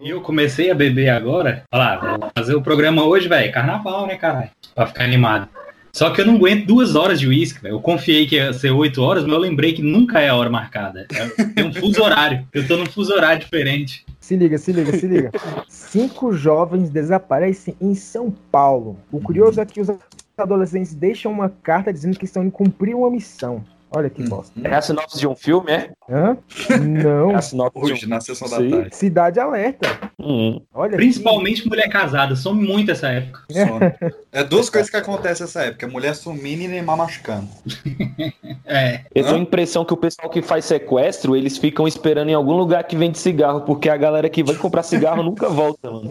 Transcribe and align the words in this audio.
E 0.00 0.10
eu 0.10 0.20
comecei 0.20 0.70
a 0.70 0.74
beber 0.74 1.08
agora. 1.08 1.64
Olha 1.72 1.82
lá, 1.82 2.16
vou 2.18 2.30
fazer 2.36 2.54
o 2.54 2.62
programa 2.62 3.04
hoje, 3.04 3.28
velho. 3.28 3.52
Carnaval, 3.52 4.06
né, 4.06 4.16
caralho? 4.16 4.50
Pra 4.72 4.86
ficar 4.86 5.02
animado. 5.02 5.48
Só 5.92 6.10
que 6.10 6.20
eu 6.20 6.26
não 6.26 6.36
aguento 6.36 6.66
duas 6.66 6.94
horas 6.94 7.18
de 7.18 7.26
uísque, 7.26 7.60
velho. 7.60 7.74
Eu 7.74 7.80
confiei 7.80 8.24
que 8.24 8.36
ia 8.36 8.52
ser 8.52 8.70
oito 8.70 9.02
horas, 9.02 9.24
mas 9.24 9.32
eu 9.32 9.40
lembrei 9.40 9.72
que 9.72 9.82
nunca 9.82 10.20
é 10.20 10.28
a 10.28 10.36
hora 10.36 10.48
marcada. 10.48 11.04
É, 11.12 11.44
tem 11.44 11.66
um 11.66 11.74
fuso 11.74 12.00
horário. 12.00 12.46
Eu 12.52 12.64
tô 12.68 12.76
num 12.76 12.86
fuso 12.86 13.12
horário 13.12 13.40
diferente. 13.40 14.06
Se 14.20 14.36
liga, 14.36 14.56
se 14.56 14.70
liga, 14.70 14.96
se 14.96 15.06
liga. 15.08 15.32
Cinco 15.66 16.32
jovens 16.32 16.90
desaparecem 16.90 17.74
em 17.80 17.96
São 17.96 18.30
Paulo. 18.52 18.96
O 19.10 19.20
curioso 19.20 19.60
é 19.60 19.66
que 19.66 19.80
os 19.80 19.88
adolescentes 20.36 20.94
deixam 20.94 21.32
uma 21.32 21.48
carta 21.48 21.92
dizendo 21.92 22.16
que 22.16 22.24
estão 22.24 22.44
indo 22.44 22.52
cumprir 22.52 22.94
uma 22.94 23.10
missão. 23.10 23.64
Olha 23.90 24.10
que 24.10 24.22
bosta. 24.22 24.52
É 24.62 24.74
a 24.74 24.82
sinopse 24.82 25.18
de 25.18 25.26
um 25.26 25.34
filme, 25.34 25.72
é? 25.72 25.90
Hã? 26.10 26.36
Não. 26.80 27.30
É 27.30 27.34
a 27.36 27.42
sinopse 27.42 27.80
de 27.80 27.92
Hoje, 27.92 28.06
um... 28.06 28.08
na 28.10 28.20
sessão 28.20 28.48
da 28.48 28.58
Sim. 28.58 28.70
tarde. 28.70 28.96
Cidade 28.96 29.40
Alerta. 29.40 29.88
Hum. 30.18 30.60
Olha 30.74 30.96
Principalmente 30.96 31.66
mulher 31.66 31.88
casada. 31.88 32.36
Some 32.36 32.66
muito 32.66 32.90
essa 32.90 33.08
época. 33.08 33.44
Só. 33.50 34.08
É 34.30 34.44
duas 34.44 34.68
coisas 34.68 34.90
que 34.90 34.96
acontecem 34.96 35.46
nessa 35.46 35.62
época: 35.62 35.88
mulher 35.88 36.14
sumindo 36.14 36.62
e 36.64 36.68
Neymar 36.68 36.96
machucando. 36.96 37.48
É. 38.70 39.00
Eu 39.14 39.24
tenho 39.24 39.36
a 39.36 39.40
impressão 39.40 39.82
que 39.82 39.94
o 39.94 39.96
pessoal 39.96 40.28
que 40.28 40.42
faz 40.42 40.66
sequestro, 40.66 41.34
eles 41.34 41.56
ficam 41.56 41.88
esperando 41.88 42.28
em 42.28 42.34
algum 42.34 42.52
lugar 42.52 42.84
que 42.84 42.94
vende 42.94 43.18
cigarro, 43.18 43.62
porque 43.62 43.88
a 43.88 43.96
galera 43.96 44.28
que 44.28 44.42
vai 44.42 44.54
comprar 44.56 44.82
cigarro 44.82 45.22
nunca 45.22 45.48
volta, 45.48 45.90
mano. 45.90 46.10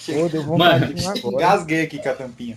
que. 0.00 0.12
Pô, 0.12 0.28
deu 0.28 0.42
vontade 0.42 0.94
de 0.94 1.06
agora. 1.06 1.34
Engasguei 1.36 1.82
aqui 1.82 2.02
com 2.02 2.08
a 2.08 2.14
tampinha. 2.14 2.56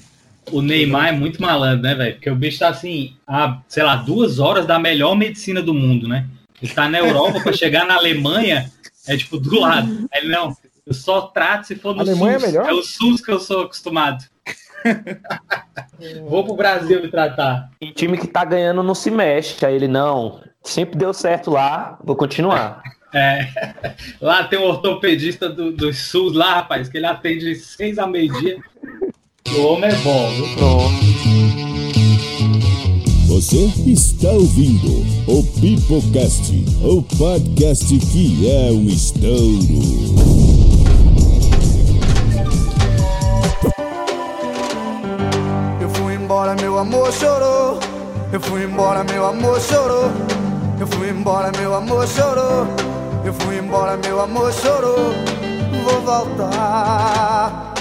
O 0.52 0.62
Neymar 0.62 1.10
é 1.10 1.12
muito 1.12 1.42
malandro, 1.42 1.84
né, 1.84 1.96
velho? 1.96 2.14
Porque 2.16 2.30
o 2.30 2.36
bicho 2.36 2.60
tá 2.60 2.70
assim, 2.70 3.16
há, 3.28 3.60
sei 3.68 3.84
lá, 3.84 3.96
duas 3.96 4.40
horas 4.40 4.66
da 4.66 4.80
melhor 4.80 5.16
medicina 5.16 5.62
do 5.62 5.74
mundo, 5.74 6.08
né? 6.08 6.26
Ele 6.62 6.74
tá 6.74 6.90
na 6.90 7.00
Europa 7.00 7.40
pra 7.42 7.54
chegar 7.54 7.86
na 7.86 7.96
Alemanha, 7.96 8.70
é 9.08 9.18
tipo 9.18 9.38
do 9.38 9.60
lado. 9.60 10.08
Aí 10.12 10.22
ele, 10.22 10.30
não, 10.30 10.56
eu 10.86 10.94
só 10.94 11.22
trato 11.22 11.68
se 11.68 11.76
for 11.76 11.96
no 11.96 12.02
Alemanha 12.02 12.40
SUS. 12.40 12.44
é 12.44 12.52
melhor? 12.52 12.70
É 12.70 12.74
o 12.74 12.84
SUS 12.84 13.22
que 13.22 13.32
eu 13.32 13.40
sou 13.40 13.62
acostumado. 13.62 14.26
Vou 16.28 16.44
pro 16.44 16.56
Brasil 16.56 17.02
me 17.02 17.10
tratar. 17.10 17.70
E 17.82 17.92
time 17.92 18.18
que 18.18 18.28
tá 18.28 18.44
ganhando 18.46 18.82
não 18.82 18.96
se 18.96 19.12
mexe. 19.12 19.66
Aí 19.66 19.76
ele, 19.76 19.88
não, 19.88 20.42
sempre 20.64 20.98
deu 20.98 21.14
certo 21.14 21.52
lá, 21.52 22.00
vou 22.04 22.16
continuar. 22.16 22.82
É, 23.14 23.48
lá 24.22 24.44
tem 24.44 24.60
um 24.60 24.64
ortopedista 24.64 25.50
do, 25.50 25.72
do 25.72 25.92
SUS 25.94 26.34
lá, 26.34 26.56
rapaz, 26.56 26.88
que 26.88 26.98
ele 26.98 27.08
atende 27.08 27.46
de 27.46 27.56
seis 27.56 27.98
a 27.98 28.06
meio-dia. 28.06 28.58
O 29.58 29.62
homem 29.64 29.90
é 29.90 29.96
bom, 29.96 30.30
viu? 30.30 30.48
Pronto. 30.56 31.10
Você 33.28 33.72
está 33.88 34.30
ouvindo 34.30 35.04
o 35.28 35.44
Pipocast, 35.60 36.54
o 36.84 37.02
podcast 37.18 37.98
que 37.98 38.48
é 38.50 38.72
um 38.72 38.86
estouro. 38.88 39.80
Eu 45.82 45.90
fui 45.90 46.14
embora, 46.14 46.56
meu 46.56 46.78
amor 46.78 47.12
chorou. 47.12 47.80
Eu 48.32 48.40
fui 48.40 48.64
embora, 48.64 49.04
meu 49.04 49.26
amor 49.26 49.60
chorou. 49.60 50.12
Eu 50.80 50.86
fui 50.86 51.10
embora, 51.10 51.52
meu 51.58 51.74
amor 51.74 52.08
chorou. 52.08 52.68
Eu 53.26 53.34
fui 53.34 53.58
embora, 53.58 53.98
meu 53.98 54.22
amor 54.22 54.54
chorou. 54.54 55.14
Vou 55.84 56.02
voltar. 56.02 57.79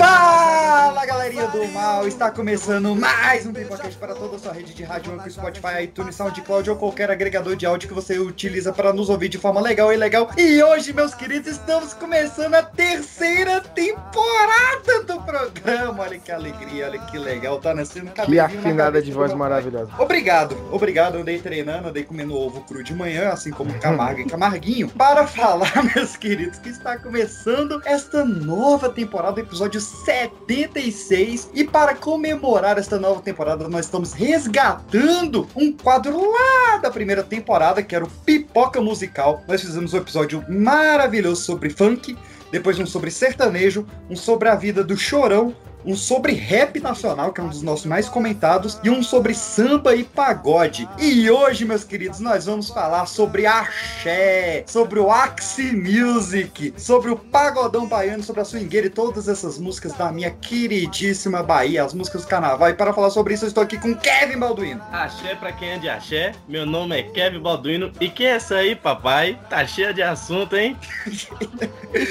Fala 0.00 1.04
galerinha 1.04 1.46
do 1.48 1.68
mal, 1.68 2.08
está 2.08 2.30
começando 2.30 2.96
mais 2.96 3.44
um 3.44 3.52
Pipocast 3.52 3.98
para 3.98 4.14
toda 4.14 4.36
a 4.36 4.38
sua 4.38 4.54
rede 4.54 4.72
de 4.72 4.82
rádio, 4.82 5.12
Anchor, 5.12 5.30
Spotify, 5.30 5.82
iTunes, 5.82 6.14
SoundCloud 6.14 6.70
ou 6.70 6.76
qualquer 6.76 7.10
agregador 7.10 7.54
de 7.54 7.66
áudio 7.66 7.86
que 7.86 7.94
você 7.94 8.18
utiliza 8.18 8.72
para 8.72 8.94
nos 8.94 9.10
ouvir 9.10 9.28
de 9.28 9.36
forma 9.36 9.60
legal 9.60 9.92
e 9.92 9.98
legal. 9.98 10.30
E 10.38 10.62
hoje, 10.62 10.94
meus 10.94 11.12
queridos, 11.14 11.52
estamos 11.52 11.92
começando 11.92 12.54
a 12.54 12.62
terceira 12.62 13.60
temporada 13.60 15.02
do 15.06 15.20
programa. 15.20 16.02
Olha 16.02 16.18
que 16.18 16.32
alegria, 16.32 16.86
olha 16.86 16.98
que 17.00 17.18
legal, 17.18 17.60
tá 17.60 17.74
nascendo 17.74 18.06
Que 18.06 18.14
cabelinho 18.14 18.42
na 18.42 18.46
afinada 18.46 19.02
de 19.02 19.12
voz 19.12 19.34
maravilhosa. 19.34 19.90
Obrigado, 19.98 20.56
obrigado. 20.72 21.18
Andei 21.18 21.38
treinando, 21.40 21.88
andei 21.88 22.04
comendo 22.04 22.34
ovo 22.34 22.62
cru 22.62 22.82
de 22.82 22.94
manhã, 22.94 23.28
assim 23.28 23.50
como 23.50 23.78
Camargo 23.78 24.20
e 24.20 24.24
Camarguinho, 24.24 24.88
para 24.88 25.26
falar, 25.28 25.84
meus 25.94 26.16
queridos, 26.16 26.58
que 26.58 26.70
está 26.70 26.96
começando 26.96 27.82
esta 27.84 28.24
nova 28.24 28.88
temporada, 28.88 29.38
episódio 29.38 29.78
76. 30.04 31.50
E 31.52 31.64
para 31.64 31.94
comemorar 31.94 32.78
esta 32.78 32.98
nova 32.98 33.20
temporada, 33.20 33.68
nós 33.68 33.86
estamos 33.86 34.12
resgatando 34.12 35.46
um 35.56 35.72
quadro 35.72 36.18
lá 36.30 36.78
da 36.78 36.90
primeira 36.90 37.22
temporada, 37.22 37.82
que 37.82 37.94
era 37.94 38.04
o 38.04 38.10
Pipoca 38.10 38.80
Musical. 38.80 39.42
Nós 39.46 39.60
fizemos 39.60 39.92
um 39.92 39.98
episódio 39.98 40.44
maravilhoso 40.48 41.42
sobre 41.42 41.70
funk, 41.70 42.16
depois 42.50 42.78
um 42.78 42.86
sobre 42.86 43.10
sertanejo, 43.10 43.86
um 44.08 44.16
sobre 44.16 44.48
a 44.48 44.54
vida 44.54 44.82
do 44.82 44.96
chorão, 44.96 45.54
um 45.84 45.96
sobre 45.96 46.32
rap 46.32 46.80
nacional, 46.80 47.32
que 47.32 47.40
é 47.40 47.44
um 47.44 47.48
dos 47.48 47.62
nossos 47.62 47.86
mais 47.86 48.08
comentados, 48.08 48.78
e 48.82 48.90
um 48.90 49.02
sobre 49.02 49.34
samba 49.34 49.94
e 49.94 50.04
pagode. 50.04 50.88
E 50.98 51.30
hoje, 51.30 51.64
meus 51.64 51.84
queridos, 51.84 52.20
nós 52.20 52.46
vamos 52.46 52.70
falar 52.70 53.06
sobre 53.06 53.46
axé, 53.46 54.64
sobre 54.66 54.98
o 54.98 55.10
Axi 55.10 55.72
Music, 55.72 56.74
sobre 56.76 57.10
o 57.10 57.16
pagodão 57.16 57.86
baiano, 57.86 58.22
sobre 58.22 58.42
a 58.42 58.44
swingueira 58.44 58.86
e 58.86 58.90
todas 58.90 59.28
essas 59.28 59.58
músicas 59.58 59.92
da 59.94 60.10
minha 60.12 60.30
queridíssima 60.30 61.42
Bahia, 61.42 61.84
as 61.84 61.94
músicas 61.94 62.22
do 62.22 62.28
carnaval. 62.28 62.68
E 62.70 62.74
para 62.74 62.92
falar 62.92 63.10
sobre 63.10 63.34
isso, 63.34 63.44
eu 63.44 63.48
estou 63.48 63.62
aqui 63.62 63.78
com 63.78 63.94
Kevin 63.94 64.38
Balduino. 64.38 64.82
Axé 64.92 65.34
pra 65.34 65.52
quem 65.52 65.70
é 65.70 65.78
de 65.78 65.88
axé, 65.88 66.32
meu 66.48 66.66
nome 66.66 66.98
é 66.98 67.02
Kevin 67.02 67.40
Balduino 67.40 67.92
e 68.00 68.08
quem 68.08 68.26
é 68.26 68.30
essa 68.30 68.56
aí, 68.56 68.74
papai? 68.74 69.38
Tá 69.48 69.66
cheia 69.66 69.92
de 69.92 70.02
assunto, 70.02 70.56
hein? 70.56 70.76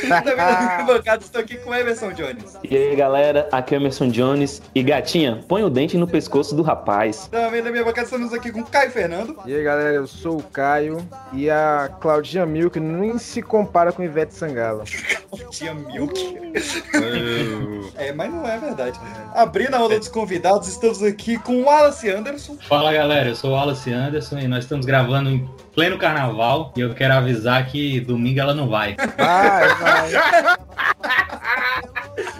Na 0.07 0.83
bancada, 0.83 1.23
estou 1.23 1.41
aqui 1.41 1.57
com 1.57 1.73
Emerson 1.73 2.11
Jones. 2.11 2.57
E 2.63 2.75
aí, 2.75 2.95
galera, 2.95 3.47
aqui 3.59 3.75
é 3.75 3.77
o 3.77 3.81
Emerson 3.81 4.09
Jones. 4.09 4.61
E 4.73 4.81
gatinha, 4.81 5.43
põe 5.47 5.63
o 5.63 5.69
dente 5.69 5.97
no 5.97 6.07
pescoço 6.07 6.55
do 6.55 6.63
rapaz. 6.63 7.27
Também 7.27 7.61
na 7.61 7.71
minha 7.71 7.83
bancada, 7.83 8.05
estamos 8.05 8.33
aqui 8.33 8.51
com 8.51 8.63
Caio 8.63 8.91
Fernando. 8.91 9.37
E 9.45 9.53
aí, 9.53 9.63
galera, 9.63 9.93
eu 9.93 10.07
sou 10.07 10.37
o 10.37 10.43
Caio 10.43 11.07
e 11.33 11.49
a 11.49 11.89
Claudinha 11.99 12.45
Milk 12.45 12.79
nem 12.79 13.17
se 13.17 13.41
compara 13.41 13.91
com 13.91 14.03
Ivete 14.03 14.33
Sangalo. 14.33 14.83
Tia 15.51 15.73
Milk. 15.73 16.37
É, 17.95 18.11
mas 18.13 18.31
não 18.31 18.47
é 18.47 18.57
verdade. 18.57 18.99
Abrindo 19.35 19.75
a 19.75 19.77
aula 19.77 19.97
dos 19.97 20.07
convidados, 20.07 20.67
estamos 20.67 21.03
aqui 21.03 21.37
com 21.37 21.61
o 21.61 21.65
Wallace 21.65 22.09
Anderson. 22.09 22.57
Fala 22.67 22.91
galera, 22.91 23.29
eu 23.29 23.35
sou 23.35 23.51
o 23.51 23.53
Wallace 23.53 23.91
Anderson 23.91 24.39
e 24.39 24.47
nós 24.47 24.63
estamos 24.63 24.85
gravando 24.85 25.29
em 25.29 25.47
pleno 25.73 25.97
carnaval 25.97 26.73
e 26.75 26.81
eu 26.81 26.93
quero 26.93 27.13
avisar 27.13 27.65
que 27.67 27.99
domingo 27.99 28.39
ela 28.39 28.53
não 28.53 28.67
vai. 28.67 28.95
Vai, 29.17 29.67
vai. 29.75 30.57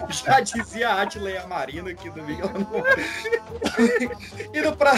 Já 0.08 0.40
dizia 0.40 0.88
a 0.88 1.02
Atley 1.02 1.36
a 1.36 1.46
Marina 1.46 1.90
aqui 1.90 2.10
do 2.10 2.22
Miguel. 2.22 2.50
Indo 4.54 4.76
pra 4.76 4.94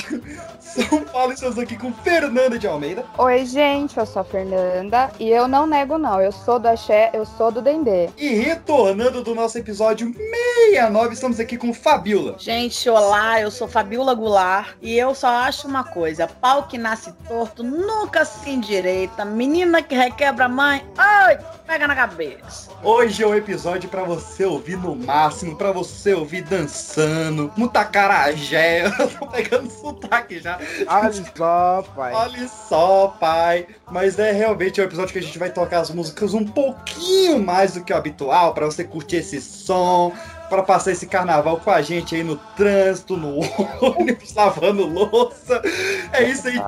São 0.60 1.04
Paulo, 1.04 1.32
estamos 1.32 1.58
aqui 1.58 1.76
com 1.76 1.92
Fernanda 1.92 2.58
de 2.58 2.66
Almeida. 2.66 3.04
Oi, 3.18 3.44
gente, 3.46 3.98
eu 3.98 4.06
sou 4.06 4.22
a 4.22 4.24
Fernanda 4.24 5.10
e 5.18 5.28
eu 5.28 5.46
não 5.46 5.66
nego, 5.66 5.98
não. 5.98 6.20
Eu 6.20 6.32
sou 6.32 6.58
do 6.58 6.68
Axé, 6.68 7.10
eu 7.12 7.24
sou 7.24 7.50
do 7.50 7.60
Dendê. 7.60 8.08
E 8.16 8.34
retornando 8.34 9.22
do 9.22 9.34
nosso 9.34 9.58
episódio 9.58 10.12
69, 10.12 11.14
estamos 11.14 11.40
aqui 11.40 11.56
com 11.56 11.74
Fabiola. 11.74 12.36
Gente, 12.38 12.88
olá, 12.88 13.40
eu 13.40 13.50
sou 13.50 13.68
Fabiola 13.68 14.14
Goulart 14.14 14.74
e 14.80 14.98
eu 14.98 15.14
só 15.14 15.28
acho 15.28 15.66
uma 15.66 15.84
coisa: 15.84 16.26
pau 16.26 16.64
que 16.64 16.78
nasce 16.78 17.12
torto 17.28 17.62
nunca 17.62 18.24
se 18.24 18.50
endireita. 18.50 19.24
Menina 19.24 19.82
que 19.82 19.94
requebra 19.94 20.46
a 20.46 20.48
mãe, 20.48 20.84
ai, 20.96 21.38
pega 21.66 21.86
na 21.86 21.94
cabeça. 21.94 22.70
Hoje 22.82 23.22
é 23.22 23.26
o 23.26 23.34
episódio 23.34 23.88
pra 23.88 24.02
você 24.02 24.44
ouvir 24.44 24.71
no 24.76 24.94
máximo, 24.96 25.56
pra 25.56 25.72
você 25.72 26.14
ouvir 26.14 26.42
dançando, 26.42 27.52
no 27.56 27.68
tacarajé. 27.68 28.84
Eu 28.98 29.08
tô 29.08 29.26
pegando 29.26 29.70
sotaque 29.70 30.38
já. 30.38 30.58
Olha 30.86 31.12
só, 31.36 31.84
pai. 31.94 32.12
Olha 32.12 32.48
só, 32.48 33.08
pai. 33.20 33.66
Mas 33.90 34.18
é 34.18 34.32
realmente 34.32 34.80
um 34.80 34.84
episódio 34.84 35.12
que 35.12 35.18
a 35.18 35.22
gente 35.22 35.38
vai 35.38 35.50
tocar 35.50 35.80
as 35.80 35.90
músicas 35.90 36.34
um 36.34 36.44
pouquinho 36.44 37.42
mais 37.42 37.74
do 37.74 37.84
que 37.84 37.92
o 37.92 37.96
habitual, 37.96 38.54
pra 38.54 38.66
você 38.66 38.84
curtir 38.84 39.16
esse 39.16 39.40
som, 39.40 40.12
pra 40.52 40.62
passar 40.62 40.92
esse 40.92 41.06
carnaval 41.06 41.58
com 41.58 41.70
a 41.70 41.80
gente 41.80 42.14
aí 42.14 42.22
no 42.22 42.36
trânsito, 42.36 43.16
no 43.16 43.38
ônibus, 43.80 44.34
lavando 44.36 44.84
louça. 44.84 45.62
É 46.12 46.24
isso 46.24 46.46
aí. 46.46 46.60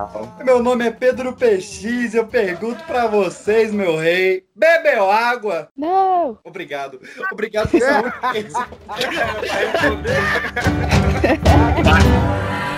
Meu 0.43 0.63
nome 0.63 0.87
é 0.87 0.91
Pedro 0.91 1.33
PX 1.33 2.15
eu 2.15 2.25
pergunto 2.25 2.83
pra 2.85 3.05
vocês, 3.05 3.71
meu 3.71 3.95
rei, 3.95 4.43
bebeu 4.55 5.11
água? 5.11 5.69
Não! 5.77 6.39
Obrigado. 6.43 6.99
Obrigado 7.31 7.69
por 7.69 7.77
essa 7.83 8.05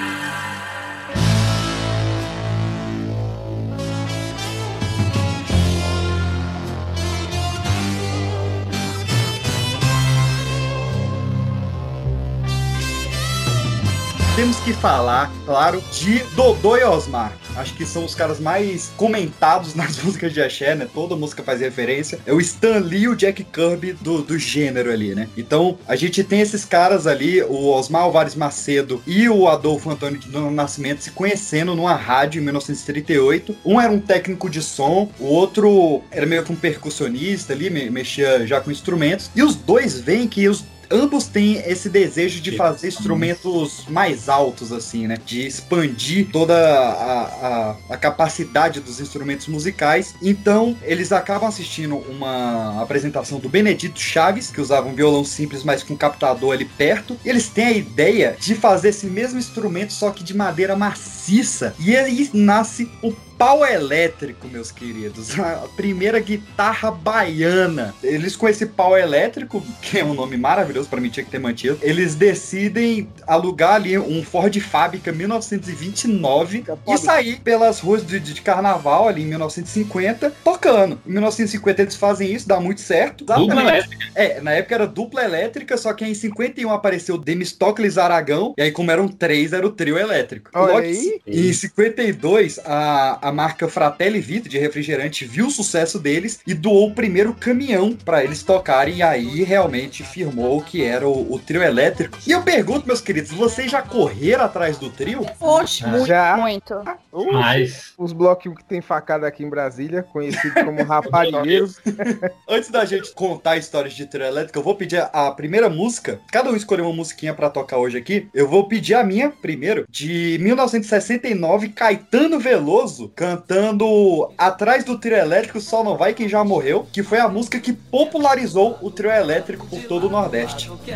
Temos 14.37 14.57
que 14.59 14.73
falar, 14.73 15.31
claro, 15.47 15.81
de 15.93 16.19
Dodô 16.35 16.77
e 16.77 16.83
Osmar. 16.83 17.33
acho 17.57 17.73
que 17.75 17.87
são 17.87 18.05
os 18.05 18.17
caras 18.17 18.41
mais 18.41 18.91
comentados 18.97 19.75
nas 19.77 20.03
músicas 20.03 20.33
de 20.33 20.43
axé, 20.43 20.75
né? 20.75 20.89
Toda 20.93 21.15
música 21.15 21.41
faz 21.45 21.61
referência. 21.61 22.19
É 22.27 22.33
o 22.33 22.41
Stan 22.41 22.79
Lee 22.81 23.03
e 23.03 23.09
o 23.09 23.15
Jack 23.15 23.45
Kirby 23.45 23.93
do, 23.93 24.23
do 24.23 24.37
gênero 24.37 24.91
ali, 24.91 25.15
né? 25.15 25.29
Então, 25.37 25.79
a 25.87 25.95
gente 25.95 26.25
tem 26.25 26.41
esses 26.41 26.65
caras 26.65 27.07
ali, 27.07 27.43
o 27.43 27.69
Osmar 27.71 28.03
Alvares 28.03 28.35
Macedo 28.35 29.01
e 29.07 29.29
o 29.29 29.47
Adolfo 29.49 29.89
Antônio 29.89 30.19
do 30.19 30.51
Nascimento 30.51 31.05
se 31.05 31.13
conhecendo 31.13 31.77
numa 31.77 31.95
rádio 31.95 32.41
em 32.41 32.45
1938. 32.45 33.55
Um 33.65 33.81
era 33.81 33.93
um 33.93 34.01
técnico 34.01 34.51
de 34.51 34.61
som, 34.61 35.09
o 35.21 35.27
outro 35.27 36.03
era 36.11 36.27
meio 36.27 36.43
que 36.43 36.51
um 36.51 36.57
percussionista 36.57 37.53
ali, 37.53 37.71
me- 37.71 37.89
mexia 37.89 38.45
já 38.49 38.61
com 38.61 38.73
instrumentos. 38.73 39.31
E 39.37 39.45
os 39.45 39.55
dois 39.55 40.01
veem 40.01 40.27
que 40.27 40.49
os 40.49 40.65
ambos 40.95 41.27
têm 41.27 41.57
esse 41.67 41.89
desejo 41.89 42.41
de 42.41 42.57
fazer 42.57 42.89
instrumentos 42.89 43.85
mais 43.89 44.29
altos, 44.29 44.73
assim, 44.73 45.07
né? 45.07 45.19
De 45.27 45.45
expandir 45.47 46.29
toda 46.31 46.55
a, 46.55 47.23
a, 47.23 47.77
a 47.91 47.97
capacidade 47.97 48.81
dos 48.81 49.01
instrumentos 49.01 49.49
musicais. 49.49 50.15
Então, 50.23 50.77
eles 50.83 51.11
acabam 51.11 51.49
assistindo 51.49 51.97
uma 51.97 52.81
apresentação 52.81 53.41
do 53.41 53.49
Benedito 53.49 53.99
Chaves, 53.99 54.51
que 54.51 54.61
usava 54.61 54.89
um 54.89 54.95
violão 54.95 55.25
simples, 55.25 55.65
mas 55.65 55.83
com 55.83 55.95
um 55.95 55.97
captador 55.97 56.53
ali 56.53 56.65
perto. 56.65 57.19
E 57.25 57.29
eles 57.29 57.49
têm 57.49 57.67
a 57.67 57.73
ideia 57.73 58.37
de 58.39 58.55
fazer 58.55 58.91
esse 58.91 59.07
mesmo 59.07 59.39
instrumento, 59.39 59.93
só 59.93 60.11
que 60.11 60.23
de 60.23 60.35
madeira 60.35 60.77
maciça. 60.77 61.75
E 61.79 61.97
aí 61.97 62.31
nasce 62.33 62.89
o 63.03 63.13
pau 63.45 63.63
elétrico, 63.67 64.49
meus 64.49 64.73
queridos. 64.73 65.39
A 65.39 65.69
primeira 65.77 66.19
guitarra 66.19 66.91
baiana. 66.91 67.95
Eles 68.03 68.35
com 68.35 68.49
esse 68.49 68.65
pau 68.65 68.97
elétrico, 68.97 69.63
que 69.83 69.99
é 69.99 70.05
um 70.05 70.15
nome 70.15 70.39
maravilhoso 70.39 70.89
para 70.89 70.99
mim 70.99 71.11
tinha 71.11 71.25
que 71.25 71.31
ter 71.31 71.39
mantido, 71.39 71.79
eles 71.83 72.15
decidem 72.15 73.07
alugar 73.27 73.75
ali 73.75 73.99
um 73.99 74.25
Ford 74.25 74.59
Fábrica 74.61 75.13
1929 75.13 76.65
e 76.89 76.97
sair 76.97 77.39
pelas 77.41 77.81
ruas 77.81 78.07
de, 78.07 78.19
de 78.19 78.41
carnaval 78.41 79.09
ali 79.09 79.23
em 79.23 79.27
1950 79.27 80.33
tocando. 80.43 80.99
Em 81.07 81.13
1950 81.13 81.83
eles 81.83 81.97
fazem 81.97 82.33
isso, 82.33 82.49
dá 82.49 82.59
muito 82.59 82.81
certo. 82.81 83.27
Dupla 83.27 83.45
Exatamente. 83.45 83.69
elétrica. 83.69 84.05
É, 84.15 84.41
na 84.41 84.53
época 84.53 84.75
era 84.75 84.87
dupla 84.87 85.23
elétrica, 85.23 85.77
só 85.77 85.93
que 85.93 86.03
aí 86.03 86.13
em 86.13 86.15
51 86.15 86.71
apareceu 86.71 87.19
Demistocles 87.19 87.99
Aragão, 87.99 88.55
e 88.57 88.63
aí 88.63 88.73
como 88.73 88.91
eram 88.91 89.07
três, 89.07 89.53
era 89.53 89.67
o 89.67 89.71
trio 89.71 89.99
elétrico. 89.99 90.51
Olha 90.55 90.73
Logo 90.73 90.79
aí. 90.79 91.21
em 91.27 91.53
52, 91.53 92.61
a, 92.65 93.19
a 93.21 93.34
marca 93.35 93.69
Fratelli 93.69 94.21
Vita 94.21 94.49
de 94.49 94.59
refrigerante 94.59 95.25
viu 95.27 95.49
o 95.49 95.51
sucesso 95.51 95.99
deles 95.99 96.41
e 96.47 96.55
doou 96.55 96.89
o 96.89 96.95
primeiro 96.95 97.35
caminhão 97.35 97.93
para 97.95 98.25
eles 98.25 98.43
tocarem, 98.43 98.97
e 98.97 99.03
aí 99.03 99.45
realmente 99.45 100.03
firmou 100.03 100.63
que 100.63 100.83
era 100.83 101.07
o, 101.07 101.33
o 101.33 101.39
trio 101.39 101.63
elétrico. 101.63 102.19
E 102.27 102.31
eu 102.31 102.43
pergunto, 102.43 102.87
meus 102.87 103.01
queridos, 103.01 103.31
vocês 103.33 103.71
já 103.71 103.83
correram 103.83 104.45
atrás 104.45 104.79
do 104.79 104.89
trio? 104.91 105.27
Oxe, 105.41 105.85
Ah. 105.85 106.05
Já 106.07 106.37
Muito. 106.37 106.75
Uh, 107.13 107.33
Mas. 107.33 107.93
os 107.97 108.13
bloquinhos 108.13 108.59
que 108.59 108.65
tem 108.65 108.81
facada 108.81 109.27
aqui 109.27 109.45
em 109.45 109.49
Brasília, 109.49 110.03
conhecido 110.03 110.55
como 110.65 110.83
rapalheiros. 110.85 111.81
Antes 112.49 112.71
da 112.71 112.85
gente 112.85 113.13
contar 113.13 113.57
histórias 113.57 113.95
de 113.95 114.07
trio 114.07 114.25
elétrico, 114.25 114.59
eu 114.59 114.63
vou 114.63 114.75
pedir 114.75 115.09
a 115.13 115.31
primeira 115.31 115.69
música. 115.69 116.21
Cada 116.31 116.51
um 116.51 116.57
escolheu 116.57 116.87
uma 116.87 116.95
musiquinha 116.95 117.35
pra 117.35 117.51
tocar 117.51 117.79
hoje 117.79 117.97
aqui. 117.97 118.29
Eu 118.35 118.49
vou 118.49 118.67
pedir 118.69 118.95
a 118.95 119.05
minha 119.05 119.31
primeiro, 119.31 119.87
de 119.89 120.39
1969, 120.41 121.71
Caetano 121.71 122.39
Veloso, 122.39 123.09
cantando 123.15 124.31
Atrás 124.37 124.85
do 124.85 124.99
Trio 124.99 125.17
Elétrico 125.17 125.61
Só 125.61 125.83
Não 125.85 125.97
Vai 125.97 126.15
Quem 126.15 126.29
Já 126.29 126.45
Morreu, 126.45 126.87
que 126.93 127.03
foi 127.03 127.19
a 127.19 127.29
música 127.29 127.61
que 127.61 127.73
popularizou 127.73 128.79
o 128.81 128.91
trio 128.91 129.11
elétrico 129.11 129.67
por 129.67 129.83
todo 129.85 130.07
o 130.07 130.11
Nordeste. 130.11 130.71
É 130.89 130.95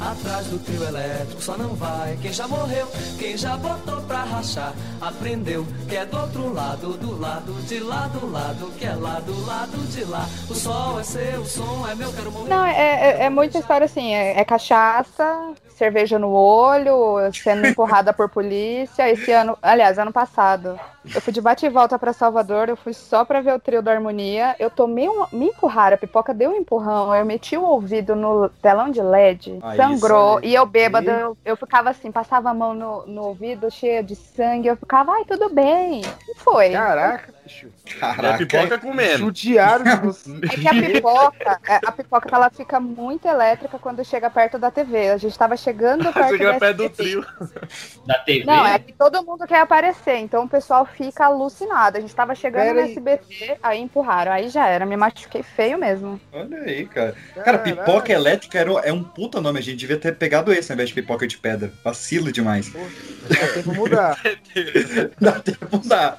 atrás 0.00 0.46
do 0.46 0.58
trio 0.58 0.82
elétrico 0.82 1.42
só 1.42 1.56
não 1.58 1.74
vai 1.74 2.18
quem 2.22 2.32
já 2.32 2.48
morreu, 2.48 2.88
quem 3.18 3.36
já 3.36 3.56
botou 3.56 4.00
pra 4.02 4.24
rachar, 4.24 4.72
aprendeu 5.00 5.66
que 5.88 5.96
é 5.96 6.06
do 6.06 6.18
outro 6.18 6.52
lado, 6.52 6.94
do 6.94 7.20
lado 7.20 7.52
de 7.66 7.78
lá, 7.78 8.06
do 8.08 8.30
lado 8.30 8.72
que 8.78 8.86
é 8.86 8.94
lá 8.94 9.20
do 9.20 9.46
lado 9.46 9.76
de 9.90 10.04
lá. 10.04 10.26
O 10.48 10.54
sol 10.54 10.98
é 10.98 11.02
seu, 11.02 11.42
o 11.42 11.46
som 11.46 11.86
é 11.86 11.94
meu, 11.94 12.10
quero 12.12 12.32
morrer. 12.32 12.48
Não, 12.48 12.64
é, 12.64 12.72
é, 12.72 13.24
é 13.24 13.30
muita 13.30 13.58
história 13.58 13.84
assim, 13.84 14.14
é, 14.14 14.40
é 14.40 14.44
cachaça, 14.44 15.52
cerveja 15.80 16.18
no 16.18 16.30
olho, 16.30 17.16
sendo 17.32 17.66
empurrada 17.66 18.12
por 18.12 18.28
polícia. 18.28 19.08
Esse 19.10 19.32
ano, 19.32 19.56
aliás, 19.62 19.98
ano 19.98 20.12
passado, 20.12 20.78
eu 21.14 21.22
fui 21.22 21.32
de 21.32 21.40
bate 21.40 21.64
e 21.64 21.70
volta 21.70 21.98
pra 21.98 22.12
Salvador, 22.12 22.68
eu 22.68 22.76
fui 22.76 22.92
só 22.92 23.24
pra 23.24 23.40
ver 23.40 23.54
o 23.54 23.58
trio 23.58 23.80
da 23.80 23.90
harmonia. 23.90 24.54
Eu 24.58 24.68
tomei 24.68 25.08
um. 25.08 25.24
Me 25.32 25.46
empurraram, 25.46 25.94
a 25.94 25.98
pipoca 25.98 26.34
deu 26.34 26.50
um 26.50 26.56
empurrão, 26.56 27.14
eu 27.14 27.24
meti 27.24 27.56
o 27.56 27.62
ouvido 27.62 28.14
no 28.14 28.50
telão 28.60 28.90
de 28.90 29.00
LED, 29.00 29.58
Aí, 29.62 29.76
sangrou, 29.78 30.38
isso 30.38 30.44
aí. 30.44 30.50
e 30.50 30.54
eu 30.54 30.66
bêbada, 30.66 31.10
eu, 31.12 31.38
eu 31.46 31.56
ficava 31.56 31.88
assim, 31.88 32.12
passava 32.12 32.50
a 32.50 32.54
mão 32.54 32.74
no, 32.74 33.06
no 33.06 33.22
ouvido, 33.22 33.70
cheia 33.70 34.02
de 34.02 34.14
sangue, 34.14 34.68
eu 34.68 34.76
ficava, 34.76 35.12
ai, 35.12 35.24
tudo 35.24 35.48
bem. 35.48 36.02
E 36.28 36.38
foi. 36.38 36.70
Caraca, 36.70 37.32
bicho. 37.50 37.68
E 37.84 37.96
a 37.96 38.14
Caraca. 38.14 38.38
pipoca 38.38 38.78
comendo. 38.78 39.18
Judiaram 39.18 39.84
de 39.84 39.96
você. 40.06 40.30
É 40.42 40.48
que 40.48 40.68
a 40.68 40.74
pipoca, 40.74 41.60
é, 41.68 41.80
a 41.84 41.92
pipoca 41.92 42.28
ela 42.32 42.50
fica 42.50 42.78
muito 42.80 43.26
elétrica 43.26 43.78
quando 43.78 44.04
chega 44.04 44.30
perto 44.30 44.58
da 44.58 44.70
TV. 44.70 45.10
A 45.10 45.16
gente 45.16 45.36
tava 45.36 45.56
chegando 45.56 46.12
perto 46.12 46.30
Chega 46.30 46.52
da 46.52 46.58
perto 46.58 46.76
do 46.76 46.90
trio. 46.90 47.26
Da 48.06 48.14
TV. 48.20 48.44
Não, 48.44 48.66
é 48.66 48.78
que 48.78 48.92
todo 48.92 49.24
mundo 49.24 49.46
quer 49.46 49.60
aparecer, 49.60 50.16
então 50.16 50.44
o 50.44 50.48
pessoal 50.48 50.86
fica 50.86 51.26
alucinado. 51.26 51.98
A 51.98 52.00
gente 52.00 52.14
tava 52.14 52.34
chegando 52.34 52.60
Pera 52.62 52.74
no 52.74 52.80
aí. 52.80 52.90
SBT, 52.92 53.58
aí 53.62 53.80
empurraram, 53.80 54.32
aí 54.32 54.48
já 54.48 54.66
era, 54.66 54.86
me 54.86 54.96
machuquei 54.96 55.42
feio 55.42 55.78
mesmo. 55.78 56.20
Olha 56.32 56.58
aí, 56.58 56.86
cara. 56.86 57.14
Cara, 57.44 57.58
pipoca 57.58 58.12
elétrica 58.12 58.58
era, 58.58 58.70
é 58.80 58.92
um 58.92 59.02
puta 59.02 59.40
nome. 59.40 59.58
A 59.58 59.62
gente 59.62 59.76
devia 59.76 59.98
ter 59.98 60.14
pegado 60.16 60.52
esse 60.52 60.70
ao 60.70 60.74
invés 60.74 60.90
de 60.90 60.94
pipoca 60.94 61.26
de 61.26 61.36
pedra. 61.38 61.72
Vacilo 61.84 62.30
demais. 62.32 62.70
Dá 63.28 63.48
tempo 63.54 63.74
mudar. 63.74 64.20
Dá 65.20 65.32
tempo, 65.32 65.78
dá. 65.84 66.16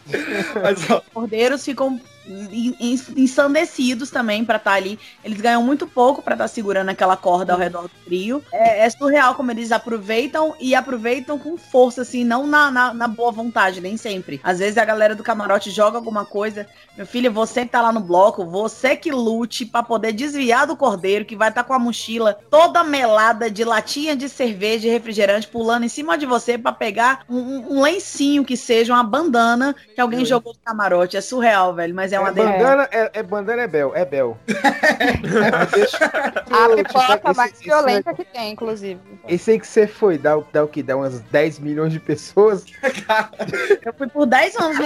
Mas, 0.61 0.89
ó, 0.89 1.01
cordeiros 1.21 1.63
ficam 1.63 2.01
ensandecidos 2.25 4.11
também 4.11 4.43
pra 4.45 4.57
estar 4.57 4.73
ali. 4.73 4.99
Eles 5.23 5.39
ganham 5.41 5.63
muito 5.63 5.87
pouco 5.87 6.21
pra 6.21 6.33
estar 6.35 6.47
segurando 6.47 6.89
aquela 6.89 7.17
corda 7.17 7.53
ao 7.53 7.59
redor 7.59 7.83
do 7.83 7.91
trio. 8.05 8.43
É, 8.51 8.85
é 8.85 8.89
surreal 8.89 9.35
como 9.35 9.51
eles 9.51 9.71
aproveitam 9.71 10.55
e 10.59 10.75
aproveitam 10.75 11.37
com 11.39 11.57
força, 11.57 12.01
assim, 12.01 12.23
não 12.23 12.45
na, 12.47 12.71
na, 12.71 12.93
na 12.93 13.07
boa 13.07 13.31
vontade, 13.31 13.81
nem 13.81 13.97
sempre. 13.97 14.39
Às 14.43 14.59
vezes 14.59 14.77
a 14.77 14.85
galera 14.85 15.15
do 15.15 15.23
camarote 15.23 15.69
joga 15.71 15.97
alguma 15.97 16.25
coisa. 16.25 16.67
Meu 16.95 17.05
filho, 17.05 17.31
você 17.31 17.63
que 17.65 17.71
tá 17.71 17.81
lá 17.81 17.91
no 17.91 17.99
bloco, 18.01 18.45
você 18.45 18.95
que 18.95 19.11
lute 19.11 19.65
pra 19.65 19.83
poder 19.83 20.11
desviar 20.11 20.67
do 20.67 20.75
cordeiro, 20.75 21.25
que 21.25 21.35
vai 21.35 21.49
estar 21.49 21.63
com 21.63 21.73
a 21.73 21.79
mochila 21.79 22.33
toda 22.49 22.83
melada 22.83 23.49
de 23.49 23.63
latinha 23.63 24.15
de 24.15 24.27
cerveja 24.29 24.87
e 24.87 24.91
refrigerante 24.91 25.47
pulando 25.47 25.83
em 25.85 25.89
cima 25.89 26.17
de 26.17 26.25
você 26.25 26.57
pra 26.57 26.71
pegar 26.71 27.23
um, 27.29 27.37
um- 27.37 27.77
um 27.77 27.81
lencinho 27.81 28.43
que 28.45 28.55
seja, 28.57 28.93
uma 28.93 29.03
bandana 29.03 29.75
que 29.93 30.01
alguém 30.01 30.25
jogou 30.25 30.53
no 30.53 30.59
camarote. 30.63 31.17
É 31.17 31.21
surreal, 31.21 31.73
velho, 31.73 31.93
mas 31.95 32.10
é 32.15 32.19
uma 32.19 32.29
É 32.29 32.33
delícia. 32.33 32.57
bandana, 32.57 32.89
é, 32.91 33.11
é 33.13 33.23
bandana 33.23 33.61
é 33.63 33.67
Bel, 33.67 33.91
é 33.95 34.05
Bel. 34.05 34.37
A 36.51 36.75
pipoca 36.75 37.33
mais 37.33 37.53
esse- 37.53 37.63
violenta 37.63 38.13
que 38.13 38.23
tem, 38.25 38.51
inclusive. 38.51 38.99
Esse 39.27 39.51
aí 39.51 39.59
que 39.59 39.67
você 39.67 39.87
foi, 39.87 40.17
dá, 40.17 40.37
o- 40.37 40.45
dá 40.51 40.63
o 40.63 40.67
que? 40.67 40.83
Dá 40.83 40.95
umas 40.97 41.19
10 41.19 41.59
milhões 41.59 41.91
de 41.93 41.99
pessoas? 41.99 42.65
Eu 43.85 43.93
fui 43.93 44.07
por 44.07 44.25
10 44.25 44.55
anos. 44.57 44.77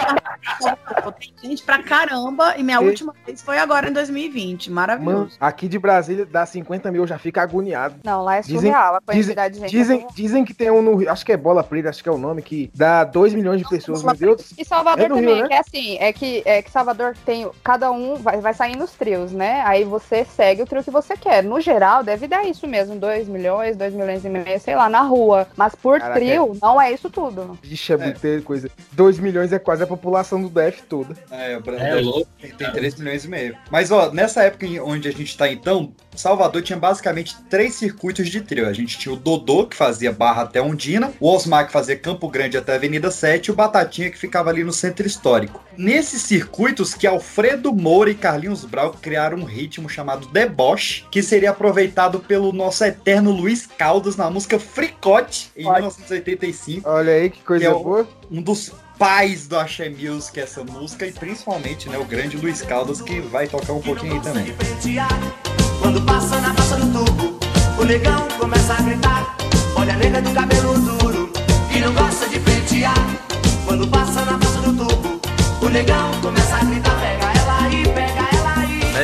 Tem 1.41 1.49
gente 1.51 1.63
pra 1.63 1.81
caramba. 1.83 2.55
E 2.57 2.63
minha 2.63 2.81
E- 2.81 2.85
última 2.85 3.13
vez 3.25 3.41
foi 3.41 3.57
agora 3.57 3.89
em 3.89 3.93
2020. 3.93 4.69
Mano, 4.71 4.75
Maravilhoso. 4.87 5.37
aqui 5.39 5.67
de 5.67 5.79
Brasília 5.79 6.25
dá 6.25 6.45
50 6.45 6.91
mil, 6.91 7.03
eu 7.03 7.07
já 7.07 7.17
fico 7.17 7.39
agoniado. 7.39 7.95
Não, 8.03 8.23
lá 8.23 8.37
é 8.37 8.41
Dizem- 8.41 8.57
surreal 8.57 8.95
a 8.95 8.99
Dizem, 9.13 9.23
quantidade 9.35 9.53
de 9.55 9.59
gente. 9.61 9.71
dizem, 9.71 10.07
dizem 10.13 10.45
que 10.45 10.53
tem 10.53 10.69
um 10.71 10.81
no 10.81 10.95
Rio, 10.95 11.11
acho 11.11 11.25
que 11.25 11.31
é 11.31 11.37
Bola 11.37 11.63
Preta, 11.63 11.89
acho 11.89 12.01
que 12.03 12.09
é 12.09 12.11
o 12.11 12.17
nome, 12.17 12.41
que 12.41 12.69
dá 12.75 13.03
2 13.03 13.33
milhões 13.33 13.59
de 13.61 13.67
pessoas, 13.67 14.03
meu 14.03 14.15
Deus. 14.15 14.53
E 14.57 14.63
Salvador 14.65 15.05
É 15.05 15.07
também, 15.09 15.25
Rio, 15.25 15.41
né? 15.43 15.47
que 15.47 15.53
é 15.53 15.59
assim, 15.59 15.97
é 15.99 16.13
que, 16.13 16.43
é 16.45 16.61
que 16.61 16.71
Salvador 16.71 17.14
tem, 17.25 17.49
cada 17.63 17.91
um 17.91 18.15
vai, 18.15 18.39
vai 18.41 18.53
saindo 18.53 18.83
os 18.83 18.91
trios, 18.93 19.31
né? 19.31 19.61
Aí 19.65 19.83
você 19.83 20.25
segue 20.25 20.61
o 20.61 20.65
trio 20.65 20.83
que 20.83 20.91
você 20.91 21.15
quer. 21.15 21.43
No 21.43 21.59
geral, 21.61 22.03
deve 22.03 22.27
dar 22.27 22.43
isso 22.45 22.67
mesmo, 22.67 22.95
2 22.95 23.27
milhões, 23.27 23.75
2 23.75 23.93
milhões 23.93 24.25
e 24.25 24.29
meio, 24.29 24.59
sei 24.59 24.75
lá, 24.75 24.89
na 24.89 25.01
rua. 25.01 25.47
Mas 25.55 25.75
por 25.75 25.99
Caraca, 25.99 26.19
trio, 26.19 26.57
não 26.61 26.81
é 26.81 26.91
isso 26.91 27.09
tudo. 27.09 27.57
Vixe, 27.61 27.93
é 27.93 27.97
muita 27.97 28.41
coisa. 28.41 28.69
2 28.91 29.19
milhões 29.19 29.51
é 29.53 29.59
quase 29.59 29.83
a 29.83 29.87
população 29.87 30.41
do 30.41 30.49
DF 30.49 30.83
toda. 30.83 31.15
É, 31.31 31.55
o 31.55 31.59
É 31.59 31.59
Brasil 31.59 32.01
louco. 32.01 32.27
tem, 32.39 32.51
tem 32.51 32.71
3 32.71 32.95
milhões 32.95 33.25
e 33.25 33.27
meio. 33.27 33.57
Mas, 33.71 33.91
ó, 33.91 34.11
nessa 34.11 34.43
época 34.43 34.65
onde 34.83 35.07
a 35.07 35.11
gente 35.11 35.37
tá 35.37 35.47
então, 35.49 35.91
Salvador 36.21 36.61
tinha 36.61 36.77
basicamente 36.77 37.35
três 37.49 37.75
circuitos 37.75 38.29
de 38.29 38.41
trio. 38.41 38.67
A 38.67 38.73
gente 38.73 38.97
tinha 38.97 39.13
o 39.13 39.17
Dodô, 39.17 39.65
que 39.65 39.75
fazia 39.75 40.11
Barra 40.11 40.43
até 40.43 40.61
Ondina, 40.61 41.13
o 41.19 41.29
Osmar, 41.29 41.65
que 41.67 41.71
fazia 41.73 41.97
Campo 41.97 42.27
Grande 42.29 42.57
até 42.57 42.75
Avenida 42.75 43.11
7, 43.11 43.47
e 43.47 43.51
o 43.51 43.55
Batatinha, 43.55 44.09
que 44.09 44.17
ficava 44.17 44.49
ali 44.49 44.63
no 44.63 44.73
Centro 44.73 45.05
Histórico. 45.05 45.63
Nesses 45.77 46.21
circuitos 46.21 46.93
que 46.93 47.05
Alfredo 47.05 47.73
Moura 47.73 48.09
e 48.09 48.15
Carlinhos 48.15 48.63
Brau 48.63 48.91
criaram 48.93 49.37
um 49.39 49.43
ritmo 49.43 49.89
chamado 49.89 50.27
Deboche, 50.27 51.03
que 51.11 51.21
seria 51.21 51.51
aproveitado 51.51 52.19
pelo 52.19 52.51
nosso 52.53 52.83
eterno 52.83 53.31
Luiz 53.31 53.65
Caldas 53.67 54.15
na 54.15 54.29
música 54.29 54.57
Fricote, 54.59 55.51
em 55.55 55.65
Olha. 55.65 55.79
1985 55.79 56.89
Olha 56.89 57.13
aí 57.13 57.29
que 57.29 57.41
coisa 57.41 57.65
Que 57.65 57.71
é 57.71 57.73
boa. 57.73 58.07
um 58.31 58.41
dos 58.41 58.71
pais 58.97 59.47
do 59.47 59.57
Axé 59.57 59.89
Music 59.89 60.39
essa 60.39 60.63
música 60.63 61.05
e 61.05 61.11
principalmente 61.11 61.89
né, 61.89 61.97
o 61.97 62.05
grande 62.05 62.37
Luiz 62.37 62.61
Caldas 62.61 63.01
que 63.01 63.19
vai 63.19 63.47
tocar 63.47 63.73
um 63.73 63.81
pouquinho 63.81 64.13
aí 64.13 64.21
também. 64.21 64.45
Quando 65.81 66.01
passa 66.01 66.39
na 66.41 66.53
praça 66.53 66.77
do 66.77 66.87
tubo, 67.05 67.37
o 67.79 67.83
negão 67.83 68.27
começa 68.39 68.73
a 68.73 68.81
gritar. 68.81 69.35
Olha 69.75 69.93
a 69.93 69.97
nega 69.97 70.21
do 70.21 70.31
cabelo 70.31 70.79
duro, 70.79 71.29
que 71.71 71.79
não 71.79 71.93
gosta 71.93 72.27
de 72.27 72.39
pentear. 72.39 73.07
Quando 73.65 73.87
passa 73.87 74.25
na 74.25 74.37
ponta 74.37 74.61
do 74.61 74.73
tubo, 74.73 75.19
o 75.61 75.69
negão 75.69 76.11
começa 76.21 76.55
a 76.55 76.63
gritar: 76.63 76.95
pega 76.99 77.24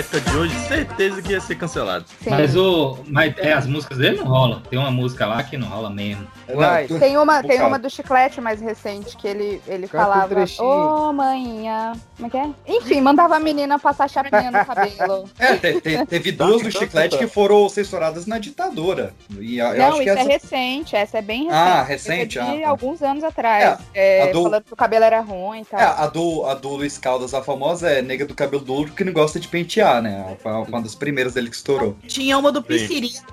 época 0.01 0.19
de 0.21 0.35
hoje, 0.37 0.55
certeza 0.67 1.21
que 1.21 1.31
ia 1.31 1.39
ser 1.41 1.55
cancelado. 1.55 2.05
Sim. 2.23 2.29
Mas 2.29 2.55
o. 2.55 2.97
Mas 3.07 3.33
é, 3.37 3.53
as 3.53 3.65
músicas 3.65 3.97
dele 3.97 4.17
não 4.17 4.25
rolam. 4.25 4.61
Tem 4.69 4.77
uma 4.77 4.91
música 4.91 5.25
lá 5.25 5.41
que 5.43 5.57
não 5.57 5.67
rola 5.67 5.89
mesmo. 5.89 6.27
Vai. 6.53 6.87
Não, 6.89 6.99
Tem 6.99 7.17
uma, 7.17 7.39
Um 7.39 7.43
tem 7.43 7.61
uma 7.61 7.79
do 7.79 7.89
chiclete 7.89 8.41
mais 8.41 8.59
recente 8.59 9.15
que 9.15 9.27
ele, 9.27 9.61
ele 9.67 9.87
Canta 9.87 10.03
um 10.03 10.27
falava, 10.27 10.45
ô 10.59 11.13
manhinha, 11.13 11.93
como 12.17 12.27
é 12.27 12.29
que 12.29 12.37
é? 12.37 12.49
Enfim, 12.67 12.99
mandava 13.01 13.37
a 13.37 13.39
menina 13.39 13.79
passar 13.79 14.09
chapinha 14.09 14.51
no 14.51 14.65
cabelo. 14.65 15.29
É, 15.39 15.55
te- 15.55 15.81
te- 15.81 16.05
teve 16.05 16.31
duas 16.31 16.61
do 16.61 16.71
Chiclete 16.71 17.17
que 17.17 17.27
foram 17.27 17.67
censuradas 17.69 18.25
na 18.25 18.37
ditadura. 18.37 19.13
E 19.39 19.59
a- 19.61 19.69
eu 19.73 19.77
Não, 19.77 19.87
acho 19.89 19.97
que 19.97 20.03
isso 20.03 20.09
é 20.09 20.21
essa... 20.21 20.29
recente, 20.29 20.95
essa 20.95 21.17
é 21.17 21.21
bem 21.21 21.43
recente. 21.45 21.55
Ah, 21.55 21.83
recente? 21.83 22.39
É 22.39 22.41
Ah, 22.41 22.61
tá. 22.63 22.69
alguns 22.69 23.01
anos 23.01 23.23
atrás. 23.23 23.79
É, 23.93 24.23
a 24.23 24.31
do- 24.31 24.43
Falando 24.43 24.63
que 24.63 24.73
o 24.73 24.75
cabelo 24.75 25.05
era 25.05 25.19
ruim 25.21 25.61
e 25.61 25.65
tal. 25.65 25.79
É, 25.79 25.83
a 25.83 26.07
do, 26.07 26.45
a 26.45 26.53
do 26.53 26.69
Luiz 26.69 26.97
Caldas, 26.97 27.33
a 27.33 27.41
famosa, 27.41 27.89
é 27.89 28.01
nega 28.01 28.25
do 28.25 28.35
cabelo 28.35 28.63
duro 28.63 28.91
que 28.91 29.03
não 29.03 29.13
gosta 29.13 29.39
de 29.39 29.47
pentear, 29.47 29.90
né? 29.99 30.37
Foi 30.41 30.51
uma 30.51 30.81
das 30.81 30.93
primeiras 30.93 31.33
dele 31.33 31.49
que 31.49 31.55
estourou. 31.55 31.97
Tinha 32.07 32.37
uma 32.37 32.51
do. 32.51 32.61
Piscirico. 32.61 33.25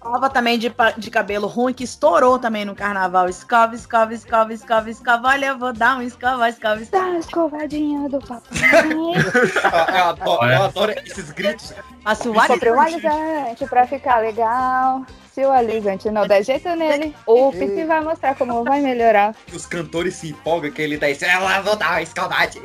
Prova 0.00 0.30
também 0.30 0.58
de, 0.58 0.72
de 0.96 1.10
cabelo 1.10 1.46
ruim, 1.46 1.74
que 1.74 1.84
estourou 1.84 2.38
também 2.38 2.64
no 2.64 2.74
carnaval. 2.74 3.28
Escova, 3.28 3.74
escova, 3.74 4.14
escova, 4.14 4.52
escova, 4.52 4.90
escova. 4.90 5.28
Olha, 5.28 5.46
eu 5.46 5.58
vou 5.58 5.72
dar 5.72 5.98
um 5.98 6.02
escova, 6.02 6.48
escova, 6.48 6.82
escova. 6.82 7.04
Dá 7.04 7.12
a 7.12 7.18
escovadinha 7.18 8.08
do 8.08 8.18
papai. 8.18 8.44
Eu, 9.94 10.04
adoro, 10.04 10.50
eu 10.50 10.62
adoro 10.62 10.92
esses 11.04 11.30
gritos. 11.30 11.72
Passa 12.02 12.30
o 12.30 12.46
Sobre 12.46 12.70
o 12.70 12.80
alisante 12.80 13.66
pra 13.68 13.86
ficar 13.86 14.18
legal. 14.18 15.04
Se 15.34 15.44
o 15.44 15.50
alisante 15.50 16.08
não 16.12 16.28
der 16.28 16.44
jeito 16.44 16.68
nele, 16.76 17.12
o 17.26 17.50
Pisse 17.50 17.84
vai 17.84 18.00
mostrar 18.00 18.36
como 18.36 18.62
vai 18.62 18.80
melhorar. 18.80 19.34
os 19.52 19.66
cantores 19.66 20.14
se 20.14 20.28
empolgam, 20.28 20.70
que 20.70 20.80
ele 20.80 20.96
tá 20.96 21.10
isso, 21.10 21.24
ela 21.24 21.60
vou 21.60 21.74
dar 21.74 21.90
uma 21.90 22.02
escaldade. 22.02 22.60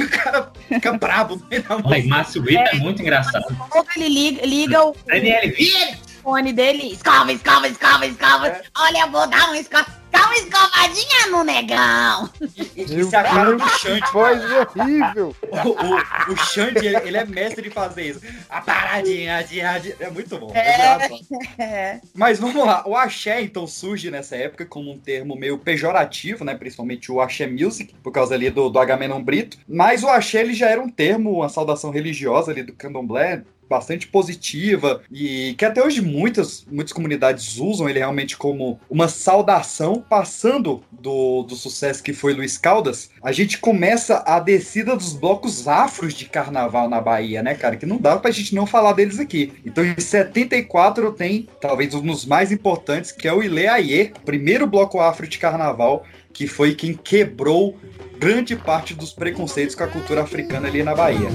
O 0.00 0.08
cara 0.08 0.50
fica 0.66 0.98
meio 1.50 1.62
da 1.62 1.78
Mas. 1.78 2.06
Márcio 2.06 2.42
Brito 2.42 2.62
é 2.72 2.74
muito 2.76 3.02
engraçado. 3.02 3.44
Ele 3.96 4.08
liga, 4.08 4.46
liga 4.46 4.82
o 4.82 4.96
Daniel, 5.06 5.52
vira! 5.54 5.98
fone 6.22 6.52
dele. 6.52 6.92
Escova, 6.92 7.32
escova, 7.32 7.68
escova, 7.68 8.06
escova. 8.06 8.60
Olha, 8.78 9.00
eu 9.00 9.10
vou 9.10 9.26
dar 9.28 9.50
um 9.50 9.54
escova. 9.54 9.99
Uma 10.30 10.36
escovadinha 10.36 11.26
no 11.30 11.42
negão. 11.42 12.30
E- 12.56 12.70
e- 12.82 13.00
Isso 13.00 13.14
é 13.14 13.18
a 13.18 13.22
cara 13.24 13.56
do 13.56 13.68
Xande. 13.68 14.12
Voz 14.12 14.40
horrível. 14.44 15.34
O, 15.42 15.68
o, 15.68 16.32
o 16.32 16.36
Xande, 16.36 16.86
ele, 16.86 16.96
ele 16.98 17.16
é 17.16 17.24
mestre 17.24 17.62
de 17.62 17.70
fazer 17.70 18.02
isso. 18.10 18.20
A 18.48 18.60
paradinha, 18.60 19.42
de, 19.42 19.56
de, 19.80 19.96
é 19.98 20.08
muito 20.10 20.38
bom. 20.38 20.52
é 20.54 20.74
engraçado. 20.74 21.14
É. 21.58 22.00
Mas 22.14 22.38
vamos 22.38 22.64
lá, 22.64 22.84
o 22.86 22.94
axé 22.96 23.42
então 23.42 23.66
surge 23.66 24.10
nessa 24.10 24.36
época 24.36 24.64
como 24.64 24.92
um 24.92 24.98
termo 24.98 25.34
meio 25.36 25.58
pejorativo, 25.58 26.44
né? 26.44 26.54
Principalmente 26.54 27.10
o 27.10 27.20
axé 27.20 27.46
music, 27.48 27.92
por 28.02 28.12
causa 28.12 28.34
ali 28.34 28.50
do, 28.50 28.68
do 28.70 28.78
Agamenon 28.78 29.22
Brito. 29.22 29.58
Mas 29.68 30.04
o 30.04 30.08
axé 30.08 30.40
ele 30.42 30.54
já 30.54 30.68
era 30.68 30.80
um 30.80 30.88
termo, 30.88 31.32
uma 31.32 31.48
saudação 31.48 31.90
religiosa 31.90 32.52
ali 32.52 32.62
do 32.62 32.72
candomblé, 32.72 33.42
bastante 33.70 34.08
positiva 34.08 35.00
e 35.12 35.54
que 35.56 35.64
até 35.64 35.80
hoje 35.80 36.02
muitas, 36.02 36.66
muitas 36.68 36.92
comunidades 36.92 37.56
usam 37.56 37.88
ele 37.88 38.00
realmente 38.00 38.36
como 38.36 38.80
uma 38.90 39.06
saudação. 39.06 40.04
Passando 40.10 40.82
do, 40.90 41.44
do 41.44 41.54
sucesso 41.54 42.02
que 42.02 42.12
foi 42.12 42.34
Luiz 42.34 42.58
Caldas, 42.58 43.10
a 43.22 43.30
gente 43.30 43.58
começa 43.58 44.24
a 44.26 44.40
descida 44.40 44.96
dos 44.96 45.12
blocos 45.12 45.68
afros 45.68 46.12
de 46.14 46.24
carnaval 46.24 46.88
na 46.88 47.00
Bahia, 47.00 47.42
né, 47.42 47.54
cara? 47.54 47.76
Que 47.76 47.86
não 47.86 47.98
dá 47.98 48.18
pra 48.18 48.32
gente 48.32 48.54
não 48.54 48.66
falar 48.66 48.92
deles 48.94 49.20
aqui. 49.20 49.52
Então 49.64 49.84
em 49.84 49.98
74 49.98 51.12
tem 51.12 51.48
talvez 51.60 51.94
um 51.94 52.02
dos 52.02 52.26
mais 52.26 52.50
importantes, 52.50 53.12
que 53.12 53.28
é 53.28 53.32
o 53.32 53.42
Ile 53.42 53.68
Aie, 53.68 54.12
primeiro 54.24 54.66
bloco 54.66 54.98
afro 54.98 55.28
de 55.28 55.38
carnaval, 55.38 56.04
que 56.32 56.48
foi 56.48 56.74
quem 56.74 56.94
quebrou 56.94 57.78
grande 58.18 58.56
parte 58.56 58.94
dos 58.94 59.12
preconceitos 59.12 59.76
com 59.76 59.84
a 59.84 59.88
cultura 59.88 60.22
africana 60.22 60.66
ali 60.66 60.82
na 60.82 60.94
Bahia. 60.94 61.28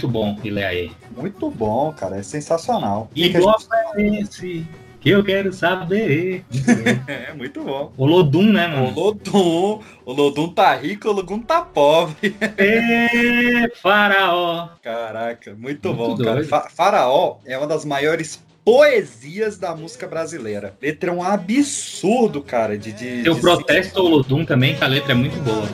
Muito 0.00 0.08
bom, 0.08 0.36
Ileaê. 0.42 0.90
Muito 1.14 1.50
bom, 1.50 1.92
cara, 1.92 2.16
é 2.16 2.22
sensacional. 2.22 3.10
E 3.14 3.24
Que 3.24 3.30
que 3.30 3.36
a 3.36 3.40
bloco 3.40 3.64
é 3.96 4.02
esse 4.20 4.66
que 4.98 5.10
eu 5.10 5.22
quero 5.22 5.52
saber. 5.52 6.42
gente- 6.50 6.64
É, 7.06 7.34
muito 7.34 7.62
bom. 7.62 7.92
O 7.98 8.06
Lodum, 8.06 8.44
né, 8.50 8.66
O 8.66 8.70
mano? 8.70 8.94
Lodum, 8.98 9.80
o 10.06 10.12
Lodum 10.12 10.48
tá 10.48 10.74
rico, 10.74 11.08
o 11.08 11.12
Lodum 11.12 11.38
tá 11.40 11.60
pobre. 11.60 12.34
É, 12.56 13.68
faraó. 13.82 14.68
Caraca, 14.82 15.50
muito, 15.50 15.88
Muito 15.88 15.92
bom, 15.94 16.14
doido. 16.14 16.24
cara. 16.24 16.44
Fa- 16.44 16.70
Faraó 16.70 17.36
é 17.44 17.58
uma 17.58 17.66
das 17.66 17.84
maiores 17.84 18.42
poesias 18.64 19.58
da 19.58 19.74
música 19.76 20.06
brasileira. 20.06 20.74
Letra 20.80 21.10
é 21.10 21.12
um 21.14 21.22
absurdo, 21.22 22.40
cara, 22.42 22.78
de... 22.78 22.92
de 22.92 23.28
o 23.28 23.34
de- 23.34 23.40
protesto 23.40 24.00
ao 24.00 24.06
Lodum 24.06 24.46
também, 24.46 24.74
que 24.76 24.82
a 24.82 24.86
letra 24.86 25.12
é 25.12 25.14
muito 25.14 25.38
boa. 25.42 25.66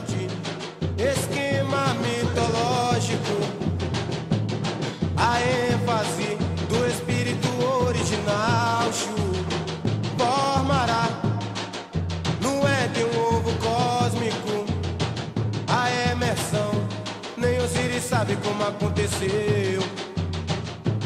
Esquema 0.97 1.46
a 5.17 5.41
ênfase 5.41 6.37
do 6.69 6.87
espírito 6.87 7.47
original, 7.65 8.91
Chu, 8.93 9.15
formará 10.17 11.07
no 12.41 12.67
Éden 12.67 13.05
um 13.05 13.35
ovo 13.35 13.51
cósmico, 13.57 14.65
a 15.67 16.11
emersão, 16.11 16.71
nem 17.35 17.57
Osiris 17.59 18.03
sabe 18.03 18.35
como 18.37 18.63
aconteceu. 18.63 19.81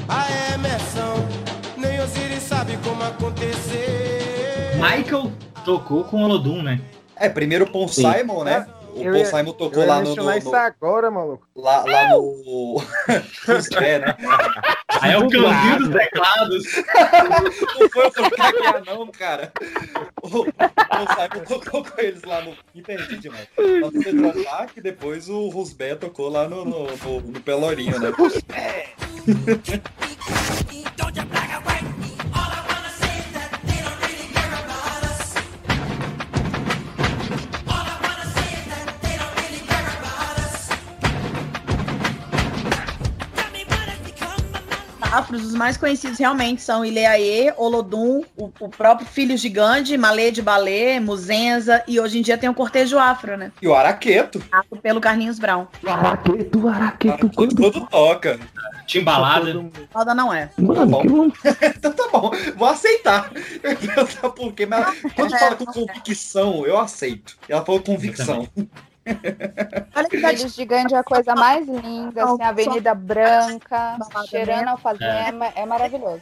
A 0.08 0.54
emersão, 0.54 1.26
nem 1.78 2.02
Osiris 2.02 2.44
sabe 2.44 2.78
como 2.84 3.02
aconteceu. 3.04 3.82
Michael 4.76 5.32
tocou 5.64 6.04
com 6.04 6.24
o 6.24 6.28
Lodum, 6.28 6.62
né? 6.62 6.82
É, 7.16 7.30
primeiro 7.30 7.66
o 7.66 7.72
Paul 7.72 7.88
Sim. 7.88 8.12
Simon, 8.12 8.44
né? 8.44 8.68
O 8.94 9.02
Eu 9.04 9.14
Paul 9.14 9.26
Simon 9.26 9.54
tocou 9.54 9.82
Eu 9.84 9.88
lá 9.88 10.02
no... 10.02 10.08
mencionar 10.10 10.34
no- 10.34 10.40
isso 10.40 10.56
agora, 10.56 11.10
maluco. 11.12 11.48
lá, 11.56 11.84
lá 11.86 12.10
no... 12.10 12.82
É, 13.82 14.00
né? 14.00 14.16
Aí 15.00 15.14
é 15.14 15.18
o 15.18 15.30
cãozinho 15.30 15.80
dos 15.80 15.90
teclados. 15.90 16.64
Não 17.80 17.90
foi 17.90 18.08
o 18.08 18.12
Caquear, 18.12 18.84
não, 18.86 19.08
cara. 19.08 19.52
O, 20.22 20.28
o 20.28 20.44
Simon 20.44 21.46
tocou 21.48 21.84
com 21.86 22.02
eles 22.02 22.24
lá 22.24 22.42
no. 22.42 22.56
Perdi 22.84 23.18
demais. 23.18 23.48
Lá 23.58 23.90
no 23.92 24.04
Central 24.04 24.44
Park, 24.44 24.78
depois 24.82 25.30
o 25.30 25.48
Rusbé 25.50 25.96
tocou 25.96 26.30
lá 26.30 26.48
no, 26.48 26.66
no, 26.66 26.86
no, 26.98 27.22
no 27.22 27.42
Pelourinho, 27.42 27.98
né? 28.00 28.12
Afros, 45.32 45.46
os 45.46 45.54
mais 45.54 45.78
conhecidos 45.78 46.20
realmente 46.20 46.62
são 46.62 46.84
Ileaê, 46.84 47.54
Olodum, 47.58 48.22
o, 48.36 48.52
o 48.60 48.70
próprio 48.70 49.08
Filho 49.08 49.38
Gigante, 49.38 49.98
Malê 49.98 50.30
de 50.30 50.42
Balê, 50.42 51.00
Muzenza 51.00 51.82
e 51.88 52.00
hoje 52.00 52.20
em 52.20 52.22
dia 52.22 52.38
tem 52.38 52.50
o 52.50 52.54
Cortejo 52.54 53.00
Afro, 53.00 53.38
né? 53.38 53.52
E 53.62 53.68
o 53.68 53.74
Araqueto. 53.74 54.44
Afro 54.52 54.78
pelo 54.78 55.00
Carlinhos 55.00 55.40
Brown. 55.40 55.68
Araqueto, 55.86 56.68
araqueto, 56.68 57.14
Araqueto 57.14 57.32
quando 57.36 57.88
toca. 57.88 58.40
Timbalada. 58.86 59.66
Roda 59.94 60.14
não 60.14 60.34
é. 60.34 60.50
Mano, 60.58 61.00
que 61.02 61.08
louco. 61.08 61.38
Então 61.82 61.94
tá 61.94 62.10
bom, 62.12 62.32
vou 62.58 62.68
aceitar. 62.68 63.32
Eu 64.22 64.32
por 64.32 64.54
quê, 64.54 64.66
mas 64.66 65.02
quando 65.16 65.38
fala 65.38 65.56
com 65.56 65.66
convicção, 65.66 66.66
eu 66.66 66.78
aceito. 66.78 67.38
Ela 67.48 67.64
falou 67.64 67.82
convicção. 67.82 68.48
Olha 69.96 70.10
que 70.10 70.18
Filhos 70.18 70.56
de 70.56 70.66
Gandhi 70.66 70.94
é 70.94 70.98
a 70.98 71.04
coisa 71.04 71.34
mais 71.36 71.68
linda, 71.68 72.24
assim, 72.24 72.44
Avenida 72.44 72.94
Branca, 72.94 73.98
cheirando 74.30 74.68
alfazema, 74.70 75.48
é 75.56 75.66
maravilhoso. 75.66 76.22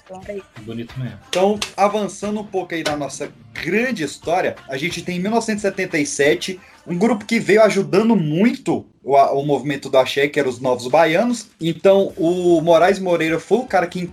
Bonito 0.62 0.98
mesmo. 0.98 1.20
Então, 1.28 1.60
avançando 1.76 2.40
um 2.40 2.46
pouco 2.46 2.74
aí 2.74 2.84
na 2.84 2.96
nossa 2.96 3.32
grande 3.54 4.04
história, 4.04 4.56
a 4.68 4.78
gente 4.78 5.02
tem 5.02 5.18
em 5.18 5.20
1977 5.20 6.60
um 6.88 6.98
grupo 6.98 7.26
que 7.26 7.40
veio 7.40 7.62
ajudando 7.64 8.16
muito 8.16 8.86
o, 9.04 9.16
o 9.16 9.46
movimento 9.46 9.90
do 9.90 9.98
axé, 9.98 10.28
que 10.28 10.40
eram 10.40 10.50
os 10.50 10.60
Novos 10.60 10.88
Baianos. 10.88 11.48
Então, 11.60 12.14
o 12.18 12.62
Moraes 12.62 13.00
Moreira 13.00 13.40
foi 13.40 13.60
o 13.60 13.66
cara 13.66 13.88
que 13.88 14.12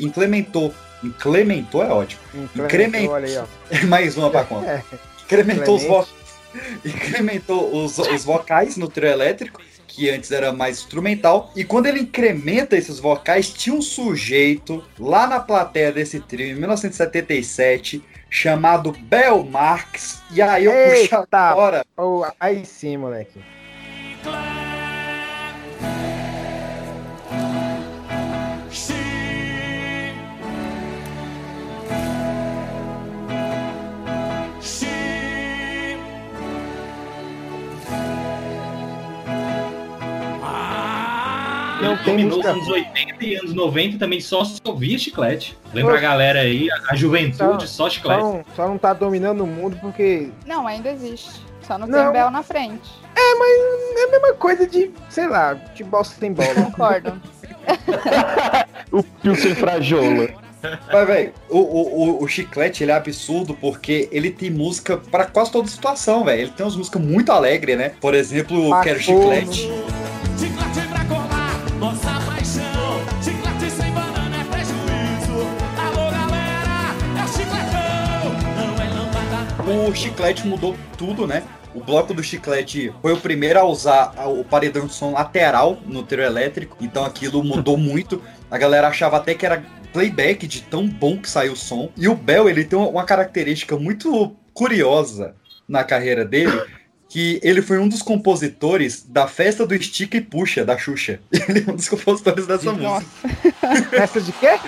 implementou. 0.00 0.74
Implementou 1.02 1.82
é 1.82 1.88
ótimo. 1.88 2.20
Incrementou. 2.56 3.14
Olha 3.14 3.26
aí, 3.26 3.38
ó. 3.38 3.86
Mais 3.86 4.16
uma 4.16 4.28
pra 4.30 4.44
conta. 4.44 4.66
É. 4.66 4.82
Incrementou 5.24 5.76
os, 5.76 5.82
Clemente. 5.82 6.17
Incrementou 6.84 7.74
os, 7.74 7.98
os 7.98 8.24
vocais 8.24 8.76
no 8.76 8.88
trio 8.88 9.08
elétrico, 9.08 9.60
que 9.86 10.10
antes 10.10 10.30
era 10.30 10.52
mais 10.52 10.78
instrumental. 10.78 11.52
E 11.56 11.64
quando 11.64 11.86
ele 11.86 12.00
incrementa 12.00 12.76
esses 12.76 12.98
vocais, 12.98 13.50
tinha 13.50 13.74
um 13.74 13.82
sujeito 13.82 14.84
lá 14.98 15.26
na 15.26 15.40
plateia 15.40 15.90
desse 15.90 16.20
trio, 16.20 16.52
em 16.52 16.54
1977, 16.54 18.02
chamado 18.30 18.92
Bel 18.92 19.42
Marx. 19.44 20.22
E 20.30 20.40
aí 20.40 20.66
eu 20.66 20.72
puxo 20.72 21.26
agora. 21.32 21.84
Oh, 21.96 22.24
aí 22.38 22.64
sim, 22.64 22.96
moleque. 22.96 23.40
Não 41.80 41.96
tem 41.96 42.04
Dominou 42.16 42.30
os 42.40 42.46
música. 42.46 42.50
anos 42.50 42.68
80 42.68 43.24
e 43.24 43.36
anos 43.36 43.54
90 43.54 43.98
também 43.98 44.20
só 44.20 44.44
se 44.44 44.60
ouvia 44.64 44.98
chiclete. 44.98 45.56
Lembra 45.72 45.96
a 45.96 46.00
galera 46.00 46.40
aí, 46.40 46.68
a, 46.70 46.92
a 46.92 46.96
juventude, 46.96 47.68
só 47.68 47.84
Só 47.84 47.90
chiclete. 47.90 48.20
não, 48.22 48.44
só 48.56 48.68
não 48.68 48.78
tá 48.78 48.92
dominando 48.92 49.42
o 49.42 49.46
mundo 49.46 49.78
porque. 49.80 50.30
Não, 50.46 50.66
ainda 50.66 50.90
existe. 50.90 51.30
Só 51.62 51.76
não, 51.78 51.86
Não. 51.86 52.04
tem 52.04 52.12
Bel 52.12 52.30
na 52.30 52.42
frente. 52.42 52.88
É, 53.14 53.34
mas 53.34 53.98
é 54.00 54.04
a 54.04 54.10
mesma 54.10 54.34
coisa 54.34 54.66
de, 54.66 54.90
sei 55.10 55.28
lá, 55.28 55.54
futebol 55.68 56.02
sem 56.02 56.32
bola. 56.32 56.54
Concordo. 56.54 57.20
O 58.90 59.02
Pilsen 59.02 59.54
Frajola. 59.54 60.28
Mas, 60.90 61.06
velho, 61.06 61.32
o, 61.50 61.58
o, 61.58 62.22
o, 62.24 62.26
Chiclete 62.28 62.82
ele 62.82 62.90
é 62.90 62.94
absurdo 62.94 63.54
porque 63.54 64.08
ele 64.10 64.30
tem 64.30 64.50
música 64.50 64.96
pra 64.96 65.26
quase 65.26 65.52
toda 65.52 65.68
situação, 65.68 66.24
velho. 66.24 66.42
Ele 66.42 66.50
tem 66.50 66.64
umas 66.64 66.74
músicas 66.74 67.00
muito 67.02 67.30
alegres, 67.30 67.76
né? 67.76 67.92
Por 68.00 68.14
exemplo, 68.14 68.70
Pra 68.70 68.80
Quero. 68.82 68.98
Chiclete. 69.00 69.70
Nossa 71.78 72.20
paixão. 72.26 73.22
Chiclete 73.22 73.70
sem 73.70 73.92
banana 73.92 74.36
é 74.36 74.44
prejuízo. 74.44 75.46
Alô, 75.78 76.10
galera, 76.10 76.94
é 77.18 77.24
o 77.24 77.28
chicletão. 77.28 78.32
Não 78.56 78.82
é 78.82 78.88
lambada. 78.88 79.88
O 79.88 79.94
Chiclete 79.94 80.46
mudou 80.46 80.76
tudo, 80.96 81.26
né? 81.26 81.44
O 81.74 81.80
bloco 81.80 82.12
do 82.12 82.22
Chiclete 82.22 82.92
foi 83.00 83.12
o 83.12 83.20
primeiro 83.20 83.60
a 83.60 83.64
usar 83.64 84.12
o 84.26 84.42
paredão 84.42 84.86
de 84.86 84.94
som 84.94 85.12
lateral 85.12 85.78
no 85.86 86.02
trio 86.02 86.24
elétrico, 86.24 86.76
então 86.80 87.04
aquilo 87.04 87.44
mudou 87.44 87.76
muito. 87.78 88.20
A 88.50 88.58
galera 88.58 88.88
achava 88.88 89.18
até 89.18 89.34
que 89.34 89.46
era 89.46 89.62
playback 89.92 90.46
de 90.46 90.62
tão 90.62 90.88
bom 90.88 91.18
que 91.18 91.30
saiu 91.30 91.52
o 91.52 91.56
som. 91.56 91.90
E 91.96 92.08
o 92.08 92.14
Bel, 92.14 92.48
ele 92.48 92.64
tem 92.64 92.78
uma 92.78 93.04
característica 93.04 93.76
muito 93.76 94.34
curiosa 94.52 95.36
na 95.68 95.84
carreira 95.84 96.24
dele, 96.24 96.60
que 97.08 97.40
ele 97.42 97.62
foi 97.62 97.78
um 97.78 97.88
dos 97.88 98.02
compositores 98.02 99.04
da 99.08 99.26
festa 99.26 99.66
do 99.66 99.74
Estica 99.74 100.16
e 100.16 100.20
Puxa, 100.20 100.64
da 100.64 100.76
Xuxa. 100.76 101.20
Ele 101.48 101.64
é 101.66 101.70
um 101.70 101.74
dos 101.74 101.88
compositores 101.88 102.46
dessa 102.46 102.72
música. 102.72 103.06
Festa 103.90 104.20
de 104.20 104.32
quê? 104.32 104.58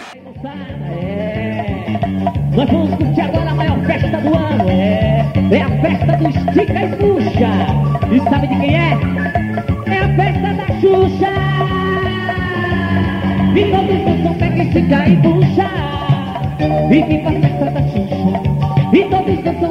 Nós 2.57 2.71
vamos 2.71 2.97
curtir 2.97 3.21
agora 3.21 3.51
a 3.51 3.55
maior 3.55 3.87
festa 3.87 4.21
do 4.21 4.35
ano, 4.35 4.69
é. 4.71 5.25
É 5.53 5.63
a 5.63 5.83
festa 5.83 6.17
do 6.17 6.29
Estica 6.29 6.85
e 6.85 6.97
Puxa. 6.97 7.91
E 8.11 8.19
sabe 8.31 8.47
de 8.49 8.57
quem 8.57 8.77
é? 8.77 8.91
É 9.87 9.99
a 9.99 10.17
festa 10.17 10.55
da 10.55 10.81
Xuxa. 10.81 11.51
E 13.57 13.65
todos 13.65 14.05
dançam, 14.05 14.35
pega, 14.35 14.63
estica 14.63 15.09
e 15.09 15.17
puxa. 15.17 15.71
E 16.91 17.03
vem 17.03 17.23
pra 17.23 17.33
festa 17.33 17.71
da 17.71 17.83
Xuxa. 17.83 18.97
E 18.97 19.05
todos 19.11 19.45
dançam, 19.45 19.70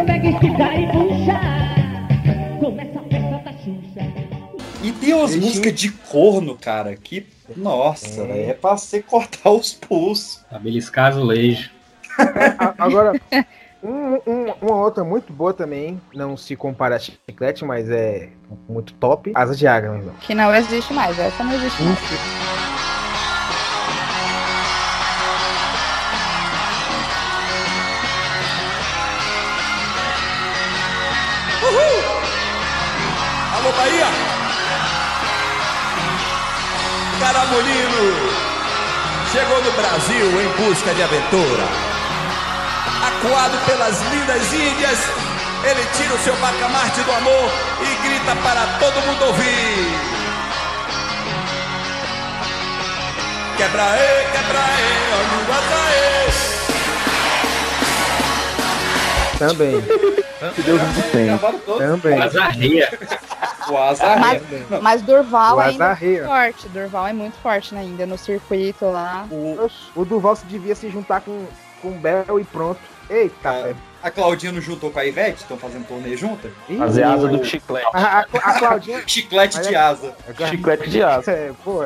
E 5.09 5.13
umas 5.13 5.31
Ele 5.31 5.45
músicas 5.45 5.73
de 5.73 5.91
corno, 5.91 6.55
cara, 6.55 6.95
que. 6.95 7.25
Nossa, 7.55 8.25
velho, 8.25 8.49
é 8.51 8.53
pra 8.53 8.77
você 8.77 9.01
cortar 9.01 9.49
os 9.51 9.73
pulsos. 9.73 10.43
Pra 10.49 10.59
beliscar 10.59 11.07
azulejo. 11.07 11.71
A- 12.17 12.75
Agora, 12.77 13.19
um- 13.83 14.19
um- 14.27 14.53
uma 14.61 14.75
outra 14.75 15.03
muito 15.03 15.33
boa 15.33 15.53
também, 15.53 15.99
não 16.13 16.37
se 16.37 16.55
compara 16.55 16.95
a 16.95 16.99
chiclete, 16.99 17.65
mas 17.65 17.89
é 17.89 18.29
muito 18.67 18.93
top. 18.93 19.31
Asa 19.33 19.55
de 19.55 19.65
águia, 19.65 19.89
meu 19.89 19.99
irmão. 19.99 20.15
Que 20.21 20.35
não 20.35 20.53
existe 20.53 20.93
mais. 20.93 21.17
Essa 21.17 21.43
não 21.43 21.53
existe 21.53 21.81
mais. 21.81 21.97
Caramolino 37.49 38.29
chegou 39.31 39.63
no 39.63 39.71
Brasil 39.71 40.39
em 40.39 40.47
busca 40.63 40.93
de 40.93 41.01
aventura. 41.01 41.63
Acuado 43.07 43.57
pelas 43.65 43.99
lindas 44.11 44.53
Índias, 44.53 44.99
ele 45.63 45.83
tira 45.97 46.13
o 46.13 46.19
seu 46.19 46.35
bacamarte 46.35 47.01
do 47.01 47.11
amor 47.11 47.51
e 47.81 47.95
grita 48.07 48.35
para 48.43 48.67
todo 48.77 49.01
mundo 49.01 49.25
ouvir. 49.25 49.97
Quebra 53.57 53.83
aí, 53.83 54.27
quebra 54.31 54.59
aí, 54.59 55.09
olha 55.17 55.37
o. 55.39 55.49
Também, 59.39 59.81
Que 60.55 60.61
Deus 60.61 60.81
não 60.81 60.93
tem. 61.11 61.77
Também. 61.77 62.21
Azarreia. 62.21 62.89
O 63.69 63.77
Azar 63.77 64.19
Mas, 64.19 64.41
mas 64.81 65.01
Durval 65.01 65.57
O 65.57 65.59
ainda 65.59 65.97
é 66.01 66.05
muito 66.05 66.25
forte. 66.25 66.69
Durval 66.69 67.07
é 67.07 67.13
muito 67.13 67.37
forte 67.37 67.75
né, 67.75 67.81
ainda 67.81 68.05
no 68.05 68.17
circuito 68.17 68.85
lá. 68.85 69.27
O, 69.29 69.69
O 69.95 70.05
Duval 70.05 70.35
se 70.35 70.45
devia 70.45 70.75
se 70.75 70.89
juntar 70.89 71.21
com, 71.21 71.45
com 71.81 71.89
o 71.89 71.99
Bel 71.99 72.39
e 72.39 72.43
pronto. 72.45 72.79
Eita, 73.09 73.49
a, 73.49 73.61
velho. 73.63 73.77
a 74.03 74.11
Claudinha 74.11 74.51
não 74.51 74.61
juntou 74.61 74.91
com 74.91 74.99
a 74.99 75.05
Ivete? 75.05 75.41
Estão 75.41 75.57
fazendo 75.57 75.87
torneio 75.87 76.17
junta? 76.17 76.51
Ih, 76.69 76.77
Fazer 76.77 77.03
asa 77.03 77.27
do 77.27 77.43
chiclete. 77.43 77.87
A, 77.93 78.19
a, 78.19 78.21
a 78.21 78.59
Claudinha. 78.59 79.03
Chiclete 79.07 79.61
de 79.61 79.75
asa. 79.75 80.15
Chiclete 80.49 80.89
de 80.89 81.03
asa. 81.03 81.31
É, 81.31 81.51
pô. 81.63 81.83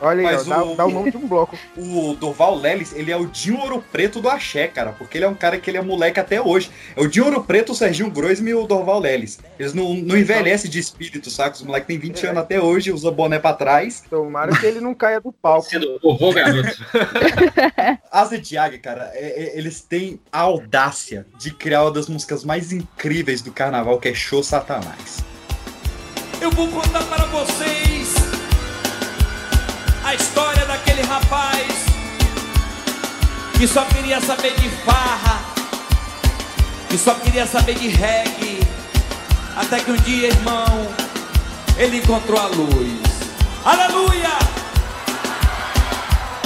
É. 0.00 0.04
Olha 0.04 0.20
aí, 0.20 0.26
ó, 0.26 0.38
Mas 0.38 0.46
dá, 0.46 0.64
o- 0.64 0.76
dá 0.76 0.86
o 0.86 0.90
nome 0.92 1.10
de 1.10 1.16
um 1.16 1.26
bloco. 1.26 1.56
O 1.76 2.14
Durval 2.14 2.54
Lelis, 2.56 2.92
ele 2.94 3.10
é 3.10 3.16
o 3.16 3.26
Dinho 3.26 3.58
Ouro 3.60 3.84
Preto 3.92 4.20
do 4.20 4.28
Axé, 4.28 4.66
cara. 4.68 4.92
Porque 4.92 5.18
ele 5.18 5.24
é 5.24 5.28
um 5.28 5.34
cara 5.34 5.58
que 5.58 5.70
ele 5.70 5.76
é 5.78 5.82
moleque 5.82 6.18
até 6.20 6.40
hoje. 6.40 6.70
É 6.96 7.00
o 7.00 7.08
Dinho 7.08 7.26
Ouro 7.26 7.42
Preto, 7.44 7.72
o 7.72 7.74
Serginho 7.74 8.10
Groisman 8.10 8.50
e 8.50 8.54
o 8.54 8.66
Durval 8.66 9.00
Lelis. 9.00 9.38
Eles 9.58 9.74
não, 9.74 9.94
não 9.94 10.16
envelhecem 10.16 10.70
de 10.70 10.78
espírito, 10.78 11.30
saca? 11.30 11.56
Os 11.56 11.62
moleques 11.62 11.86
têm 11.88 11.98
20 11.98 12.26
anos 12.26 12.38
até 12.42 12.60
hoje, 12.60 12.92
usa 12.92 13.10
boné 13.10 13.38
pra 13.38 13.52
trás. 13.52 14.02
Tomara 14.08 14.56
que 14.56 14.66
ele 14.66 14.80
não 14.80 14.94
caia 14.94 15.20
do 15.20 15.32
palco. 15.32 15.68
Sendo 15.68 15.98
vovô, 16.02 16.32
garoto. 16.32 16.68
Asa 18.10 18.38
de 18.38 18.56
Águia, 18.56 18.78
cara, 18.78 19.10
é- 19.14 19.44
é- 19.54 19.58
eles 19.58 19.80
têm 19.80 20.20
a 20.32 20.40
audácia 20.40 21.26
de 21.38 21.50
criar 21.52 21.82
uma 21.82 21.90
das 21.90 22.08
músicas 22.08 22.44
mais 22.44 22.72
incríveis 22.72 23.42
do 23.42 23.52
carnaval, 23.52 23.98
que 23.98 24.08
é 24.08 24.14
Show 24.14 24.42
Satanás. 24.42 25.18
Eu 26.40 26.50
vou 26.52 26.68
contar 26.68 27.02
para 27.04 27.24
vocês 27.26 28.14
a 30.08 30.14
história 30.14 30.64
daquele 30.64 31.02
rapaz 31.02 31.66
que 33.58 33.68
só 33.68 33.84
queria 33.84 34.18
saber 34.22 34.54
de 34.54 34.70
farra, 34.70 35.38
que 36.88 36.96
só 36.96 37.12
queria 37.16 37.46
saber 37.46 37.74
de 37.74 37.88
reggae, 37.88 38.58
até 39.54 39.80
que 39.80 39.90
um 39.90 39.96
dia, 39.96 40.28
irmão, 40.28 40.88
ele 41.76 41.98
encontrou 41.98 42.40
a 42.40 42.46
luz. 42.46 43.02
Aleluia! 43.62 44.30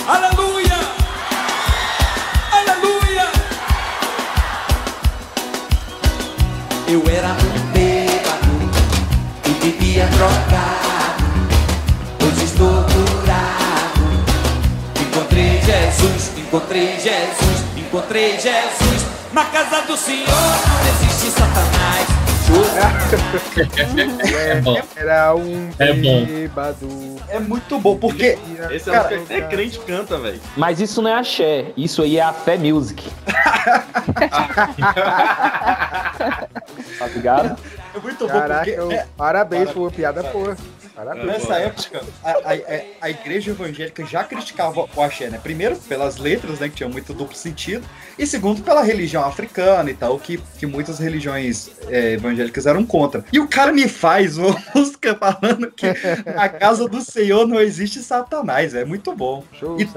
Aleluia! 0.09 0.79
Aleluia! 2.51 3.31
Eu 6.89 7.05
era 7.09 7.29
um 7.29 7.73
bêbado 7.73 8.71
e 9.47 9.51
vivia 9.65 10.07
drogado. 10.07 10.72
Encontrei 16.57 16.99
Jesus, 17.01 17.65
encontrei 17.79 18.33
Jesus. 18.39 19.07
Na 19.33 19.47
casa 19.47 19.81
do 19.87 19.97
Senhor 19.97 20.27
não 20.29 21.09
existe 21.09 21.31
Satanás. 21.31 22.07
É 24.35 24.61
bom. 24.61 24.79
Era 24.95 25.35
um 25.35 25.71
É 25.79 25.93
bom. 25.95 26.27
bêbado. 26.27 27.17
É 27.31 27.39
muito 27.41 27.79
bom, 27.79 27.97
porque 27.97 28.39
Esse 28.71 28.91
é 28.91 28.93
Cara, 28.93 29.07
o 29.07 29.09
que 29.27 29.33
até 29.35 29.41
crente 29.49 29.79
canta, 29.79 30.19
velho. 30.19 30.39
Mas 30.55 30.79
isso 30.79 31.01
não 31.01 31.09
é 31.11 31.15
axé, 31.15 31.69
isso 31.75 32.03
aí 32.03 32.19
é 32.19 32.23
a 32.23 32.35
fé 32.35 32.59
music. 32.59 33.09
tá 36.99 37.07
ligado? 37.15 37.57
é 37.95 37.99
muito 38.01 38.27
bom 38.27 38.33
Caraca, 38.33 38.65
porque 38.65 38.71
eu- 38.79 38.93
é, 38.93 39.07
parabéns 39.17 39.65
Para- 39.65 39.73
por 39.73 39.81
uma 39.81 39.91
piada 39.91 40.23
boa. 40.25 40.55
Parabéns. 40.95 41.27
nessa 41.27 41.55
época 41.57 42.03
a, 42.23 42.31
a- 42.31 42.35
a- 42.35 42.83
a 43.03 43.11
igreja 43.11 43.51
evangélica 43.53 44.05
já 44.05 44.23
criticava 44.25 44.87
o 44.95 45.03
axé, 45.03 45.29
né? 45.31 45.41
Primeiro 45.43 45.77
pelas 45.77 46.17
letras, 46.19 46.59
né, 46.61 46.69
que 46.69 46.77
tinham 46.77 46.91
muito 46.91 47.15
duplo 47.15 47.35
sentido, 47.37 47.85
e 48.19 48.27
segundo 48.27 48.63
pela 48.63 48.83
religião 48.83 49.25
africana 49.25 49.91
e 49.91 49.95
tal, 49.95 50.19
que, 50.19 50.39
que 50.59 50.67
muitas 50.67 50.99
religiões 50.99 51.71
é, 51.89 52.13
evangélicas 52.13 52.67
eram 52.67 52.85
contra. 52.85 53.25
E 53.33 53.41
o 53.41 53.49
cara 53.49 53.73
me 53.73 53.89
faz 53.89 54.37
uma 54.39 54.57
música 54.75 55.15
falando 55.15 55.71
que 55.73 55.87
na 56.35 56.49
casa 56.49 56.89
do 56.89 57.01
Senhor 57.01 57.47
não 57.47 57.61
existe 57.61 58.01
Satanás, 58.03 58.75
é 58.75 58.85
muito 58.85 59.15
bom. 59.15 59.45
Show, 59.59 59.79
E-. 59.81 59.89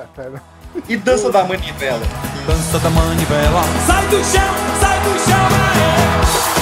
E 0.89 0.97
dança 0.97 1.31
da 1.31 1.43
manivela. 1.43 2.01
Dança 2.45 2.79
da 2.79 2.89
manivela. 2.89 3.61
Sai 3.87 4.07
do 4.07 4.17
chão, 4.23 4.79
sai 4.81 4.99
do 5.01 5.19
chão, 5.19 6.54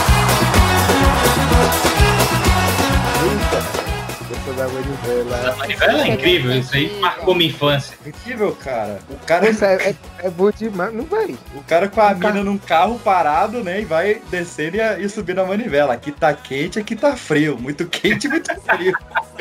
Dança 4.44 4.54
da 4.54 4.68
manivela. 4.68 5.52
A 5.52 5.56
manivela 5.56 6.02
é 6.02 6.08
incrível, 6.10 6.52
isso 6.54 6.76
aí 6.76 7.00
marcou 7.00 7.34
minha 7.34 7.50
infância. 7.50 7.98
Incrível, 8.06 8.54
cara. 8.56 9.00
O 9.10 9.18
cara, 9.26 9.50
Isso 9.50 9.64
é, 9.64 9.76
é, 9.76 9.96
é 10.20 10.30
bom 10.30 10.52
demais. 10.52 10.94
Não 10.94 11.06
vai. 11.06 11.38
o 11.56 11.64
cara 11.64 11.88
com 11.88 12.02
a 12.02 12.14
mina 12.14 12.44
num 12.44 12.58
carro 12.58 13.00
parado, 13.00 13.64
né? 13.64 13.82
E 13.82 13.86
vai 13.86 14.22
descendo 14.30 14.78
e, 14.78 15.06
e 15.06 15.10
subindo 15.10 15.40
a 15.40 15.46
manivela. 15.46 15.94
Aqui 15.94 16.12
tá 16.12 16.34
quente, 16.34 16.78
aqui 16.78 16.96
tá 16.96 17.16
frio. 17.16 17.58
Muito 17.58 17.88
quente, 17.88 18.28
muito 18.28 18.54
frio. 18.62 18.94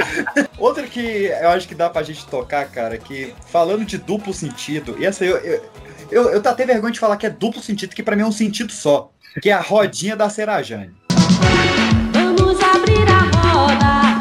Outra 0.59 0.85
que 0.85 1.27
eu 1.27 1.49
acho 1.49 1.67
que 1.67 1.75
dá 1.75 1.91
pra 1.91 2.03
gente 2.03 2.25
tocar, 2.27 2.65
cara, 2.67 2.97
que 2.97 3.35
falando 3.47 3.85
de 3.85 3.99
duplo 3.99 4.33
sentido, 4.33 4.97
e 4.99 5.05
essa 5.05 5.25
eu, 5.25 5.37
eu, 5.38 5.71
eu, 6.11 6.31
eu 6.31 6.38
até 6.38 6.65
vergonha 6.65 6.93
de 6.93 7.01
falar 7.01 7.17
que 7.17 7.27
é 7.27 7.31
duplo 7.31 7.61
sentido, 7.61 7.95
que 7.95 8.03
pra 8.03 8.15
mim 8.15 8.23
é 8.23 8.27
um 8.27 8.33
sentido 8.33 8.71
só. 8.73 9.11
Que 9.41 9.51
é 9.51 9.53
a 9.55 9.61
rodinha 9.61 10.15
da 10.15 10.29
Serajane. 10.29 10.93
Vamos 12.12 12.61
abrir 12.62 13.09
a 13.09 13.49
roda. 13.49 14.12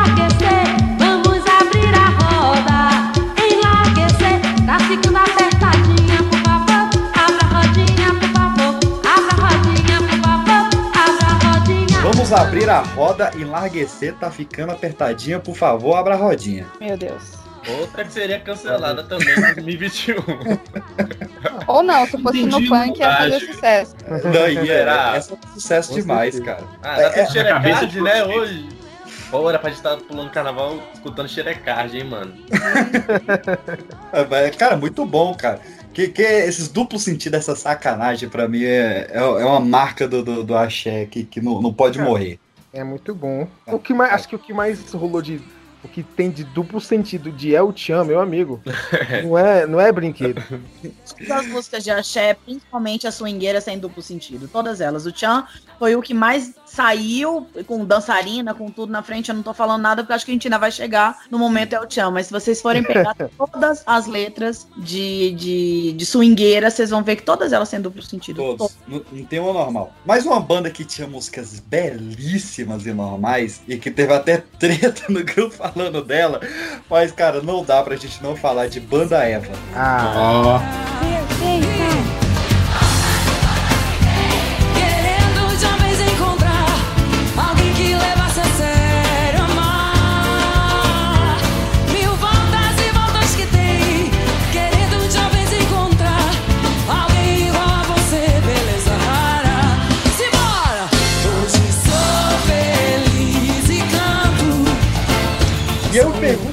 Vamos 0.00 1.44
abrir 1.46 1.94
a 1.94 2.08
roda, 2.08 3.12
enlarguecer. 3.38 4.40
Tá 4.66 4.78
ficando 4.80 5.18
apertadinha, 5.18 6.22
por 6.30 6.38
favor. 6.40 6.90
Abra 7.14 7.44
a 7.44 7.60
rodinha, 7.60 8.14
por 8.14 8.28
favor. 8.30 8.80
Abra 9.04 9.32
a 9.32 9.48
rodinha, 9.48 9.98
por 10.00 10.18
favor. 10.22 10.68
Abra 10.96 11.26
a 11.26 11.52
rodinha. 11.58 12.00
Vamos 12.02 12.32
abrir 12.32 12.70
a 12.70 12.80
roda, 12.80 13.30
enlarguecer, 13.36 14.14
tá 14.14 14.30
ficando 14.30 14.72
apertadinha, 14.72 15.38
por 15.38 15.54
favor, 15.56 15.94
abra 15.96 16.14
a 16.14 16.16
rodinha. 16.16 16.66
Meu 16.80 16.96
Deus. 16.96 17.38
Outra 17.78 18.04
que 18.04 18.12
seria 18.12 18.40
cancelada 18.40 19.02
também 19.04 19.34
em 19.36 19.40
2021. 19.54 20.14
Ou 21.66 21.82
não, 21.82 22.06
se 22.06 22.12
fosse 22.22 22.42
no 22.46 22.58
Entendi, 22.58 22.68
funk 22.68 22.98
ia 22.98 23.16
fazer 23.16 23.40
sucesso. 23.40 23.94
Daí, 24.32 24.66
Será? 24.66 25.12
é, 25.12 25.16
essa 25.18 25.34
é 25.34 25.38
sucesso 25.54 25.94
demais, 25.94 26.40
cara. 26.40 26.64
Ah, 26.82 26.94
pra 26.94 27.02
É, 27.20 27.26
xerecard, 27.26 27.62
cabeça 27.70 27.86
de 27.86 28.00
né, 28.00 28.24
hoje. 28.24 28.66
Pô, 29.30 29.48
era 29.48 29.58
pra 29.58 29.70
gente 29.70 29.78
estar 29.78 29.96
pulando 29.98 30.30
carnaval 30.30 30.82
escutando 30.92 31.28
xerecard, 31.28 31.96
hein, 31.96 32.04
mano. 32.04 32.34
É, 34.12 34.50
Cara, 34.50 34.76
muito 34.76 35.06
bom, 35.06 35.32
cara. 35.34 35.60
Que, 35.94 36.08
que 36.08 36.22
esses 36.22 36.68
duplos 36.68 37.04
sentidos, 37.04 37.38
essa 37.38 37.54
sacanagem, 37.54 38.28
pra 38.28 38.48
mim, 38.48 38.64
é, 38.64 39.08
é, 39.10 39.18
é 39.18 39.44
uma 39.44 39.60
marca 39.60 40.08
do, 40.08 40.22
do, 40.22 40.42
do 40.42 40.56
axé 40.56 41.06
que, 41.06 41.24
que 41.24 41.40
não, 41.40 41.62
não 41.62 41.72
pode 41.72 41.98
morrer. 42.00 42.40
É 42.72 42.84
muito 42.84 43.14
bom. 43.14 43.48
O 43.66 43.78
que 43.78 43.92
mais, 43.92 44.12
acho 44.12 44.28
que 44.28 44.36
o 44.36 44.38
que 44.38 44.52
mais 44.52 44.92
rolou 44.92 45.20
de. 45.22 45.40
O 45.82 45.88
que 45.88 46.02
tem 46.02 46.30
de 46.30 46.44
duplo 46.44 46.80
sentido 46.80 47.32
de 47.32 47.54
El 47.54 47.72
Chan, 47.74 48.04
meu 48.04 48.20
amigo. 48.20 48.60
Não 49.24 49.38
é, 49.38 49.66
não 49.66 49.80
é 49.80 49.90
brinquedo. 49.90 50.42
Todas 51.16 51.30
as 51.30 51.46
músicas 51.46 51.82
de 51.82 51.90
axé, 51.90 52.34
principalmente 52.34 53.06
a 53.06 53.10
swingueira, 53.10 53.62
sem 53.62 53.78
duplo 53.78 54.02
sentido. 54.02 54.46
Todas 54.46 54.82
elas. 54.82 55.06
O 55.06 55.16
Chan 55.16 55.46
foi 55.78 55.96
o 55.96 56.02
que 56.02 56.12
mais 56.12 56.52
saiu 56.72 57.46
com 57.66 57.84
dançarina, 57.84 58.54
com 58.54 58.70
tudo 58.70 58.92
na 58.92 59.02
frente. 59.02 59.28
Eu 59.28 59.34
não 59.34 59.42
tô 59.42 59.52
falando 59.52 59.82
nada 59.82 60.02
porque 60.02 60.12
acho 60.12 60.24
que 60.24 60.30
a 60.30 60.34
gente 60.34 60.46
ainda 60.46 60.58
vai 60.58 60.70
chegar 60.70 61.18
no 61.30 61.38
momento 61.38 61.74
é 61.74 61.80
o 61.80 61.90
Chan. 61.90 62.10
Mas 62.10 62.26
se 62.26 62.32
vocês 62.32 62.60
forem 62.60 62.82
pegar 62.82 63.14
todas 63.36 63.82
as 63.86 64.06
letras 64.06 64.68
de, 64.76 65.32
de, 65.32 65.92
de 65.92 66.06
swingueira, 66.06 66.70
vocês 66.70 66.90
vão 66.90 67.02
ver 67.02 67.16
que 67.16 67.22
todas 67.22 67.52
elas 67.52 67.68
têm 67.68 67.80
duplo 67.80 68.02
sentido. 68.02 68.36
Todos. 68.36 68.76
Não, 68.86 69.02
não 69.10 69.24
tem 69.24 69.40
uma 69.40 69.52
normal. 69.52 69.92
Mas 70.04 70.24
uma 70.24 70.40
banda 70.40 70.70
que 70.70 70.84
tinha 70.84 71.06
músicas 71.06 71.58
belíssimas 71.60 72.86
e 72.86 72.92
normais, 72.92 73.60
e 73.66 73.76
que 73.76 73.90
teve 73.90 74.12
até 74.12 74.38
treta 74.58 75.04
no 75.08 75.24
grupo 75.24 75.50
falando 75.50 76.02
dela, 76.04 76.40
mas, 76.88 77.10
cara, 77.12 77.42
não 77.42 77.64
dá 77.64 77.82
pra 77.82 77.96
gente 77.96 78.22
não 78.22 78.36
falar 78.36 78.68
de 78.68 78.80
Banda 78.80 79.24
Eva. 79.24 79.52
Ah, 79.74 80.12
Ó, 80.16 80.89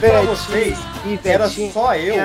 pra 0.10 0.22
vocês, 0.22 0.78
era 1.24 1.50
só 1.50 1.96
eu, 1.96 2.15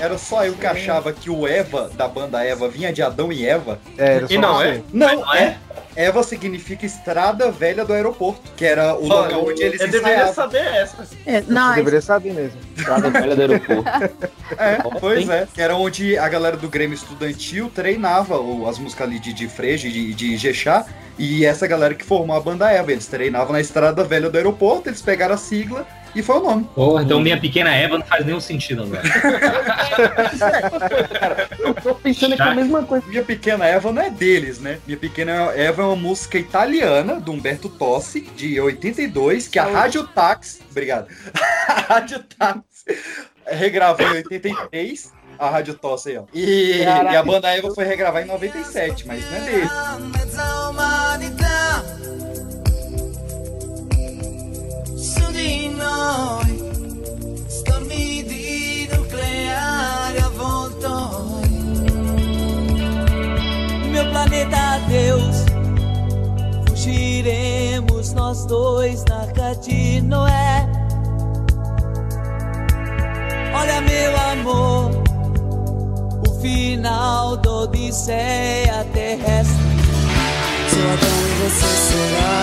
era 0.00 0.16
só 0.16 0.44
eu 0.44 0.54
que 0.54 0.66
achava 0.66 1.12
que 1.12 1.28
o 1.28 1.46
Eva 1.46 1.90
da 1.96 2.06
banda 2.06 2.42
Eva 2.44 2.68
vinha 2.68 2.92
de 2.92 3.02
Adão 3.02 3.32
e 3.32 3.44
Eva? 3.46 3.80
É, 3.96 4.14
era 4.16 4.26
E 4.30 4.34
só 4.34 4.40
não 4.40 4.54
você. 4.56 4.68
é? 4.68 4.82
Não, 4.92 5.16
Não 5.20 5.34
é. 5.34 5.42
é? 5.42 5.58
Eva 5.96 6.22
significa 6.22 6.86
Estrada 6.86 7.50
Velha 7.50 7.84
do 7.84 7.92
Aeroporto, 7.92 8.52
que 8.56 8.64
era 8.64 8.94
o 8.94 9.08
local 9.08 9.48
onde 9.48 9.60
eles 9.64 9.80
Eu 9.80 9.88
deveria 9.88 10.32
saber 10.32 10.64
essa. 10.64 11.02
É, 11.26 11.40
Você 11.42 11.52
não, 11.52 11.74
deveria 11.74 12.00
saber 12.00 12.32
mesmo. 12.32 12.60
Estrada 12.76 13.10
velha 13.10 13.34
do 13.34 13.40
aeroporto. 13.42 14.28
É, 14.56 14.78
pois 15.00 15.28
é. 15.28 15.46
Que 15.52 15.60
era 15.60 15.74
onde 15.74 16.16
a 16.16 16.28
galera 16.28 16.56
do 16.56 16.68
Grêmio 16.68 16.94
Estudantil 16.94 17.68
treinava 17.74 18.36
as 18.68 18.78
músicas 18.78 19.08
ali 19.08 19.18
de, 19.18 19.32
de 19.32 19.48
Frege, 19.48 19.90
de, 19.90 20.14
de 20.14 20.36
Jexá. 20.36 20.86
E 21.18 21.44
essa 21.44 21.66
galera 21.66 21.94
que 21.94 22.04
formou 22.04 22.36
a 22.36 22.40
banda 22.40 22.70
Eva, 22.70 22.92
eles 22.92 23.06
treinavam 23.08 23.52
na 23.52 23.60
Estrada 23.60 24.04
Velha 24.04 24.30
do 24.30 24.36
Aeroporto, 24.38 24.88
eles 24.88 25.02
pegaram 25.02 25.34
a 25.34 25.38
sigla 25.38 25.84
e 26.14 26.22
foi 26.22 26.36
o 26.36 26.40
nome. 26.40 26.68
porra, 26.74 27.02
então 27.02 27.20
minha 27.20 27.38
pequena 27.38 27.74
Eva 27.74 27.98
não 27.98 28.06
faz 28.06 28.24
nenhum 28.24 28.40
sentido 28.40 28.82
agora. 28.82 29.02
Eu 31.58 31.74
tô 31.74 31.94
pensando 31.94 32.34
aqui 32.34 32.42
a 32.42 32.54
mesma 32.54 32.82
coisa. 32.82 33.06
Minha 33.06 33.22
Pequena 33.22 33.66
Eva 33.66 33.92
não 33.92 34.02
é 34.02 34.10
deles, 34.10 34.58
né? 34.58 34.78
Minha 34.86 34.98
Pequena 34.98 35.32
Eva 35.54 35.82
é 35.82 35.84
uma 35.84 35.96
música 35.96 36.38
italiana 36.38 37.20
do 37.20 37.32
Humberto 37.32 37.68
Tossi, 37.68 38.20
de 38.20 38.60
82, 38.60 39.48
que 39.48 39.58
a 39.58 39.64
Rádio 39.64 40.06
Tax, 40.06 40.60
obrigado, 40.70 41.08
a 41.68 41.80
Rádio 41.80 42.20
Tax 42.38 42.60
regravou 43.46 44.06
em 44.06 44.16
83, 44.18 45.12
a 45.38 45.50
Rádio 45.50 45.74
Tossi 45.74 46.10
aí, 46.10 46.18
ó. 46.18 46.24
E, 46.32 46.78
e 46.82 46.86
a 46.86 47.22
banda 47.22 47.48
Eva 47.48 47.72
foi 47.74 47.84
regravar 47.84 48.22
em 48.22 48.26
97, 48.26 49.06
mas 49.06 49.24
não 49.24 49.36
é 49.36 49.40
deles. 49.40 49.70
Di 55.48 55.68
noi 55.68 56.52
stormi 57.46 58.86
nucleari 58.92 60.18
avvoltoi 60.18 61.48
Meu 63.90 64.04
planeta 64.10 64.58
adeus. 64.76 65.38
Fugiremos 66.68 68.12
nós 68.12 68.44
dois 68.46 69.04
na 69.08 69.22
arca 69.22 69.54
de 69.56 70.00
Noé. 70.02 70.68
Olha, 73.54 73.80
meu 73.80 74.12
amor, 74.32 74.90
o 76.28 76.40
final 76.40 77.36
da 77.38 77.50
Odisseia 77.50 78.86
terrestre. 78.92 79.66
Sou 80.70 80.84
Adão 80.92 81.18
e 81.26 81.32
você 81.42 81.66
será. 81.88 82.38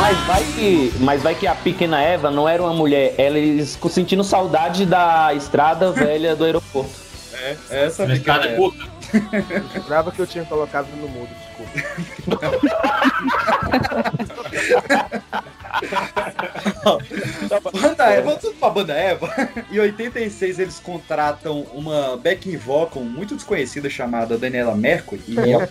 Mas 0.00 0.18
vai, 0.26 0.44
que, 0.44 0.92
mas 1.00 1.22
vai 1.22 1.34
que 1.34 1.46
a 1.46 1.54
pequena 1.54 2.00
Eva 2.00 2.30
não 2.30 2.48
era 2.48 2.62
uma 2.62 2.72
mulher, 2.72 3.14
eles 3.18 3.78
sentindo 3.90 4.24
saudade 4.24 4.86
da 4.86 5.34
estrada 5.34 5.92
velha 5.92 6.34
do 6.34 6.44
aeroporto. 6.44 6.90
É, 7.34 7.56
essa 7.70 8.04
Uma 8.04 8.14
Pequena 8.14 8.14
escada 8.14 8.46
Eva. 8.48 8.56
curta. 8.56 8.90
Jurava 9.82 10.10
que 10.12 10.20
eu 10.20 10.26
tinha 10.26 10.44
colocado 10.44 10.86
no 10.96 11.08
mudo, 11.08 11.28
desculpa. 11.34 11.70
Banda 17.80 18.04
Eva, 18.06 18.22
vamos 18.22 18.40
tudo 18.40 18.54
pra 18.54 18.70
Banda 18.70 18.92
Eva. 18.94 19.30
Em 19.70 19.78
86 19.78 20.58
eles 20.58 20.78
contratam 20.78 21.62
uma 21.74 22.16
backing 22.16 22.56
vocal 22.56 23.02
muito 23.02 23.34
desconhecida 23.34 23.88
chamada 23.90 24.36
Daniela 24.38 24.74
Mercury. 24.74 25.22
E 25.30 25.54
a, 25.54 25.68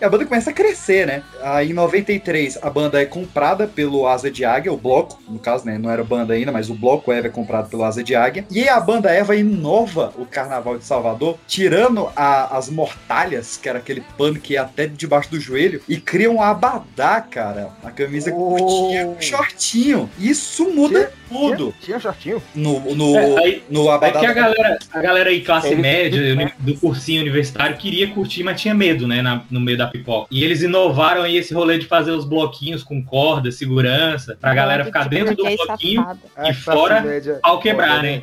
e 0.00 0.04
a 0.04 0.08
banda 0.08 0.24
começa 0.26 0.50
a 0.50 0.52
crescer, 0.52 1.06
né? 1.06 1.22
Aí 1.42 1.70
em 1.70 1.74
93 1.74 2.58
a 2.62 2.68
banda 2.70 3.00
é 3.00 3.04
comprada 3.06 3.66
pelo 3.66 4.06
Asa 4.06 4.30
de 4.30 4.44
Águia, 4.44 4.72
o 4.72 4.76
bloco, 4.76 5.20
no 5.28 5.38
caso, 5.38 5.64
né? 5.64 5.78
Não 5.78 5.90
era 5.90 6.02
banda 6.02 6.34
ainda, 6.34 6.50
mas 6.52 6.68
o 6.70 6.74
bloco 6.74 7.12
Eva 7.12 7.26
é 7.28 7.30
comprado 7.30 7.68
pelo 7.68 7.84
Asa 7.84 8.02
de 8.02 8.14
Águia. 8.14 8.44
E 8.50 8.68
a 8.68 8.80
banda 8.80 9.10
Eva 9.10 9.34
inova 9.36 10.12
o 10.18 10.26
carnaval 10.26 10.78
de 10.78 10.84
Salvador, 10.84 11.38
tirando 11.46 12.08
a- 12.16 12.56
as 12.56 12.68
mortalhas, 12.68 13.56
que 13.56 13.68
era 13.68 13.78
aquele 13.78 14.00
pano 14.18 14.38
que 14.40 14.54
ia 14.54 14.62
até 14.62 14.86
debaixo 14.86 15.30
do 15.30 15.40
joelho, 15.40 15.80
e 15.88 15.98
cria 16.00 16.30
um 16.30 16.42
abadá, 16.42 17.20
cara. 17.20 17.70
A 17.84 17.90
camisa 17.90 18.30
Oh. 18.34 18.56
curtinha, 18.56 19.16
shortinho. 19.20 20.10
Isso 20.20 20.68
muda 20.74 21.10
tudo. 21.28 21.74
Tinha 21.80 21.98
shortinho? 21.98 22.42
No, 22.54 22.94
no, 22.94 23.16
É, 23.16 23.38
aí- 23.42 23.62
no 23.70 23.88
É 23.88 23.94
Abadá. 23.94 24.20
que 24.20 24.26
a 24.26 24.32
galera, 24.32 24.78
a 24.92 25.00
galera 25.00 25.30
aí, 25.30 25.40
classe 25.40 25.74
média, 25.74 26.20
do 26.58 26.74
cursinho 26.76 27.22
universitário, 27.22 27.76
queria 27.76 28.08
curtir, 28.08 28.42
mas 28.44 28.60
tinha 28.60 28.74
medo, 28.74 29.08
né, 29.08 29.22
na- 29.22 29.42
no 29.50 29.60
meio 29.60 29.78
da 29.78 29.86
pipoca. 29.86 30.28
E 30.30 30.44
eles 30.44 30.62
inovaram 30.62 31.22
aí 31.22 31.36
esse 31.36 31.54
rolê 31.54 31.78
de 31.78 31.86
fazer 31.86 32.10
os 32.10 32.24
bloquinhos 32.24 32.82
com 32.82 33.02
corda, 33.02 33.50
segurança, 33.50 34.36
pra 34.40 34.52
galera 34.52 34.84
ficar 34.84 35.08
dentro 35.08 35.34
do 35.34 35.42
bloquinho 35.44 36.02
safado. 36.02 36.20
e 36.50 36.54
fora 36.54 37.04
ao 37.42 37.58
quebrar, 37.58 38.02
né? 38.02 38.22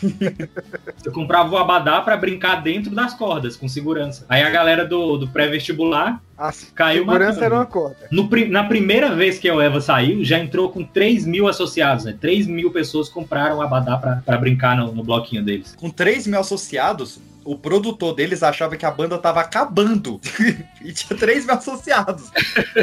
Eu 1.04 1.12
comprava 1.12 1.52
o 1.54 1.58
abadá 1.58 2.00
pra 2.00 2.16
brincar 2.16 2.62
dentro 2.62 2.94
das 2.94 3.12
cordas, 3.14 3.56
com 3.56 3.68
segurança. 3.68 4.24
Aí 4.28 4.42
a 4.42 4.48
galera 4.50 4.84
do, 4.84 5.16
do 5.18 5.28
pré-vestibular 5.28 6.22
A 6.40 6.54
caiu 6.74 7.04
segurança 7.04 7.44
era 7.44 7.54
uma 7.54 7.66
corda. 7.66 8.08
No 8.10 8.26
na 8.48 8.64
primeira 8.64 9.14
vez 9.14 9.38
que 9.38 9.46
a 9.46 9.54
Eva 9.62 9.78
saiu, 9.78 10.24
já 10.24 10.38
entrou 10.38 10.70
com 10.70 10.82
3 10.82 11.26
mil 11.26 11.46
associados, 11.46 12.06
né? 12.06 12.16
3 12.18 12.46
mil 12.46 12.70
pessoas 12.70 13.10
compraram 13.10 13.58
o 13.58 13.62
Abadá 13.62 13.98
pra, 13.98 14.22
pra 14.24 14.38
brincar 14.38 14.74
no, 14.74 14.90
no 14.90 15.04
bloquinho 15.04 15.44
deles. 15.44 15.76
Com 15.78 15.90
3 15.90 16.26
mil 16.26 16.40
associados, 16.40 17.20
o 17.44 17.58
produtor 17.58 18.14
deles 18.14 18.42
achava 18.42 18.74
que 18.74 18.86
a 18.86 18.90
banda 18.90 19.18
tava 19.18 19.40
acabando. 19.40 20.18
e 20.82 20.92
tinha 20.94 21.18
3 21.18 21.44
mil 21.44 21.54
associados. 21.54 22.30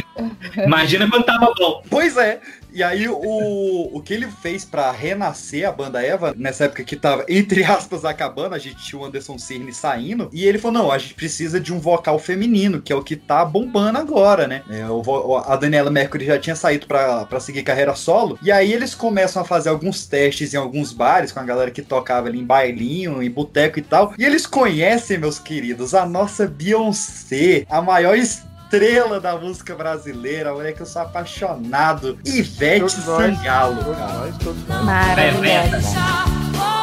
Imagina 0.63 1.09
quando 1.09 1.25
tava 1.25 1.51
bom. 1.57 1.81
Pois 1.89 2.15
é. 2.15 2.39
E 2.77 2.83
aí, 2.83 3.07
o, 3.07 3.89
o 3.91 4.01
que 4.01 4.13
ele 4.13 4.27
fez 4.27 4.63
pra 4.63 4.91
renascer 4.91 5.67
a 5.67 5.71
banda 5.71 5.99
Eva, 5.99 6.35
nessa 6.37 6.65
época 6.65 6.83
que 6.83 6.95
tava, 6.95 7.25
entre 7.27 7.63
aspas, 7.63 8.05
acabando, 8.05 8.53
a 8.53 8.59
gente 8.59 8.85
tinha 8.85 9.01
o 9.01 9.05
Anderson 9.05 9.39
Cirne 9.39 9.73
saindo, 9.73 10.29
e 10.31 10.45
ele 10.45 10.59
falou: 10.59 10.83
não, 10.83 10.91
a 10.91 10.97
gente 10.97 11.15
precisa 11.15 11.59
de 11.59 11.73
um 11.73 11.79
vocal 11.79 12.19
feminino, 12.19 12.81
que 12.81 12.93
é 12.93 12.95
o 12.95 13.03
que 13.03 13.15
tá 13.15 13.43
bombando 13.47 13.97
agora, 13.97 14.47
né? 14.47 14.61
É, 14.69 14.85
o 14.87 15.37
a 15.37 15.55
Daniela 15.55 15.89
Mercury 15.89 16.25
já 16.25 16.37
tinha 16.39 16.55
saído 16.55 16.85
pra, 16.87 17.25
pra 17.25 17.39
seguir 17.39 17.63
carreira 17.63 17.95
solo, 17.95 18.37
e 18.41 18.51
aí 18.51 18.71
eles 18.73 18.93
começam 18.93 19.41
a 19.41 19.45
fazer 19.45 19.69
alguns 19.69 20.05
testes 20.05 20.53
em 20.53 20.57
alguns 20.57 20.91
bares 20.91 21.31
com 21.31 21.39
a 21.39 21.43
galera 21.43 21.71
que 21.71 21.81
tocava 21.81 22.27
ali 22.27 22.39
em 22.39 22.45
bailinho, 22.45 23.21
em 23.23 23.29
boteco 23.29 23.79
e 23.79 23.81
tal, 23.81 24.13
e 24.17 24.25
eles 24.25 24.45
conhecem, 24.45 25.17
meus 25.17 25.39
queridos, 25.39 25.93
a 25.93 26.05
nossa 26.05 26.45
Beyoncé, 26.47 27.65
a 27.69 27.81
maior 27.81 28.15
estrela 28.17 29.19
da 29.19 29.37
música 29.37 29.75
brasileira, 29.75 30.51
a 30.51 30.53
mulher 30.53 30.73
que 30.73 30.81
eu 30.81 30.85
sou 30.85 31.01
apaixonado, 31.01 32.17
Ivete 32.25 32.79
Todos 32.79 33.05
nós. 33.05 33.37
Sangalo, 33.37 33.83
Todos 33.83 33.97
cara. 33.97 34.13
nós, 34.13 34.37
todos 34.37 34.67
nós. 34.67 34.83
Maravilhosa. 34.83 36.76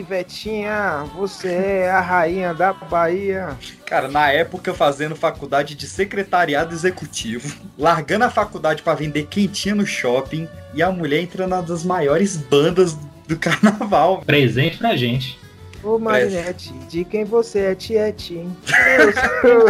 Ivetinha, 0.00 1.04
você 1.14 1.48
é 1.48 1.90
a 1.90 2.00
rainha 2.00 2.52
da 2.52 2.72
Bahia. 2.72 3.56
Cara, 3.86 4.08
na 4.08 4.30
época 4.30 4.74
fazendo 4.74 5.16
faculdade 5.16 5.74
de 5.74 5.86
secretariado 5.86 6.74
executivo, 6.74 7.56
largando 7.78 8.24
a 8.24 8.30
faculdade 8.30 8.82
pra 8.82 8.94
vender 8.94 9.26
quentinha 9.26 9.74
no 9.74 9.86
shopping 9.86 10.48
e 10.74 10.82
a 10.82 10.90
mulher 10.90 11.22
entrando 11.22 11.50
nas 11.50 11.66
das 11.66 11.84
maiores 11.84 12.36
bandas 12.36 12.96
do 13.26 13.38
carnaval. 13.40 14.22
Presente 14.26 14.76
pra 14.76 14.96
gente. 14.96 15.39
Ô 15.82 15.98
Marinette, 15.98 16.72
de 16.90 17.04
quem 17.04 17.24
você 17.24 17.60
é 17.60 17.74
Tiete, 17.74 18.34
hein? 18.34 18.56
Eu 18.92 19.12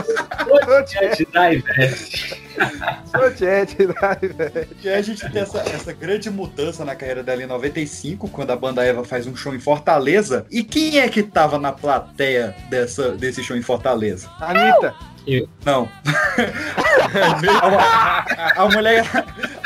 sou- 0.02 1.30
Da 1.32 1.52
Ivete. 1.52 2.36
sou 3.06 3.30
da 3.94 4.16
Ivete. 4.20 4.76
E 4.82 4.88
aí 4.88 4.94
a 4.96 5.02
gente 5.02 5.30
tem 5.30 5.42
essa, 5.42 5.60
essa 5.60 5.92
grande 5.92 6.28
mudança 6.28 6.84
na 6.84 6.96
carreira 6.96 7.22
dela 7.22 7.42
em 7.42 7.46
95, 7.46 8.28
quando 8.28 8.50
a 8.50 8.56
banda 8.56 8.84
Eva 8.84 9.04
faz 9.04 9.26
um 9.28 9.36
show 9.36 9.54
em 9.54 9.60
Fortaleza. 9.60 10.46
E 10.50 10.64
quem 10.64 10.98
é 10.98 11.08
que 11.08 11.22
tava 11.22 11.58
na 11.58 11.70
plateia 11.70 12.56
dessa, 12.68 13.12
desse 13.12 13.44
show 13.44 13.56
em 13.56 13.62
Fortaleza? 13.62 14.28
Anitta, 14.40 14.92
Não. 15.64 15.88
a, 17.62 18.62
a 18.62 18.68
mulher, 18.68 19.04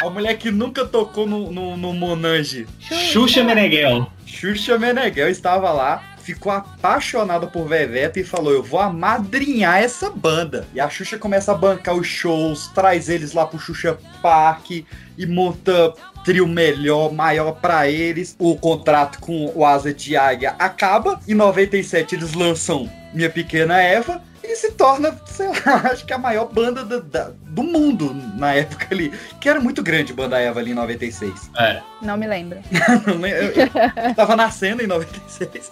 a 0.02 0.10
mulher 0.10 0.34
que 0.36 0.50
nunca 0.50 0.84
tocou 0.84 1.26
no, 1.26 1.50
no, 1.50 1.76
no 1.76 1.92
Monange. 1.94 2.66
Xuxa 2.80 3.42
Meneghel. 3.42 4.06
Xuxa 4.26 4.78
Meneghel 4.78 5.28
estava 5.30 5.70
lá, 5.72 6.02
ficou 6.24 6.50
apaixonada 6.50 7.46
por 7.46 7.66
Veveta 7.68 8.18
e 8.18 8.24
falou: 8.24 8.52
Eu 8.52 8.62
vou 8.62 8.80
amadrinhar 8.80 9.78
essa 9.82 10.10
banda. 10.10 10.66
E 10.74 10.80
a 10.80 10.88
Xuxa 10.88 11.18
começa 11.18 11.52
a 11.52 11.54
bancar 11.54 11.94
os 11.94 12.06
shows, 12.06 12.68
traz 12.74 13.08
eles 13.08 13.32
lá 13.32 13.46
pro 13.46 13.58
Xuxa 13.58 13.98
Park 14.22 14.70
e 14.70 15.26
monta 15.26 15.92
trio 16.24 16.46
melhor, 16.48 17.12
maior 17.12 17.52
pra 17.52 17.88
eles. 17.88 18.34
O 18.38 18.56
contrato 18.56 19.18
com 19.20 19.52
o 19.54 19.64
Asa 19.64 19.92
de 19.92 20.16
Águia 20.16 20.54
acaba. 20.58 21.20
Em 21.28 21.34
97 21.34 22.14
eles 22.14 22.32
lançam 22.32 22.90
Minha 23.12 23.28
Pequena 23.30 23.80
Eva. 23.80 24.22
E 24.42 24.56
se 24.56 24.72
torna, 24.72 25.18
sei 25.26 25.48
lá, 25.48 25.76
acho 25.92 26.04
que 26.04 26.12
a 26.12 26.18
maior 26.18 26.46
banda 26.52 26.84
da- 26.84 26.98
da- 27.00 27.32
do 27.54 27.62
mundo 27.62 28.12
na 28.36 28.52
época 28.54 28.88
ali. 28.90 29.12
Que 29.40 29.48
era 29.48 29.60
muito 29.60 29.82
grande 29.82 30.12
banda 30.12 30.38
Eva 30.38 30.60
ali 30.60 30.72
em 30.72 30.74
96. 30.74 31.50
É. 31.58 31.80
Não 32.02 32.16
me 32.16 32.26
lembro. 32.26 32.58
Não 33.06 33.26
eu, 33.26 33.52
eu 33.54 34.14
tava 34.14 34.34
nascendo 34.36 34.82
em 34.82 34.86
96. 34.86 35.70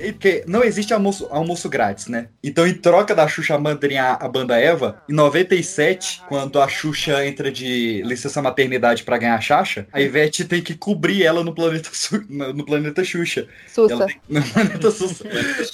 E 0.00 0.12
porque 0.12 0.44
não 0.46 0.64
existe 0.64 0.92
almoço, 0.92 1.26
almoço 1.30 1.68
grátis, 1.68 2.08
né? 2.08 2.28
Então, 2.42 2.66
em 2.66 2.74
troca 2.74 3.14
da 3.14 3.28
Xuxa 3.28 3.58
madrinhar 3.58 4.18
a 4.20 4.28
banda 4.28 4.58
Eva, 4.58 5.02
em 5.08 5.12
97, 5.12 6.22
quando 6.28 6.60
a 6.60 6.66
Xuxa 6.68 7.24
entra 7.26 7.50
de 7.52 8.02
licença 8.04 8.40
maternidade 8.42 9.02
pra 9.04 9.18
ganhar 9.18 9.34
a 9.36 9.40
Xaxa, 9.40 9.86
a 9.92 10.00
Ivete 10.00 10.44
tem 10.44 10.62
que 10.62 10.74
cobrir 10.74 11.22
ela 11.24 11.44
no 11.44 11.54
planeta, 11.54 11.90
Su- 11.92 12.24
no 12.28 12.52
no 12.52 12.64
planeta 12.64 13.04
Xuxa. 13.04 13.46
Sussa. 13.68 13.92
Ela 13.94 14.06
tem- 14.06 14.20
no 14.28 14.42
planeta 14.42 14.90
Sussa. 14.90 15.24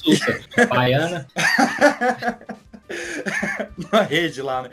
Xuxa. 0.05 0.41
Baiana. 0.69 1.27
na 3.93 4.03
rede 4.03 4.43
lá, 4.43 4.63
né? 4.63 4.71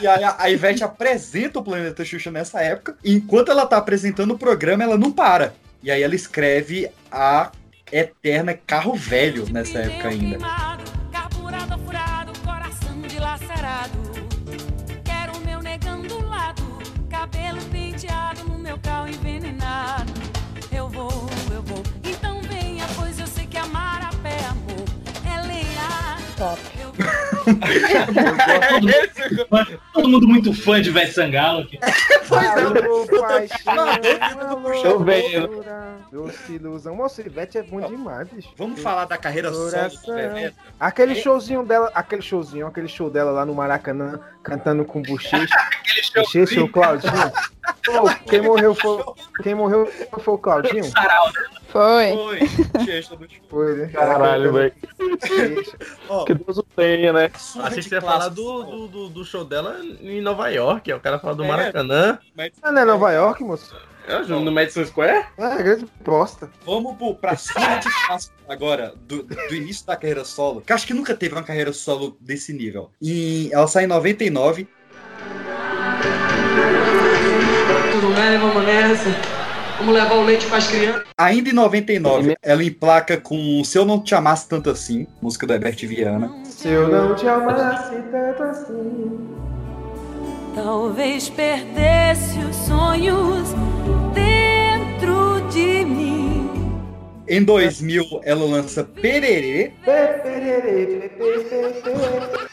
E 0.00 0.06
aí 0.06 0.24
a, 0.24 0.36
a 0.38 0.50
Ivete 0.50 0.84
apresenta 0.84 1.58
o 1.58 1.64
Planeta 1.64 2.04
Xuxa 2.04 2.30
nessa 2.30 2.60
época. 2.60 2.96
E 3.02 3.12
enquanto 3.12 3.50
ela 3.50 3.66
tá 3.66 3.76
apresentando 3.76 4.32
o 4.32 4.38
programa, 4.38 4.84
ela 4.84 4.98
não 4.98 5.12
para. 5.12 5.54
E 5.82 5.90
aí 5.90 6.02
ela 6.02 6.14
escreve 6.14 6.90
a 7.10 7.50
eterna 7.92 8.58
Carro 8.66 8.94
Velho 8.94 9.46
nessa 9.52 9.78
época 9.78 10.08
ainda. 10.08 10.38
Top. 26.36 26.73
Vou. 29.50 29.66
Todo 29.92 30.08
mundo 30.08 30.26
muito 30.26 30.52
fã 30.52 30.80
de 30.80 30.88
Ivete 30.90 31.12
Sangalo 31.12 31.66
vendo. 35.04 35.40
loucura, 35.46 35.96
Doce 36.10 36.52
ilusão. 36.54 36.96
Moça, 36.96 37.22
Ivete 37.22 37.58
é 37.58 37.62
bom 37.62 37.80
demais, 37.80 38.28
bicho. 38.28 38.48
Vamos 38.56 38.80
falar 38.80 39.04
da 39.04 39.16
carreira 39.16 39.52
solo 39.52 39.70
do? 39.70 40.54
Aquele 40.78 41.14
showzinho 41.14 41.64
dela, 41.64 41.90
aquele 41.94 42.22
showzinho, 42.22 42.66
aquele 42.66 42.88
show 42.88 43.10
dela 43.10 43.30
lá 43.30 43.44
no 43.44 43.54
Maracanã, 43.54 44.20
cantando 44.42 44.84
com 44.84 45.02
bochecha. 45.02 45.54
Bochecha, 46.14 46.62
o 46.62 46.68
Claudinho. 46.68 47.32
Pô, 47.84 48.08
quem 48.30 48.40
morreu 48.40 48.74
foi, 48.74 49.04
quem 49.42 49.54
morreu 49.54 49.90
foi 50.20 50.34
o 50.34 50.38
Claudinho? 50.38 50.84
Foi. 51.74 52.12
Foi. 52.12 52.38
Do- 52.38 53.28
Foi, 53.50 53.74
né? 53.76 53.86
Caralho, 53.92 54.52
velho. 54.52 54.72
Que 56.24 56.34
Deus 56.34 56.58
o 56.58 56.62
tenha, 56.62 57.12
né? 57.12 57.30
Achei 57.34 57.82
que 57.82 57.88
você 57.88 57.96
ia 57.96 58.00
falar 58.00 58.28
do, 58.28 58.62
do, 58.62 58.86
do, 58.88 59.08
do 59.08 59.24
show 59.24 59.44
dela 59.44 59.80
em 60.00 60.20
Nova 60.20 60.48
York. 60.50 60.92
ó. 60.92 60.96
O 60.96 61.00
cara 61.00 61.18
fala 61.18 61.34
do 61.34 61.42
É. 61.42 61.48
Maracanã. 61.48 62.18
Ah, 62.62 62.70
não 62.70 62.82
é 62.82 62.84
Nova 62.84 63.10
York, 63.10 63.42
moço? 63.42 63.74
É, 64.06 64.20
no 64.20 64.52
Madison 64.52 64.84
Square? 64.84 65.26
É, 65.36 65.62
grande 65.62 65.86
bosta. 66.04 66.48
Vamos 66.64 66.96
pro, 66.96 67.14
pra 67.16 67.36
surra 67.36 67.78
de 67.78 67.88
clássico 68.06 68.34
agora, 68.48 68.94
do, 69.08 69.22
do 69.24 69.54
início 69.54 69.84
da 69.86 69.96
carreira 69.96 70.24
solo. 70.24 70.60
Que 70.60 70.70
eu 70.70 70.76
acho 70.76 70.86
que 70.86 70.94
nunca 70.94 71.14
teve 71.14 71.34
uma 71.34 71.42
carreira 71.42 71.72
solo 71.72 72.16
desse 72.20 72.52
nível. 72.52 72.92
E 73.02 73.48
ela 73.52 73.66
sai 73.66 73.84
em 73.84 73.88
99. 73.88 74.68
Tudo 77.92 78.14
bem, 78.14 78.38
vamos 78.38 78.62
nessa 78.64 79.33
como 79.84 79.92
levar 79.92 80.14
o 80.14 80.24
leite 80.24 80.46
para 80.46 80.56
as 80.56 80.66
crianças. 80.66 81.02
Ainda 81.18 81.50
em 81.50 81.52
99, 81.52 82.36
ela 82.42 82.64
emplaca 82.64 83.18
com 83.18 83.62
Se 83.62 83.76
Eu 83.76 83.84
Não 83.84 84.02
Te 84.02 84.14
Amasse 84.14 84.48
Tanto 84.48 84.70
Assim, 84.70 85.06
música 85.20 85.46
da 85.46 85.54
Herbert 85.54 85.76
Viana. 85.86 86.32
Se 86.44 86.68
eu 86.68 86.88
não 86.88 87.14
te 87.14 87.28
amasse 87.28 87.94
tanto 88.10 88.42
assim. 88.42 89.20
Talvez 90.54 91.28
perdesse 91.28 92.38
os 92.38 92.56
sonhos 92.56 93.50
dentro 94.14 95.46
de 95.50 95.84
mim. 95.84 96.80
Em 97.28 97.44
2000, 97.44 98.04
ela 98.22 98.44
lança 98.44 98.84
Pererê. 98.84 99.72
Pererê, 99.84 100.60
pererê, 100.62 101.08
pererê 101.10 102.44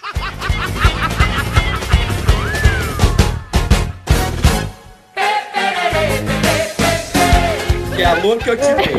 pê. 8.02 8.02
Foi 8.02 8.06
a 8.06 8.14
lua 8.24 8.38
que 8.38 8.50
eu 8.50 8.58
te 8.58 8.74
dei. 8.76 8.88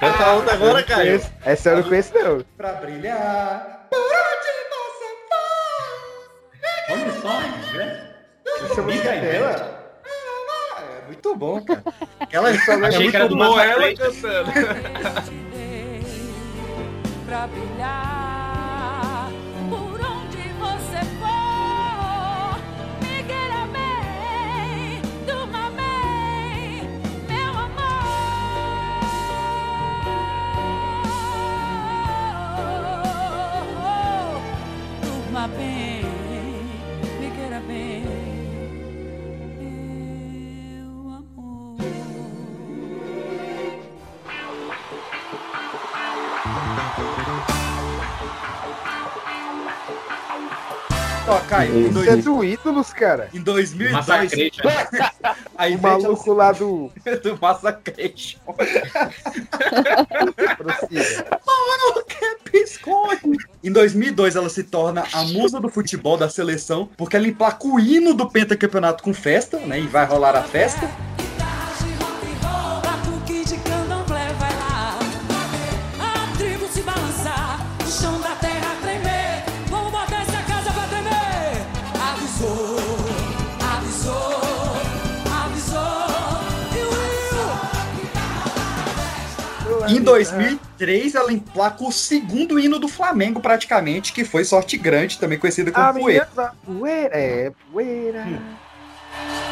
Canta 0.00 0.32
outra 0.32 0.54
agora, 0.54 0.82
Caio. 0.82 1.20
Essa 1.44 1.68
eu 1.70 1.76
não 1.76 1.82
conheço, 1.84 2.12
não. 2.14 2.44
Pra 2.56 2.72
brilhar. 2.74 3.86
Olha 6.90 7.12
só, 7.20 7.40
né? 7.76 8.08
Essa 8.64 8.82
música 8.82 9.08
é 9.10 9.20
dela? 9.20 9.78
É 10.78 11.06
muito 11.06 11.36
bom, 11.36 11.60
cara. 11.62 11.82
Ela 12.32 12.48
Achei 12.88 13.10
que 13.10 13.16
era 13.16 13.28
do 13.28 13.36
Boa 13.36 13.62
ela 13.64 13.94
cantando. 13.94 14.50
pra 17.26 17.46
brilhar. 17.46 18.17
Ó, 51.28 51.40
Caio, 51.40 51.74
em, 51.76 51.86
é 51.86 51.90
dois, 51.90 52.24
do 52.24 52.42
Ídolos, 52.42 52.92
cara. 52.92 53.28
em 53.34 53.40
2002, 53.42 53.92
Massacrete. 53.92 54.60
a 55.56 55.66
O 55.66 55.82
maluco 55.82 56.32
lá 56.32 56.52
do. 56.52 56.90
do 57.22 57.38
Massacration. 57.40 58.38
Mano, 61.46 62.04
que 62.08 62.50
piscone. 62.50 63.36
Em 63.62 63.70
2002, 63.70 64.36
ela 64.36 64.48
se 64.48 64.64
torna 64.64 65.04
a 65.12 65.22
musa 65.24 65.60
do 65.60 65.68
futebol 65.68 66.16
da 66.16 66.30
seleção, 66.30 66.88
porque 66.96 67.16
ela 67.16 67.28
emplaca 67.28 67.66
o 67.66 67.78
hino 67.78 68.14
do 68.14 68.28
pentacampeonato 68.28 69.02
com 69.02 69.12
festa, 69.12 69.58
né? 69.58 69.80
E 69.80 69.86
vai 69.86 70.06
rolar 70.06 70.34
a 70.34 70.42
festa. 70.42 70.88
Em 89.88 90.00
2003, 90.00 91.14
ela 91.14 91.32
emplaca 91.32 91.84
o 91.84 91.92
segundo 91.92 92.58
hino 92.58 92.78
do 92.78 92.88
Flamengo, 92.88 93.40
praticamente, 93.40 94.12
que 94.12 94.24
foi 94.24 94.44
Sorte 94.44 94.76
Grande, 94.76 95.18
também 95.18 95.38
conhecida 95.38 95.70
como 95.72 96.00
Poeira. 96.00 96.28
poeira. 96.64 97.16
É, 97.16 97.52
poeira. 97.72 98.24
Vambora, 98.24 99.47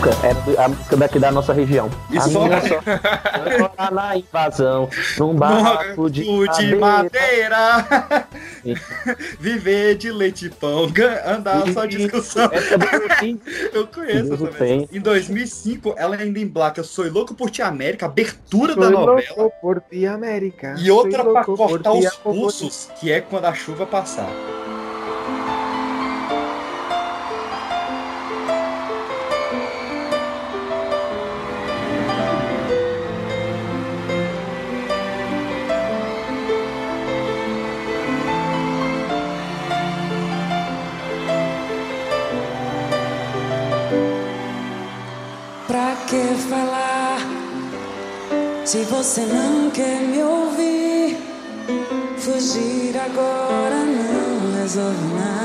Maraca! 0.00 0.26
É 0.56 0.64
a 0.64 0.68
música 0.68 0.96
daqui 0.96 1.18
da 1.18 1.30
nossa 1.30 1.52
região. 1.52 1.90
E 2.10 2.16
a 2.18 2.22
só- 2.22 2.44
minha 2.44 2.60
só 2.60 2.80
na 3.92 4.16
invasão, 4.16 4.88
num 5.18 5.34
barraco 5.34 6.10
de, 6.10 6.22
de 6.24 6.76
madeira. 6.76 7.58
madeira. 7.84 8.28
Viver 9.38 9.96
de 9.96 10.10
leite 10.10 10.46
e 10.46 10.50
pão. 10.50 10.90
Andar 11.26 11.70
só 11.72 11.84
discussão. 11.84 12.48
Essa 12.52 12.78
daí 12.78 13.38
Eu 13.72 13.86
conheço 13.86 14.34
essa 14.34 14.46
tem. 14.48 14.88
Em 14.92 15.00
2005, 15.00 15.94
ela 15.96 16.16
ainda 16.16 16.38
emplaca 16.38 16.82
Sou 16.82 17.10
Louco 17.10 17.34
por 17.34 17.50
Ti 17.50 17.62
América, 17.62 18.06
abertura 18.06 18.72
Sou 18.74 18.82
da 18.82 18.90
novela. 18.90 19.34
louco 19.36 19.56
por 19.60 19.82
ti, 19.90 20.06
América. 20.06 20.74
E 20.78 20.90
outra 20.90 21.24
por 21.24 21.44
cortar 21.56 21.92
os 21.92 22.14
pulsos, 22.16 22.88
que 22.98 23.10
é 23.12 23.20
quando 23.20 23.44
a 23.46 23.54
chuva 23.54 23.84
passar. 23.86 24.28
Se 48.70 48.84
você 48.84 49.22
não 49.22 49.68
quer 49.72 50.00
me 50.00 50.22
ouvir? 50.22 51.18
Fugir 52.18 52.96
agora 52.96 53.84
não 53.84 54.62
resolve 54.62 55.14
nada. 55.16 55.39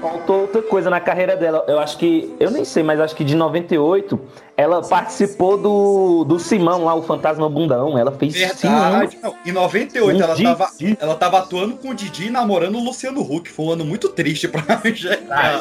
Faltou 0.00 0.42
outra 0.42 0.62
coisa 0.62 0.88
na 0.88 1.00
carreira 1.00 1.36
dela. 1.36 1.64
Eu 1.66 1.78
acho 1.78 1.98
que. 1.98 2.34
Eu 2.38 2.50
nem 2.50 2.64
sei, 2.64 2.82
mas 2.82 3.00
acho 3.00 3.14
que 3.14 3.24
de 3.24 3.34
98 3.34 4.18
ela 4.56 4.82
participou 4.82 5.56
do, 5.56 6.24
do 6.24 6.38
Simão 6.38 6.84
lá, 6.84 6.94
o 6.94 7.02
Fantasma 7.02 7.48
Bundão. 7.48 7.98
Ela 7.98 8.12
fez 8.12 8.34
Simão. 8.56 8.90
Verdade. 8.90 9.18
Não, 9.22 9.34
em 9.46 9.52
98, 9.52 10.22
ela 10.22 10.36
tava, 10.36 10.70
Didi. 10.76 10.98
ela 11.00 11.14
tava 11.14 11.38
atuando 11.38 11.76
com 11.76 11.90
o 11.90 11.94
Didi 11.94 12.26
e 12.26 12.30
namorando 12.30 12.76
o 12.76 12.84
Luciano 12.84 13.20
Huck. 13.20 13.48
Foi 13.50 13.66
um 13.66 13.70
ano 13.72 13.84
muito 13.84 14.08
triste 14.08 14.48
pra 14.48 14.62
Angélica. 14.84 15.26
Ah, 15.30 15.60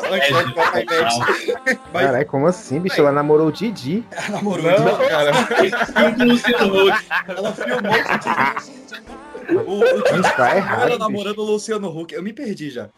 é. 0.76 1.76
Mas 1.93 2.06
Caralho, 2.06 2.26
como 2.26 2.47
assim, 2.47 2.80
bicho? 2.80 3.00
Ela 3.00 3.12
namorou 3.12 3.47
o 3.47 3.52
Didi. 3.52 4.04
ela 4.12 4.38
namorou 4.38 4.63
Não, 4.63 5.08
cara. 5.08 5.34
Filme 5.86 6.12
do 6.12 6.26
Luciano 6.26 6.88
Huck. 6.88 7.06
Ela 7.28 7.52
filmou 7.54 7.91
o 7.91 8.19
Didi. 8.19 8.78
O, 9.50 9.80
o 9.80 10.22
tá 10.36 10.56
ela 10.56 10.86
bicho. 10.86 11.00
namorando 11.00 11.40
o 11.40 11.44
Luciano 11.44 11.90
Huck. 11.90 12.14
Eu 12.14 12.24
me 12.24 12.34
perdi 12.34 12.70
já. 12.70 12.90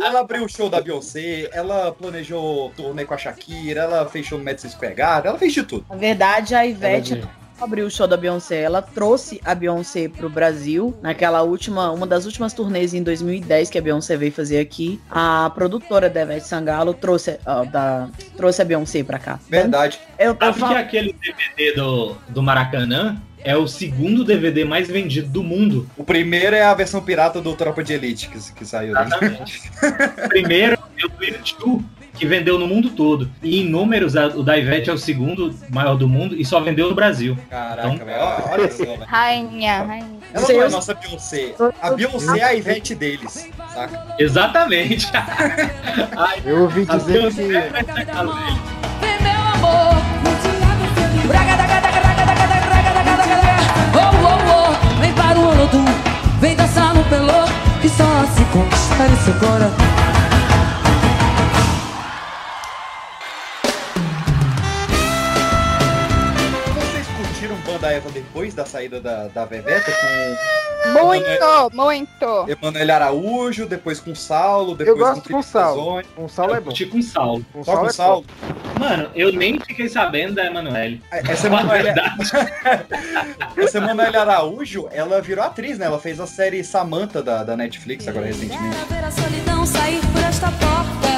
Ela 0.00 0.20
abriu 0.20 0.44
o 0.44 0.48
show 0.48 0.68
da 0.68 0.80
Beyoncé, 0.80 1.48
ela 1.52 1.92
planejou 1.92 2.70
turnê 2.76 3.04
com 3.04 3.14
a 3.14 3.18
Shakira, 3.18 3.82
ela 3.82 4.06
fez 4.06 4.26
show 4.26 4.38
no 4.38 4.44
Madison 4.44 4.68
Square 4.68 4.94
Garden, 4.94 5.30
ela 5.30 5.38
fez 5.38 5.52
de 5.52 5.62
tudo. 5.62 5.84
Na 5.88 5.96
verdade, 5.96 6.54
a 6.54 6.66
Ivete 6.66 7.16
não 7.16 7.64
abriu 7.64 7.86
o 7.86 7.90
show 7.90 8.06
da 8.06 8.16
Beyoncé. 8.16 8.62
Ela 8.62 8.82
trouxe 8.82 9.40
a 9.44 9.54
Beyoncé 9.54 10.08
pro 10.08 10.28
Brasil 10.28 10.96
naquela 11.02 11.42
última, 11.42 11.90
uma 11.90 12.06
das 12.06 12.26
últimas 12.26 12.52
turnês 12.52 12.94
em 12.94 13.02
2010 13.02 13.70
que 13.70 13.78
a 13.78 13.82
Beyoncé 13.82 14.16
veio 14.16 14.32
fazer 14.32 14.58
aqui. 14.58 15.00
A 15.10 15.50
produtora 15.54 16.10
da 16.10 16.22
Ivete 16.22 16.46
Sangalo 16.46 16.94
trouxe, 16.94 17.38
ó, 17.46 17.64
da, 17.64 18.08
trouxe 18.36 18.62
a 18.62 18.64
Beyoncé 18.64 19.02
pra 19.02 19.18
cá. 19.18 19.38
Verdade. 19.48 19.98
Eu, 20.18 20.32
eu 20.32 20.36
Sabe 20.38 20.52
que 20.52 20.60
falo, 20.60 20.76
aquele 20.76 21.12
DVD 21.12 21.72
do, 21.74 22.16
do 22.28 22.42
Maracanã 22.42 23.20
é 23.44 23.56
o 23.56 23.68
segundo 23.68 24.24
DVD 24.24 24.64
mais 24.64 24.88
vendido 24.88 25.28
do 25.28 25.42
mundo. 25.42 25.88
O 25.96 26.02
primeiro 26.02 26.56
é 26.56 26.62
a 26.64 26.74
versão 26.74 27.02
pirata 27.02 27.40
do 27.40 27.54
Tropa 27.54 27.84
de 27.84 27.92
Elite 27.92 28.28
que, 28.28 28.52
que 28.52 28.64
saiu. 28.64 28.94
Né? 28.94 29.02
Exatamente. 29.04 29.70
Primeiro 30.28 30.78
é 30.98 31.06
o 31.06 31.24
YouTube, 31.24 31.84
que 32.14 32.24
vendeu 32.26 32.58
no 32.58 32.66
mundo 32.66 32.90
todo. 32.90 33.30
E 33.42 33.60
em 33.60 33.64
números, 33.68 34.16
a- 34.16 34.28
o 34.28 34.42
da 34.42 34.56
Ivete 34.56 34.88
é 34.88 34.92
o 34.92 34.98
segundo 34.98 35.54
maior 35.68 35.94
do 35.96 36.08
mundo 36.08 36.34
e 36.36 36.44
só 36.44 36.58
vendeu 36.60 36.88
no 36.88 36.94
Brasil. 36.94 37.36
Caraca, 37.50 37.88
Então- 37.88 38.06
velho. 38.06 38.18
Olha 38.50 38.70
só, 38.70 38.84
velho. 38.84 39.04
Rainha, 39.04 39.82
rainha. 39.82 40.06
Ela 40.32 40.48
não 40.48 40.62
é 40.62 40.68
nossa 40.70 40.94
Beyoncé. 40.94 41.54
A 41.82 41.90
Beyoncé 41.90 42.38
é 42.38 42.42
a 42.44 42.54
Ivete 42.54 42.94
deles, 42.94 43.48
saca? 43.74 44.14
Exatamente. 44.18 45.06
Ai, 46.16 46.40
Eu 46.44 46.62
ouvi 46.62 46.84
a 46.88 46.96
dizer 46.96 47.20
que. 47.32 47.56
a 47.56 47.60
dele. 47.60 48.60
Vem 49.00 49.22
meu 49.22 49.40
amor, 49.54 50.13
vem 55.64 55.68
para 55.68 55.78
o 55.78 55.80
Olodum, 55.80 55.84
vem 56.40 56.56
dançar 56.56 56.94
no 56.94 57.04
pelô, 57.04 57.44
que 57.80 57.88
só 57.88 58.04
assim 58.22 58.44
conquistar 58.52 59.06
esse 59.12 59.32
coração. 59.38 60.13
Banda 67.84 67.92
Eva 67.92 68.10
depois 68.10 68.54
da 68.54 68.64
saída 68.64 68.98
da, 68.98 69.28
da 69.28 69.44
Veveta 69.44 69.92
com 69.92 71.04
Muito, 71.04 71.70
muito. 71.74 72.46
Emanuel 72.48 72.94
Araújo, 72.94 73.66
depois 73.66 74.00
com 74.00 74.14
Saulo, 74.14 74.74
depois 74.74 74.98
Eu 74.98 75.04
gosto 75.04 75.28
com 75.28 75.34
com 75.34 75.42
Felipe 75.42 75.52
Saulo. 75.52 76.02
Com 76.16 76.28
sal 76.28 76.54
é 76.54 76.60
bom. 76.60 76.72
com 76.90 77.02
sal. 77.02 77.40
Com 77.52 77.64
Só 77.64 77.76
com 77.76 77.86
é 77.86 77.92
Saulo. 77.92 78.24
Mano, 78.78 79.10
eu 79.14 79.30
nem 79.32 79.60
fiquei 79.60 79.88
sabendo 79.88 80.34
da 80.34 80.46
Emanuele. 80.46 81.02
Essa 81.10 81.48
Na 81.50 81.60
Emanuele, 81.60 81.82
verdade. 81.84 82.16
essa 83.58 83.78
Emanuele 83.78 84.16
Araújo, 84.16 84.88
ela 84.90 85.20
virou 85.20 85.44
atriz, 85.44 85.78
né? 85.78 85.84
Ela 85.84 86.00
fez 86.00 86.18
a 86.18 86.26
série 86.26 86.64
Samantha 86.64 87.22
da, 87.22 87.44
da 87.44 87.56
Netflix 87.56 88.08
agora 88.08 88.26
recentemente. 88.26 88.76
Quero 88.76 88.86
ver 88.86 89.04
a 89.04 89.10
solidão 89.10 89.66
sair 89.66 90.00
por 90.10 90.22
esta 90.22 90.50
porta. 90.52 91.14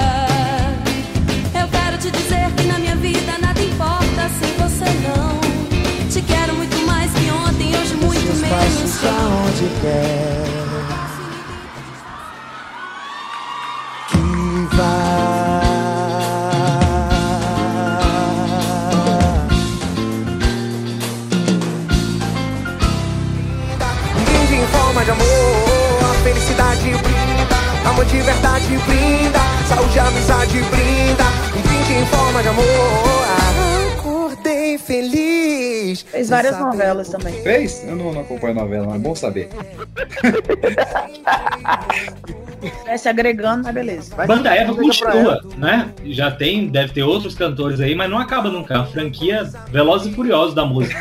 Eu 1.61 1.69
quero 1.69 1.99
te 1.99 2.11
dizer 2.11 2.51
que 2.57 2.65
na 2.65 2.79
minha 2.79 2.97
vida 2.97 3.39
nada 3.39 3.61
importa 3.61 4.29
se 4.41 4.47
você 4.61 4.85
não 5.09 5.26
espaço 8.47 8.99
pra 9.01 9.11
onde 9.11 9.67
quer. 9.81 10.45
Que 14.09 14.77
vá. 14.77 15.61
Brinde 24.25 24.55
em 24.55 24.67
forma 24.67 25.05
de 25.05 25.11
amor, 25.11 25.25
a 26.11 26.15
felicidade 26.23 26.91
brinda. 26.91 27.57
Amor 27.91 28.05
de 28.05 28.21
verdade 28.21 28.79
brinda, 28.87 29.41
saúde, 29.69 29.97
e 29.97 30.01
amizade 30.01 30.63
brinda. 30.71 31.25
Um 31.57 31.63
brinde 31.63 31.93
em 31.95 32.07
forma 32.07 32.43
de 32.43 32.49
amor. 32.49 33.46
Feliz. 34.79 36.03
Fez 36.03 36.29
várias 36.29 36.59
novelas 36.59 37.09
também. 37.09 37.43
Fez? 37.43 37.83
Eu 37.85 37.97
não, 37.97 38.13
não 38.13 38.21
acompanho 38.21 38.55
novela, 38.55 38.87
mas 38.87 38.97
é 38.97 38.99
bom 38.99 39.15
saber. 39.15 39.49
Vai 42.85 42.99
se 42.99 43.09
agregando, 43.09 43.65
mas 43.65 43.75
beleza. 43.75 44.15
Banda 44.27 44.55
Eva 44.55 44.75
continua, 44.75 45.41
né? 45.57 45.93
Já 46.07 46.31
tem, 46.31 46.69
deve 46.69 46.93
ter 46.93 47.03
outros 47.03 47.35
cantores 47.35 47.81
aí, 47.81 47.95
mas 47.95 48.11
não 48.11 48.19
acaba 48.19 48.51
nunca. 48.51 48.75
É 48.75 48.79
uma 48.79 48.87
franquia 48.87 49.45
Velozes 49.71 50.13
e 50.13 50.15
Furiosos 50.15 50.55
da 50.55 50.65
música. 50.65 50.97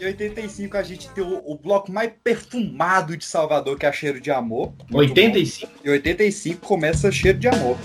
Em 0.00 0.04
85 0.06 0.76
a 0.76 0.82
gente 0.82 1.08
tem 1.10 1.24
o, 1.24 1.42
o 1.44 1.56
bloco 1.56 1.92
mais 1.92 2.10
perfumado 2.22 3.16
de 3.16 3.24
Salvador, 3.24 3.78
que 3.78 3.86
é 3.86 3.88
a 3.88 3.92
Cheiro 3.92 4.20
de 4.20 4.30
Amor. 4.30 4.72
Muito 4.90 5.10
85? 5.10 5.72
bom. 5.72 5.80
Em 5.84 5.90
85 5.92 6.66
começa 6.66 7.10
Cheiro 7.12 7.38
de 7.38 7.48
Amor. 7.48 7.76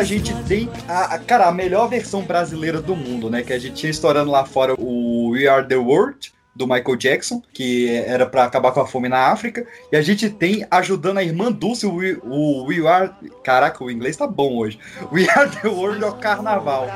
A 0.00 0.04
gente 0.04 0.34
tem 0.44 0.68
a, 0.88 1.14
a- 1.14 1.18
cara, 1.18 1.46
a 1.46 1.52
melhor 1.52 1.88
versão 1.88 2.22
brasileira 2.22 2.80
do 2.80 2.96
mundo, 2.96 3.28
né? 3.30 3.42
Que 3.42 3.52
a 3.52 3.58
gente 3.58 3.74
tinha 3.74 3.90
estourando 3.90 4.30
lá 4.30 4.44
fora 4.44 4.74
o 4.78 5.30
We 5.30 5.46
Are 5.46 5.66
the 5.66 5.76
World. 5.76 6.32
Do 6.52 6.66
Michael 6.66 6.96
Jackson, 6.96 7.40
que 7.54 7.88
era 7.88 8.26
pra 8.26 8.42
acabar 8.44 8.72
com 8.72 8.80
a 8.80 8.86
fome 8.86 9.08
na 9.08 9.28
África, 9.28 9.64
e 9.90 9.96
a 9.96 10.02
gente 10.02 10.28
tem 10.28 10.66
ajudando 10.68 11.18
a 11.18 11.22
irmã 11.22 11.50
Dulce 11.50 11.86
o 11.86 11.94
We, 11.94 12.18
o 12.24 12.64
We 12.64 12.86
Are. 12.86 13.12
Caraca, 13.44 13.82
o 13.84 13.90
inglês 13.90 14.16
tá 14.16 14.26
bom 14.26 14.56
hoje. 14.56 14.76
We 15.12 15.28
Are 15.30 15.48
the 15.48 15.68
World 15.68 16.04
ao 16.04 16.14
Carnaval. 16.18 16.88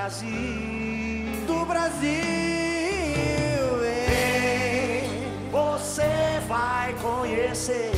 do 1.46 1.64
Brasil. 1.64 2.10
Vem, 3.80 5.50
você 5.50 6.40
vai 6.48 6.92
conhecer 7.00 7.92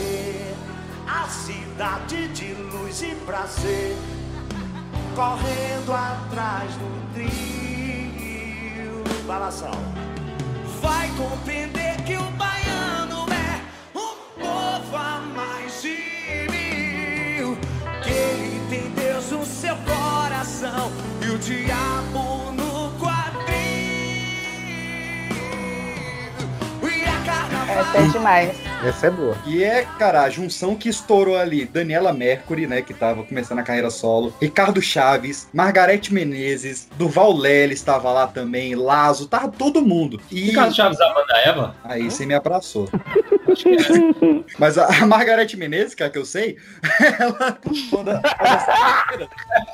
a 1.09 1.27
cidade 1.29 2.29
de 2.29 2.53
luz 2.55 3.03
e 3.03 3.15
prazer, 3.25 3.97
correndo 5.17 5.93
atrás 5.95 6.71
do 6.75 7.14
trio. 7.14 7.33
Balação. 9.27 9.73
Vai 10.83 11.09
compreender 11.17 11.97
que 12.05 12.17
o 12.19 12.31
baiano 12.33 13.25
é 13.33 13.62
um 13.99 14.14
povo 14.39 14.95
a 14.97 15.21
mais 15.35 15.81
de 15.81 15.97
mil. 16.51 17.57
Que 18.05 18.11
ele 18.11 18.61
tem 18.69 18.91
Deus 18.91 19.31
no 19.31 19.45
seu 19.47 19.75
coração 19.77 20.93
e 21.23 21.31
o 21.31 21.39
diabo 21.39 22.53
no 22.53 22.56
Essa 27.69 27.99
é 27.99 28.09
demais. 28.09 28.57
Essa 28.85 29.07
é 29.09 29.11
boa. 29.11 29.37
E 29.47 29.64
é, 29.64 29.87
cara, 29.99 30.23
a 30.23 30.31
junção 30.31 30.77
que 30.77 30.89
estourou 30.89 31.37
ali, 31.37 31.64
Daniela 31.64 32.12
Mercury, 32.12 32.67
né, 32.67 32.83
que 32.83 32.95
tava 32.95 33.25
começando 33.25 33.59
a 33.59 33.62
carreira 33.62 33.91
solo, 33.91 34.35
Ricardo 34.41 34.81
Chaves, 34.81 35.49
Margarete 35.53 36.12
Menezes, 36.12 36.89
Duval 36.97 37.33
Leles 37.37 37.79
estava 37.79 38.12
lá 38.12 38.27
também, 38.27 38.75
Lazo, 38.75 39.27
tava 39.27 39.49
todo 39.49 39.83
mundo. 39.83 40.21
E 40.31 40.47
Ricardo 40.47 40.75
Chaves 40.75 40.99
da 40.99 41.12
banda 41.12 41.37
Eva? 41.45 41.75
Aí 41.85 42.11
você 42.11 42.25
me 42.25 42.35
abraçou. 42.35 42.89
Mas 44.59 44.77
a, 44.77 44.87
a 44.87 45.07
Margarete 45.07 45.57
Menezes, 45.57 45.95
que 45.95 46.03
é 46.03 46.11
que 46.11 46.19
eu 46.19 46.25
sei, 46.25 46.57
ela, 47.19 47.59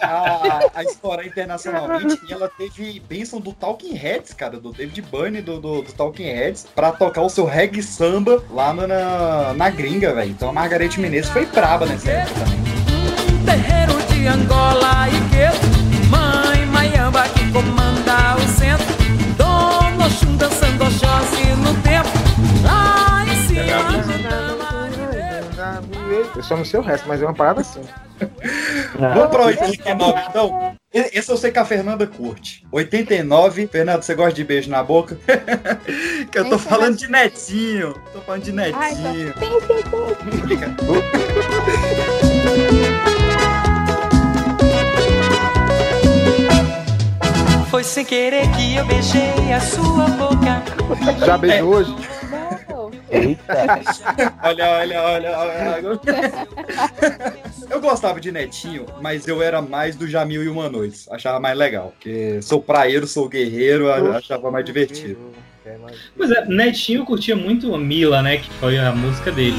a, 0.01 0.09
a, 0.09 0.71
a 0.75 0.83
estourar 0.85 1.27
internacionalmente, 1.27 2.21
e 2.29 2.33
ela 2.33 2.49
teve 2.49 3.01
bênção 3.01 3.41
do 3.41 3.53
Talking 3.53 3.95
Heads, 3.95 4.33
cara, 4.33 4.59
do 4.59 4.73
David 4.73 5.03
Byrne 5.03 5.43
do, 5.43 5.61
do, 5.61 5.83
do 5.83 5.93
Talking 5.93 6.25
Heads, 6.25 6.67
pra 6.75 6.93
tocar 6.93 7.23
o 7.23 7.29
seu 7.29 7.45
reggae 7.45 7.82
samba 7.83 8.43
lá 8.51 8.73
na, 8.73 9.55
na 9.55 9.71
gringa, 9.71 10.15
velho. 10.15 10.31
Então 10.31 10.49
a 10.51 10.53
Margarete 10.53 11.01
Menezes 11.01 11.31
foi 11.31 11.47
braba 11.47 11.87
nessa 11.87 12.11
época 12.11 12.41
também. 12.41 12.63
Terreiro 13.45 14.01
de 14.09 14.27
Angola 14.27 15.09
e 15.09 15.23
Mãe 16.09 16.67
Maiamba 16.67 17.23
que 17.29 17.51
comanda 17.51 18.37
o 18.37 18.59
centro 18.59 18.87
Dono 19.37 20.05
Oxum 20.05 20.37
dançando 20.37 20.85
Oxóssi 20.85 21.45
no 21.57 21.75
tempo 21.83 22.09
Lá 22.63 23.25
em 23.27 23.47
cima 23.47 24.62
Eu 26.37 26.43
só 26.43 26.57
não 26.57 26.65
sei 26.65 26.81
o 26.81 26.83
resto, 26.83 27.09
mas 27.09 27.23
é 27.23 27.25
uma 27.25 27.35
parada 27.35 27.61
assim. 27.61 27.83
Vamos 28.99 29.31
pra 29.31 29.47
89, 29.47 30.23
então. 30.29 30.77
Esse 30.93 31.31
eu 31.31 31.37
sei 31.37 31.51
que 31.51 31.59
a 31.59 31.65
Fernanda 31.65 32.07
curte. 32.07 32.67
89. 32.71 33.67
Fernanda, 33.67 34.03
você 34.03 34.15
gosta 34.15 34.35
de 34.35 34.45
beijo 34.45 34.71
na 34.71 34.83
boca? 34.83 35.17
que 36.31 36.39
eu 36.39 36.49
tô 36.49 36.59
falando 36.59 36.97
de 36.97 37.11
netinho. 37.11 37.95
Tô 38.13 38.21
falando 38.21 38.43
de 38.43 38.53
netinho. 38.53 39.35
Foi 47.71 47.83
sem 47.83 48.05
querer 48.05 48.49
que 48.51 48.77
eu 48.77 48.85
beijei 48.85 49.53
a 49.53 49.61
sua 49.61 50.07
boca 50.09 50.63
Já 51.25 51.39
beijou 51.39 51.75
hoje? 51.75 51.97
Eita. 53.13 53.53
olha, 54.43 54.71
olha, 54.71 55.03
olha, 55.03 55.39
olha. 55.39 56.47
Eu 57.71 57.81
gostava 57.81 58.21
de 58.21 58.33
Netinho, 58.33 58.87
mas 59.01 59.29
eu 59.29 59.43
era 59.43 59.61
mais 59.61 59.95
do 59.95 60.09
Jamil 60.09 60.43
e 60.43 60.49
Uma 60.49 60.69
Noite. 60.69 61.07
Achava 61.11 61.39
mais 61.39 61.57
legal. 61.57 61.93
Porque 61.93 62.41
sou 62.43 62.61
praieiro, 62.63 63.07
sou 63.07 63.29
guerreiro, 63.29 63.87
eu 63.87 64.13
achava 64.13 64.51
mais 64.51 64.65
divertido. 64.65 65.19
Pois 66.17 66.31
é, 66.31 66.45
Netinho 66.47 67.05
curtia 67.05 67.37
muito 67.37 67.77
Mila, 67.77 68.23
né? 68.23 68.39
Que 68.39 68.51
foi 68.55 68.79
a 68.79 68.93
música 68.93 69.31
dele. 69.31 69.57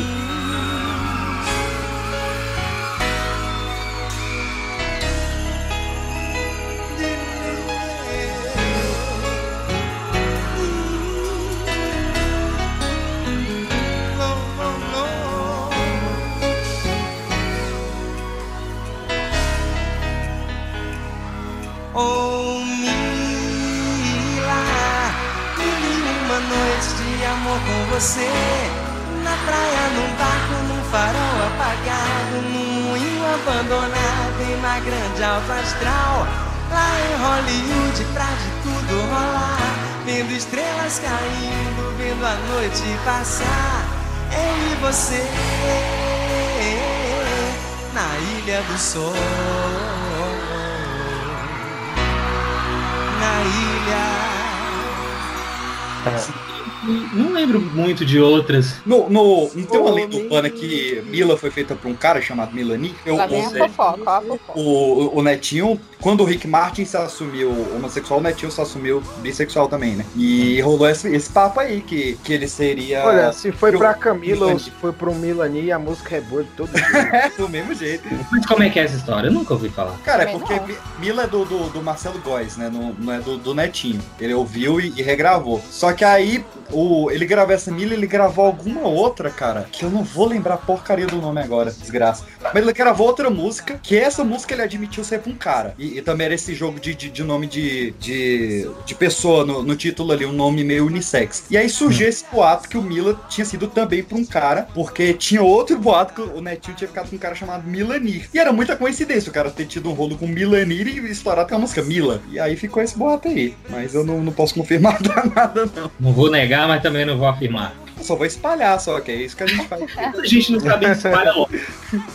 Muito 57.83 58.05
de 58.05 58.19
outras. 58.19 58.75
No, 58.85 59.09
no, 59.09 59.49
não 59.53 59.63
tem 59.65 59.79
uma 59.79 59.91
lenda 59.91 60.15
urbana 60.17 60.49
que 60.49 61.03
Mila 61.07 61.37
foi 61.37 61.51
feita 61.51 61.75
por 61.75 61.89
um 61.89 61.93
cara 61.95 62.21
chamado 62.21 62.53
Milani? 62.53 62.95
Eu, 63.05 63.15
Lá 63.15 63.27
vem 63.27 63.45
a 63.45 63.49
fofoca, 63.49 64.01
ó 64.05 64.09
a 64.17 64.21
fofoca. 64.21 64.59
o, 64.59 65.19
o 65.19 65.21
Netinho, 65.21 65.79
quando 66.01 66.21
o 66.21 66.23
Rick 66.25 66.47
Martin 66.47 66.85
se 66.85 66.97
assumiu 66.97 67.49
homossexual, 67.75 68.19
o 68.19 68.23
Netinho 68.23 68.51
se 68.51 68.59
assumiu 68.61 69.01
bissexual 69.21 69.67
também, 69.67 69.95
né? 69.95 70.05
E 70.15 70.59
rolou 70.61 70.87
esse, 70.89 71.07
esse 71.13 71.29
papo 71.29 71.59
aí, 71.59 71.81
que, 71.81 72.17
que 72.23 72.33
ele 72.33 72.47
seria. 72.47 73.05
Olha, 73.05 73.31
se 73.33 73.51
foi 73.51 73.71
pro- 73.71 73.79
pra 73.79 73.93
Camila 73.93 74.47
ou 74.51 74.59
se 74.59 74.71
foi 74.71 74.91
pro 74.91 75.13
Milani, 75.13 75.71
a 75.71 75.79
música 75.79 76.15
é 76.15 76.21
boa 76.21 76.43
de 76.43 76.49
todo 76.51 76.69
jeito. 76.77 76.95
É, 77.15 77.31
do 77.37 77.47
mesmo 77.49 77.73
jeito. 77.73 78.07
Mas 78.31 78.45
como 78.45 78.63
é 78.63 78.69
que 78.69 78.79
é 78.79 78.83
essa 78.83 78.95
história? 78.95 79.27
Eu 79.27 79.33
nunca 79.33 79.53
ouvi 79.53 79.69
falar. 79.69 79.97
Cara, 80.03 80.23
é 80.23 80.27
porque 80.27 80.53
não. 80.55 80.67
Mi- 80.67 80.77
Mila 80.99 81.23
é 81.23 81.27
do, 81.27 81.45
do, 81.45 81.69
do 81.69 81.81
Marcelo 81.81 82.19
Góes, 82.19 82.57
né? 82.57 82.69
Não, 82.71 82.93
não 82.97 83.13
é 83.13 83.19
do, 83.19 83.37
do 83.37 83.53
Netinho. 83.53 83.99
Ele 84.19 84.33
ouviu 84.33 84.79
e, 84.79 84.93
e 84.97 85.01
regravou. 85.01 85.61
Só 85.69 85.93
que 85.93 86.03
aí, 86.03 86.43
o, 86.71 87.09
ele 87.11 87.25
gravou 87.25 87.53
essa 87.53 87.71
Mila 87.73 87.93
ele 87.93 88.07
gravou 88.07 88.45
alguma 88.45 88.81
outra, 88.81 89.29
cara, 89.29 89.67
que 89.71 89.83
eu 89.83 89.89
não 89.89 90.03
vou 90.03 90.27
lembrar 90.27 90.55
a 90.55 90.57
porcaria 90.57 91.07
do 91.07 91.17
nome 91.17 91.41
agora, 91.41 91.71
desgraça. 91.71 92.25
Mas 92.41 92.55
ele 92.55 92.73
gravou 92.73 93.07
outra 93.07 93.29
música, 93.29 93.79
que 93.81 93.97
essa 93.97 94.23
música 94.23 94.53
ele 94.53 94.61
admitiu 94.61 95.03
ser 95.03 95.19
pra 95.19 95.31
um 95.31 95.35
cara. 95.35 95.73
E, 95.77 95.97
e 95.97 96.01
também 96.01 96.25
era 96.25 96.35
esse 96.35 96.53
jogo 96.53 96.79
de, 96.79 96.93
de, 96.93 97.09
de 97.09 97.23
nome 97.23 97.47
de, 97.47 97.91
de, 97.99 98.69
de 98.85 98.95
pessoa 98.95 99.45
no, 99.45 99.63
no 99.63 99.75
título 99.75 100.11
ali, 100.11 100.25
um 100.25 100.31
nome 100.31 100.63
meio 100.63 100.85
unissex. 100.85 101.45
E 101.49 101.57
aí 101.57 101.69
surgiu 101.69 102.07
esse 102.07 102.25
boato 102.31 102.69
que 102.69 102.77
o 102.77 102.81
Mila 102.81 103.19
tinha 103.29 103.45
sido 103.45 103.67
também 103.67 104.03
pra 104.03 104.17
um 104.17 104.25
cara, 104.25 104.67
porque 104.73 105.13
tinha 105.13 105.41
outro 105.41 105.77
boato 105.77 106.13
que 106.13 106.21
o 106.21 106.41
Netinho 106.41 106.77
tinha 106.77 106.87
ficado 106.87 107.09
com 107.09 107.15
um 107.15 107.19
cara 107.19 107.35
chamado 107.35 107.67
Milanir. 107.67 108.29
E 108.33 108.39
era 108.39 108.51
muita 108.51 108.75
coincidência 108.75 109.29
o 109.29 109.33
cara 109.33 109.49
ter 109.49 109.65
tido 109.65 109.89
um 109.89 109.93
rolo 109.93 110.17
com 110.17 110.27
Milanir 110.27 110.87
e 110.87 111.11
estourado 111.11 111.49
com 111.49 111.55
a 111.55 111.59
música 111.59 111.81
Mila. 111.81 112.21
E 112.29 112.39
aí 112.39 112.55
ficou 112.55 112.81
esse 112.83 112.97
boato 112.97 113.27
aí. 113.27 113.55
Mas 113.69 113.93
eu 113.93 114.05
não, 114.05 114.21
não 114.21 114.31
posso 114.31 114.53
confirmar 114.53 114.99
nada, 115.35 115.69
não. 115.75 115.91
Não 115.99 116.13
vou 116.13 116.29
negar, 116.29 116.67
mas 116.67 116.81
também 116.81 117.05
não 117.05 117.17
vou 117.17 117.27
afirmar. 117.27 117.72
Eu 117.97 118.03
só 118.03 118.15
vou 118.15 118.25
espalhar, 118.25 118.79
só 118.79 118.99
que 118.99 119.11
é 119.11 119.15
isso 119.15 119.35
que 119.37 119.43
a 119.43 119.47
gente 119.47 119.67
faz. 119.67 119.83
A 119.97 120.25
gente 120.25 120.51
não 120.53 120.59
sabe 120.59 120.85
se 120.87 120.91
espalha 121.07 121.31
logo. 121.33 121.49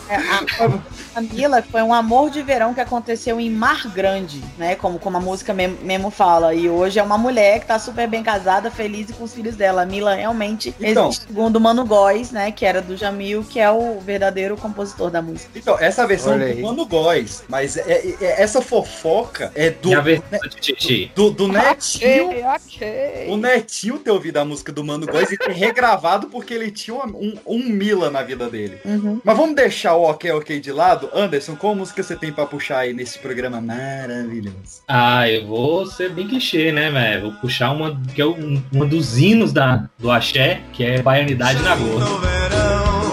É, 0.09 0.15
a, 0.15 0.79
a 1.15 1.21
Mila 1.21 1.61
foi 1.61 1.81
um 1.81 1.93
amor 1.93 2.29
de 2.29 2.41
verão 2.41 2.73
que 2.73 2.81
aconteceu 2.81 3.39
em 3.39 3.49
Mar 3.49 3.87
Grande, 3.89 4.43
né? 4.57 4.75
Como, 4.75 4.99
como 4.99 5.17
a 5.17 5.19
música 5.19 5.53
mesmo, 5.53 6.09
fala. 6.11 6.53
E 6.53 6.69
hoje 6.69 6.99
é 6.99 7.03
uma 7.03 7.17
mulher 7.17 7.59
que 7.61 7.65
tá 7.67 7.79
super 7.79 8.07
bem 8.07 8.21
casada, 8.23 8.69
feliz 8.69 9.09
e 9.09 9.13
com 9.13 9.23
os 9.23 9.33
filhos 9.33 9.55
dela. 9.55 9.83
A 9.83 9.85
Mila 9.85 10.15
realmente 10.15 10.73
Então. 10.79 11.07
existe, 11.07 11.27
segundo 11.27 11.55
o 11.57 11.61
Mano 11.61 11.85
Góes, 11.85 12.31
né? 12.31 12.51
Que 12.51 12.65
era 12.65 12.81
do 12.81 12.97
Jamil, 12.97 13.43
que 13.43 13.59
é 13.59 13.71
o 13.71 13.99
verdadeiro 13.99 14.57
compositor 14.57 15.09
da 15.09 15.21
música. 15.21 15.49
Então, 15.55 15.77
essa 15.79 16.05
versão 16.05 16.33
Olha 16.33 16.43
é 16.43 16.47
aí. 16.47 16.55
do 16.55 16.61
Mano 16.63 16.85
Góes, 16.85 17.43
mas 17.47 17.77
é- 17.77 17.81
é- 17.91 18.15
é- 18.21 18.41
essa 18.41 18.61
fofoca 18.61 19.51
é 19.55 19.69
do, 19.69 19.89
E 19.89 19.95
a 19.95 20.01
versão 20.01 20.39
de 20.49 20.49
Titi. 20.59 21.11
do, 21.15 21.29
do 21.31 21.47
Netinho. 21.47 22.27
Ok, 22.29 22.43
ok. 22.45 23.27
O 23.29 23.37
Netinho 23.37 23.97
ter 23.99 24.11
ouvido 24.11 24.37
a 24.37 24.45
música 24.45 24.71
do 24.71 24.83
Mano 24.83 25.07
Góes 25.07 25.31
e 25.31 25.37
ter 25.37 25.51
regravado 25.69 26.27
porque 26.27 26.53
ele 26.53 26.71
tinha 26.71 26.95
uma- 26.95 27.05
um, 27.17 27.33
um 27.45 27.69
Mila 27.69 28.09
na 28.09 28.21
vida 28.23 28.49
dele. 28.49 28.77
Uhum. 28.83 29.21
Mas 29.23 29.37
vamos 29.37 29.55
deixar 29.55 29.95
o 29.95 30.03
ok, 30.03 30.31
ok 30.31 30.59
de 30.59 30.71
lado. 30.71 31.09
Anderson, 31.13 31.55
qual 31.55 31.75
música 31.75 32.01
você 32.01 32.15
tem 32.15 32.31
pra 32.31 32.45
puxar 32.45 32.79
aí 32.79 32.93
nesse 32.93 33.19
programa 33.19 33.61
maravilhoso? 33.61 34.81
Ah, 34.87 35.29
eu 35.29 35.45
vou 35.47 35.85
ser 35.85 36.09
bem 36.11 36.27
clichê, 36.27 36.71
né, 36.71 36.89
velho? 36.91 37.21
Vou 37.23 37.31
puxar 37.33 37.71
uma 37.71 37.99
que 38.15 38.21
é 38.21 38.25
um, 38.25 38.61
uma 38.71 38.85
dos 38.85 39.17
hinos 39.17 39.53
da, 39.53 39.85
do 39.97 40.09
axé, 40.11 40.61
que 40.73 40.83
é 40.83 41.01
Baianidade 41.01 41.61
na 41.61 41.75
Gorda. 41.75 42.05
No 42.05 42.19
verão, 42.19 43.11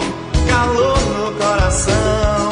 calor 0.48 0.98
no 1.00 1.32
coração, 1.36 2.50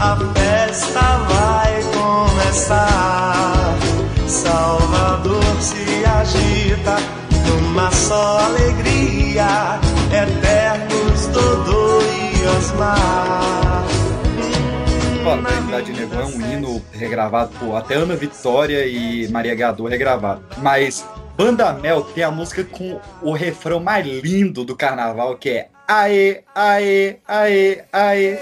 a 0.00 0.16
festa 0.34 1.00
vai 1.00 1.80
começar. 1.94 3.76
Salvador 4.26 5.42
se 5.60 6.04
agita 6.04 6.96
numa 7.46 7.90
só 7.90 8.38
alegria, 8.40 9.78
eternos 10.10 11.26
Dodô 11.28 12.00
e 12.02 12.46
Osmar. 12.56 13.84
Claro, 15.22 15.42
Baianidade 15.42 15.92
Negão 15.92 16.20
é 16.20 16.24
um 16.24 16.52
hino 16.52 16.82
regravado 16.92 17.50
por 17.58 17.74
até 17.74 17.94
Ana 17.94 18.14
Vitória 18.14 18.86
e 18.86 19.26
Maria 19.28 19.54
Gadu 19.54 19.86
regravado. 19.86 20.42
Mas 20.58 21.04
Banda 21.36 21.72
Mel 21.72 22.02
tem 22.02 22.22
a 22.22 22.30
música 22.30 22.62
com 22.64 23.00
o 23.22 23.32
refrão 23.32 23.80
mais 23.80 24.06
lindo 24.06 24.64
do 24.64 24.76
carnaval, 24.76 25.36
que 25.36 25.50
é 25.50 25.68
Aê, 25.88 26.42
aê, 26.54 27.16
aê, 27.28 27.84
aê. 27.92 28.38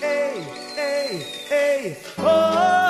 Ei, 0.00 0.46
ei, 0.76 1.26
ei, 1.50 1.96
oh, 2.18 2.83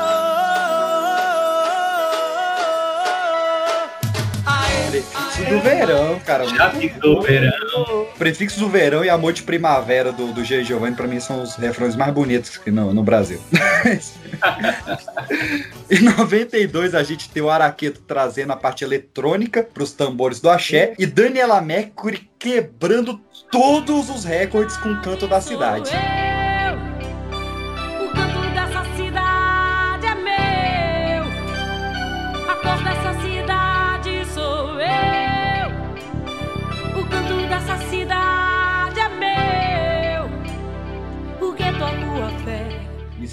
do 5.54 5.60
verão, 5.60 6.20
cara. 6.20 6.48
Já 6.48 6.70
ficou 6.70 7.22
verão. 7.22 8.06
Prefixo 8.18 8.60
do 8.60 8.68
verão 8.68 9.04
e 9.04 9.08
amor 9.08 9.32
de 9.32 9.42
primavera 9.42 10.12
do, 10.12 10.32
do 10.32 10.44
G. 10.44 10.64
Giovanni, 10.64 10.96
pra 10.96 11.06
mim, 11.06 11.20
são 11.20 11.42
os 11.42 11.56
refrões 11.56 11.96
mais 11.96 12.12
bonitos 12.12 12.56
que 12.56 12.70
no, 12.70 12.92
no 12.92 13.02
Brasil. 13.02 13.40
em 15.90 16.00
92, 16.00 16.94
a 16.94 17.02
gente 17.02 17.30
tem 17.30 17.42
o 17.42 17.50
Araqueto 17.50 18.00
trazendo 18.06 18.52
a 18.52 18.56
parte 18.56 18.84
eletrônica 18.84 19.62
pros 19.62 19.92
tambores 19.92 20.40
do 20.40 20.50
axé 20.50 20.94
e 20.98 21.06
Daniela 21.06 21.60
Mercury 21.60 22.28
quebrando 22.38 23.20
todos 23.50 24.10
os 24.10 24.24
recordes 24.24 24.76
com 24.76 24.90
o 24.90 25.02
canto 25.02 25.26
da 25.26 25.40
cidade. 25.40 25.90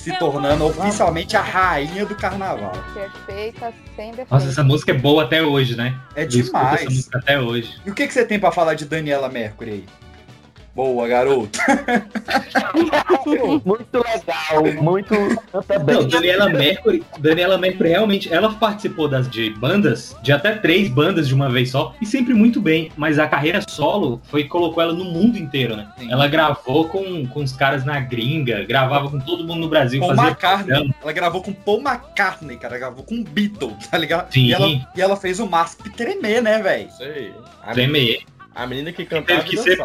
Se 0.02 0.18
tornando 0.18 0.66
oficialmente 0.66 1.38
a 1.38 1.42
rainha 1.42 2.06
do 2.06 2.16
carnaval. 2.16 2.74
Perfeita, 2.94 3.72
sem 3.96 4.10
defeito. 4.10 4.32
Nossa, 4.32 4.48
essa 4.48 4.64
música 4.64 4.92
é 4.92 4.96
boa 4.96 5.24
até 5.24 5.44
hoje, 5.44 5.76
né? 5.76 5.96
É 6.16 6.24
Eu 6.24 6.28
demais. 6.28 6.82
Essa 6.82 6.90
música 6.90 7.18
até 7.20 7.40
hoje. 7.40 7.80
E 7.86 7.92
o 7.92 7.94
que, 7.94 8.08
que 8.08 8.14
você 8.14 8.26
tem 8.26 8.40
pra 8.40 8.52
falar 8.52 8.74
de 8.74 8.86
Daniela 8.86 9.30
Mercury 9.30 9.72
aí? 9.72 9.86
Boa, 10.74 11.08
garoto. 11.08 11.60
Muito 13.66 13.98
legal, 13.98 14.82
muito. 14.82 15.14
Não, 15.54 15.86
bem. 15.86 16.08
Daniela 16.08 16.50
Mercury, 16.50 17.04
Daniela 17.20 17.58
Mercury 17.58 17.90
realmente, 17.90 18.34
ela 18.34 18.54
participou 18.54 19.08
das 19.08 19.30
de 19.30 19.50
bandas, 19.52 20.16
de 20.24 20.32
até 20.32 20.56
três 20.56 20.90
bandas 20.90 21.28
de 21.28 21.34
uma 21.34 21.50
vez 21.50 21.72
só, 21.72 21.94
e 22.02 22.06
sempre 22.06 22.34
muito 22.34 22.62
bem. 22.62 22.92
Mas 22.98 23.20
a 23.20 23.28
carreira 23.28 23.62
solo 23.68 24.22
foi 24.26 24.46
colocou 24.46 24.82
ela 24.82 24.94
no 24.94 25.06
mundo 25.06 25.38
inteiro, 25.38 25.76
né? 25.76 25.88
Sim. 25.98 26.12
Ela 26.12 26.28
gravou 26.28 26.88
com, 26.88 27.26
com 27.28 27.44
os 27.44 27.54
caras 27.54 27.86
na 27.86 28.00
gringa, 28.00 28.64
gravava 28.64 29.10
com 29.10 29.20
todo 29.20 29.46
mundo 29.46 29.62
no 29.62 29.70
Brasil, 29.70 30.00
Paul 30.00 30.14
McCartney. 30.14 30.68
programa. 30.68 30.96
Ela 31.02 31.14
gravou 31.14 31.42
com 31.42 31.54
Paul 31.54 31.82
McCartney, 31.82 32.58
cara. 32.58 32.78
Gravou 32.78 33.04
com 33.04 33.24
Beatle, 33.24 33.76
tá 33.90 33.98
ligado? 33.98 34.32
Sim. 34.32 34.46
E 34.46 34.54
ela, 34.54 34.68
e 34.68 35.02
ela 35.02 35.16
fez 35.16 35.40
o 35.40 35.48
MASP 35.48 35.90
tremer, 35.92 36.42
né, 36.42 36.62
velho? 36.62 36.90
Tremer. 37.74 38.24
A 38.54 38.68
menina 38.68 38.92
que 38.92 39.06
cantava 39.06 39.40
Teve 39.44 39.50
que 39.50 39.58
ser-. 39.58 39.78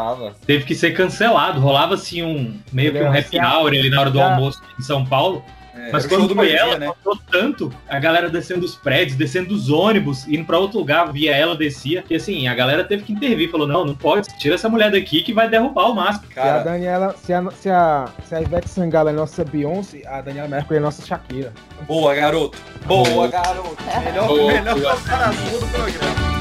Teve 0.47 0.65
que 0.65 0.75
ser 0.75 0.91
cancelado. 0.93 1.61
Rolava 1.61 1.95
assim 1.95 2.23
um 2.23 2.59
meio 2.73 2.93
que 2.93 3.03
um 3.03 3.11
happy 3.13 3.39
hour 3.39 3.69
ali 3.69 3.89
na 3.91 4.01
hora 4.01 4.11
do 4.11 4.19
Já- 4.19 4.35
almoço 4.35 4.63
em 4.79 4.83
São 4.83 5.05
Paulo. 5.05 5.45
É, 5.79 5.91
Mas 5.93 6.05
show 6.05 6.11
quando 6.19 6.29
do 6.29 6.35
foi 6.35 6.47
meio-dia, 6.47 6.67
ela, 6.67 6.79
né? 6.79 6.91
tanto, 7.31 7.71
a 7.87 7.99
galera 7.99 8.31
descendo 8.31 8.63
dos 8.63 8.75
prédios, 8.75 9.15
descendo 9.15 9.49
dos 9.51 9.69
ônibus, 9.69 10.27
indo 10.27 10.43
pra 10.47 10.59
outro 10.59 10.79
lugar, 10.79 11.13
via 11.13 11.37
ela, 11.37 11.55
descia. 11.55 12.03
E 12.09 12.15
assim, 12.17 12.49
a 12.49 12.55
galera 12.55 12.83
teve 12.83 13.03
que 13.03 13.13
intervir, 13.13 13.51
falou: 13.51 13.69
não, 13.69 13.85
não 13.85 13.95
pode, 13.95 14.27
tira 14.39 14.55
essa 14.55 14.71
mulher 14.71 14.91
daqui 14.91 15.23
que 15.23 15.35
vai 15.35 15.51
derrubar 15.51 15.91
o 15.91 15.95
máximo. 15.95 16.27
Se 16.33 16.33
a 16.41 16.43
Cara, 16.43 16.63
Daniela, 16.63 17.15
se 17.23 17.31
a, 17.33 17.51
se 17.51 17.69
a, 17.69 18.09
se 18.27 18.35
a 18.35 18.41
Ivete 18.41 18.71
Sangalo 18.71 19.11
é 19.11 19.13
nossa 19.13 19.45
Beyoncé, 19.45 20.01
a 20.07 20.23
Daniela 20.23 20.49
Mercury 20.49 20.79
é 20.79 20.81
nossa 20.81 21.07
Shakira. 21.07 21.53
boa, 21.87 22.15
garoto. 22.15 22.57
Boa, 22.87 23.05
Boa. 23.11 23.29
garoto. 23.29 23.77
Melhor, 24.03 24.27
Boa, 24.29 24.53
melhor 24.55 24.97
comparação 24.97 25.61
do 25.61 25.67
programa. 25.69 26.36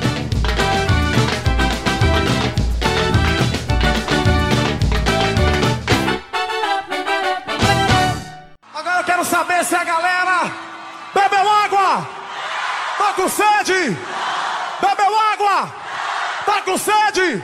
Com 13.25 13.29
sede? 13.29 13.97
Bebeu 14.79 15.19
água? 15.33 15.71
Tá 16.45 16.61
com 16.61 16.77
sede? 16.77 17.43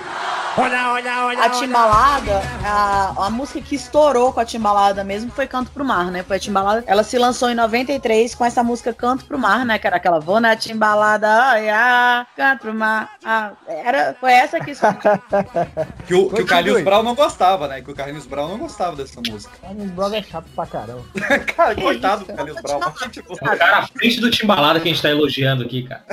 Olha, 0.57 0.91
olha, 0.91 1.25
olha. 1.25 1.43
A 1.45 1.49
Timbalada, 1.49 2.41
a, 2.65 3.25
a 3.25 3.29
música 3.29 3.61
que 3.61 3.75
estourou 3.75 4.33
com 4.33 4.39
a 4.41 4.45
Timbalada 4.45 5.01
mesmo 5.03 5.31
foi 5.31 5.47
Canto 5.47 5.71
pro 5.71 5.85
Mar, 5.85 6.11
né? 6.11 6.23
Foi 6.23 6.35
a 6.35 6.39
Timbalada. 6.39 6.83
Ela 6.85 7.03
se 7.03 7.17
lançou 7.17 7.49
em 7.49 7.55
93 7.55 8.35
com 8.35 8.43
essa 8.43 8.61
música 8.61 8.93
Canto 8.93 9.23
pro 9.25 9.39
Mar, 9.39 9.65
né? 9.65 9.79
Que 9.79 9.87
era 9.87 9.95
aquela 9.95 10.19
Vou 10.19 10.41
na 10.41 10.55
Timbalada, 10.55 11.27
ai, 11.27 11.69
ah, 11.69 12.27
Canto 12.35 12.61
pro 12.61 12.73
Mar. 12.73 13.11
Ah, 13.23 13.51
era, 13.67 14.13
foi 14.19 14.33
essa 14.33 14.59
que 14.59 14.73
Que 16.05 16.13
o, 16.13 16.29
que 16.29 16.41
o. 16.41 16.45
Carlinhos 16.45 16.83
Brown 16.83 17.03
não 17.03 17.15
gostava, 17.15 17.67
né? 17.69 17.81
Que 17.81 17.91
o 17.91 17.95
Carlinhos 17.95 18.25
Brown 18.25 18.49
não 18.49 18.57
gostava 18.57 18.95
dessa 18.97 19.21
música. 19.21 19.53
Carlinhos 19.61 19.91
Brown 19.91 20.13
é 20.13 20.21
chato 20.21 20.45
pra 20.53 20.65
caramba. 20.65 21.03
Cara, 21.55 21.75
coitado 21.75 22.25
do 22.25 22.33
Carlinhos 22.33 22.61
Brown. 22.61 22.81
tipo, 23.09 23.33
O 23.33 23.37
cara 23.37 23.77
à 23.77 23.87
frente 23.87 24.19
do 24.19 24.29
Timbalada 24.29 24.81
que 24.81 24.89
a 24.89 24.91
gente 24.91 25.01
tá 25.01 25.09
elogiando 25.09 25.63
aqui, 25.63 25.83
cara. 25.83 26.03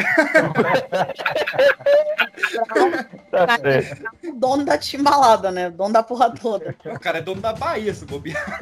o 4.31 4.35
dono 4.35 4.65
da 4.65 4.77
Timbalada, 4.79 5.51
né? 5.51 5.69
O 5.69 5.73
dono 5.73 5.93
da 5.93 6.03
porra 6.03 6.31
toda. 6.31 6.75
O 6.85 6.99
cara 7.01 7.19
é 7.19 7.23
dono 7.23 7.41
da 7.41 7.53
Bahia, 7.53 7.93
se 7.95 8.05
bobear. 8.05 8.59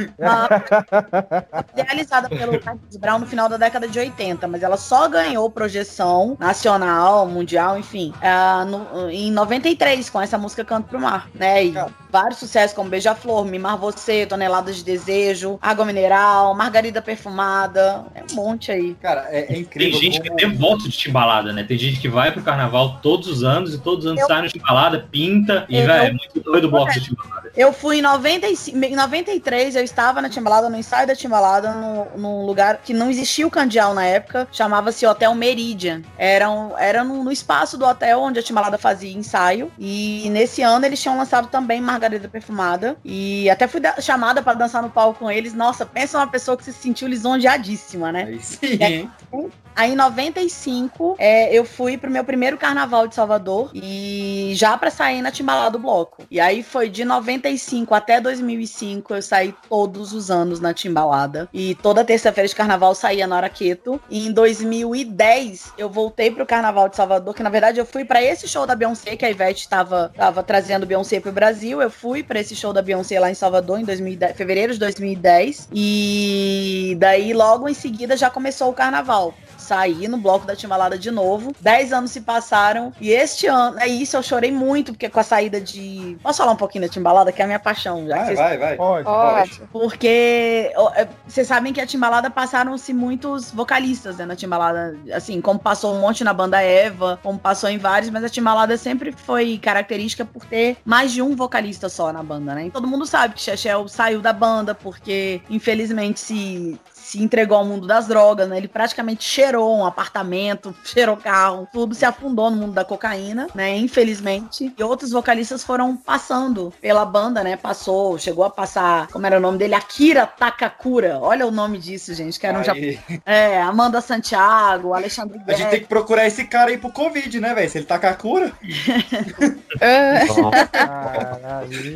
Realizada 1.74 2.28
pelo 2.28 2.58
Carlinhos 2.60 2.96
Brown 2.96 3.18
no 3.20 3.26
final 3.26 3.48
da 3.48 3.56
década 3.56 3.88
de 3.88 3.98
80, 3.98 4.46
mas 4.48 4.62
ela 4.62 4.76
só 4.76 5.08
ganhou 5.08 5.50
projeção 5.50 6.36
nacional, 6.38 7.26
mundial, 7.26 7.78
enfim, 7.78 8.12
ah, 8.22 8.64
no- 8.64 9.10
em 9.10 9.30
93, 9.30 10.08
com 10.10 10.20
essa 10.20 10.36
música 10.38 10.64
Canto 10.64 10.88
pro 10.88 11.00
Mar, 11.00 11.28
né? 11.34 11.64
E 11.66 11.74
vários 12.10 12.38
sucessos 12.38 12.74
como 12.74 12.90
Beija-Flor, 12.90 13.44
Mimar 13.44 13.76
Você, 13.78 14.26
Toneladas 14.26 14.76
de 14.76 14.84
Desejo, 14.84 15.58
Água 15.62 15.84
Mineral, 15.84 16.54
Margarida 16.54 17.00
Perfumada, 17.02 18.04
é 18.14 18.22
um 18.32 18.34
monte 18.34 18.72
aí. 18.72 18.94
Cara, 18.94 19.26
é, 19.30 19.42
Tem 19.64 19.92
gente 19.92 20.20
que 20.20 20.30
tem 20.34 20.54
voto 20.54 20.84
de 20.88 20.96
Timbalada, 20.96 21.52
né? 21.52 21.62
Tem 21.64 21.78
gente 21.78 22.00
que 22.00 22.08
vai 22.08 22.32
pro 22.32 22.42
carnaval 22.42 22.98
todos 23.02 23.28
os 23.28 23.42
anos 23.44 23.74
e 23.74 23.78
todos 23.78 24.04
os 24.04 24.10
anos 24.10 24.20
Eu- 24.22 24.26
sai 24.26 24.42
no 24.42 24.48
Timbalada, 24.48 25.06
pinta 25.10 25.55
e, 25.68 25.76
Eu- 25.78 25.90
é 25.90 26.10
muito 26.10 26.40
doido 26.40 26.66
o 26.66 26.70
bloco 26.70 26.92
do 26.92 27.00
Timbalada. 27.00 27.50
Eu 27.56 27.72
fui 27.72 27.98
em 27.98 28.02
95, 28.02 28.76
em 28.84 28.94
93, 28.94 29.76
eu 29.76 29.82
estava 29.82 30.20
na 30.20 30.28
Timbalada, 30.28 30.68
no 30.68 30.76
ensaio 30.76 31.06
da 31.06 31.14
Timbalada, 31.16 31.72
no, 31.72 32.06
num 32.16 32.44
lugar 32.44 32.78
que 32.84 32.92
não 32.92 33.08
existia 33.08 33.46
o 33.46 33.50
Candial 33.50 33.94
na 33.94 34.04
época, 34.04 34.46
chamava-se 34.52 35.06
Hotel 35.06 35.34
Meridian. 35.34 36.02
Era, 36.18 36.50
um, 36.50 36.76
era 36.78 37.02
no, 37.02 37.24
no 37.24 37.32
espaço 37.32 37.78
do 37.78 37.86
hotel 37.86 38.20
onde 38.20 38.38
a 38.38 38.42
Timbalada 38.42 38.76
fazia 38.76 39.10
ensaio. 39.16 39.72
E 39.78 40.28
nesse 40.30 40.60
ano 40.60 40.84
eles 40.84 41.00
tinham 41.00 41.16
lançado 41.16 41.48
também 41.48 41.80
Margarida 41.80 42.28
Perfumada. 42.28 42.96
E 43.04 43.48
até 43.48 43.66
fui 43.66 43.80
da- 43.80 44.00
chamada 44.02 44.42
para 44.42 44.52
dançar 44.58 44.82
no 44.82 44.90
palco 44.90 45.20
com 45.20 45.30
eles. 45.30 45.54
Nossa, 45.54 45.86
pensa 45.86 46.18
uma 46.18 46.26
pessoa 46.26 46.56
que 46.58 46.64
se 46.64 46.72
sentiu 46.74 47.08
lisonjeadíssima, 47.08 48.12
né? 48.12 48.24
Aí 48.24 48.40
sim, 48.42 48.66
E 48.78 48.84
aí, 48.84 49.92
em 49.92 49.96
95, 49.96 51.16
é, 51.18 51.52
eu 51.56 51.64
fui 51.64 51.96
pro 51.98 52.10
meu 52.10 52.24
primeiro 52.24 52.56
carnaval 52.56 53.06
de 53.06 53.14
Salvador 53.14 53.70
e 53.74 54.52
já 54.54 54.76
pra 54.76 54.90
sair 54.90 55.22
na 55.22 55.30
Timbalada 55.30 55.45
do 55.70 55.78
Bloco. 55.78 56.24
E 56.30 56.40
aí 56.40 56.62
foi 56.62 56.88
de 56.88 57.04
95 57.04 57.94
até 57.94 58.20
2005, 58.20 59.14
eu 59.14 59.22
saí 59.22 59.54
todos 59.68 60.12
os 60.12 60.30
anos 60.30 60.60
na 60.60 60.74
Timbalada. 60.74 61.48
E 61.52 61.74
toda 61.76 62.04
terça-feira 62.04 62.48
de 62.48 62.54
carnaval 62.54 62.94
saía 62.94 63.26
na 63.26 63.36
Araqueto. 63.36 64.00
E 64.10 64.26
em 64.26 64.32
2010 64.32 65.72
eu 65.78 65.88
voltei 65.88 66.30
pro 66.30 66.44
carnaval 66.44 66.88
de 66.88 66.96
Salvador, 66.96 67.32
que 67.32 67.42
na 67.42 67.50
verdade 67.50 67.78
eu 67.78 67.86
fui 67.86 68.04
pra 68.04 68.22
esse 68.22 68.48
show 68.48 68.66
da 68.66 68.74
Beyoncé, 68.74 69.16
que 69.16 69.24
a 69.24 69.30
Ivete 69.30 69.68
tava, 69.68 70.12
tava 70.16 70.42
trazendo 70.42 70.86
Beyoncé 70.86 71.20
pro 71.20 71.32
Brasil. 71.32 71.80
Eu 71.80 71.90
fui 71.90 72.22
pra 72.22 72.40
esse 72.40 72.56
show 72.56 72.72
da 72.72 72.82
Beyoncé 72.82 73.20
lá 73.20 73.30
em 73.30 73.34
Salvador 73.34 73.78
em 73.78 73.84
2010, 73.84 74.36
fevereiro 74.36 74.72
de 74.72 74.78
2010. 74.80 75.68
E 75.72 76.96
daí 76.98 77.32
logo 77.32 77.68
em 77.68 77.74
seguida 77.74 78.16
já 78.16 78.28
começou 78.28 78.70
o 78.70 78.74
carnaval 78.74 79.32
saí 79.66 80.06
no 80.08 80.16
bloco 80.16 80.46
da 80.46 80.54
Timbalada 80.54 80.98
de 80.98 81.10
novo. 81.10 81.54
Dez 81.60 81.92
anos 81.92 82.10
se 82.10 82.20
passaram 82.20 82.92
e 83.00 83.10
este 83.10 83.46
ano, 83.46 83.78
é 83.78 83.86
isso, 83.88 84.16
eu 84.16 84.22
chorei 84.22 84.52
muito, 84.52 84.92
porque 84.92 85.08
com 85.08 85.20
a 85.20 85.22
saída 85.22 85.60
de. 85.60 86.16
Posso 86.22 86.38
falar 86.38 86.52
um 86.52 86.56
pouquinho 86.56 86.86
da 86.86 86.90
Timbalada, 86.92 87.32
que 87.32 87.40
é 87.40 87.44
a 87.44 87.48
minha 87.48 87.58
paixão, 87.58 88.06
já 88.06 88.14
que 88.14 88.18
Vai, 88.18 88.26
vocês- 88.26 88.38
vai, 88.38 88.58
vai. 88.58 88.76
Pode, 88.76 89.04
Pode. 89.04 89.62
Porque 89.72 90.72
é, 90.94 91.08
vocês 91.26 91.46
sabem 91.46 91.72
que 91.72 91.80
a 91.80 91.86
Timbalada 91.86 92.30
passaram-se 92.30 92.92
muitos 92.92 93.50
vocalistas 93.50 94.16
né, 94.18 94.24
na 94.24 94.36
Timbalada. 94.36 94.96
Assim, 95.12 95.40
como 95.40 95.58
passou 95.58 95.94
um 95.94 96.00
monte 96.00 96.22
na 96.22 96.32
banda 96.32 96.60
Eva, 96.62 97.18
como 97.22 97.38
passou 97.38 97.68
em 97.68 97.78
vários, 97.78 98.10
mas 98.10 98.22
a 98.24 98.28
Timbalada 98.28 98.76
sempre 98.76 99.12
foi 99.12 99.58
característica 99.58 100.24
por 100.24 100.44
ter 100.44 100.76
mais 100.84 101.12
de 101.12 101.22
um 101.22 101.34
vocalista 101.34 101.88
só 101.88 102.12
na 102.12 102.22
banda, 102.22 102.54
né? 102.54 102.66
E 102.66 102.70
todo 102.70 102.86
mundo 102.86 103.06
sabe 103.06 103.34
que 103.34 103.40
Chechel 103.40 103.88
saiu 103.88 104.20
da 104.20 104.32
banda 104.32 104.74
porque, 104.74 105.40
infelizmente, 105.50 106.20
se 106.20 106.78
se 107.06 107.22
entregou 107.22 107.56
ao 107.56 107.64
mundo 107.64 107.86
das 107.86 108.08
drogas, 108.08 108.48
né? 108.48 108.56
Ele 108.56 108.66
praticamente 108.66 109.22
cheirou 109.22 109.78
um 109.78 109.86
apartamento, 109.86 110.74
cheirou 110.82 111.16
carro, 111.16 111.68
tudo 111.72 111.94
se 111.94 112.04
afundou 112.04 112.50
no 112.50 112.56
mundo 112.56 112.72
da 112.72 112.84
cocaína, 112.84 113.46
né? 113.54 113.76
Infelizmente. 113.76 114.74
E 114.76 114.82
outros 114.82 115.12
vocalistas 115.12 115.62
foram 115.62 115.96
passando 115.96 116.74
pela 116.80 117.04
banda, 117.04 117.44
né? 117.44 117.56
Passou, 117.56 118.18
chegou 118.18 118.44
a 118.44 118.50
passar, 118.50 119.06
como 119.08 119.24
era 119.24 119.36
o 119.36 119.40
nome 119.40 119.56
dele? 119.56 119.76
Akira 119.76 120.26
Takakura. 120.26 121.20
Olha 121.20 121.46
o 121.46 121.50
nome 121.52 121.78
disso, 121.78 122.12
gente, 122.12 122.40
que 122.40 122.46
era 122.46 122.58
um 122.58 122.60
Aí. 122.60 122.66
japonês. 122.66 122.98
É, 123.24 123.62
Amanda 123.62 124.00
Santiago, 124.00 124.92
Alexandre 124.92 125.40
A 125.46 125.52
gente 125.52 125.70
tem 125.70 125.80
que 125.80 125.86
procurar 125.86 126.26
esse 126.26 126.44
cara 126.44 126.70
aí 126.70 126.78
pro 126.78 126.90
Covid, 126.90 127.38
né, 127.38 127.54
velho? 127.54 127.70
Se 127.70 127.78
ele 127.78 127.86
tá 127.86 128.00
com 128.00 128.06
a 128.08 128.14
cura. 128.14 128.52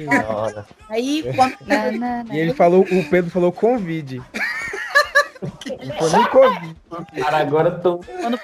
Caralho. 0.08 0.64
Aí, 0.88 1.24
quando... 1.34 1.56
E 2.32 2.38
ele 2.38 2.54
falou, 2.54 2.82
o 2.82 3.04
Pedro 3.10 3.30
falou 3.30 3.50
Covid. 3.50 4.22
Cara, 7.22 7.38
agora 7.38 7.70
tô. 7.70 7.98
Quando 7.98 8.38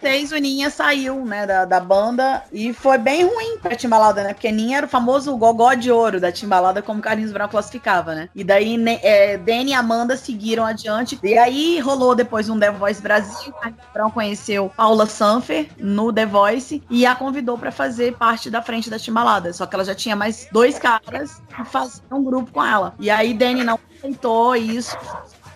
fez, 0.00 0.32
o 0.32 0.36
Ninha 0.36 0.70
saiu, 0.70 1.24
né, 1.24 1.46
da, 1.46 1.64
da 1.64 1.80
banda 1.80 2.42
e 2.52 2.72
foi 2.72 2.98
bem 2.98 3.24
ruim 3.24 3.58
pra 3.58 3.76
Timbalada, 3.76 4.22
né? 4.22 4.32
Porque 4.34 4.50
Ninha 4.50 4.78
era 4.78 4.86
o 4.86 4.88
famoso 4.88 5.36
gogó 5.36 5.74
de 5.74 5.90
ouro 5.90 6.20
da 6.20 6.32
Timbalada, 6.32 6.80
como 6.82 7.02
Carlinhos 7.02 7.32
Brown 7.32 7.48
classificava, 7.48 8.14
né? 8.14 8.28
E 8.34 8.42
daí 8.42 8.76
ne- 8.76 9.00
é, 9.02 9.36
Danny 9.36 9.70
e 9.70 9.74
Amanda 9.74 10.16
seguiram 10.16 10.64
adiante. 10.64 11.18
E 11.22 11.36
aí 11.36 11.78
rolou 11.80 12.14
depois 12.14 12.48
um 12.48 12.58
The 12.58 12.70
Voice 12.70 13.02
Brasil. 13.02 13.52
Carlinhos 13.52 13.86
Brown 13.92 14.10
conheceu 14.10 14.72
Paula 14.74 15.06
Sanfer 15.06 15.68
no 15.78 16.12
The 16.12 16.26
Voice 16.26 16.82
e 16.88 17.04
a 17.06 17.14
convidou 17.14 17.58
pra 17.58 17.70
fazer 17.70 18.16
parte 18.16 18.50
da 18.50 18.62
frente 18.62 18.88
da 18.88 18.98
Timbalada. 18.98 19.52
Só 19.52 19.66
que 19.66 19.74
ela 19.74 19.84
já 19.84 19.94
tinha 19.94 20.16
mais 20.16 20.48
dois 20.52 20.78
caras 20.78 21.42
que 21.54 21.64
faziam 21.64 22.02
um 22.18 22.24
grupo 22.24 22.50
com 22.52 22.64
ela. 22.64 22.94
E 22.98 23.10
aí 23.10 23.34
Danny 23.34 23.64
não 23.64 23.78
aceitou 23.98 24.56
isso 24.56 24.96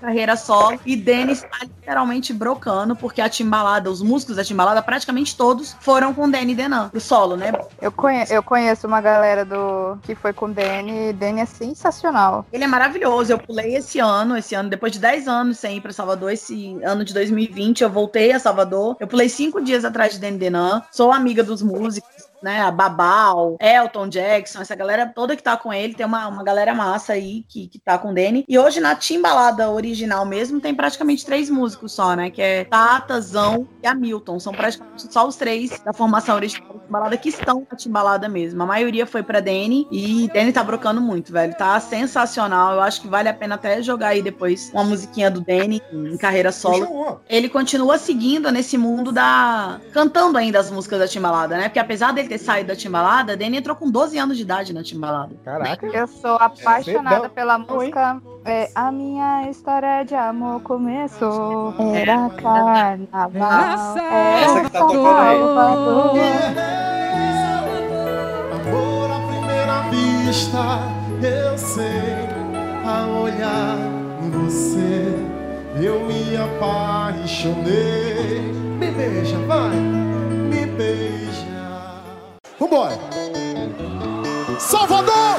carreira 0.01 0.36
solo 0.36 0.78
e 0.84 0.97
Denis 0.97 1.42
está 1.42 1.59
literalmente 1.62 2.32
brocando 2.32 2.94
porque 2.97 3.20
a 3.20 3.28
Timbalada, 3.28 3.90
os 3.90 4.03
músicos 4.03 4.36
da 4.36 4.44
Timbalada, 4.44 4.82
praticamente 4.82 5.36
todos 5.36 5.76
foram 5.80 6.12
com 6.12 6.28
Danny 6.28 6.55
Denan, 6.55 6.90
o 6.94 7.01
solo, 7.01 7.36
né? 7.36 7.53
Eu, 7.80 7.92
conhe 7.92 8.24
eu 8.30 8.42
conheço 8.42 8.86
uma 8.86 9.01
galera 9.01 9.44
do 9.44 9.99
que 10.03 10.14
foi 10.14 10.32
com 10.32 10.47
o 10.47 10.53
Danny. 10.53 11.12
Danny 11.12 11.40
é 11.40 11.47
sensacional. 11.47 12.44
Ele 12.53 12.64
é 12.64 12.66
maravilhoso. 12.66 13.32
Eu 13.32 13.38
pulei 13.38 13.76
esse 13.76 13.99
ano, 13.99 14.36
esse 14.36 14.55
ano, 14.55 14.68
depois 14.68 14.92
de 14.92 14.99
10 14.99 15.28
anos 15.28 15.59
sem 15.59 15.76
ir 15.76 15.80
para 15.80 15.92
Salvador, 15.92 16.32
esse 16.32 16.78
ano 16.82 17.05
de 17.05 17.12
2020, 17.14 17.82
eu 17.82 17.90
voltei 17.90 18.32
a 18.32 18.38
Salvador. 18.38 18.97
Eu 18.99 19.07
pulei 19.07 19.28
cinco 19.28 19.61
dias 19.61 19.84
atrás 19.84 20.14
de 20.14 20.20
Danny 20.20 20.38
Denan. 20.38 20.82
Sou 20.90 21.12
amiga 21.12 21.42
dos 21.42 21.62
músicos. 21.62 22.26
Né, 22.43 22.61
a 22.61 22.70
Babal, 22.70 23.57
Elton 23.61 24.09
Jackson, 24.09 24.61
essa 24.61 24.74
galera 24.74 25.07
toda 25.07 25.37
que 25.37 25.43
tá 25.43 25.57
com 25.57 25.72
ele, 25.72 25.95
tem 25.95 26.07
uma, 26.07 26.28
uma 26.28 26.45
galera 26.45 26.74
massa 26.74 27.14
aí 27.14 27.45
que, 27.49 27.66
que 27.66 27.78
tá 27.78 27.99
com 27.99 28.11
o 28.11 28.14
Danny. 28.14 28.45
E 28.49 28.59
hoje 28.59 28.80
na 28.80 28.95
Timbalada 28.95 29.70
original 29.70 30.24
mesmo 30.24 30.61
tem 30.61 30.74
praticamente 30.74 31.24
três 31.24 31.51
músicos 31.51 31.93
só, 31.93 32.14
né? 32.14 32.30
Que 32.30 32.43
é 32.43 32.64
Tata, 32.64 33.20
Zão 33.20 33.66
e 33.82 33.87
Hamilton. 33.87 34.39
São 34.39 34.53
praticamente 34.53 35.12
só 35.12 35.26
os 35.26 35.37
três 35.37 35.80
da 35.80 35.93
formação 35.93 36.37
original 36.37 36.74
da 36.74 36.80
Timbalada 36.80 37.16
que 37.16 37.28
estão 37.28 37.66
na 37.70 37.76
Timbalada 37.76 38.28
mesmo. 38.28 38.62
A 38.62 38.66
maioria 38.66 39.07
foi 39.07 39.22
pra 39.22 39.41
Danny 39.41 39.87
e 39.91 40.28
Danny 40.32 40.53
tá 40.53 40.62
brocando 40.62 41.01
muito, 41.01 41.32
velho. 41.32 41.57
Tá 41.57 41.78
sensacional. 41.80 42.74
Eu 42.74 42.80
acho 42.80 43.01
que 43.01 43.09
vale 43.09 43.28
a 43.28 43.34
pena 43.34 43.55
até 43.55 43.82
jogar 43.82 44.09
aí 44.09 44.22
depois 44.22 44.70
uma 44.72 44.84
musiquinha 44.84 45.30
do 45.30 45.41
Danny 45.41 45.82
em 45.93 46.16
carreira 46.16 46.53
solo. 46.53 47.20
Ele 47.28 47.49
continua 47.49 47.99
seguindo 47.99 48.51
nesse 48.51 48.76
mundo 48.76 49.12
da. 49.12 49.80
cantando 49.93 50.39
ainda 50.39 50.59
as 50.59 50.70
músicas 50.70 50.99
da 50.99 51.09
Timbalada, 51.09 51.57
né? 51.57 51.64
Porque 51.64 51.78
apesar 51.78 52.12
dele 52.12 52.26
ter 52.27 52.39
saído 52.39 52.68
da 52.68 52.77
Timbalada, 52.77 53.37
Danny 53.37 53.59
entrou 53.59 53.77
com 53.77 53.91
12 53.91 54.18
anos 54.18 54.37
de 54.37 54.43
idade 54.43 54.72
na 54.72 54.83
Timbalada. 54.83 55.35
Caraca. 55.45 55.87
Eu 55.87 56.07
sou 56.07 56.37
apaixonada 56.37 57.16
Cedão. 57.16 57.31
pela 57.31 57.59
música. 57.59 58.20
É, 58.45 58.70
a 58.74 58.91
minha 58.93 59.49
história 59.51 60.05
de 60.05 60.14
amor 60.14 60.61
começou. 60.62 61.74
Era 61.95 62.29
carnaval. 62.31 63.97
Era 63.99 64.41
Essa 64.41 64.61
que 64.62 64.70
tá 64.70 64.79
tocando 64.79 65.07
aí. 65.07 65.39
Salvador. 65.39 66.16
Amor 68.55 69.11
à 69.11 69.18
primeira 69.29 69.83
vista, 69.91 70.59
eu 71.22 71.59
sei, 71.59 72.29
a 72.85 73.07
olhar 73.07 73.77
em 74.22 74.31
você, 74.31 75.14
eu 75.83 76.01
me 76.07 76.37
apaixonei. 76.37 78.41
Me 78.79 78.91
beija, 78.91 79.39
vai, 79.47 79.77
me 79.77 80.66
beija. 80.66 81.45
Vambora! 82.59 82.98
Salvador! 84.59 85.36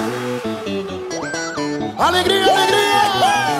Alegria, 1.97 2.45
alegria! 2.45 3.57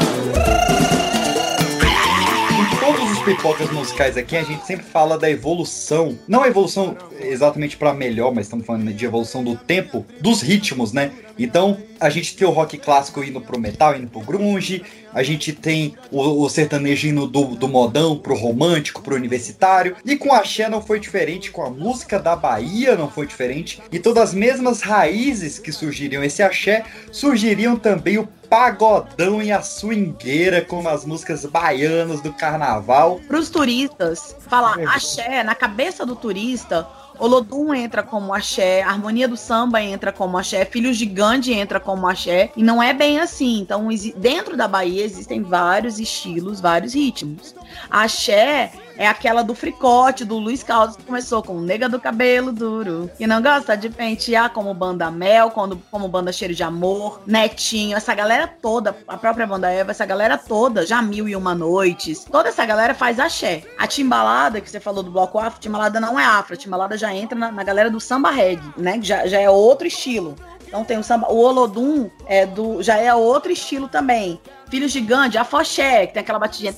Com 2.49 2.85
todos 2.85 3.11
os 3.11 3.19
pipocas 3.23 3.71
musicais 3.71 4.15
aqui, 4.15 4.37
a 4.37 4.43
gente 4.43 4.63
sempre 4.63 4.85
fala 4.85 5.17
da 5.17 5.27
evolução. 5.27 6.17
Não 6.27 6.43
a 6.43 6.47
evolução 6.47 6.95
exatamente 7.19 7.75
pra 7.77 7.95
melhor, 7.95 8.31
mas 8.31 8.45
estamos 8.45 8.63
falando 8.63 8.93
de 8.93 9.05
evolução 9.05 9.43
do 9.43 9.55
tempo, 9.55 10.05
dos 10.21 10.41
ritmos, 10.43 10.93
né? 10.93 11.11
Então, 11.37 11.77
a 11.99 12.09
gente 12.09 12.35
tem 12.35 12.47
o 12.47 12.51
rock 12.51 12.77
clássico 12.77 13.23
indo 13.23 13.41
pro 13.41 13.59
metal, 13.59 13.95
indo 13.95 14.07
pro 14.07 14.21
grunge, 14.21 14.83
a 15.13 15.23
gente 15.23 15.51
tem 15.53 15.95
o, 16.11 16.43
o 16.43 16.49
sertanejo 16.49 17.07
indo 17.07 17.27
do, 17.27 17.55
do 17.55 17.67
modão 17.67 18.17
pro 18.17 18.35
romântico, 18.35 19.01
pro 19.01 19.15
universitário, 19.15 19.95
e 20.05 20.15
com 20.15 20.33
a 20.33 20.39
Axé 20.39 20.69
não 20.69 20.81
foi 20.81 20.99
diferente, 20.99 21.51
com 21.51 21.63
a 21.63 21.69
música 21.69 22.19
da 22.19 22.35
Bahia 22.35 22.95
não 22.95 23.09
foi 23.09 23.25
diferente, 23.25 23.81
e 23.91 23.99
todas 23.99 24.29
as 24.29 24.33
mesmas 24.33 24.81
raízes 24.81 25.57
que 25.59 25.71
surgiriam 25.71 26.23
esse 26.23 26.43
axé, 26.43 26.83
surgiriam 27.11 27.75
também 27.75 28.17
o 28.17 28.27
pagodão 28.49 29.41
e 29.41 29.51
a 29.51 29.61
swingueira, 29.61 30.61
como 30.61 30.87
as 30.87 31.05
músicas 31.05 31.45
baianas 31.45 32.21
do 32.21 32.31
carnaval. 32.31 33.19
Para 33.27 33.39
os 33.39 33.49
turistas, 33.49 34.35
falar 34.47 34.79
axé, 34.87 35.43
na 35.43 35.55
cabeça 35.55 36.05
do 36.05 36.15
turista, 36.15 36.87
Olodum 37.19 37.73
entra 37.73 38.03
como 38.03 38.33
axé, 38.33 38.81
Harmonia 38.81 39.27
do 39.27 39.37
Samba 39.37 39.81
entra 39.81 40.11
como 40.11 40.37
axé, 40.37 40.65
Filhos 40.65 40.97
de 40.97 41.05
Gandhi 41.05 41.53
entra 41.53 41.79
como 41.79 42.07
axé, 42.07 42.51
e 42.55 42.63
não 42.63 42.81
é 42.81 42.93
bem 42.93 43.19
assim. 43.19 43.59
Então, 43.59 43.87
dentro 44.15 44.55
da 44.55 44.67
Bahia 44.67 45.03
existem 45.03 45.41
vários 45.41 45.99
estilos, 45.99 46.59
vários 46.59 46.93
ritmos. 46.93 47.55
Axé 47.89 48.71
é 48.97 49.07
aquela 49.07 49.43
do 49.43 49.53
fricote, 49.53 50.25
do 50.25 50.37
Luiz 50.37 50.63
Caldas, 50.63 50.95
que 50.95 51.03
começou 51.03 51.43
com 51.43 51.59
Nega 51.61 51.87
do 51.87 51.99
Cabelo 51.99 52.51
Duro, 52.51 53.09
que 53.17 53.27
não 53.27 53.41
gosta 53.41 53.77
de 53.77 53.89
pentear, 53.89 54.51
como 54.51 54.73
Banda 54.73 55.09
Mel, 55.11 55.51
como, 55.51 55.81
como 55.91 56.07
Banda 56.07 56.31
Cheiro 56.31 56.53
de 56.53 56.63
Amor, 56.63 57.21
Netinho, 57.25 57.95
essa 57.95 58.13
galera 58.13 58.47
toda, 58.47 58.95
a 59.07 59.17
própria 59.17 59.45
Banda 59.45 59.71
Eva, 59.71 59.91
essa 59.91 60.05
galera 60.05 60.37
toda, 60.37 60.85
já 60.85 61.01
Mil 61.01 61.27
e 61.27 61.35
Uma 61.35 61.53
Noites, 61.53 62.25
toda 62.25 62.49
essa 62.49 62.65
galera 62.65 62.93
faz 62.93 63.19
axé. 63.19 63.63
A 63.77 63.87
timbalada, 63.87 64.59
que 64.59 64.69
você 64.69 64.79
falou 64.79 65.03
do 65.03 65.11
bloco 65.11 65.39
afro, 65.39 65.59
timbalada 65.59 65.99
não 65.99 66.19
é 66.19 66.25
afro, 66.25 66.53
a 66.53 66.57
timbalada 66.57 66.97
já 66.97 67.13
entra 67.13 67.37
na, 67.37 67.51
na 67.51 67.63
galera 67.63 67.89
do 67.89 67.99
samba 67.99 68.31
reggae, 68.31 68.73
né, 68.77 68.99
já, 69.01 69.27
já 69.27 69.39
é 69.39 69.49
outro 69.49 69.87
estilo. 69.87 70.35
Então 70.67 70.83
tem 70.83 70.97
o 70.97 71.03
samba, 71.03 71.31
o 71.31 71.37
Olodum 71.37 72.09
é 72.25 72.45
do, 72.45 72.83
já 72.83 72.97
é 72.97 73.13
outro 73.13 73.51
estilo 73.51 73.87
também. 73.87 74.39
Filhos 74.69 74.91
de 74.91 75.01
Gandhi, 75.01 75.37
afoxé, 75.37 76.07
que 76.07 76.13
tem 76.13 76.21
aquela 76.21 76.39
batidinha. 76.39 76.73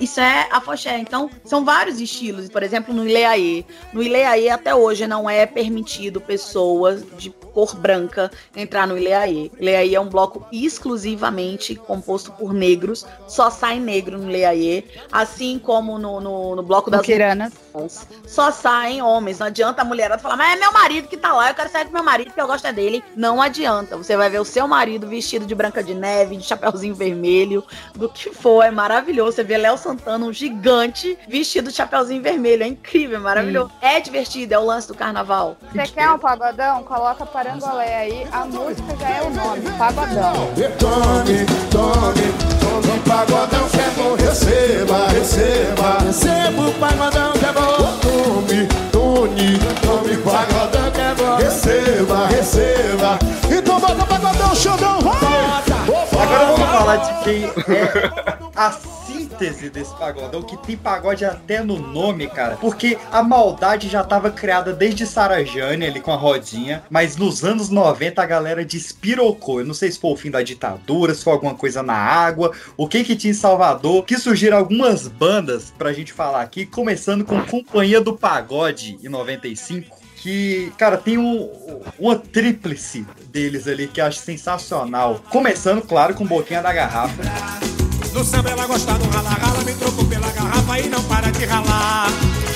Isso 0.00 0.20
é 0.20 0.48
afoxé. 0.50 0.98
Então, 0.98 1.30
são 1.44 1.64
vários 1.64 2.00
estilos. 2.00 2.48
Por 2.48 2.62
exemplo, 2.62 2.92
no 2.94 3.08
Ileaê. 3.08 3.64
No 3.92 4.02
Ileaê, 4.02 4.48
até 4.50 4.74
hoje, 4.74 5.06
não 5.06 5.28
é 5.28 5.46
permitido 5.46 6.20
pessoas 6.20 7.04
de 7.16 7.30
cor 7.30 7.74
branca 7.76 8.30
entrar 8.54 8.86
no 8.86 8.98
Ileaê. 8.98 9.50
Ileaê 9.58 9.94
é 9.94 10.00
um 10.00 10.08
bloco 10.08 10.46
exclusivamente 10.50 11.74
composto 11.74 12.32
por 12.32 12.52
negros. 12.52 13.06
Só 13.28 13.50
sai 13.50 13.78
negro 13.78 14.18
no 14.18 14.28
Ileaê. 14.28 14.84
Assim 15.12 15.58
como 15.58 15.98
no, 15.98 16.20
no, 16.20 16.56
no 16.56 16.62
bloco 16.62 16.90
das... 16.90 17.02
Quiranas. 17.02 17.52
Só 18.26 18.50
saem 18.50 19.02
homens. 19.02 19.38
Não 19.38 19.46
adianta 19.46 19.82
a 19.82 19.84
mulherada 19.84 20.20
falar, 20.20 20.36
mas 20.36 20.56
é 20.56 20.60
meu 20.60 20.72
marido 20.72 21.08
que 21.08 21.16
tá 21.16 21.32
lá, 21.32 21.50
eu 21.50 21.54
quero 21.54 21.70
sair 21.70 21.84
com 21.84 21.92
meu 21.92 22.02
marido, 22.02 22.28
porque 22.28 22.40
eu 22.40 22.46
gosto 22.46 22.66
é 22.66 22.72
dele. 22.72 23.04
Não 23.14 23.40
adianta. 23.40 23.96
Você 23.96 24.16
vai 24.16 24.30
ver 24.30 24.40
o 24.40 24.44
seu 24.44 24.66
marido 24.66 25.06
vestido 25.06 25.35
de 25.44 25.54
branca 25.54 25.82
de 25.82 25.94
neve, 25.94 26.36
de 26.36 26.44
chapeuzinho 26.44 26.94
vermelho, 26.94 27.64
do 27.94 28.08
que 28.08 28.32
for. 28.32 28.62
É 28.62 28.70
maravilhoso. 28.70 29.32
Você 29.32 29.44
vê 29.44 29.58
Léo 29.58 29.76
Santana, 29.76 30.24
um 30.24 30.32
gigante, 30.32 31.18
vestido 31.28 31.70
de 31.70 31.76
chapeuzinho 31.76 32.22
vermelho. 32.22 32.62
É 32.62 32.66
incrível, 32.66 33.16
é 33.16 33.20
maravilhoso. 33.20 33.70
É 33.80 34.00
divertido, 34.00 34.54
é 34.54 34.58
o 34.58 34.64
lance 34.64 34.88
do 34.88 34.94
carnaval. 34.94 35.56
Você 35.72 35.86
quer 35.88 36.10
um 36.10 36.18
pagodão? 36.18 36.82
Coloca 36.84 37.26
Parangolé 37.26 37.96
aí. 37.96 38.26
A 38.32 38.44
música 38.44 38.96
já 38.98 39.10
é 39.10 39.22
o 39.22 39.30
nome, 39.30 39.62
pagodão. 39.76 40.32
Tome, 40.78 41.46
tome, 41.70 42.22
tome 42.60 43.00
pagodão 43.06 43.68
que 43.68 43.80
é 43.80 43.90
bom, 43.96 44.14
receba, 44.14 45.08
receba. 45.08 45.98
Receba 46.04 46.68
o 46.68 46.72
pagodão 46.74 47.32
que 47.32 47.44
é 47.44 47.52
bom. 47.52 47.98
Tome, 48.00 48.68
Tony, 48.96 49.58
Tony 49.82 50.16
Pagodão, 50.16 51.36
receba, 51.36 52.28
receba. 52.28 53.18
Então 53.54 53.78
bota 53.78 54.02
o 54.02 54.06
Pagodão, 54.06 54.54
Xandão, 54.54 55.00
vai! 55.02 55.65
Agora 55.86 56.46
vamos 56.46 56.68
falar 56.68 56.96
de 56.96 57.24
quem 57.24 57.44
é 57.44 58.38
a 58.56 58.72
síntese 58.72 59.70
desse 59.70 59.94
pagodão, 59.94 60.42
que 60.42 60.56
tem 60.56 60.76
pagode 60.76 61.24
até 61.24 61.62
no 61.62 61.78
nome, 61.78 62.26
cara. 62.26 62.56
Porque 62.56 62.98
a 63.12 63.22
maldade 63.22 63.88
já 63.88 64.02
tava 64.02 64.30
criada 64.30 64.72
desde 64.72 65.06
Sarajane 65.06 65.86
ali 65.86 66.00
com 66.00 66.10
a 66.10 66.16
rodinha, 66.16 66.82
mas 66.90 67.16
nos 67.16 67.44
anos 67.44 67.68
90 67.68 68.20
a 68.20 68.26
galera 68.26 68.64
despirocou. 68.64 69.60
Eu 69.60 69.66
não 69.66 69.74
sei 69.74 69.92
se 69.92 70.00
foi 70.00 70.10
o 70.10 70.16
fim 70.16 70.30
da 70.30 70.42
ditadura, 70.42 71.14
se 71.14 71.22
foi 71.22 71.34
alguma 71.34 71.54
coisa 71.54 71.82
na 71.82 71.94
água, 71.94 72.52
o 72.76 72.88
que 72.88 73.04
que 73.04 73.14
tinha 73.14 73.30
em 73.30 73.34
Salvador, 73.34 74.04
que 74.04 74.18
surgiram 74.18 74.58
algumas 74.58 75.06
bandas 75.06 75.72
pra 75.76 75.92
gente 75.92 76.12
falar 76.12 76.42
aqui, 76.42 76.66
começando 76.66 77.24
com 77.24 77.40
Companhia 77.42 78.00
do 78.00 78.16
Pagode 78.16 78.98
em 79.02 79.08
95 79.08 80.05
que, 80.26 80.72
cara, 80.76 80.96
tem 80.96 81.16
um, 81.16 81.48
uma 82.00 82.16
tríplice 82.16 83.06
deles 83.28 83.68
ali 83.68 83.86
que 83.86 84.00
eu 84.00 84.06
acho 84.06 84.18
sensacional. 84.18 85.20
Começando, 85.30 85.82
claro, 85.82 86.14
com 86.14 86.26
Boquinha 86.26 86.60
da 86.60 86.72
Garrafa. 86.72 87.22
No 88.12 88.24
samba 88.24 88.50
ela 88.50 88.66
gosta 88.66 88.92
do 88.94 89.08
rala, 89.08 89.30
rala, 89.30 89.62
me 89.62 89.72
trocou 89.74 90.04
pela 90.06 90.28
garrafa 90.32 90.80
e 90.80 90.88
não 90.88 91.00
para 91.04 91.30
de 91.30 91.44
ralar. 91.44 92.08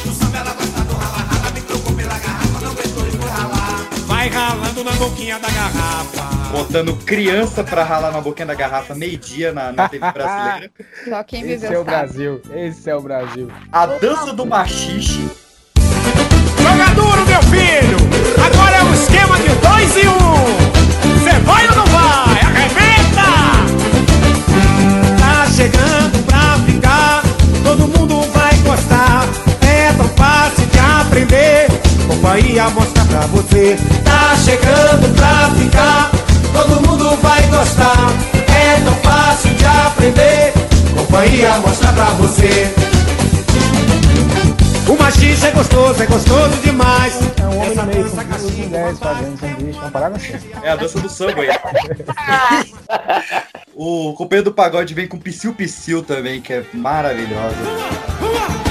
No 0.04 0.12
samba 0.12 0.38
ela 0.38 0.52
gosta 0.52 0.80
do 0.80 0.94
rala, 0.94 1.18
rala, 1.18 1.50
me 1.52 1.60
trocou 1.60 1.94
pela 1.94 2.18
garrafa, 2.18 2.60
não 2.60 2.72
aguentou 2.72 3.06
e 3.06 3.10
foi 3.12 3.30
ralar. 3.30 3.88
Vai 4.06 4.28
ralando 4.28 4.82
na 4.82 4.92
boquinha 4.92 5.38
da 5.38 5.48
garrafa. 5.48 6.50
Botando 6.50 6.96
criança 7.04 7.62
pra 7.62 7.84
ralar 7.84 8.10
na 8.10 8.20
boquinha 8.20 8.46
da 8.46 8.54
garrafa 8.54 8.96
meio-dia 8.96 9.52
na, 9.52 9.70
na 9.70 9.88
TV 9.88 10.10
brasileira. 10.10 10.72
Só 11.08 11.22
quem 11.22 11.42
Esse 11.42 11.68
viveu 11.68 11.70
é 11.70 11.82
o 11.82 11.84
sabe. 11.84 11.96
Brasil. 11.96 12.42
Esse 12.52 12.90
é 12.90 12.96
o 12.96 13.00
Brasil. 13.00 13.48
A 13.70 13.86
dança 13.86 14.32
do 14.32 14.44
machixe. 14.44 15.30
Joga 16.70 16.94
duro, 16.94 17.26
meu 17.26 17.42
filho! 17.42 17.96
Agora 18.46 18.76
é 18.76 18.82
um 18.84 18.94
esquema 18.94 19.36
de 19.38 19.48
dois 19.48 19.96
e 19.96 20.06
um! 20.06 21.24
Cê 21.24 21.32
vai 21.40 21.66
ou 21.68 21.74
não 21.74 21.86
vai? 21.86 22.40
Arrebenta! 22.42 23.26
Tá 25.18 25.46
chegando 25.50 26.24
pra 26.26 26.58
ficar, 26.64 27.22
todo 27.64 27.88
mundo 27.88 28.22
vai 28.32 28.54
gostar. 28.58 29.26
É 29.62 29.92
tão 29.94 30.08
fácil 30.10 30.64
de 30.66 30.78
aprender, 30.78 31.66
companhia 32.06 32.70
mostra 32.70 33.04
pra 33.04 33.20
você. 33.22 33.76
Tá 34.04 34.36
chegando 34.36 35.12
pra 35.16 35.50
ficar, 35.58 36.12
todo 36.52 36.86
mundo 36.86 37.18
vai 37.20 37.42
gostar. 37.48 38.12
É 38.48 38.80
tão 38.84 38.94
fácil 39.02 39.52
de 39.54 39.66
aprender, 39.66 40.52
companhia 40.94 41.58
mostra 41.66 41.92
pra 41.92 42.10
você. 42.10 42.72
O 44.90 44.96
machista 44.96 45.46
é 45.46 45.52
gostoso, 45.52 46.02
é 46.02 46.06
gostoso 46.06 46.56
demais. 46.62 47.16
É 47.38 47.44
um 47.44 47.60
homem 47.60 47.76
no 47.76 47.84
meio 47.84 48.10
com 48.10 48.24
duas 48.24 48.42
mulheres 48.42 48.98
fazendo 48.98 49.38
sanduíche, 49.38 49.78
uma 49.78 49.88
parada 49.88 50.16
assim. 50.16 50.32
É 50.64 50.70
a 50.70 50.74
dança 50.74 50.98
do 50.98 51.08
samba 51.08 51.42
aí. 51.42 51.48
o 53.72 54.12
companheiro 54.14 54.50
do 54.50 54.52
pagode 54.52 54.92
vem 54.92 55.06
com 55.06 55.16
Psyu 55.16 55.54
Psyu 55.54 56.02
também, 56.02 56.40
que 56.40 56.54
é 56.54 56.64
maravilhosa. 56.74 57.54
Todo 58.18 58.69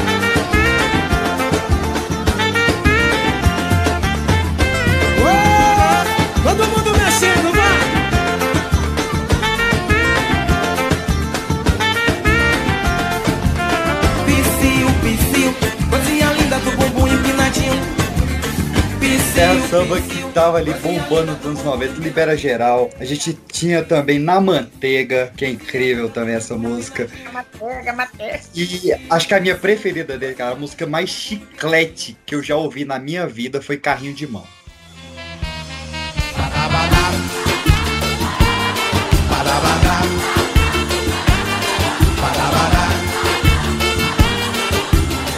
Terra 19.40 19.58
Samba 19.70 20.02
que 20.02 20.22
tava 20.34 20.58
ali 20.58 20.74
bombando 20.74 21.32
nos 21.32 21.46
anos 21.46 21.64
90, 21.64 22.02
libera 22.02 22.36
geral. 22.36 22.90
A 23.00 23.06
gente 23.06 23.32
tinha 23.50 23.82
também 23.82 24.20
Na 24.20 24.42
Manteiga, 24.42 25.32
que 25.38 25.46
é 25.46 25.50
incrível 25.50 26.10
também 26.10 26.36
essa 26.36 26.58
música. 26.58 27.08
Manteiga, 27.32 27.94
manteiga. 27.94 28.42
E 28.54 28.94
acho 29.10 29.28
que 29.30 29.34
a 29.34 29.40
minha 29.40 29.56
preferida 29.56 30.18
dele, 30.18 30.36
cara, 30.36 30.52
a 30.52 30.56
música 30.56 30.86
mais 30.86 31.10
chiclete 31.10 32.18
que 32.26 32.36
eu 32.36 32.44
já 32.44 32.58
ouvi 32.58 32.84
na 32.84 33.00
minha 33.00 33.26
vida 33.28 33.62
foi 33.62 33.78
Carrinho 33.78 34.14
de 34.14 34.28
Mão. 34.28 34.46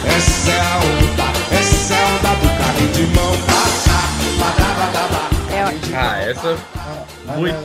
Essa 0.04 0.50
é 0.50 0.60
a 0.60 0.78
onda, 0.78 1.56
essa 1.56 1.94
é 1.94 2.02
a 2.02 2.08
onda 2.08 2.34
do 2.34 2.58
carrinho 2.58 2.92
de 2.92 3.06
mão. 3.14 3.61
Ah, 5.94 6.18
essa. 6.18 6.58
Muito. 7.36 7.56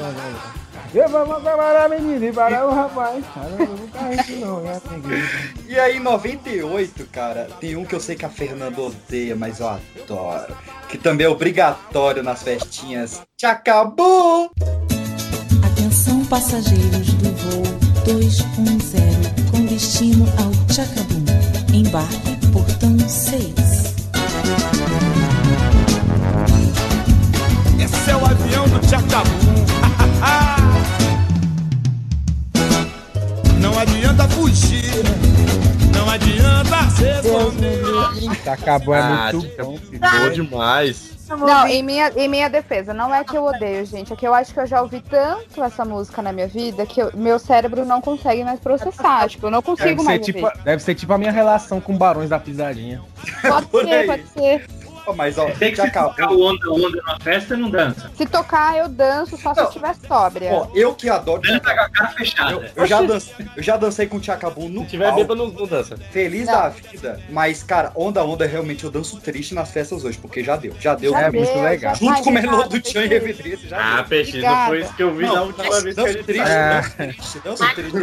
Eu 0.93 1.09
vou 1.09 1.25
parar 1.41 1.85
a 1.85 1.89
menina 1.89 2.25
e 2.25 2.31
parar 2.31 2.65
o 2.65 2.73
rapaz. 2.73 3.23
Cara, 3.33 3.49
eu 3.49 3.67
não 3.67 4.13
isso 4.13 4.31
não, 4.37 4.69
é 4.69 4.79
preguiça. 4.79 5.37
E 5.67 5.79
aí, 5.79 5.97
em 5.97 5.99
98, 5.99 7.05
cara, 7.11 7.49
tem 7.59 7.75
um 7.75 7.85
que 7.85 7.93
eu 7.93 7.99
sei 7.99 8.15
que 8.15 8.25
a 8.25 8.29
Fernanda 8.29 8.81
odeia, 8.81 9.35
mas 9.35 9.59
eu 9.59 9.67
adoro. 9.67 10.55
Que 10.87 10.97
também 10.97 11.25
é 11.25 11.29
obrigatório 11.29 12.23
nas 12.23 12.41
festinhas. 12.41 13.21
Te 13.35 13.45
acabou! 13.45 14.51
Atenção 15.65 16.23
passageiros 16.25 17.13
do 17.15 17.31
voo 17.31 17.63
210 18.05 19.51
com 19.51 19.65
destino 19.65 20.25
ao 20.37 20.73
Chacabum. 20.73 21.25
Embarque 21.73 22.37
portão 22.51 22.97
6. 22.97 23.76
Esse 27.87 28.11
é 28.11 28.15
o 28.15 28.25
avião 28.25 28.67
do 28.67 28.79
Tchacabum. 28.79 29.37
Não 33.61 33.77
adianta 33.79 34.27
fugir. 34.29 35.03
Não 35.95 36.09
adianta 36.09 36.89
se 36.95 37.05
esconder. 37.09 37.81
Acabou, 38.49 38.93
é 38.95 38.99
Ah, 38.99 39.29
muito 39.33 39.47
fica 39.49 39.63
bom. 39.63 39.77
Boa 39.99 40.29
demais. 40.31 41.17
Não, 41.29 41.67
em 41.67 41.83
minha, 41.83 42.09
em 42.15 42.29
minha 42.29 42.49
defesa, 42.49 42.93
não 42.93 43.13
é 43.13 43.21
que 43.21 43.35
eu 43.35 43.43
odeio, 43.43 43.85
gente. 43.85 44.13
É 44.13 44.15
que 44.15 44.25
eu 44.25 44.33
acho 44.33 44.53
que 44.53 44.59
eu 44.61 44.65
já 44.65 44.81
ouvi 44.81 45.01
tanto 45.01 45.61
essa 45.61 45.83
música 45.83 46.21
na 46.21 46.31
minha 46.31 46.47
vida 46.47 46.85
que 46.85 47.01
eu- 47.01 47.11
meu 47.13 47.37
cérebro 47.37 47.83
não 47.85 47.99
consegue 47.99 48.45
mais 48.45 48.61
processar. 48.61 49.27
Tipo, 49.27 49.47
eu 49.47 49.51
não 49.51 49.59
Deve 49.59 49.75
consigo 49.75 50.01
ser, 50.03 50.05
mais 50.07 50.25
tipo, 50.25 50.45
ouvir. 50.45 50.63
deve 50.63 50.81
ser 50.81 50.95
tipo 50.95 51.11
a 51.11 51.17
minha 51.17 51.31
relação 51.31 51.81
com 51.81 51.97
Barões 51.97 52.29
da 52.29 52.39
Pisadinha. 52.39 53.01
Pode 53.41 53.67
ser, 53.89 54.05
pode 54.05 54.27
ser. 54.29 54.65
Mas, 55.15 55.37
ó, 55.37 55.45
Tem 55.51 55.71
que 55.71 55.77
se 55.77 55.83
Tchacabum. 55.83 56.09
tocar 56.09 56.31
o 56.31 56.41
onda, 56.43 56.71
onda 56.71 57.01
na 57.05 57.19
festa, 57.19 57.55
não 57.57 57.69
dança. 57.69 58.11
Se 58.15 58.25
tocar, 58.25 58.77
eu 58.77 58.87
danço 58.89 59.37
só 59.37 59.53
se 59.53 59.59
eu 59.61 59.65
estiver 59.67 59.95
sóbria. 60.07 60.51
Ó, 60.51 60.67
eu 60.73 60.93
que 60.93 61.09
adoro. 61.09 61.41
Dança 61.41 61.59
com 61.59 61.69
a 61.69 61.89
cara 61.89 62.09
fechada. 62.11 62.51
Eu, 62.53 62.63
eu 62.75 62.85
já 62.87 63.01
dancei, 63.01 63.33
eu 63.55 63.63
já 63.63 63.77
dancei 63.77 64.07
com 64.07 64.17
o 64.17 64.19
Tchacabum 64.19 64.69
no 64.69 64.81
Se 64.81 64.87
tiver 64.91 65.13
bêbado, 65.13 65.35
não, 65.35 65.47
não 65.51 65.65
dança. 65.67 65.97
feliz 66.11 66.45
Não. 66.47 66.53
da 66.53 66.69
vida. 66.69 67.19
Mas, 67.29 67.63
cara, 67.63 67.91
onda 67.95 68.23
onda, 68.23 68.45
realmente 68.45 68.83
eu 68.83 68.91
danço 68.91 69.19
triste 69.19 69.53
nas 69.53 69.71
festas 69.71 70.03
hoje, 70.03 70.17
porque 70.17 70.43
já 70.43 70.55
deu. 70.55 70.73
Já 70.79 70.95
deu. 70.95 71.11
Já 71.11 71.21
é 71.21 71.31
muito 71.31 71.51
deu, 71.53 71.63
legal. 71.63 71.95
já 71.95 71.99
Junto 71.99 72.13
vai, 72.13 72.23
com 72.23 72.29
o 72.29 72.33
menor 72.33 72.67
do 72.67 72.79
Tchan 72.81 73.05
e. 73.05 73.13
Evidência, 73.13 73.69
já 73.69 73.99
Ah, 73.99 74.03
peixe, 74.03 74.41
não 74.41 74.65
foi 74.67 74.81
isso 74.81 74.93
que 74.93 75.03
eu 75.03 75.13
vi 75.15 75.23
na 75.25 75.41
última 75.41 75.81
vez 75.81 75.95
que 75.95 76.01
a 76.01 76.07
gente 76.11 76.23
triste, 76.23 76.47
É. 76.49 76.81
danço 77.43 77.73
triste, 77.75 77.97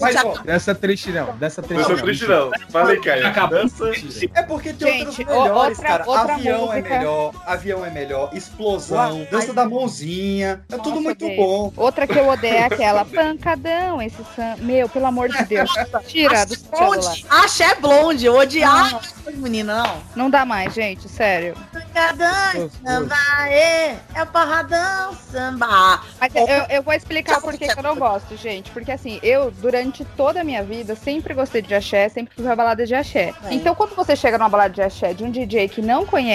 Mas, 0.00 0.16
ó, 0.24 0.34
Dessa 0.44 0.74
triste 0.74 1.10
não, 1.12 1.36
dessa 1.36 1.62
triste 1.62 1.80
Não 1.80 1.86
sou 1.88 1.96
não. 1.96 2.04
triste, 2.04 2.26
não. 2.26 2.50
Falei, 2.70 3.00
Caio. 3.00 3.26
Acabou. 3.26 3.58
Dança. 3.58 3.90
é 4.34 4.42
porque 4.42 4.72
tem 4.72 5.06
Gente, 5.06 5.20
outras 5.22 5.36
o- 5.38 5.42
melhores, 5.42 5.78
cara. 5.78 6.04
outra 6.06 6.38
avião 6.48 6.72
é 6.72 6.82
melhor, 6.82 7.32
avião 7.46 7.84
é 7.84 7.90
melhor, 7.90 8.30
explosão, 8.32 9.26
dança 9.30 9.52
da 9.52 9.68
mãozinha, 9.68 10.64
é 10.70 10.76
tudo 10.76 10.90
Nossa, 10.90 11.00
muito 11.02 11.24
odeio. 11.24 11.42
bom. 11.42 11.72
Outra 11.76 12.06
que 12.06 12.18
eu 12.18 12.28
odeio 12.28 12.54
é 12.54 12.64
aquela 12.66 13.04
pancadão, 13.04 14.00
esse 14.00 14.22
sam... 14.34 14.56
Meu, 14.58 14.88
pelo 14.88 15.06
amor 15.06 15.28
de 15.28 15.44
Deus, 15.44 15.70
tira 16.06 16.46
do 16.46 16.56
celular. 16.56 16.98
Blonde. 16.98 17.26
Axé 17.28 17.74
blonde. 17.76 18.26
Eu 18.26 18.36
odiava 18.36 19.00
essas 19.26 19.34
meninas, 19.34 19.76
não. 19.76 20.02
Não 20.14 20.30
dá 20.30 20.44
mais, 20.44 20.72
gente, 20.72 21.08
sério. 21.08 21.56
Pancadão, 21.72 22.70
samba, 22.84 23.48
é, 23.48 23.96
é 24.14 24.22
o 24.22 24.26
parradão, 24.26 25.14
samba. 25.30 26.02
Mas 26.20 26.34
eu, 26.34 26.46
eu 26.70 26.82
vou 26.82 26.94
explicar 26.94 27.40
por 27.40 27.56
que 27.56 27.66
que 27.66 27.78
eu 27.78 27.82
não 27.82 27.96
gosto, 27.96 28.36
gente. 28.36 28.70
Porque 28.70 28.92
assim, 28.92 29.18
eu, 29.22 29.50
durante 29.50 30.04
toda 30.16 30.40
a 30.40 30.44
minha 30.44 30.62
vida, 30.62 30.94
sempre 30.94 31.34
gostei 31.34 31.62
de 31.62 31.74
axé, 31.74 32.08
sempre 32.08 32.34
fui 32.34 32.44
pra 32.44 32.56
balada 32.56 32.86
de 32.86 32.94
axé. 32.94 33.34
É. 33.44 33.54
Então, 33.54 33.74
quando 33.74 33.94
você 33.94 34.14
chega 34.14 34.38
numa 34.38 34.48
balada 34.48 34.74
de 34.74 34.82
axé 34.82 35.12
de 35.12 35.24
um 35.24 35.30
DJ 35.30 35.68
que 35.68 35.82
não 35.82 36.06
conhece, 36.06 36.26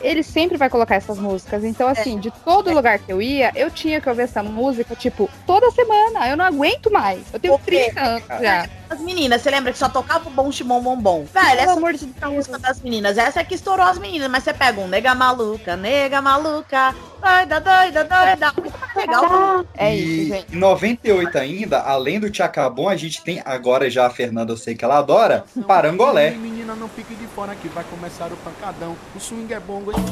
ele 0.00 0.22
sempre 0.22 0.56
vai 0.56 0.68
colocar 0.68 0.94
essas 0.94 1.18
músicas. 1.18 1.64
Então, 1.64 1.88
assim, 1.88 2.18
de 2.18 2.30
todo 2.30 2.72
lugar 2.72 2.98
que 2.98 3.12
eu 3.12 3.20
ia, 3.20 3.52
eu 3.54 3.70
tinha 3.70 4.00
que 4.00 4.08
ouvir 4.08 4.22
essa 4.22 4.42
música, 4.42 4.94
tipo, 4.94 5.28
toda 5.46 5.70
semana. 5.70 6.28
Eu 6.28 6.36
não 6.36 6.44
aguento 6.44 6.90
mais. 6.90 7.20
Eu 7.32 7.40
tenho 7.40 7.58
Por 7.58 7.64
quê? 7.64 7.90
30 7.92 8.00
anos 8.00 8.24
já. 8.40 8.68
As 8.94 9.00
meninas, 9.00 9.42
você 9.42 9.50
lembra 9.50 9.72
que 9.72 9.78
só 9.78 9.88
tocava 9.88 10.28
o 10.28 10.30
bom 10.32 10.52
chimom 10.52 10.80
bom 10.80 10.96
bom? 10.96 11.24
Velho, 11.24 11.60
essa 11.60 11.72
amor 11.72 11.94
de 11.94 12.04
é 12.04 12.58
das 12.58 12.80
meninas. 12.80 13.18
Essa 13.18 13.40
é 13.40 13.44
que 13.44 13.56
estourou 13.56 13.84
as 13.84 13.98
meninas, 13.98 14.30
mas 14.30 14.44
você 14.44 14.54
pega 14.54 14.80
um 14.80 14.86
nega 14.86 15.12
maluca, 15.16 15.74
nega 15.74 16.22
maluca, 16.22 16.94
doida, 17.20 17.60
doida, 17.60 18.04
doida. 18.04 18.54
Legal. 18.94 19.64
É 19.76 19.96
e 19.96 19.98
isso, 19.98 20.34
gente. 20.36 20.54
em 20.54 20.58
98 20.60 21.36
ainda, 21.36 21.80
além 21.80 22.20
do 22.20 22.30
Tchacabum, 22.30 22.88
a 22.88 22.94
gente 22.94 23.20
tem 23.24 23.42
agora 23.44 23.90
já 23.90 24.06
a 24.06 24.10
Fernanda, 24.10 24.52
eu 24.52 24.56
sei 24.56 24.76
que 24.76 24.84
ela 24.84 24.98
adora, 24.98 25.44
Parangolé. 25.66 26.30
Menina, 26.30 26.76
não 26.76 26.88
fique 26.88 27.16
de 27.16 27.26
fora 27.26 27.56
que 27.56 27.66
vai 27.66 27.82
começar 27.90 28.30
o 28.32 28.36
pancadão. 28.36 28.96
O 29.16 29.18
swing 29.18 29.52
é 29.52 29.58
bom. 29.58 29.82
Bota 29.82 30.04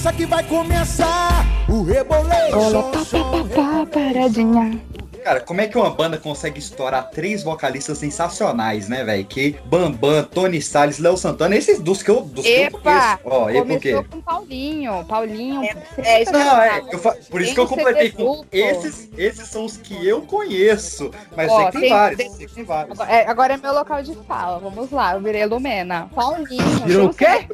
cabeça 0.00 0.12
que 0.12 0.26
vai 0.26 0.44
começar 0.44 1.44
o 1.68 1.82
reboleio. 1.82 2.58
Olha, 2.58 2.82
pá, 2.82 3.04
pá, 3.10 3.44
pá, 3.54 3.86
paradinha. 3.86 4.89
Cara, 5.22 5.40
como 5.40 5.60
é 5.60 5.66
que 5.68 5.76
uma 5.76 5.90
banda 5.90 6.16
consegue 6.18 6.58
estourar 6.58 7.10
três 7.10 7.42
vocalistas 7.42 7.98
sensacionais, 7.98 8.88
né, 8.88 9.04
velho? 9.04 9.24
Que 9.24 9.56
Bambam, 9.66 10.24
Tony 10.24 10.60
Salles, 10.62 10.98
Léo 10.98 11.16
Santana, 11.16 11.54
esses 11.56 11.78
dos 11.80 12.02
que 12.02 12.10
eu, 12.10 12.22
dos 12.22 12.44
que 12.44 12.50
eu 12.50 12.62
Epa! 12.64 12.78
conheço. 12.80 13.18
Ó, 13.24 13.50
e 13.50 13.64
por 13.64 13.80
quê? 13.80 13.92
Começou 13.92 14.04
com 14.10 14.20
Paulinho. 14.22 15.04
Paulinho. 15.04 15.62
é 15.98 16.22
isso 16.22 16.32
Não, 16.32 16.62
é, 16.62 16.82
eu 16.90 16.98
fa- 16.98 17.16
por 17.30 17.40
isso 17.40 17.54
que 17.54 17.60
eu 17.60 17.66
completei 17.68 18.10
com 18.10 18.44
esses, 18.50 19.08
esses 19.16 19.48
são 19.48 19.64
os 19.64 19.76
que 19.76 20.06
eu 20.06 20.22
conheço, 20.22 21.10
mas 21.36 21.50
Ó, 21.50 21.56
sei 21.56 21.66
que 21.66 21.72
tem, 21.72 21.80
tem- 21.82 21.90
vários, 21.90 22.16
tem- 22.18 22.30
sei 22.30 22.46
que 22.46 22.54
tem 22.54 22.64
vários. 22.64 22.98
Agora 23.00 23.16
é, 23.16 23.26
agora 23.28 23.54
é 23.54 23.56
meu 23.56 23.74
local 23.74 24.02
de 24.02 24.14
fala. 24.26 24.58
Vamos 24.58 24.90
lá, 24.90 25.14
eu 25.14 25.20
virei 25.20 25.44
Lumena. 25.46 26.08
Paulinho. 26.14 26.62
Virou 26.86 27.06
o 27.10 27.14
quê? 27.14 27.46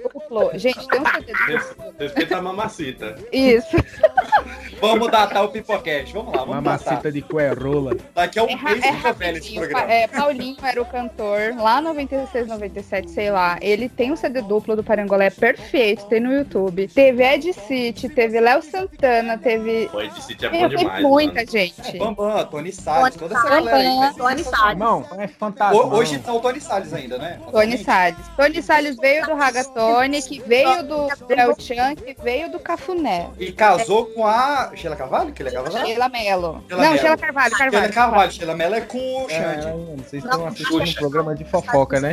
Gente, 0.54 0.86
tem 0.88 1.00
um 1.00 1.04
CD 1.06 1.32
duplo. 1.32 1.94
Respeita 1.98 2.36
a 2.36 2.42
mamacita. 2.42 3.14
Isso. 3.32 3.76
Vamos 4.80 5.10
datar 5.10 5.42
o 5.44 5.48
Pipocast, 5.48 6.12
vamos 6.12 6.34
lá, 6.34 6.44
vamos 6.44 6.62
datar. 6.64 6.84
Mamacita 6.84 7.10
de 7.10 7.22
coerrola. 7.60 7.96
Daqui 8.14 8.38
a 8.38 8.42
um 8.44 8.48
É, 8.48 8.56
mês 8.56 8.84
é 8.84 8.92
fica 8.92 9.12
velho 9.12 9.38
esse 9.38 9.54
programa. 9.54 9.92
É, 9.92 10.06
Paulinho 10.06 10.56
era 10.62 10.80
o 10.82 10.84
cantor 10.84 11.54
lá 11.58 11.80
96, 11.80 12.46
97, 12.48 13.10
sei 13.10 13.30
lá. 13.30 13.58
Ele 13.60 13.88
tem 13.88 14.12
um 14.12 14.16
CD 14.16 14.42
duplo 14.42 14.76
do 14.76 14.84
Parangolé 14.84 15.30
perfeito, 15.30 16.04
tem 16.06 16.20
no 16.20 16.32
YouTube. 16.32 16.88
Teve 16.88 17.22
Ed 17.24 17.52
City, 17.52 18.08
teve 18.08 18.40
Léo 18.40 18.62
Santana, 18.62 19.38
teve. 19.38 19.88
Pô, 19.90 20.00
esse 20.00 20.22
sítio 20.22 20.46
é 20.46 20.50
bom 20.50 20.68
tem 20.68 20.78
demais. 20.78 21.02
muita 21.02 21.34
mano. 21.40 21.50
gente. 21.50 21.98
Bambam, 21.98 22.46
Tony 22.46 22.72
Salles, 22.72 23.16
toda 23.16 23.34
essa 23.34 23.48
galera 23.48 23.76
aí. 23.76 23.84
Salles, 23.96 24.16
Tony 24.16 24.44
Salles. 24.44 24.70
Irmão, 24.72 25.06
é 25.18 25.28
fantástico. 25.28 25.86
Ho- 25.86 25.96
Hoje 25.96 26.18
tá 26.18 26.32
o 26.32 26.40
Tony 26.40 26.60
Salles 26.60 26.92
ainda, 26.92 27.18
né? 27.18 27.38
Tony 27.50 27.78
Salles. 27.78 28.16
Tony 28.36 28.62
Salles 28.62 28.96
veio 28.96 29.24
do 29.26 29.34
Ragatone, 29.34 30.22
que 30.22 30.40
veio 30.40 30.82
do 30.82 31.08
El 31.30 31.54
Chan, 31.58 31.94
que 31.94 32.16
veio 32.22 32.50
do 32.50 32.58
Cafuné. 32.58 33.28
E 33.38 33.52
casou 33.52 34.06
com 34.06 34.26
a 34.26 34.72
Sheila 34.74 34.96
Carvalho, 34.96 35.32
que 35.32 35.42
ele 35.42 35.48
é? 35.48 35.52
Sheila 35.52 36.08
Mello. 36.08 36.64
Sheila 36.68 36.82
Não, 36.82 36.90
Mello. 36.90 36.98
Sheila 36.98 37.16
Carvalho, 37.16 37.45
Sheila 37.48 37.70
Carvalho. 37.70 37.92
Carvalho, 37.92 38.32
Sheila 38.32 38.54
Mello 38.54 38.74
é 38.74 38.80
com 38.80 38.98
o 38.98 39.30
É, 39.30 39.34
Xande. 39.54 39.66
mano, 39.66 39.96
vocês 39.98 40.24
estão 40.24 40.46
assistindo 40.46 40.82
um 40.82 40.92
programa 40.94 41.34
de 41.34 41.44
fofoca, 41.44 42.00
né? 42.00 42.12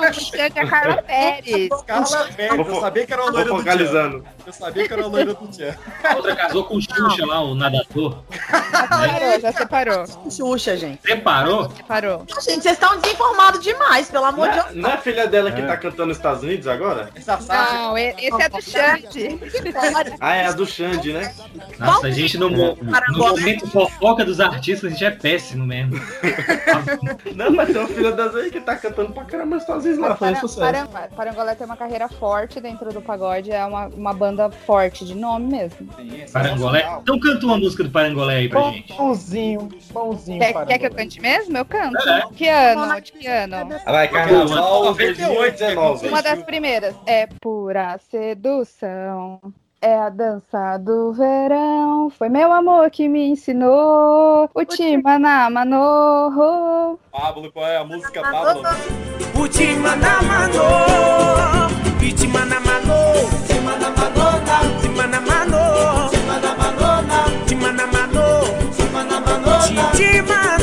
Não, 0.00 0.10
o 0.10 0.14
Xande 0.14 0.58
é 0.58 0.62
a 0.62 0.66
Carla 0.68 1.02
Pérez. 1.02 1.68
Carla 1.86 2.28
Pérez, 2.36 2.68
eu 2.68 2.80
sabia 2.80 3.06
que 3.06 3.12
era 3.12 3.22
uma 3.22 3.30
loira 3.32 3.52
do 3.54 3.62
Tchan. 3.64 4.22
Eu 4.46 4.52
sabia 4.52 4.86
que 4.86 4.92
era 4.92 5.02
uma 5.02 5.08
loira 5.10 5.34
do 5.34 5.46
Tchan. 5.48 5.74
A 6.04 6.16
outra 6.16 6.36
casou 6.36 6.64
com 6.64 6.76
o 6.76 6.80
Xuxa 6.82 7.26
lá, 7.26 7.40
o 7.42 7.54
nadador. 7.54 8.18
Separou, 8.70 9.40
já 9.40 9.52
separou. 9.52 10.04
Xuxa, 10.30 10.76
gente. 10.76 11.00
Separou? 11.06 11.70
Separou. 11.70 12.24
Gente, 12.40 12.62
vocês 12.62 12.66
estão 12.66 12.98
desinformados 13.00 13.60
demais, 13.62 14.10
pelo 14.10 14.24
amor 14.24 14.46
Não 14.48 14.52
de 14.54 14.58
é, 14.60 14.62
Deus. 14.64 14.76
não 14.76 14.90
é 14.90 14.94
a 14.94 14.98
filha 14.98 15.26
dela 15.26 15.50
que 15.52 15.62
tá 15.62 15.76
cantando 15.76 16.06
nos 16.08 16.16
Estados 16.16 16.42
Unidos 16.42 16.66
agora? 16.66 17.10
Não, 17.48 17.96
esse 17.98 18.42
é 18.42 18.48
do 18.48 18.62
Xande. 18.62 19.38
Ah, 20.20 20.34
é 20.36 20.46
a 20.46 20.52
do 20.52 20.66
Xande, 20.66 21.12
né? 21.12 21.34
Nossa, 21.78 22.06
a 22.06 22.10
gente 22.10 22.36
no, 22.38 22.48
no 22.50 22.76
momento 23.18 23.66
fofoca 23.68 24.24
dos 24.24 24.40
artistas, 24.40 24.67
a 24.72 24.88
gente 24.90 25.04
é 25.04 25.10
péssimo 25.10 25.66
mesmo. 25.66 25.94
Não, 27.34 27.50
mas 27.52 27.68
tem 27.68 27.78
uma 27.78 27.88
filha 27.88 28.12
das 28.12 28.34
aí 28.34 28.50
que 28.50 28.60
tá 28.60 28.76
cantando 28.76 29.12
pra 29.12 29.24
caramba 29.24 29.54
nos 29.56 29.62
Estados 29.62 29.84
Unidos 29.84 30.00
lá, 30.02 30.14
Para- 30.16 30.36
sucesso. 30.36 30.60
Parangolé- 30.60 31.08
Parangolé 31.16 31.54
tem 31.54 31.64
uma 31.66 31.76
carreira 31.76 32.08
forte 32.08 32.60
dentro 32.60 32.92
do 32.92 33.00
pagode, 33.00 33.50
é 33.50 33.64
uma, 33.64 33.86
uma 33.88 34.12
banda 34.12 34.50
forte, 34.50 35.04
de 35.04 35.14
nome 35.14 35.46
mesmo. 35.52 35.86
Parangolé. 36.32 36.98
Então 37.02 37.18
canta 37.18 37.44
uma 37.46 37.58
música 37.58 37.84
do 37.84 37.90
Parangolé 37.90 38.36
aí 38.36 38.48
pra 38.48 38.62
gente. 38.70 38.92
Bonzinho, 38.94 39.68
bonzinho. 39.92 40.38
Quer, 40.38 40.66
quer 40.66 40.78
que 40.78 40.86
eu 40.86 40.90
cante 40.94 41.20
mesmo? 41.20 41.56
Eu 41.56 41.64
canto. 41.64 41.96
É. 42.08 42.22
Que 42.34 42.48
ano? 42.48 43.00
De 43.00 43.12
que 43.12 43.26
ano? 43.26 43.68
Vai, 43.84 44.08
Carnaval 44.08 44.84
98, 44.84 45.58
19. 45.58 46.08
Uma 46.08 46.22
das 46.22 46.42
primeiras. 46.42 46.94
É 47.06 47.28
pura 47.40 47.98
sedução. 48.10 49.40
É 49.80 49.96
a 49.96 50.08
dança 50.08 50.76
do 50.78 51.12
verão. 51.12 52.10
Foi 52.10 52.28
meu 52.28 52.52
amor 52.52 52.90
que 52.90 53.08
me 53.08 53.28
ensinou. 53.28 54.50
O 54.52 54.64
Timana 54.64 55.48
Manorro. 55.48 56.98
Pablo, 57.12 57.52
qual 57.52 57.64
é 57.64 57.76
a 57.76 57.84
música, 57.84 58.20
Pablo? 58.20 58.62
Utimana 59.40 60.20
mano, 60.22 60.62
Itimana 62.02 62.58
mano, 62.58 62.94
Timana 63.46 63.90
manona, 63.90 64.56
Timana 64.82 65.20
mano, 65.20 66.10
Timana 66.10 66.54
manona, 66.58 67.24
Timana 67.46 67.86
mano, 67.86 68.24
Timana 68.76 69.20
mano, 69.20 69.52
Timana 69.94 70.22
mano, 70.26 70.57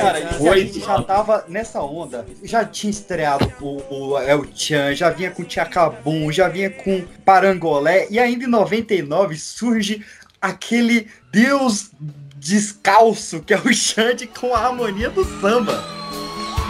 Cara, 0.00 0.18
é 0.20 0.66
já 0.66 1.02
tava 1.02 1.44
nessa 1.48 1.82
onda. 1.82 2.26
Já 2.42 2.64
tinha 2.64 2.90
estreado 2.90 3.52
o, 3.60 3.82
o 3.92 4.18
El 4.18 4.46
Chan, 4.54 4.94
já 4.94 5.10
vinha 5.10 5.30
com 5.30 5.44
Tchacabum, 5.44 6.30
já 6.30 6.48
vinha 6.48 6.70
com 6.70 7.04
Parangolé. 7.24 8.06
E 8.10 8.18
ainda 8.18 8.44
em 8.44 8.48
99 8.48 9.36
surge 9.36 10.04
aquele 10.40 11.08
deus 11.32 11.90
descalço 12.36 13.40
que 13.42 13.52
é 13.52 13.58
o 13.58 13.72
Xande 13.74 14.26
com 14.26 14.54
a 14.54 14.66
harmonia 14.66 15.10
do 15.10 15.24
samba. 15.40 15.84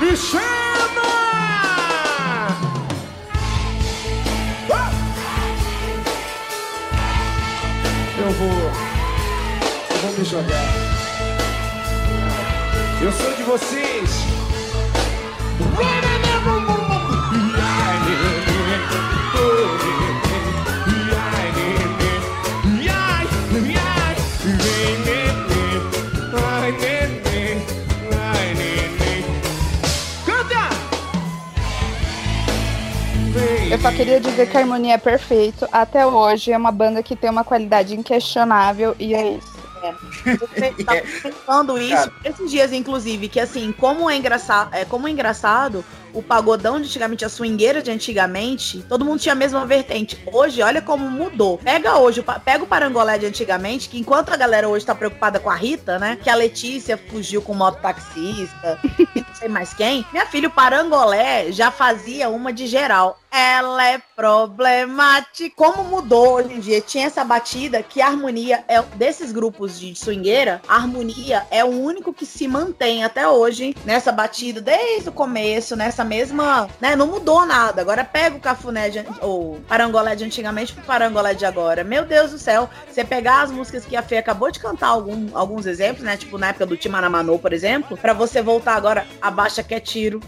Me 0.00 0.16
chama! 0.16 0.68
Eu 8.18 8.30
vou. 8.32 8.48
Eu 9.90 9.96
vou 10.02 10.18
me 10.18 10.24
jogar. 10.24 10.87
Eu 13.00 13.12
sou 13.12 13.32
de 13.32 13.42
vocês. 13.44 14.10
Eu 33.70 33.78
só 33.78 33.92
queria 33.92 34.18
dizer 34.18 34.50
que 34.50 34.56
a 34.56 34.60
harmonia 34.60 34.94
é 34.94 34.98
perfeito. 34.98 35.68
Até 35.70 36.04
hoje 36.04 36.50
é 36.50 36.56
uma 36.56 36.72
banda 36.72 37.00
que 37.00 37.14
tem 37.14 37.30
uma 37.30 37.44
qualidade 37.44 37.94
inquestionável 37.94 38.96
e 38.98 39.14
é 39.14 39.34
isso. 39.34 39.58
Eu 40.24 40.78
tava 40.84 41.00
pensando 41.22 41.78
isso 41.78 42.12
esses 42.24 42.50
dias, 42.50 42.72
inclusive, 42.72 43.28
que 43.28 43.40
assim, 43.40 43.72
como 43.72 44.08
é 44.10 44.16
engraçado, 44.16 44.74
é, 44.74 44.84
como 44.84 45.08
é 45.08 45.10
engraçado, 45.10 45.84
o 46.12 46.22
pagodão 46.22 46.80
de 46.80 46.86
antigamente, 46.86 47.24
a 47.24 47.28
swingueira 47.28 47.82
de 47.82 47.90
antigamente, 47.90 48.84
todo 48.88 49.04
mundo 49.04 49.20
tinha 49.20 49.32
a 49.32 49.36
mesma 49.36 49.64
vertente. 49.66 50.18
Hoje, 50.32 50.62
olha 50.62 50.80
como 50.80 51.10
mudou. 51.10 51.58
Pega 51.58 51.98
hoje, 51.98 52.24
pega 52.44 52.64
o 52.64 52.66
parangolé 52.66 53.18
de 53.18 53.26
antigamente, 53.26 53.88
que 53.88 53.98
enquanto 53.98 54.30
a 54.30 54.36
galera 54.36 54.68
hoje 54.68 54.86
tá 54.86 54.94
preocupada 54.94 55.38
com 55.38 55.50
a 55.50 55.54
Rita, 55.54 55.98
né? 55.98 56.18
Que 56.22 56.30
a 56.30 56.34
Letícia 56.34 56.96
fugiu 56.96 57.42
com 57.42 57.52
o 57.52 57.56
mototaxista, 57.56 58.78
e 59.14 59.20
não 59.20 59.34
sei 59.34 59.48
mais 59.48 59.72
quem. 59.74 60.04
Minha 60.12 60.26
filha, 60.26 60.48
o 60.48 60.52
parangolé 60.52 61.52
já 61.52 61.70
fazia 61.70 62.28
uma 62.28 62.52
de 62.52 62.66
geral. 62.66 63.18
Ela 63.30 63.86
é 63.90 64.00
problemática. 64.16 65.54
Como 65.54 65.84
mudou 65.84 66.36
hoje 66.36 66.54
em 66.54 66.60
dia? 66.60 66.80
Tinha 66.80 67.06
essa 67.06 67.22
batida 67.24 67.82
que 67.82 68.00
a 68.00 68.06
harmonia 68.06 68.64
é 68.66 68.80
desses 68.96 69.32
grupos 69.32 69.78
de 69.78 69.94
swingueira, 69.94 70.62
a 70.66 70.76
harmonia 70.76 71.46
é 71.50 71.64
o 71.64 71.68
único 71.68 72.12
que 72.12 72.24
se 72.24 72.48
mantém 72.48 73.04
até 73.04 73.28
hoje 73.28 73.76
nessa 73.84 74.10
batida 74.10 74.60
desde 74.60 75.10
o 75.10 75.12
começo, 75.12 75.76
nessa 75.76 75.97
mesma, 76.04 76.68
né? 76.80 76.96
Não 76.96 77.06
mudou 77.06 77.44
nada. 77.46 77.80
Agora 77.80 78.04
pega 78.04 78.36
o 78.36 78.40
cafuné 78.40 78.88
de, 78.88 79.04
ou 79.20 79.60
parangolé 79.68 80.14
de 80.14 80.24
antigamente 80.24 80.72
pro 80.72 80.82
parangolé 80.82 81.34
de 81.34 81.44
agora. 81.44 81.84
Meu 81.84 82.04
Deus 82.04 82.30
do 82.30 82.38
céu, 82.38 82.68
você 82.90 83.04
pegar 83.04 83.42
as 83.42 83.50
músicas 83.50 83.84
que 83.84 83.96
a 83.96 84.02
Fê 84.02 84.16
acabou 84.16 84.50
de 84.50 84.60
cantar 84.60 84.88
algum, 84.88 85.28
alguns 85.34 85.66
exemplos, 85.66 86.04
né? 86.04 86.16
Tipo 86.16 86.38
na 86.38 86.48
época 86.48 86.66
do 86.66 86.76
Timanamanô, 86.76 87.38
por 87.38 87.52
exemplo, 87.52 87.96
pra 87.96 88.12
você 88.12 88.42
voltar 88.42 88.74
agora, 88.74 89.06
abaixa 89.20 89.62
que 89.62 89.74
é 89.74 89.80
tiro. 89.80 90.20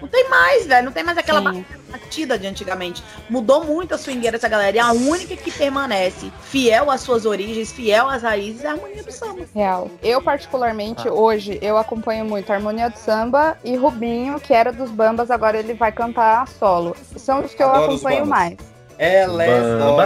Não 0.00 0.08
tem 0.08 0.28
mais, 0.28 0.66
velho. 0.66 0.84
Não 0.84 0.92
tem 0.92 1.04
mais 1.04 1.18
aquela 1.18 1.52
Sim. 1.52 1.64
batida 1.90 2.38
de 2.38 2.46
antigamente. 2.46 3.02
Mudou 3.28 3.64
muito 3.64 3.94
a 3.94 3.98
swingueira 3.98 4.36
essa 4.36 4.48
galera. 4.48 4.76
E 4.76 4.80
a 4.80 4.92
única 4.92 5.36
que 5.36 5.50
permanece 5.50 6.32
fiel 6.42 6.90
às 6.90 7.00
suas 7.02 7.26
origens, 7.26 7.72
fiel 7.72 8.08
às 8.08 8.22
raízes, 8.22 8.64
é 8.64 8.68
a 8.68 8.72
harmonia 8.72 9.02
do 9.02 9.12
samba. 9.12 9.44
Real. 9.54 9.90
Eu, 10.02 10.22
particularmente, 10.22 11.08
hoje, 11.08 11.58
eu 11.60 11.76
acompanho 11.76 12.24
muito 12.24 12.50
a 12.50 12.56
Harmonia 12.56 12.88
do 12.88 12.98
Samba 12.98 13.58
e 13.64 13.76
Rubinho, 13.76 14.40
que 14.40 14.52
era 14.52 14.72
dos 14.72 14.90
Bambas, 14.90 15.30
agora 15.30 15.58
ele 15.58 15.74
vai 15.74 15.92
cantar 15.92 16.46
solo. 16.48 16.96
São 17.16 17.44
os 17.44 17.54
que 17.54 17.62
eu 17.62 17.68
Adoro 17.68 17.92
os 17.92 18.00
acompanho 18.00 18.26
mais. 18.26 18.56
Ela 18.98 19.44
é 19.44 19.78
dog, 19.78 20.02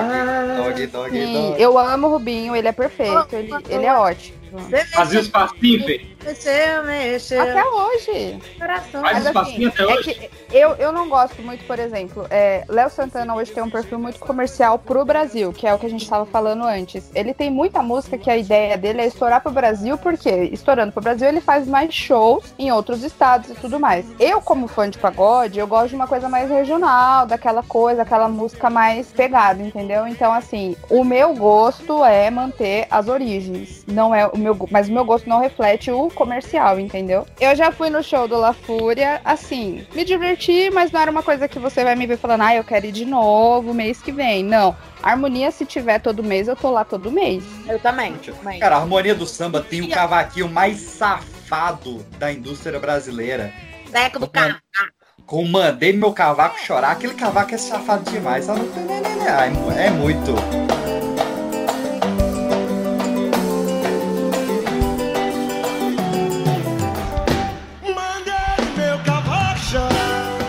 dog, 0.56 0.86
dog, 0.86 1.26
dog. 1.26 1.60
eu 1.60 1.76
amo 1.76 2.06
o 2.06 2.10
Rubinho, 2.10 2.54
ele 2.54 2.68
é 2.68 2.72
perfeito, 2.72 3.26
ele, 3.32 3.50
ele 3.68 3.86
é 3.86 3.92
ótimo. 3.92 4.38
Fazia 4.92 5.20
os 5.20 5.28
passinhos. 5.28 6.13
Mexeu, 6.24 6.84
mexeu. 6.84 7.42
Até 7.42 7.64
hoje. 7.64 8.38
Coração. 8.58 9.02
Mas 9.02 9.30
passinhos 9.30 9.74
até 9.74 9.82
é 9.82 9.94
hoje. 9.94 10.14
que 10.14 10.30
eu, 10.50 10.70
eu 10.76 10.92
não 10.92 11.08
gosto 11.08 11.42
muito, 11.42 11.64
por 11.66 11.78
exemplo, 11.78 12.26
é, 12.30 12.64
Léo 12.68 12.88
Santana 12.88 13.34
hoje 13.34 13.52
tem 13.52 13.62
um 13.62 13.68
perfil 13.68 13.98
muito 13.98 14.18
comercial 14.20 14.78
pro 14.78 15.04
Brasil, 15.04 15.52
que 15.52 15.66
é 15.66 15.74
o 15.74 15.78
que 15.78 15.86
a 15.86 15.90
gente 15.90 16.08
tava 16.08 16.24
falando 16.24 16.64
antes. 16.64 17.10
Ele 17.14 17.34
tem 17.34 17.50
muita 17.50 17.82
música 17.82 18.16
que 18.16 18.30
a 18.30 18.36
ideia 18.36 18.78
dele 18.78 19.02
é 19.02 19.06
estourar 19.06 19.42
pro 19.42 19.52
Brasil, 19.52 19.98
porque 19.98 20.30
estourando 20.30 20.92
pro 20.92 21.02
Brasil 21.02 21.28
ele 21.28 21.40
faz 21.40 21.66
mais 21.66 21.92
shows 21.92 22.54
em 22.58 22.72
outros 22.72 23.02
estados 23.02 23.50
e 23.50 23.54
tudo 23.54 23.78
mais. 23.78 24.06
Eu, 24.18 24.40
como 24.40 24.66
fã 24.66 24.88
de 24.88 24.98
pagode, 24.98 25.58
eu 25.58 25.66
gosto 25.66 25.88
de 25.88 25.96
uma 25.96 26.06
coisa 26.06 26.28
mais 26.28 26.48
regional, 26.48 27.26
daquela 27.26 27.62
coisa, 27.62 28.02
aquela 28.02 28.28
música 28.28 28.70
mais 28.70 29.08
pegada, 29.08 29.62
entendeu? 29.62 30.06
Então, 30.06 30.32
assim, 30.32 30.76
o 30.88 31.04
meu 31.04 31.34
gosto 31.34 32.04
é 32.04 32.30
manter 32.30 32.86
as 32.90 33.08
origens. 33.08 33.84
Não 33.86 34.14
é 34.14 34.26
o 34.26 34.38
meu, 34.38 34.56
mas 34.70 34.88
o 34.88 34.92
meu 34.92 35.04
gosto 35.04 35.28
não 35.28 35.40
reflete 35.40 35.90
o 35.90 36.08
comercial, 36.14 36.78
entendeu? 36.80 37.26
Eu 37.40 37.54
já 37.54 37.70
fui 37.72 37.90
no 37.90 38.02
show 38.02 38.26
do 38.26 38.38
La 38.38 38.52
Fúria, 38.52 39.20
assim, 39.24 39.86
me 39.94 40.04
diverti, 40.04 40.70
mas 40.70 40.90
não 40.90 41.00
era 41.00 41.10
uma 41.10 41.22
coisa 41.22 41.46
que 41.48 41.58
você 41.58 41.84
vai 41.84 41.94
me 41.96 42.06
ver 42.06 42.16
falando, 42.16 42.42
ah, 42.42 42.54
eu 42.54 42.64
quero 42.64 42.86
ir 42.86 42.92
de 42.92 43.04
novo 43.04 43.74
mês 43.74 44.00
que 44.00 44.12
vem. 44.12 44.42
Não. 44.44 44.76
Harmonia, 45.02 45.50
se 45.50 45.66
tiver 45.66 45.98
todo 46.00 46.22
mês, 46.22 46.48
eu 46.48 46.56
tô 46.56 46.70
lá 46.70 46.84
todo 46.84 47.10
mês. 47.12 47.44
Eu 47.68 47.78
também. 47.78 48.14
também. 48.14 48.58
Cara, 48.58 48.76
a 48.76 48.80
harmonia 48.80 49.14
do 49.14 49.26
samba 49.26 49.60
tem 49.60 49.82
o 49.82 49.90
cavaquinho 49.90 50.48
mais 50.48 50.78
safado 50.78 51.98
da 52.18 52.32
indústria 52.32 52.78
brasileira. 52.78 53.52
Deco 53.90 54.18
do 54.18 54.28
carro. 54.28 54.56
Com 55.26 55.46
mandei 55.46 55.92
meu 55.92 56.12
cavaco 56.12 56.58
chorar. 56.58 56.92
Aquele 56.92 57.14
cavaco 57.14 57.54
é 57.54 57.58
safado 57.58 58.10
demais. 58.10 58.44
Só 58.46 58.54
não 58.54 58.66
tem 58.68 58.84
nem- 58.84 59.00
nem- 59.00 59.16
nem- 59.16 59.28
ai, 59.28 59.52
É 59.78 59.90
muito. 59.90 60.34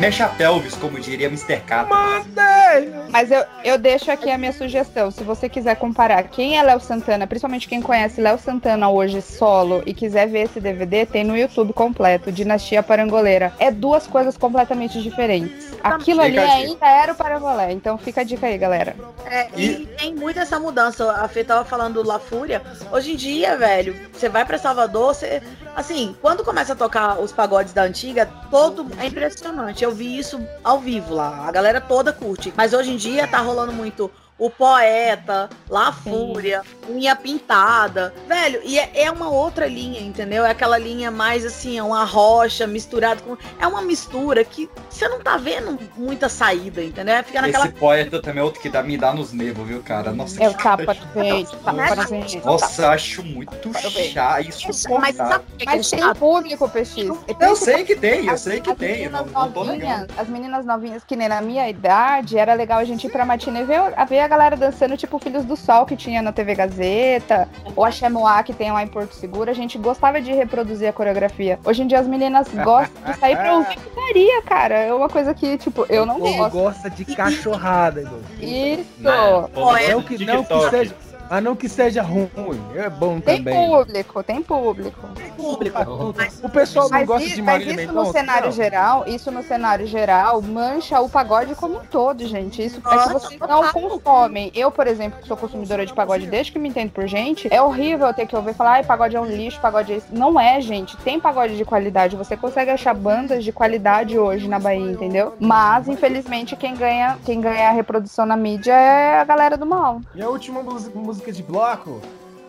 Mexa 0.05 0.25
a 0.25 0.29
pelvis, 0.29 0.75
como 0.75 0.99
diria 0.99 1.25
Mr. 1.25 1.61
Catra. 1.61 2.23
Mas 3.09 3.31
eu, 3.31 3.43
eu 3.63 3.75
deixo 3.75 4.11
aqui 4.11 4.29
a 4.29 4.37
minha 4.37 4.53
sugestão. 4.53 5.09
Se 5.09 5.23
você 5.23 5.49
quiser 5.49 5.75
comparar 5.77 6.21
quem 6.25 6.59
é 6.59 6.61
Léo 6.61 6.79
Santana, 6.79 7.25
principalmente 7.25 7.67
quem 7.67 7.81
conhece 7.81 8.21
Léo 8.21 8.37
Santana 8.37 8.87
hoje 8.87 9.19
solo 9.19 9.81
e 9.83 9.95
quiser 9.95 10.27
ver 10.27 10.43
esse 10.43 10.59
DVD, 10.59 11.07
tem 11.07 11.23
no 11.23 11.35
YouTube 11.35 11.73
completo, 11.73 12.31
Dinastia 12.31 12.83
Parangoleira. 12.83 13.51
É 13.57 13.71
duas 13.71 14.05
coisas 14.05 14.37
completamente 14.37 15.01
diferentes. 15.01 15.73
Aquilo 15.83 16.21
ali 16.21 16.39
Fica 16.39 16.53
ainda 16.53 16.87
era 16.87 17.13
o 17.13 17.15
Parangolé, 17.15 17.71
então 17.71 17.97
fica 17.97 18.21
a 18.21 18.23
dica 18.23 18.45
aí, 18.45 18.59
galera. 18.59 18.95
É, 19.25 19.47
e 19.57 19.87
tem 19.97 20.13
muito 20.13 20.39
essa 20.39 20.59
mudança. 20.59 21.11
A 21.13 21.27
Fê 21.27 21.43
tava 21.43 21.65
falando 21.65 21.95
do 21.95 22.07
La 22.07 22.19
Fúria. 22.19 22.61
Hoje 22.91 23.13
em 23.13 23.15
dia, 23.15 23.57
velho, 23.57 23.95
você 24.13 24.29
vai 24.29 24.45
pra 24.45 24.59
Salvador, 24.59 25.15
você. 25.15 25.41
Assim, 25.75 26.15
quando 26.21 26.43
começa 26.43 26.71
a 26.71 26.75
tocar 26.75 27.19
os 27.19 27.33
pagodes 27.33 27.73
da 27.73 27.83
antiga, 27.83 28.25
todo. 28.49 28.87
É 28.97 29.07
impressionante. 29.07 29.83
Eu 29.83 29.91
vi 29.91 30.17
isso 30.17 30.39
ao 30.63 30.79
vivo 30.79 31.13
lá. 31.13 31.45
A 31.45 31.51
galera 31.51 31.81
toda 31.81 32.13
curte. 32.13 32.53
Mas 32.55 32.73
hoje 32.73 32.91
em 32.91 32.97
dia 32.97 33.27
tá 33.27 33.39
rolando 33.39 33.73
muito. 33.73 34.09
O 34.37 34.49
poeta, 34.49 35.49
La 35.69 35.93
Fúria, 35.93 36.61
unha 36.89 37.15
pintada. 37.15 38.13
Velho, 38.27 38.59
e 38.65 38.77
é, 38.77 38.91
é 38.93 39.09
uma 39.11 39.29
outra 39.29 39.65
linha, 39.65 40.01
entendeu? 40.01 40.45
É 40.45 40.49
aquela 40.51 40.77
linha 40.77 41.09
mais 41.09 41.45
assim, 41.45 41.77
é 41.77 41.83
uma 41.83 42.03
rocha 42.03 42.67
misturada 42.67 43.21
com. 43.21 43.37
É 43.61 43.65
uma 43.65 43.81
mistura 43.81 44.43
que 44.43 44.69
você 44.89 45.07
não 45.07 45.21
tá 45.21 45.37
vendo 45.37 45.79
muita 45.95 46.27
saída, 46.27 46.83
entendeu? 46.83 47.23
Fica 47.23 47.41
naquela 47.41 47.65
Esse 47.67 47.75
poeta 47.75 48.21
também 48.21 48.41
é 48.41 48.43
outro 48.43 48.59
que 48.61 48.67
dá, 48.67 48.83
me 48.83 48.97
dá 48.97 49.13
nos 49.13 49.31
nervos, 49.31 49.65
viu, 49.65 49.81
cara? 49.81 50.11
Nossa, 50.11 50.43
É 50.43 50.49
o 50.49 50.53
que- 50.53 50.63
peito, 51.13 51.55
tapa 51.57 51.95
do 51.95 52.07
peito. 52.09 52.41
Nossa, 52.45 52.81
eu 52.81 52.89
acho 52.89 53.23
muito 53.23 53.71
chato. 54.11 54.49
Isso 54.49 54.99
Mas, 54.99 55.15
sabe, 55.15 55.45
mas 55.65 55.89
tem 55.89 56.13
público, 56.15 56.67
PX. 56.67 56.95
Eu 57.39 57.55
sei 57.55 57.85
que 57.85 57.95
tem, 57.95 58.27
eu 58.27 58.37
sei 58.37 58.59
que 58.59 58.75
tem. 58.75 59.03
eu 59.05 59.11
Não, 59.11 59.25
não 59.25 59.49
tô 59.51 59.63
Novinhas, 59.63 60.07
as 60.17 60.27
meninas 60.27 60.65
novinhas 60.65 61.03
que 61.05 61.15
nem 61.15 61.29
na 61.29 61.41
minha 61.41 61.69
idade, 61.69 62.37
era 62.37 62.53
legal 62.53 62.79
a 62.79 62.83
gente 62.83 63.07
ir 63.07 63.09
pra 63.09 63.25
matinê 63.25 63.63
ver, 63.63 63.93
a 63.95 64.03
ver 64.03 64.24
a 64.25 64.27
galera 64.27 64.55
dançando, 64.57 64.97
tipo 64.97 65.17
Filhos 65.19 65.45
do 65.45 65.55
Sol 65.55 65.85
que 65.85 65.95
tinha 65.95 66.21
na 66.21 66.31
TV 66.31 66.55
Gazeta, 66.55 67.47
ou 67.75 67.85
a 67.85 67.91
Chemoá 67.91 68.43
que 68.43 68.53
tem 68.53 68.71
lá 68.71 68.83
em 68.83 68.87
Porto 68.87 69.13
Seguro, 69.13 69.49
a 69.49 69.53
gente 69.53 69.77
gostava 69.77 70.19
de 70.19 70.31
reproduzir 70.33 70.89
a 70.89 70.93
coreografia. 70.93 71.59
Hoje 71.63 71.83
em 71.83 71.87
dia 71.87 71.99
as 71.99 72.07
meninas 72.07 72.47
gostam 72.63 73.03
de 73.03 73.17
sair 73.19 73.35
pra 73.37 73.55
ouvir 73.57 73.79
putaria, 73.79 74.41
cara. 74.43 74.75
É 74.75 74.93
uma 74.93 75.07
coisa 75.09 75.33
que, 75.33 75.57
tipo, 75.57 75.85
eu 75.89 76.05
não 76.05 76.17
O 76.17 76.19
povo 76.19 76.37
gosto. 76.37 76.51
gosta 76.53 76.89
de 76.89 77.05
cachorrada, 77.05 78.01
irmão. 78.01 78.19
Isso! 78.39 78.85
Não 78.99 80.01
que, 80.01 80.25
não 80.25 80.43
que 80.43 80.69
seja, 80.69 80.95
mas 81.29 81.43
não 81.43 81.55
que 81.55 81.67
seja 81.69 82.01
ruim, 82.01 82.29
é 82.75 82.89
bom 82.89 83.19
Tem 83.19 83.37
também. 83.37 83.67
público, 83.69 84.23
tem 84.23 84.41
público. 84.41 85.07
público. 85.35 85.79
O 86.43 86.49
pessoal 86.49 86.85
não 86.89 86.99
Mas, 86.99 87.07
gosta 87.07 87.27
de 87.29 87.41
mas 87.41 87.45
Marília 87.55 87.71
isso 87.83 87.87
Mendonça? 87.93 88.07
no 88.07 88.13
cenário 88.13 88.45
Não. 88.45 88.51
geral, 88.51 89.03
isso 89.07 89.31
no 89.31 89.43
cenário 89.43 89.85
geral 89.87 90.41
mancha 90.41 90.99
o 91.01 91.09
pagode 91.09 91.55
como 91.55 91.77
um 91.77 91.85
todo, 91.85 92.25
gente. 92.27 92.63
Isso 92.63 92.81
é 92.85 92.97
que 93.07 93.13
vocês 93.13 93.39
não 93.39 93.63
consomem. 93.71 94.51
Eu, 94.55 94.71
por 94.71 94.87
exemplo, 94.87 95.19
que 95.21 95.27
sou 95.27 95.37
consumidora 95.37 95.85
de 95.85 95.93
pagode 95.93 96.27
desde 96.27 96.51
que 96.51 96.59
me 96.59 96.69
entendo 96.69 96.91
por 96.91 97.07
gente, 97.07 97.47
é 97.51 97.61
horrível 97.61 98.13
ter 98.13 98.25
que 98.25 98.35
ouvir 98.35 98.53
falar, 98.53 98.73
ai, 98.73 98.83
pagode 98.83 99.15
é 99.15 99.19
um 99.21 99.25
lixo, 99.25 99.59
pagode 99.59 99.93
é 99.93 99.97
isso. 99.97 100.07
Não 100.11 100.39
é, 100.39 100.59
gente. 100.61 100.95
Tem 100.97 101.19
pagode 101.19 101.57
de 101.57 101.65
qualidade. 101.65 102.15
Você 102.15 102.35
consegue 102.37 102.71
achar 102.71 102.93
bandas 102.93 103.43
de 103.43 103.51
qualidade 103.51 104.17
hoje 104.17 104.47
na 104.47 104.59
Bahia, 104.59 104.91
entendeu? 104.91 105.33
Mas, 105.39 105.87
infelizmente, 105.87 106.55
quem 106.55 106.75
ganha, 106.75 107.17
quem 107.25 107.39
ganha 107.41 107.69
a 107.69 107.71
reprodução 107.71 108.25
na 108.25 108.35
mídia 108.37 108.73
é 108.73 109.19
a 109.19 109.23
galera 109.23 109.57
do 109.57 109.65
mal. 109.65 110.01
E 110.13 110.21
a 110.21 110.29
última 110.29 110.61
mus- 110.63 110.89
música 111.15 111.31
de 111.31 111.43
bloco? 111.43 112.01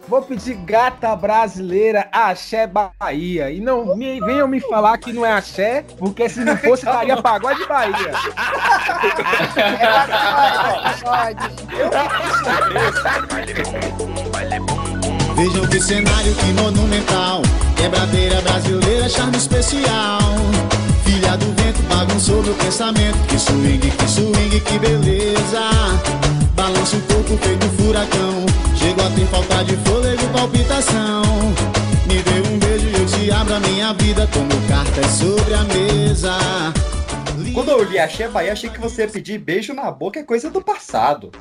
Vou 0.09 0.23
pedir 0.23 0.55
Gata 0.55 1.15
Brasileira 1.15 2.09
Axé 2.13 2.67
Bahia. 2.67 3.51
E 3.51 3.61
não 3.61 3.97
me, 3.97 4.21
venham 4.21 4.49
me 4.49 4.61
falar 4.61 4.99
que 4.99 5.13
não 5.13 5.25
é 5.25 5.33
axé, 5.33 5.85
porque 5.99 6.29
se 6.29 6.45
não 6.45 6.57
fosse, 6.57 6.87
estaria 6.87 7.21
Pagode 7.21 7.65
Bahia. 7.67 8.13
Vejam 15.35 15.67
que 15.69 15.81
cenário, 15.81 16.35
que 16.35 16.53
monumental. 16.61 17.43
Quebradeira 17.77 18.41
brasileira, 18.43 19.09
charme 19.09 19.37
especial. 19.37 20.21
Filha 21.05 21.37
do 21.37 21.47
vento, 21.63 21.83
bagunçou 21.89 22.43
meu 22.43 22.55
pensamento. 22.55 23.19
Que 23.29 23.39
swing, 23.39 23.91
que 23.91 24.09
swing, 24.09 24.61
que 24.61 24.79
beleza. 24.79 26.26
Balança 26.87 27.01
corpo 27.13 27.37
feito 27.39 27.67
furacão. 27.71 28.47
Chego 28.77 29.01
a 29.03 29.11
ter 29.11 29.27
falta 29.27 29.65
de 29.65 29.77
fôlego 29.79 30.29
palpitação. 30.33 31.23
Me 32.07 32.23
dê 32.23 32.49
um 32.49 32.59
beijo 32.61 32.87
e 32.87 32.95
eu 32.95 33.07
te 33.07 33.31
abro 33.33 33.55
a 33.55 33.61
minha 33.61 33.93
vida. 33.95 34.29
Como 34.33 34.49
cartas 34.69 35.07
sobre 35.07 35.55
a 35.55 35.65
mesa. 35.65 36.39
Quando 37.53 37.71
eu 37.71 37.83
li 37.83 37.99
Axé 37.99 38.29
Bahia, 38.29 38.53
achei 38.53 38.71
que 38.71 38.81
você 38.81 39.03
ia 39.03 39.09
pedir 39.09 39.39
beijo 39.39 39.75
na 39.75 39.91
boca, 39.91 40.21
é 40.21 40.23
coisa 40.23 40.49
do 40.49 40.63
passado. 40.63 41.33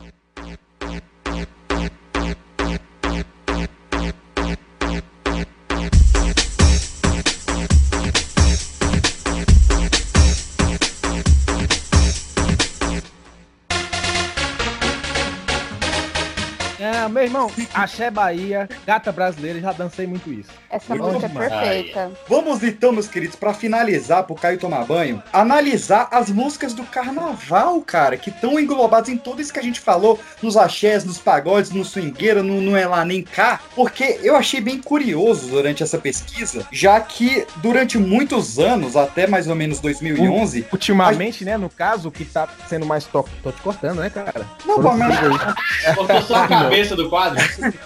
É, 17.05 17.09
meu 17.09 17.23
irmão, 17.23 17.51
Axé 17.73 18.09
Bahia, 18.09 18.67
Gata 18.85 19.11
Brasileira, 19.11 19.59
já 19.59 19.71
dancei 19.71 20.07
muito 20.07 20.31
isso. 20.33 20.49
Essa 20.69 20.95
Muito 20.95 21.05
música 21.05 21.25
é 21.25 21.29
demais. 21.29 21.49
perfeita. 21.53 22.11
Vamos 22.27 22.63
então, 22.63 22.91
meus 22.91 23.07
queridos, 23.07 23.35
pra 23.35 23.53
finalizar, 23.53 24.23
pro 24.23 24.35
Caio 24.35 24.57
tomar 24.57 24.85
banho, 24.85 25.21
analisar 25.31 26.07
as 26.11 26.29
músicas 26.29 26.73
do 26.73 26.83
carnaval, 26.83 27.79
cara, 27.81 28.17
que 28.17 28.29
estão 28.29 28.59
englobadas 28.59 29.09
em 29.09 29.17
tudo 29.17 29.41
isso 29.41 29.53
que 29.53 29.59
a 29.59 29.63
gente 29.63 29.79
falou, 29.79 30.19
nos 30.41 30.57
axés, 30.57 31.05
nos 31.05 31.17
pagodes, 31.17 31.71
no 31.71 31.85
swingueira, 31.85 32.41
no 32.41 32.59
não 32.59 32.75
é 32.75 32.87
lá 32.87 33.05
nem 33.05 33.21
cá, 33.21 33.59
porque 33.75 34.19
eu 34.23 34.35
achei 34.35 34.59
bem 34.59 34.81
curioso 34.81 35.47
durante 35.47 35.83
essa 35.83 35.97
pesquisa, 35.97 36.65
já 36.71 36.99
que 36.99 37.45
durante 37.57 37.97
muitos 37.97 38.57
anos, 38.57 38.95
até 38.97 39.27
mais 39.27 39.47
ou 39.47 39.55
menos 39.55 39.79
2011, 39.79 40.65
Ultimamente, 40.71 41.45
né, 41.45 41.57
no 41.57 41.69
caso, 41.69 42.09
o 42.09 42.11
que 42.11 42.25
tá 42.25 42.47
sendo 42.67 42.85
mais 42.85 43.05
top. 43.05 43.29
Tô 43.43 43.51
te 43.51 43.61
cortando, 43.61 43.99
né, 43.99 44.09
cara? 44.09 44.45
Não, 44.65 44.75
Foram 44.75 44.97
mas-. 44.97 45.95
Cortou 45.95 46.21
só 46.23 46.35
a 46.35 46.47
cabeça 46.95 47.03
do 47.03 47.09
quadro. 47.09 47.39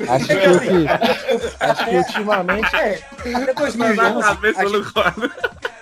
Acho 0.09 0.27
que, 0.27 0.33
o 0.33 0.55
assim, 0.57 0.85
que- 0.85 1.63
acho 1.63 1.85
que 1.85 1.95
ultimamente. 1.97 2.75
É, 2.75 2.99
até 3.35 3.53
2011. 3.53 4.27
a 4.57 4.65
gente- 4.65 4.93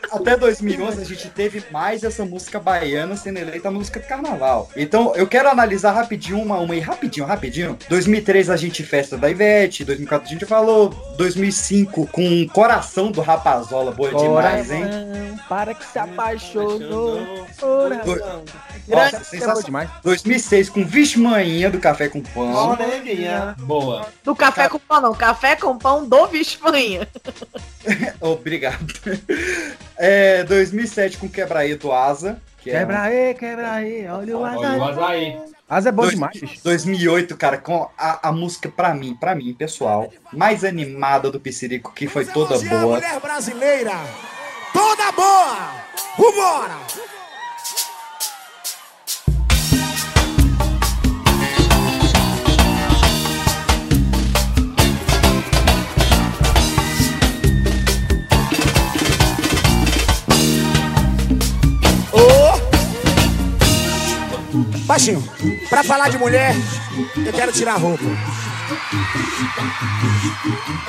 Até 0.10 0.38
2011 0.38 1.02
a 1.02 1.06
gente 1.06 1.28
teve 1.30 1.62
mais 1.70 2.02
essa 2.02 2.24
música 2.24 2.62
baiana 2.62 3.18
sendo 3.18 3.40
eleita 3.40 3.68
a 3.68 3.72
música 3.72 4.00
do 4.00 4.08
carnaval. 4.08 4.70
Então 4.74 5.14
eu 5.18 5.28
quero 5.28 5.50
analisar 5.50 5.92
rapidinho 5.92 6.42
uma 6.42 6.58
uma 6.60 6.74
aí, 6.74 6.80
rapidinho, 6.80 7.26
rapidinho. 7.26 7.78
2003 7.90 8.50
a 8.50 8.56
gente 8.56 8.84
festa 8.84 9.18
da 9.18 9.30
Ivete, 9.30 9.84
2004 9.84 10.26
a 10.26 10.32
gente 10.32 10.46
falou, 10.46 10.90
2005 11.18 12.08
com 12.08 12.48
Coração 12.48 13.12
do 13.12 13.20
Rapazola, 13.20 13.92
boa 13.92 14.14
demais, 14.14 14.72
hein? 14.72 14.84
Coração, 14.84 15.40
Para 15.50 15.74
que 15.74 15.86
se 15.86 16.00
apaixonou. 16.00 17.46
Coração. 17.60 18.44
Sensacional. 19.24 19.60
é 19.60 19.64
demais. 19.64 19.90
2006 20.04 20.70
com 20.70 20.86
Vixe 20.86 21.20
Manhinha 21.20 21.70
do 21.70 21.80
Café 21.80 22.08
com 22.10 22.22
Pão. 22.22 22.78
Boa. 23.60 24.08
Do 24.24 24.36
café 24.36 24.70
com 24.70 24.80
pão, 24.80 25.02
não. 25.02 25.14
Café 25.14 25.56
com 25.56 25.78
pão 25.78 26.08
do 26.08 26.28
Vispanha. 26.28 27.08
Obrigado. 28.22 28.86
É, 29.98 30.44
2007 30.44 31.18
com 31.18 31.28
Quebraíto 31.30 31.92
Asa. 31.92 32.42
Que 32.60 32.72
é 32.72 32.80
Quebra 32.80 33.02
aí, 33.04 33.34
quebra 33.36 33.72
aí. 33.72 34.08
Olha 34.08 34.38
o 34.38 34.42
Olha 34.42 34.60
o 34.60 34.84
azar. 34.84 35.04
açaí. 35.06 35.40
Asa 35.70 35.90
é 35.90 35.92
bom 35.92 36.02
Dois- 36.04 36.14
demais. 36.16 36.40
bicho. 36.40 36.60
2008, 36.64 37.36
cara, 37.38 37.58
com 37.58 37.90
a, 37.98 38.30
a 38.30 38.32
música 38.32 38.70
pra 38.70 38.94
mim, 38.94 39.14
pra 39.16 39.36
mim, 39.36 39.54
pessoal, 39.54 40.10
mais 40.32 40.64
animada 40.64 41.30
do 41.30 41.40
Piscirico, 41.40 41.92
que 41.94 42.08
foi 42.08 42.26
toda 42.26 42.56
é 42.56 42.60
boa. 42.70 42.96
mulher 42.96 43.20
brasileira, 43.20 43.92
toda 44.74 45.12
boa. 45.12 45.58
Vambora. 46.18 46.78
Baixinho, 64.88 65.22
pra 65.70 65.84
falar 65.84 66.10
de 66.10 66.18
mulher, 66.18 66.56
eu 67.26 67.34
quero 67.34 67.52
tirar 67.52 67.74
a 67.74 67.78
roupa. 67.78 68.04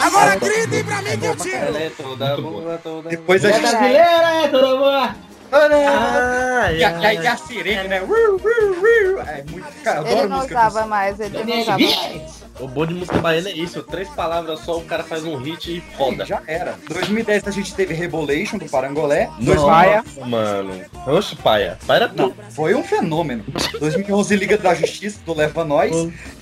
Agora 0.01 0.37
gritem 0.37 0.85
pra 0.85 1.03
mim 1.03 1.19
que 1.19 1.27
eu 1.27 1.37
tiro. 1.37 1.57
Ela 1.57 1.79
é 1.83 1.91
toda 1.91 2.37
boa, 2.37 2.79
toda 2.83 3.09
Depois 3.11 3.45
a 3.45 3.51
gente. 3.51 3.61
Brasileira 3.61 4.45
é 4.45 4.49
toda 4.49 4.77
boa. 4.77 5.17
Ah, 5.51 6.71
E 6.73 6.85
a, 6.85 7.15
e 7.15 7.27
a- 7.27 7.33
a 7.33 7.37
sirene, 7.37 7.89
né? 7.89 7.97
É 7.97 9.45
muito. 9.51 9.83
Cara, 9.83 10.09
Ele 10.11 10.27
não 10.29 10.45
usava 10.45 10.87
mais, 10.87 11.19
ele 11.19 11.43
não 11.43 11.61
usava 11.61 11.79
mais. 11.79 12.45
O 12.61 12.67
bom 12.67 12.85
de 12.87 12.95
música 12.95 13.19
baiana 13.19 13.51
é 13.51 13.53
isso, 13.53 13.83
três 13.83 14.09
palavras 14.09 14.61
só, 14.61 14.79
o 14.79 14.83
cara 14.85 15.05
faz 15.05 15.25
um 15.25 15.37
hit 15.37 15.77
e 15.77 15.81
foda. 15.97 16.25
Já 16.27 16.43
era. 16.47 16.77
2010 16.89 17.47
a 17.47 17.51
gente 17.51 17.75
teve 17.75 17.95
Rebolation 17.95 18.59
do 18.59 18.67
Parangolé. 18.67 19.31
Nossa, 19.39 20.27
mano. 20.27 20.81
Oxe, 21.07 21.37
paia. 21.37 21.79
Para 21.87 22.09
Não, 22.09 22.33
foi 22.51 22.75
um 22.75 22.83
fenômeno. 22.83 23.45
2011 23.79 24.37
Liga 24.37 24.57
da 24.59 24.75
Justiça 24.75 25.21
do 25.25 25.35
Leva 25.35 25.65
Nós. 25.65 25.91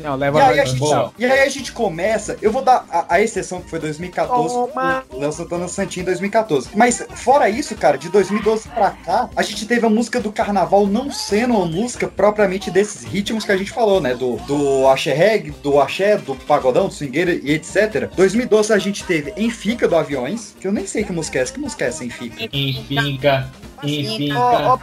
Não, 0.00 0.14
E 0.14 0.18
leva 0.18 0.38
aí, 0.42 0.52
a 0.52 0.56
mais 0.56 0.68
gente, 0.70 0.78
boa. 0.78 1.12
e 1.18 1.24
aí 1.24 1.40
a 1.40 1.48
gente 1.48 1.72
começa, 1.72 2.36
eu 2.40 2.50
vou 2.50 2.62
dar 2.62 2.86
a, 2.90 3.14
a 3.16 3.20
exceção 3.20 3.60
que 3.60 3.68
foi 3.70 3.78
2014, 3.78 4.54
Toma. 4.54 5.04
o 5.10 5.18
Léo 5.18 5.32
Santana 5.32 5.68
Santinho 5.68 6.02
em 6.02 6.06
2014. 6.06 6.70
Mas 6.74 7.04
fora 7.14 7.48
isso, 7.48 7.74
cara, 7.74 7.98
de 7.98 8.08
2012 8.08 8.68
pra 8.68 8.90
cá, 8.90 9.28
a 9.36 9.42
gente 9.42 9.66
teve 9.66 9.86
a 9.86 9.90
música 9.90 10.20
do 10.20 10.32
carnaval 10.32 10.86
não 10.86 11.10
sendo 11.10 11.54
uma 11.54 11.66
música 11.66 12.06
propriamente 12.08 12.70
desses 12.70 13.04
ritmos 13.04 13.44
que 13.44 13.52
a 13.52 13.56
gente 13.56 13.70
falou, 13.70 14.00
né? 14.00 14.14
Do, 14.14 14.36
do 14.46 14.86
axé 14.88 15.12
reggae, 15.12 15.50
do 15.62 15.80
axé, 15.80 16.05
do 16.14 16.36
pagodão, 16.36 16.88
do 16.88 16.94
swingueira 16.94 17.32
e 17.32 17.52
etc. 17.52 18.08
2012 18.14 18.72
a 18.72 18.78
gente 18.78 19.02
teve 19.04 19.32
Em 19.36 19.50
Fica 19.50 19.88
do 19.88 19.96
Aviões, 19.96 20.54
que 20.60 20.68
eu 20.68 20.72
nem 20.72 20.86
sei 20.86 21.02
que 21.02 21.12
música 21.12 21.38
é 21.38 21.42
essa. 21.42 21.52
Que 21.52 21.58
música 21.58 21.84
é 21.84 21.88
essa, 21.88 22.04
Em 22.04 22.10
Fica? 22.10 22.48
Em 22.52 22.84
finca. 22.84 23.50
Em 23.82 24.16
finca. 24.16 24.38
Ah, 24.38 24.76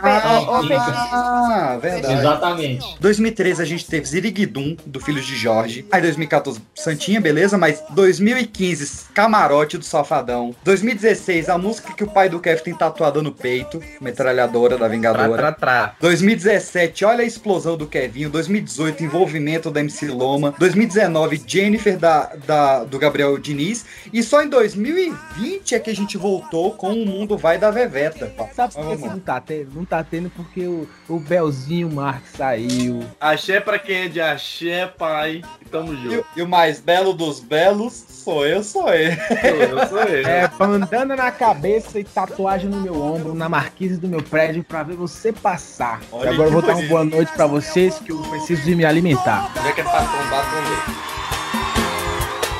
verdade. 1.81 2.13
Exatamente. 2.19 2.95
2013 2.99 3.61
a 3.61 3.65
gente 3.65 3.85
teve 3.85 4.05
Ziriguidum, 4.05 4.75
do 4.85 4.99
Filhos 4.99 5.25
de 5.25 5.35
Jorge. 5.35 5.85
Aí 5.91 6.01
2014, 6.01 6.61
Santinha, 6.75 7.19
beleza? 7.21 7.57
Mas 7.57 7.81
2015, 7.91 9.05
Camarote 9.13 9.77
do 9.77 9.85
Safadão. 9.85 10.55
2016, 10.63 11.49
a 11.49 11.57
música 11.57 11.93
que 11.93 12.03
o 12.03 12.07
pai 12.07 12.29
do 12.29 12.39
Kev 12.39 12.61
tem 12.61 12.73
tatuada 12.73 13.21
no 13.21 13.31
peito, 13.31 13.81
Metralhadora 14.01 14.71
da 14.77 14.85
Tra, 14.85 14.89
Vingadora. 14.89 15.37
tra, 15.37 15.51
tra. 15.51 15.95
2017, 15.99 17.05
olha 17.05 17.23
a 17.23 17.25
explosão 17.25 17.77
do 17.77 17.87
Kevinho. 17.87 18.29
2018, 18.29 19.03
envolvimento 19.03 19.71
da 19.71 19.79
MC 19.79 20.07
Loma. 20.07 20.53
2019, 20.57 21.41
Jennifer 21.45 21.97
da, 21.97 22.31
da- 22.45 22.83
do 22.83 22.97
Gabriel 22.99 23.37
Diniz. 23.37 23.85
E 24.11 24.21
só 24.23 24.41
em 24.43 24.49
2020 24.49 25.75
é 25.75 25.79
que 25.79 25.89
a 25.89 25.95
gente 25.95 26.17
voltou 26.17 26.71
com 26.73 26.93
O 26.93 27.05
Mundo 27.05 27.37
Vai 27.37 27.57
da 27.57 27.71
Veveta. 27.71 28.31
Sabe 28.55 28.73
lá. 28.83 29.07
não 29.13 29.19
tá 29.19 29.39
tendo? 29.41 29.69
Não 29.75 29.85
tá 29.85 30.03
tendo 30.03 30.29
porque 30.29 30.61
o, 30.65 30.87
o 31.09 31.19
Belzinho 31.19 31.91
Marques 31.91 32.31
saiu. 32.35 33.03
Axé 33.19 33.59
pra 33.59 33.77
quem 33.79 34.03
é 34.03 34.07
de 34.07 34.21
axé, 34.21 34.85
pai. 34.87 35.41
Tamo 35.71 35.93
E, 35.93 35.97
junto. 36.03 36.19
o- 36.19 36.25
e 36.35 36.41
o 36.41 36.47
mais 36.47 36.79
belo 36.79 37.13
dos 37.13 37.39
belos, 37.39 37.93
sou 38.07 38.45
eu, 38.45 38.63
sou 38.63 38.89
eu. 38.93 39.11
Eu 39.11 39.87
sou 39.87 39.99
eu. 40.03 40.27
É, 40.27 40.47
bandana 40.47 41.15
na 41.15 41.31
cabeça 41.31 41.99
e 41.99 42.03
tatuagem 42.03 42.69
no 42.69 42.79
meu 42.81 43.01
ombro, 43.01 43.33
na 43.33 43.49
marquise 43.49 43.97
do 43.97 44.07
meu 44.07 44.21
prédio, 44.21 44.63
pra 44.63 44.83
ver 44.83 44.95
você 44.95 45.31
passar. 45.33 45.99
Olha 46.11 46.29
e 46.29 46.33
agora 46.33 46.47
eu 46.49 46.53
vou 46.53 46.61
dar 46.61 46.75
uma 46.75 46.87
boa 46.87 47.03
noite 47.03 47.31
pra 47.33 47.47
vocês, 47.47 47.97
que 47.99 48.11
eu 48.11 48.17
preciso 48.21 48.61
de 48.63 48.75
me 48.75 48.85
alimentar. 48.85 49.51
Já 49.55 49.71
que 49.71 49.81
é 49.81 49.83
pra 49.83 50.01
tombar. 50.01 50.45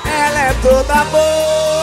Ela 0.06 0.42
é 0.48 0.54
toda 0.62 1.06
boa. 1.06 1.83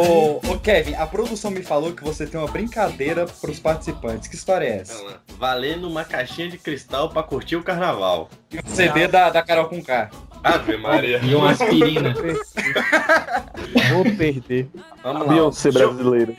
Ô, 0.00 0.40
ô, 0.52 0.58
Kevin, 0.58 0.94
a 0.94 1.06
produção 1.06 1.50
me 1.50 1.62
falou 1.62 1.92
que 1.92 2.02
você 2.02 2.26
tem 2.26 2.40
uma 2.40 2.48
brincadeira 2.50 3.26
pros 3.40 3.58
participantes. 3.58 4.28
Que 4.28 4.34
história 4.36 4.66
é 4.66 4.78
essa? 4.78 4.94
Então, 4.94 5.14
Valendo 5.38 5.88
uma 5.88 6.04
caixinha 6.04 6.48
de 6.48 6.58
cristal 6.58 7.08
pra 7.10 7.22
curtir 7.22 7.56
o 7.56 7.62
carnaval. 7.62 8.28
E 8.52 8.58
o 8.58 8.62
CD 8.66 9.06
da, 9.08 9.30
da 9.30 9.42
Carol 9.42 9.66
com 9.68 9.82
K. 9.82 10.10
Ave 10.42 10.76
Maria. 10.78 11.20
E 11.22 11.34
uma 11.34 11.50
aspirina. 11.50 12.14
Vou 13.92 14.04
perder. 14.16 14.68
Vamos 15.02 15.26
lá. 15.26 15.32
Beyoncé 15.34 15.70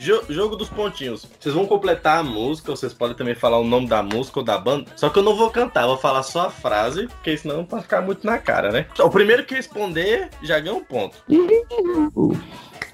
jo- 0.00 0.24
jogo 0.28 0.56
dos 0.56 0.68
pontinhos. 0.68 1.26
Vocês 1.38 1.54
vão 1.54 1.66
completar 1.66 2.18
a 2.18 2.22
música, 2.22 2.70
vocês 2.72 2.92
podem 2.92 3.16
também 3.16 3.34
falar 3.34 3.58
o 3.58 3.64
nome 3.64 3.86
da 3.86 4.02
música 4.02 4.40
ou 4.40 4.44
da 4.44 4.58
banda. 4.58 4.90
Só 4.96 5.08
que 5.08 5.18
eu 5.18 5.22
não 5.22 5.36
vou 5.36 5.50
cantar, 5.50 5.82
eu 5.82 5.88
vou 5.88 5.98
falar 5.98 6.22
só 6.24 6.46
a 6.46 6.50
frase, 6.50 7.06
porque 7.06 7.36
senão 7.36 7.64
vai 7.64 7.80
ficar 7.80 8.00
muito 8.02 8.26
na 8.26 8.38
cara, 8.38 8.70
né? 8.72 8.86
O 8.98 9.08
primeiro 9.10 9.44
que 9.44 9.54
responder 9.54 10.30
já 10.42 10.58
ganha 10.58 10.74
um 10.74 10.84
ponto. 10.84 11.16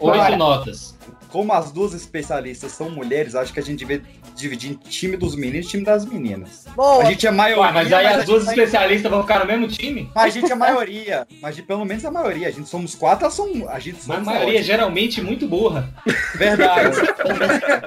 Oito 0.01 0.37
notas. 0.37 0.97
Como 1.31 1.53
as 1.53 1.71
duas 1.71 1.93
especialistas 1.93 2.73
são 2.73 2.91
mulheres, 2.91 3.35
acho 3.35 3.53
que 3.53 3.61
a 3.61 3.63
gente 3.63 3.81
devia 3.85 4.03
dividir 4.39 4.71
em 4.71 4.75
time 4.75 5.17
dos 5.17 5.35
meninos 5.35 5.67
e 5.67 5.71
time 5.71 5.85
das 5.85 6.05
meninas. 6.05 6.65
Boa. 6.75 7.03
A 7.03 7.05
gente 7.07 7.27
é 7.27 7.31
maioria. 7.31 7.63
Ué, 7.65 7.73
mas 7.73 7.93
aí 7.93 8.07
a 8.07 8.17
as 8.19 8.25
duas 8.25 8.45
tá 8.45 8.53
especialistas 8.53 9.11
vão 9.11 9.23
ficar 9.23 9.41
no 9.41 9.47
mesmo 9.47 9.69
time? 9.69 10.11
Mas 10.15 10.37
a 10.37 10.41
gente 10.41 10.53
é 10.53 10.55
maioria. 10.55 11.27
Mas 11.43 11.61
pelo 11.61 11.85
menos 11.85 12.05
a 12.05 12.11
maioria. 12.11 12.49
A 12.49 12.51
gente 12.51 12.69
somos 12.69 12.95
quatro, 12.95 13.25
elas 13.25 13.35
são. 13.35 13.69
A 13.69 13.79
gente 13.79 13.99
Mas 14.07 14.19
a 14.19 14.21
maioria 14.21 14.61
é 14.61 14.63
geralmente 14.63 15.21
muito 15.21 15.47
burra. 15.47 15.89
Verdade. 16.37 16.97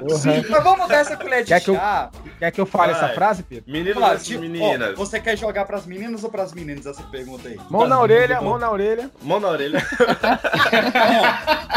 Porra. 0.01 0.43
mas 0.49 0.63
vamos 0.63 0.87
dar 0.87 0.97
essa 0.97 1.15
colher 1.15 1.43
de 1.43 1.49
Quer 1.49 1.61
que 1.61 1.69
eu- 1.69 1.75
chá. 1.75 2.09
Quer 2.39 2.51
que 2.51 2.59
eu 2.59 2.65
fale 2.65 2.93
Vai. 2.93 3.03
essa 3.03 3.13
frase, 3.13 3.43
Pedro? 3.43 3.71
Meninos 3.71 4.03
versus 4.03 4.27
tipo, 4.27 4.41
meninas. 4.41 4.93
ó, 4.93 4.95
você 4.95 5.19
quer 5.19 5.37
jogar 5.37 5.63
pras 5.65 5.85
meninas 5.85 6.23
ou 6.23 6.29
pras 6.31 6.53
meninas 6.53 6.87
essa 6.87 7.03
pergunta 7.03 7.47
aí? 7.47 7.59
Mão 7.69 7.87
na 7.87 7.99
orelha, 7.99 8.41
mão 8.41 8.57
na 8.57 8.71
orelha. 8.71 9.11
Mão 9.21 9.39
na 9.39 9.49
orelha. 9.49 9.81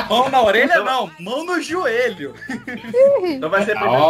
Mão 0.09 0.29
na 0.29 0.43
orelha 0.43 0.81
não, 0.83 1.11
mão 1.19 1.45
no 1.45 1.61
joelho. 1.61 2.35
Então 3.25 3.51
vai 3.51 3.65
ser 3.65 3.75
primeiro. 3.75 4.03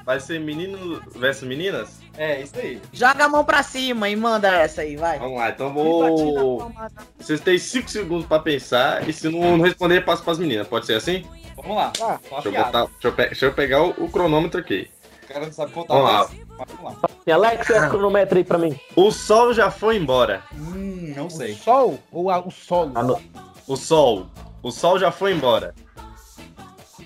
Ó, 0.00 0.04
Vai 0.04 0.20
ser 0.20 0.40
menino 0.40 1.00
versus 1.14 1.46
meninas? 1.48 1.98
É, 2.16 2.40
isso 2.40 2.58
aí. 2.58 2.80
Joga 2.92 3.24
a 3.24 3.28
mão 3.28 3.44
pra 3.44 3.62
cima 3.62 4.08
e 4.08 4.16
manda 4.16 4.48
essa 4.48 4.80
aí, 4.82 4.96
vai. 4.96 5.18
Vamos 5.18 5.38
lá, 5.38 5.50
então 5.50 5.72
vou. 5.72 6.72
Vocês 7.18 7.40
têm 7.40 7.58
5 7.58 7.90
segundos 7.90 8.26
pra 8.26 8.38
pensar 8.38 9.06
e 9.08 9.12
se 9.12 9.28
não 9.28 9.60
responder, 9.60 10.04
passa 10.04 10.22
pras 10.22 10.38
meninas. 10.38 10.66
Pode 10.66 10.86
ser 10.86 10.94
assim? 10.94 11.24
Vamos 11.56 11.76
lá. 11.76 11.90
Tô 11.90 12.06
Deixa 12.42 12.48
eu, 12.48 12.52
botar, 12.64 12.84
deixa 12.86 13.08
eu, 13.08 13.12
pe- 13.12 13.26
deixa 13.26 13.46
eu 13.46 13.52
pegar 13.52 13.82
o, 13.82 13.90
o 14.04 14.10
cronômetro 14.10 14.60
aqui. 14.60 14.88
O 15.24 15.26
cara 15.32 15.44
não 15.46 15.52
sabe 15.52 15.72
contar. 15.72 15.94
Vamos 15.94 16.10
lá. 16.12 16.18
mas- 16.58 16.68
Vamos 16.78 16.84
lá. 17.02 17.08
E 17.26 17.32
Alexa, 17.32 17.88
cronometra 17.90 18.38
aí 18.38 18.44
pra 18.44 18.56
mim. 18.58 18.78
O 18.94 19.10
sol 19.10 19.52
já 19.52 19.70
foi 19.70 19.96
embora. 19.96 20.42
Hum, 20.54 21.12
não 21.16 21.26
O 21.26 21.30
sei. 21.30 21.54
sol 21.54 21.98
ou 22.12 22.30
a- 22.30 22.38
o 22.38 22.50
solo? 22.50 22.92
Ah. 22.94 23.40
O 23.66 23.76
sol. 23.76 24.26
O 24.62 24.70
sol 24.70 24.98
já 24.98 25.10
foi 25.10 25.32
embora. 25.32 25.74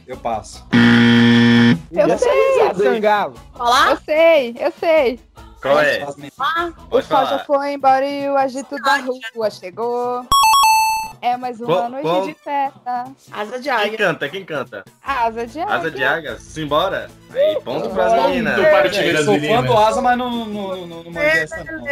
Eu 0.07 0.17
passo. 0.19 0.65
Eu 1.93 2.09
Já 2.09 2.19
sei, 2.19 2.75
Sangalo. 2.75 3.35
eu 3.35 3.59
Falar? 3.59 4.01
sei, 4.05 4.57
eu 4.59 4.73
sei. 4.79 5.21
Qual 5.61 5.79
é? 5.81 6.07
O 6.91 7.03
sol 7.03 7.27
já 7.27 7.39
foi 7.41 7.73
embora 7.75 8.07
e 8.07 8.29
o 8.31 8.37
agito 8.37 8.77
da 8.77 8.97
rua 8.99 9.51
chegou. 9.51 10.25
É 11.23 11.37
mais 11.37 11.61
uma 11.61 11.67
Qual- 11.67 11.89
noite 11.91 12.03
qual- 12.03 12.23
de 12.27 12.33
festa. 12.35 13.05
Asa 13.31 13.59
de 13.59 13.65
Quem 13.65 13.73
águia. 13.73 13.99
canta? 13.99 14.29
Quem 14.31 14.43
canta? 14.45 14.85
Asa 15.05 15.47
de 15.47 15.61
águia. 15.61 15.75
Asa 15.75 15.91
de 15.91 16.03
águia? 16.05 16.39
Simbora. 16.39 17.11
Aí, 17.35 17.61
ponto 17.63 17.91
pras 17.91 18.13
meninas. 18.15 18.57
Eu 18.59 19.25
sou 19.25 19.39
fã 19.39 19.63
do 19.63 19.77
Asa, 19.77 20.01
mas 20.01 20.17
não, 20.17 20.31
não, 20.31 20.47
não, 20.47 20.87
não 20.87 21.05
mandei 21.05 21.23
essa 21.43 21.63
não. 21.63 21.85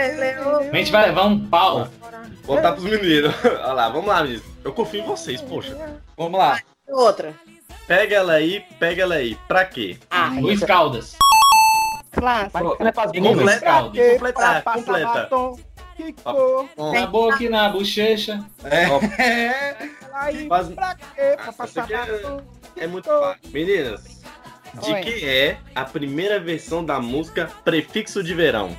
A 0.61 0.63
gente 0.77 0.91
vai 0.91 1.07
levar 1.09 1.27
um 1.27 1.47
pau. 1.47 1.89
Botar 2.47 2.73
pros 2.73 2.85
meninos. 2.85 3.35
Olha 3.45 3.73
lá, 3.75 3.89
vamos 3.91 4.07
lá, 4.07 4.23
meninos. 4.23 4.45
Eu 4.65 4.73
confio 4.73 5.03
em 5.03 5.07
vocês, 5.07 5.43
poxa. 5.43 5.77
Vamos 6.17 6.39
lá. 6.39 6.59
Outra. 6.89 7.35
Pega 7.89 8.17
ela 8.17 8.35
aí, 8.35 8.61
pega 8.79 9.03
ela 9.03 9.15
aí. 9.17 9.35
Pra 9.49 9.65
quê? 9.65 9.97
Ah, 10.11 10.31
Luiz 10.39 10.61
Caldas. 10.63 11.17
Clássico. 12.13 12.77
É. 12.77 14.19
Completa, 14.19 14.63
completa. 14.75 15.29
que 15.97 16.13
cor, 16.23 16.69
Na 16.93 17.07
boca 17.07 17.43
e 17.43 17.49
na 17.49 17.69
bochecha. 17.71 18.45
É. 18.65 18.85
aí, 20.13 20.47
Faz- 20.49 20.69
pra 20.69 20.95
quê? 20.95 21.37
Pra 21.37 21.45
Ah, 21.49 21.53
passar 21.53 21.91
é- 21.91 21.97
batom. 21.97 22.41
É 22.77 22.87
muito 22.87 23.09
fácil. 23.09 23.41
Meninas, 23.51 24.21
de 24.83 24.93
Oi. 24.93 25.01
quem 25.01 25.25
é 25.29 25.57
a 25.75 25.85
primeira 25.85 26.39
versão 26.39 26.85
da 26.85 27.01
música 27.01 27.51
Prefixo 27.65 28.23
de 28.23 28.35
Verão? 28.35 28.77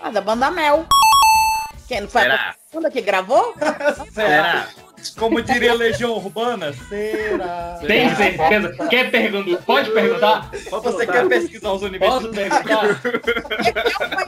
ah, 0.00 0.10
da 0.10 0.20
banda 0.20 0.50
Mel. 0.50 0.86
Quem 1.88 2.02
não 2.02 2.08
foi 2.08 2.20
a 2.22 2.24
Será? 2.24 2.54
segunda 2.70 2.90
que 2.90 3.00
gravou? 3.02 3.54
Será? 4.14 4.68
Como 5.16 5.40
diria 5.42 5.74
Legião 5.74 6.12
Urbana? 6.12 6.72
Será? 6.88 7.78
Tem 7.86 8.14
certeza? 8.14 8.88
Quer 8.88 9.10
perguntar? 9.10 9.62
Pode 9.62 9.90
perguntar? 9.90 10.50
Pode 10.70 10.84
Você 10.84 11.06
perguntar. 11.06 11.12
quer 11.12 11.28
pesquisar 11.28 11.72
os 11.72 11.82
universitários? 11.82 12.98
perguntar? 12.98 13.40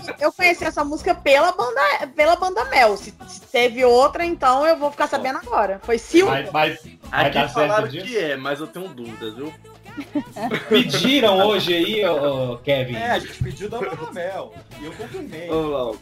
Eu, 0.09 0.15
eu 0.27 0.33
conheci 0.33 0.65
essa 0.65 0.85
música 0.85 1.15
pela 1.15 1.53
banda, 1.53 1.81
pela 2.15 2.37
banda 2.37 2.65
Mel. 2.67 2.97
Se, 2.97 3.13
teve 3.51 3.85
outra, 3.85 4.25
então 4.25 4.67
eu 4.67 4.77
vou 4.77 4.91
ficar 4.91 5.07
sabendo 5.09 5.39
agora. 5.39 5.81
Foi 5.83 5.99
Silvio. 5.99 6.33
Vai, 6.33 6.45
vai, 6.45 6.79
vai 7.03 7.27
Aqui 7.27 7.53
falaram 7.53 7.75
certo 7.83 7.89
disso? 7.93 8.07
que 8.07 8.19
é, 8.19 8.37
mas 8.37 8.61
eu 8.61 8.67
tenho 8.67 8.89
dúvidas, 8.89 9.35
viu? 9.35 9.53
Pediram 10.71 11.47
hoje 11.47 11.75
aí, 11.75 12.07
ô, 12.07 12.53
ô, 12.53 12.59
Kevin. 12.59 12.95
É, 12.97 13.11
a 13.11 13.19
gente 13.19 13.43
pediu 13.43 13.69
da 13.69 13.79
Banda 13.79 14.11
Mel. 14.13 14.55
E 14.81 14.87
eu 14.87 14.93
confirmei. 14.93 15.49
Vamos 15.49 15.71
lá. 15.71 15.85
ó. 15.85 15.95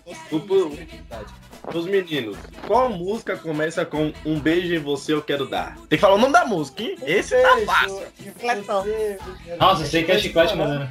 Tô 1.62 1.70
O- 1.70 1.74
o- 1.76 1.78
Os 1.80 1.86
meninos, 1.86 2.36
qual 2.66 2.88
música 2.90 3.36
começa 3.36 3.84
com 3.84 4.12
Um 4.24 4.38
beijo 4.40 4.74
em 4.74 4.78
você 4.78 5.12
eu 5.12 5.22
quero 5.22 5.46
dar? 5.46 5.76
Tem 5.88 5.96
que 5.96 5.98
falar 5.98 6.14
o 6.14 6.18
nome 6.18 6.32
da 6.32 6.44
música, 6.44 6.82
hein? 6.82 6.96
Esse 7.04 7.36
tá 7.40 7.56
fácil. 7.66 8.02
Chicletão. 8.22 8.84
Nossa, 9.58 9.84
sei 9.86 10.02
que 10.04 10.12
é 10.12 10.18
chiclete, 10.18 10.56
mas... 10.56 10.88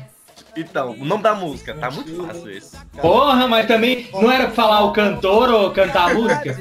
Então, 0.57 0.91
o 0.91 1.05
nome 1.05 1.21
da 1.23 1.35
música, 1.35 1.73
tá 1.75 1.91
muito 1.91 2.25
fácil 2.25 2.49
esse. 2.51 2.75
Porra, 2.99 3.47
mas 3.47 3.67
também 3.67 4.09
não 4.11 4.31
era 4.31 4.45
pra 4.45 4.55
falar 4.55 4.83
o 4.83 4.91
cantor 4.91 5.49
ou 5.49 5.71
cantar 5.71 6.09
a 6.09 6.13
música? 6.15 6.57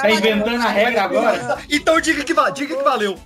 Tá 0.00 0.10
inventando 0.10 0.62
a 0.62 0.68
regra 0.68 1.02
agora? 1.02 1.58
Então 1.70 2.00
diga 2.00 2.22
que, 2.22 2.34
va- 2.34 2.50
diga 2.50 2.76
que 2.76 2.82
valeu. 2.82 3.18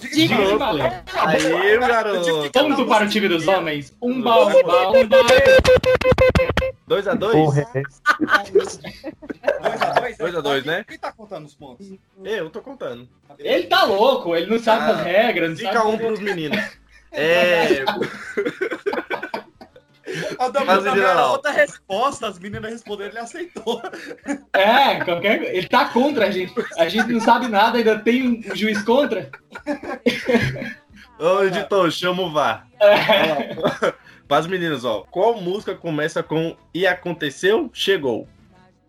Diga 0.00 0.36
que 0.36 0.56
valeu. 0.56 0.86
Aí, 1.14 1.78
garoto. 1.78 2.50
Ponto 2.52 2.86
para 2.86 3.04
o 3.04 3.08
time 3.08 3.28
dos 3.28 3.46
homens. 3.46 3.92
Um 4.00 4.22
bal, 4.22 4.48
um 4.48 4.62
bal, 4.62 4.96
um 4.96 5.06
bal. 5.06 5.20
2x2? 6.88 7.32
Porra, 7.32 7.60
é. 7.74 7.82
2x2? 8.52 10.18
2 10.18 10.34
a 10.36 10.40
2, 10.40 10.64
né? 10.64 10.84
Quem 10.84 10.98
tá 10.98 11.12
contando 11.12 11.46
os 11.46 11.54
pontos? 11.54 11.92
Eu 12.24 12.48
tô 12.50 12.60
contando. 12.60 13.08
Ele 13.38 13.66
tá 13.66 13.84
louco, 13.84 14.34
ele 14.36 14.50
não 14.50 14.58
sabe 14.58 14.82
Ah, 14.82 14.90
as 14.94 15.00
regras, 15.02 15.50
não 15.50 15.56
Fica 15.56 15.72
sabe... 15.72 15.88
um 15.88 15.98
pros 15.98 16.20
meninos. 16.20 16.58
É. 17.18 17.82
A 20.38 20.48
da 20.48 20.64
Mas 20.64 20.86
era 20.86 21.26
outra 21.28 21.50
resposta. 21.50 22.28
As 22.28 22.38
meninas 22.38 22.70
responderam, 22.70 23.10
ele 23.10 23.18
aceitou. 23.18 23.80
É, 24.52 25.02
qualquer... 25.04 25.42
ele 25.54 25.68
tá 25.68 25.86
contra 25.86 26.26
a 26.26 26.30
gente. 26.30 26.52
A 26.78 26.88
gente 26.88 27.12
não 27.12 27.20
sabe 27.20 27.48
nada, 27.48 27.78
ainda 27.78 27.98
tem 27.98 28.28
um 28.28 28.54
juiz 28.54 28.82
contra. 28.82 29.30
Ô, 31.18 31.42
editor, 31.44 31.90
chama 31.90 32.22
o 32.22 32.32
VAR. 32.32 32.66
É. 32.80 33.56
Para 34.28 34.40
os 34.40 34.46
meninos, 34.46 34.84
ó. 34.84 35.04
Qual 35.10 35.40
música 35.40 35.74
começa 35.74 36.22
com 36.22 36.56
E 36.74 36.86
aconteceu, 36.86 37.70
chegou? 37.72 38.28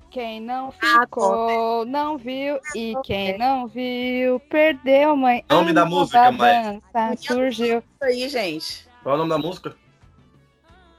Quem 0.10 0.42
não 0.42 0.72
ficou, 0.72 1.86
não 1.86 2.18
viu. 2.18 2.60
E 2.74 2.96
quem 3.04 3.38
não 3.38 3.68
viu, 3.68 4.40
perdeu, 4.50 5.16
mãe. 5.16 5.44
Nome 5.50 5.74
da 5.74 5.86
música, 5.86 6.32
dança 6.32 7.16
surgiu. 7.20 7.80
Isso 7.80 8.04
aí, 8.04 8.30
gente. 8.30 8.88
Qual 9.04 9.14
é 9.14 9.16
o 9.16 9.20
nome 9.20 9.30
da 9.30 9.38
música? 9.38 9.76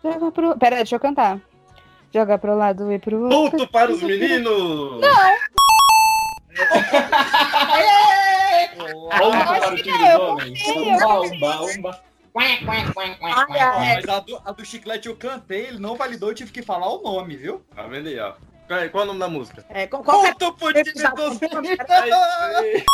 Joga 0.04 0.30
pro... 0.30 0.56
Pera, 0.56 0.76
deixa 0.76 0.94
eu 0.94 1.00
cantar. 1.00 1.40
Joga 2.14 2.38
pro 2.38 2.56
lado 2.56 2.92
e 2.92 2.98
pro 2.98 3.22
outro. 3.22 3.50
Ponto 3.50 3.68
para 3.72 3.90
os 3.90 4.02
meninos! 4.02 5.00
Ponto 9.18 9.38
para 9.46 9.72
o 9.72 9.76
time 9.76 9.98
dos 9.98 10.20
homens. 10.20 10.68
Umba, 10.68 11.20
umba, 11.20 11.62
umba. 11.62 12.07
Mas 12.38 14.08
a 14.08 14.20
do, 14.20 14.42
a 14.44 14.52
do 14.52 14.64
chiclete 14.64 15.08
eu 15.08 15.16
cantei, 15.16 15.66
ele 15.66 15.78
não 15.78 15.96
validou, 15.96 16.28
eu 16.28 16.34
tive 16.34 16.52
que 16.52 16.62
falar 16.62 16.88
o 16.88 17.02
nome, 17.02 17.36
viu? 17.36 17.64
Tá 17.74 17.82
vendo 17.86 18.08
aí, 18.08 18.18
ó. 18.18 18.34
Qual 18.68 18.78
é, 18.78 18.90
o 18.92 19.06
nome 19.06 19.18
da 19.18 19.28
música? 19.28 19.64
É, 19.70 19.86
qual, 19.86 20.04
qual 20.04 20.20
que 20.20 20.26
é 20.28 20.34
Aí, 21.88 22.12
aí. 22.12 22.84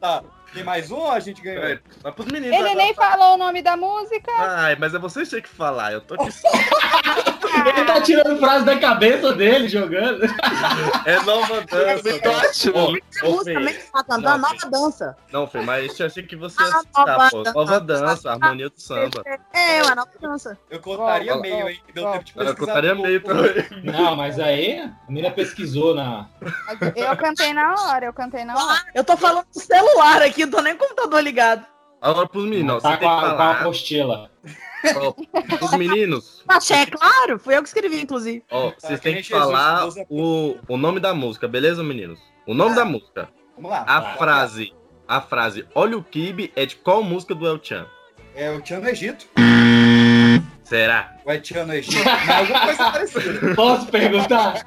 Tá. 0.00 0.22
Tem 0.52 0.62
mais 0.62 0.90
um 0.90 0.96
ou 0.96 1.10
a 1.10 1.18
gente 1.20 1.40
ganhou? 1.40 1.64
É, 1.64 1.80
Mas 2.04 2.14
pros 2.14 2.26
meninos 2.30 2.56
Ele 2.58 2.74
nem 2.74 2.92
falou 2.94 3.34
o 3.34 3.36
nome 3.38 3.62
da 3.62 3.76
música. 3.76 4.30
Ai, 4.36 4.76
mas 4.78 4.94
é 4.94 4.98
vocês 4.98 5.28
que 5.28 5.34
têm 5.36 5.42
que 5.42 5.48
falar. 5.48 5.92
Eu 5.92 6.00
tô 6.02 6.14
aqui. 6.14 6.28
Ele 7.64 7.84
tá 7.84 8.00
tirando 8.00 8.38
frase 8.38 8.64
da 8.64 8.78
cabeça 8.78 9.32
dele, 9.32 9.68
jogando. 9.68 10.20
É 11.04 11.20
nova 11.22 11.60
dança. 11.62 12.20
tá? 12.20 12.30
Ô, 12.74 12.78
A 12.78 13.26
ô, 13.26 13.30
música 13.32 13.44
Fê. 13.44 13.54
também 13.54 13.74
tá 13.74 14.04
cantando, 14.04 14.38
nova 14.38 14.70
dança. 14.70 15.16
Não, 15.32 15.46
Fê, 15.48 15.60
mas 15.62 15.98
eu 15.98 16.06
achei 16.06 16.22
que 16.22 16.36
você 16.36 16.62
ia 16.62 16.68
Ah, 16.68 16.78
citar, 16.80 17.06
nova 17.06 17.30
pô. 17.30 17.42
dança. 17.42 17.52
Nova 17.58 17.80
dança, 17.80 18.30
harmonia 18.30 18.68
do 18.70 18.80
samba. 18.80 19.22
É, 19.52 19.82
uma 19.82 19.94
nova 19.96 20.10
dança. 20.20 20.58
Eu 20.70 20.80
contaria 20.80 21.34
ó, 21.36 21.40
meio, 21.40 21.68
hein? 21.68 21.80
Deu 21.92 22.10
tempo 22.12 22.24
de 22.24 22.32
Eu 22.36 22.44
pesquisar. 22.44 22.54
contaria 22.66 22.94
no- 22.94 23.02
meio 23.02 23.20
também. 23.22 23.66
Não, 23.82 24.14
mas 24.16 24.38
aí 24.38 24.78
a 24.80 24.92
menina 25.08 25.30
pesquisou 25.32 25.94
na. 25.94 26.26
Eu 26.94 27.16
cantei 27.16 27.52
na 27.52 27.74
hora, 27.74 28.06
eu 28.06 28.12
cantei 28.12 28.44
na 28.44 28.54
hora. 28.54 28.82
Eu 28.94 29.02
tô 29.04 29.16
falando 29.16 29.46
do 29.52 29.60
celular 29.60 30.22
aqui, 30.22 30.41
não 30.44 30.50
tô 30.52 30.60
nem 30.62 30.76
com 30.76 30.84
o 30.84 30.88
computador 30.88 31.20
ligado. 31.22 31.66
Agora 32.00 32.28
pros 32.28 32.44
meninos, 32.44 32.76
ó, 32.76 32.80
Tá 32.80 32.90
você 32.92 32.96
com 32.98 33.08
a, 33.08 33.20
com 33.20 33.26
a 33.26 33.30
falar. 33.30 33.60
apostila. 33.60 34.30
Ó, 34.96 35.12
pros 35.58 35.72
meninos, 35.74 36.42
Achei, 36.48 36.78
é 36.78 36.86
claro, 36.86 37.38
fui 37.38 37.56
eu 37.56 37.62
que 37.62 37.68
escrevi, 37.68 38.00
inclusive. 38.00 38.42
ó, 38.50 38.72
vocês 38.76 38.98
que 38.98 39.12
têm 39.12 39.22
que 39.22 39.28
falar 39.28 39.88
o, 40.10 40.56
o 40.68 40.76
nome 40.76 40.98
da 40.98 41.14
música, 41.14 41.46
beleza, 41.46 41.82
meninos? 41.84 42.18
O 42.46 42.54
nome 42.54 42.74
da 42.74 42.84
música. 42.84 43.28
Vamos 43.54 43.70
lá. 43.70 43.82
A 43.82 44.00
Tá. 44.00 44.14
frase, 44.16 44.72
a 45.06 45.20
frase 45.20 45.64
Olha 45.74 45.96
o 45.96 46.02
Kibe 46.02 46.52
é 46.56 46.66
de 46.66 46.74
qual 46.74 47.02
música 47.04 47.34
do 47.34 47.46
El 47.46 47.60
Chan? 47.62 47.86
É 48.34 48.50
o 48.50 48.60
Tchan 48.60 48.80
no 48.80 48.88
Egito. 48.88 49.26
Será? 50.72 51.12
Vai 51.26 51.38
Tchan 51.38 51.66
no 51.66 51.74
Egito. 51.74 51.98
Alguma 52.08 52.60
coisa 52.60 52.90
parecida. 52.92 53.54
Posso 53.54 53.86
perguntar? 53.88 54.66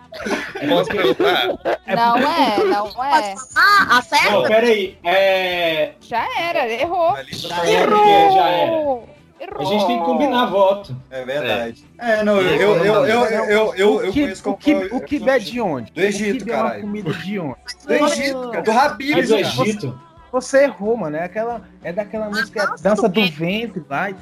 Posso 0.69 0.90
perguntar? 0.91 1.48
Não 1.88 2.18
é, 2.18 2.64
não 2.64 3.03
é. 3.03 3.36
Ah, 3.56 3.86
Não, 3.90 3.98
acerta? 3.98 4.44
peraí. 4.48 4.99
É. 5.03 5.94
Já 6.02 6.27
era, 6.40 6.72
errou. 6.72 7.15
Já 7.32 7.65
era, 7.68 7.88
porque 7.91 8.32
já 8.36 8.48
era. 8.48 8.72
Errou. 8.72 9.10
A 9.57 9.64
gente 9.64 9.88
tem 9.88 9.98
que 9.98 10.06
combinar 10.06 10.45
voto. 10.45 10.95
É 11.10 11.26
verdade. 11.26 11.84
É, 11.98 12.23
não, 12.23 12.40
eu, 12.40 12.76
eu, 12.76 12.86
eu, 12.86 13.02
o 13.02 13.06
eu, 13.07 13.26
eu, 13.26 13.76
eu, 13.76 13.95
o 14.10 14.14
conheço 14.14 14.41
o 14.41 14.44
qual 14.44 14.57
que, 14.57 14.76
qual- 14.88 14.99
o 14.99 15.03
que 15.03 15.27
é 15.27 15.40
de 15.40 15.60
onde? 15.60 15.91
Do 15.91 16.02
Egito, 16.02 16.45
o 16.45 16.49
é 16.49 16.52
caralho. 16.53 16.82
comida 16.82 17.14
de 17.14 17.40
onde? 17.40 17.56
Do 17.88 17.94
Egito, 17.95 18.49
cara. 18.52 18.61
Do 18.61 18.72
Habibs, 18.72 19.15
Mas 19.15 19.32
o 19.32 19.34
cara. 19.57 19.68
Egito. 19.69 20.02
Você 20.32 20.65
errou, 20.65 20.98
mano. 20.98 21.18
É, 21.18 21.23
aquela, 21.23 21.64
é 21.84 21.91
daquela 21.91 22.27
música 22.30 22.61
é 22.77 22.82
dança 22.84 23.10
do 23.10 23.26
ventre, 23.32 23.84
vai. 23.90 24.15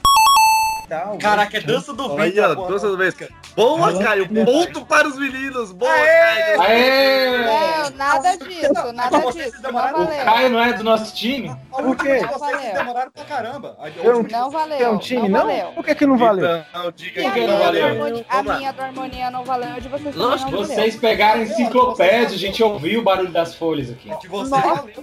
Tal, 0.88 1.18
Caraca, 1.18 1.58
é 1.58 1.62
dança 1.62 1.94
do 1.94 2.10
vento. 2.10 2.20
Olha, 2.42 2.56
dança 2.56 2.86
da 2.86 2.92
do 2.92 2.98
vez. 2.98 3.14
música. 3.16 3.34
Boa, 3.56 4.04
Caio. 4.04 4.28
Ponto 4.28 4.86
para 4.86 5.08
os 5.08 5.18
meninos. 5.18 5.72
Boa, 5.72 5.90
Aê! 5.92 6.58
Caio. 6.58 6.62
Aê! 6.62 7.38
Não, 7.46 7.90
nada 7.98 8.36
disso, 8.38 8.92
nada 8.94 9.20
Vocês 9.20 9.46
disso. 9.46 9.56
Não 9.64 9.70
demoraram- 9.72 10.04
O. 10.04 10.08
Caio 10.08 10.50
não 10.50 10.60
é 10.60 10.74
do 10.74 10.84
nosso 10.84 11.16
time? 11.16 11.56
Por 11.72 11.96
quê? 11.96 12.18
Vocês 12.20 12.38
valeu. 12.40 12.74
demoraram 12.74 13.12
pra 13.12 13.24
caramba. 13.26 13.78
Não 14.32 14.52
valeu. 14.52 14.78
Tem 14.78 14.88
um 14.88 14.98
time, 14.98 15.30
não 15.30 15.40
não? 15.40 15.48
valeu. 15.48 15.72
Por 15.72 15.86
que 15.86 15.96
que 15.96 16.06
não 16.06 16.18
valeu? 16.18 16.58
Então, 16.70 16.92
diga 16.96 17.22
E 17.22 17.26
a 17.26 17.28
aí. 17.30 17.34
que 17.34 17.40
minha, 17.40 17.52
não 17.52 17.58
do 17.58 17.64
valeu? 17.64 17.86
harmonia, 17.86 18.26
a 18.30 18.44
minha 18.44 18.72
do 18.74 18.82
harmonia 18.82 19.32
não 19.32 19.44
valeu, 19.46 19.80
de 19.80 19.88
vocês 19.88 20.16
Lógico 20.16 20.52
não 20.52 20.60
valeu. 20.62 20.76
Vocês 20.76 20.96
pegaram 20.98 21.42
enciclopédia, 21.44 22.36
a 22.36 22.40
gente 22.40 22.62
ouviu 22.64 23.00
o 23.00 23.04
barulho 23.04 23.32
das 23.32 23.56
folhas 23.56 23.90
aqui. 23.90 24.10
De 24.20 24.28
você 24.28 24.50
Nossa. 24.52 24.68
valeu. 24.76 24.94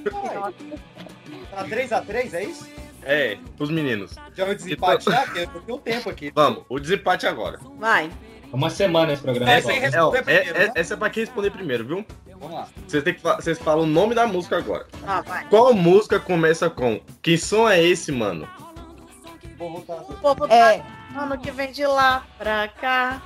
Tá 1.51 1.65
3x3, 1.65 2.35
é 2.35 2.45
isso? 2.45 2.69
É, 3.03 3.39
os 3.59 3.71
meninos. 3.71 4.15
Já 4.37 4.47
é 4.47 4.51
um 4.51 4.55
desempate 4.55 5.05
já? 5.05 5.23
Porque 5.23 5.41
eu 5.41 5.49
tenho 5.61 5.79
tempo 5.79 6.11
aqui. 6.11 6.31
Vamos, 6.35 6.65
o 6.69 6.79
desempate 6.79 7.27
agora. 7.27 7.59
Vai. 7.79 8.11
Uma 8.53 8.69
semana 8.69 9.13
esse 9.13 9.23
programa. 9.23 9.51
Essa. 9.51 9.73
É, 9.73 10.03
ó, 10.03 10.11
responder 10.11 10.19
é- 10.19 10.23
primeiro, 10.23 10.57
é- 10.59 10.67
né? 10.67 10.73
essa 10.75 10.95
é 10.95 10.97
pra 10.97 11.11
quem 11.11 11.25
responder 11.25 11.51
primeiro, 11.51 11.85
viu? 11.87 12.05
Vamos 12.41 12.57
lá. 12.57 12.69
Vocês, 12.87 13.05
têm 13.05 13.15
que 13.15 13.21
fa- 13.21 13.37
vocês 13.37 13.59
falam 13.59 13.85
o 13.85 13.87
nome 13.87 14.15
da 14.15 14.27
música 14.27 14.57
agora. 14.59 14.87
Ah, 15.07 15.21
vai. 15.21 15.45
Qual 15.49 15.73
música 15.75 16.19
começa 16.19 16.69
com 16.69 17.01
Que 17.23 17.39
som 17.39 17.69
é 17.69 17.83
esse, 17.83 18.11
mano? 18.11 18.49
Vou 19.57 19.73
voltar. 19.73 19.95
O 20.09 20.15
povo 20.15 20.49
tá 20.49 20.55
É, 20.55 20.83
ano 21.17 21.39
que 21.39 21.51
vem 21.51 21.71
de 21.71 21.87
lá 21.87 22.25
pra 22.39 22.67
cá. 22.69 23.23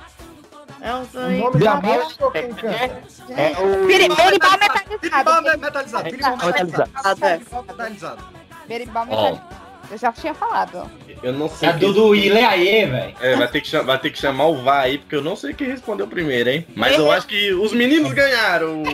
É 0.81 0.93
um 0.93 1.01
O 1.01 1.05
sonho. 1.05 1.39
nome 1.39 1.59
da 1.63 1.75
música 1.77 2.25
ou 2.25 2.31
quem 2.31 2.53
canta? 2.53 3.01
É 3.35 3.57
o 3.59 3.87
Berimbau 3.87 4.29
metalizado. 4.29 5.59
metalizado. 5.59 6.03
Berimbau 6.03 6.37
metalizado. 6.37 6.83
metalizado. 6.83 6.87
metalizado. 7.07 7.55
Ó. 7.55 7.63
metalizado. 7.63 9.64
Eu 9.89 9.97
já 9.97 10.11
tinha 10.11 10.33
falado. 10.33 10.89
Eu 11.21 11.33
não 11.33 11.49
sei. 11.49 11.69
É 11.69 11.73
do, 11.73 11.93
do 11.93 12.15
Ileaê, 12.15 12.85
velho. 12.85 13.15
É, 13.19 13.35
vai 13.35 13.47
ter, 13.47 13.61
que 13.61 13.67
chamar, 13.67 13.85
vai 13.85 13.99
ter 13.99 14.09
que 14.09 14.19
chamar 14.19 14.47
o 14.47 14.63
VAR 14.63 14.81
aí, 14.81 14.97
porque 14.97 15.15
eu 15.15 15.21
não 15.21 15.35
sei 15.35 15.53
quem 15.53 15.67
respondeu 15.67 16.07
primeiro, 16.07 16.49
hein? 16.49 16.65
Mas 16.75 16.97
eu 16.97 17.11
acho 17.11 17.27
que 17.27 17.53
os 17.53 17.73
meninos 17.73 18.11
ganharam. 18.13 18.83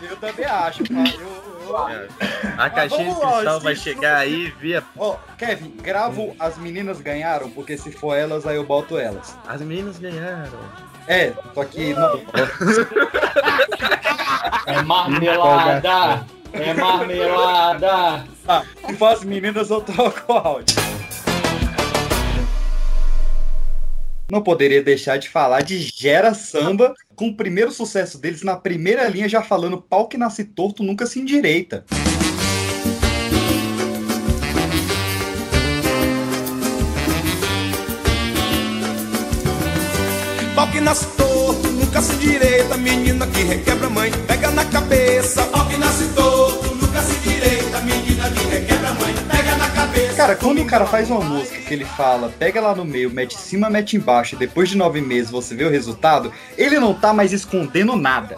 Eu 0.00 0.16
também 0.16 0.44
acho, 0.44 0.84
cara. 0.84 1.08
Eu. 1.20 1.48
É. 1.90 2.08
A 2.56 2.70
caixinha 2.70 3.12
de 3.12 3.20
cristal 3.20 3.60
vai 3.60 3.76
chegar 3.76 4.16
aí 4.18 4.52
via. 4.58 4.82
Ó, 4.96 5.16
Kevin, 5.36 5.70
gravo 5.82 6.34
as 6.38 6.56
meninas 6.56 7.00
ganharam, 7.00 7.50
porque 7.50 7.76
se 7.76 7.92
for 7.92 8.14
elas, 8.14 8.46
aí 8.46 8.56
eu 8.56 8.64
boto 8.64 8.96
elas. 8.96 9.36
As 9.46 9.60
meninas 9.60 9.98
ganharam. 9.98 10.58
É, 11.06 11.32
só 11.54 11.64
que 11.64 11.92
não. 11.94 12.20
É 14.66 14.82
marmelada. 14.82 16.26
É 16.52 16.74
marmelada. 16.74 18.24
Ah, 18.46 18.64
se 18.86 18.94
for 18.94 19.08
as 19.08 19.24
meninas, 19.24 19.70
eu 19.70 19.80
troco 19.80 20.32
o 20.32 20.36
áudio. 20.36 20.76
Não 24.30 24.42
poderia 24.42 24.82
deixar 24.82 25.16
de 25.16 25.28
falar 25.28 25.62
de 25.62 25.78
Gera 25.78 26.34
Samba, 26.34 26.94
com 27.16 27.28
o 27.28 27.34
primeiro 27.34 27.72
sucesso 27.72 28.18
deles 28.18 28.42
na 28.42 28.56
primeira 28.56 29.08
linha, 29.08 29.26
já 29.26 29.42
falando 29.42 29.80
pau 29.80 30.06
que 30.06 30.18
nasce 30.18 30.44
torto 30.44 30.82
nunca 30.82 31.06
se 31.06 31.18
endireita. 31.18 31.84
Pau 40.54 40.70
que 40.70 40.80
nasce 40.80 41.06
torto, 41.16 41.27
nunca 41.98 42.12
se 42.12 42.16
direita, 42.18 42.76
menina 42.76 43.26
que 43.26 43.42
requebra 43.42 43.90
mãe, 43.90 44.12
pega 44.28 44.50
na 44.52 44.64
cabeça. 44.66 45.42
Pau 45.46 45.66
que 45.66 45.76
nasce 45.76 46.04
torto, 46.14 46.74
nunca 46.76 47.02
se 47.02 47.14
direita, 47.28 47.80
menina 47.80 48.30
que 48.30 48.46
requebra 48.46 48.92
mãe, 48.94 49.14
pega 49.28 49.56
na 49.56 49.68
cabeça. 49.70 50.07
Cara, 50.18 50.36
quando 50.36 50.60
o 50.60 50.66
cara 50.66 50.84
faz 50.86 51.08
uma 51.10 51.20
música 51.20 51.56
que 51.62 51.72
ele 51.72 51.84
fala, 51.84 52.32
pega 52.38 52.60
lá 52.60 52.74
no 52.74 52.84
meio, 52.84 53.10
mete 53.10 53.34
em 53.34 53.38
cima, 53.38 53.70
mete 53.70 53.96
embaixo, 53.96 54.34
e 54.34 54.38
depois 54.38 54.68
de 54.68 54.76
nove 54.76 55.00
meses 55.00 55.30
você 55.30 55.54
vê 55.54 55.64
o 55.64 55.70
resultado, 55.70 56.32
ele 56.56 56.78
não 56.78 56.92
tá 56.92 57.12
mais 57.14 57.32
escondendo 57.32 57.94
nada. 57.96 58.36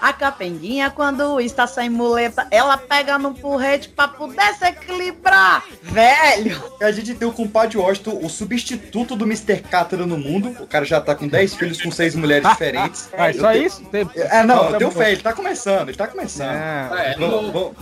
A 0.00 0.12
capenguinha, 0.12 0.90
quando 0.90 1.40
está 1.40 1.66
sem 1.66 1.88
muleta, 1.88 2.46
ela 2.50 2.76
pega 2.76 3.18
no 3.18 3.32
porrete 3.34 3.88
pra 3.88 4.06
poder 4.08 4.54
se 4.58 4.66
equilibrar. 4.66 5.64
Velho! 5.82 6.62
A 6.82 6.90
gente 6.92 7.14
tem 7.14 7.26
o 7.26 7.32
compadre 7.32 7.78
Washington, 7.78 8.18
o 8.22 8.28
substituto 8.28 9.16
do 9.16 9.24
Mr. 9.24 9.60
Cátara 9.62 10.04
no 10.06 10.18
mundo. 10.18 10.54
O 10.60 10.66
cara 10.66 10.84
já 10.84 11.00
tá 11.00 11.14
com 11.14 11.26
10 11.26 11.54
filhos 11.54 11.80
com 11.80 11.90
seis 11.90 12.14
mulheres 12.14 12.48
diferentes. 12.48 13.08
Ah, 13.16 13.30
Eu 13.30 13.40
só 13.40 13.52
tenho- 13.52 13.66
isso? 13.66 13.84
Tem- 13.84 14.10
É, 14.16 14.42
não, 14.42 14.70
eu 14.70 14.78
tenho 14.78 14.90
fé, 14.90 15.12
ele 15.12 15.22
tá 15.22 15.32
começando, 15.32 15.88
ele 15.88 15.96
tá 15.96 16.06
começando. 16.08 16.48
Ah, 16.50 16.90
É, 16.98 17.14
Vamos- 17.16 17.52
vamos- 17.52 17.72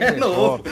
é 0.00 0.10
novo. 0.16 0.62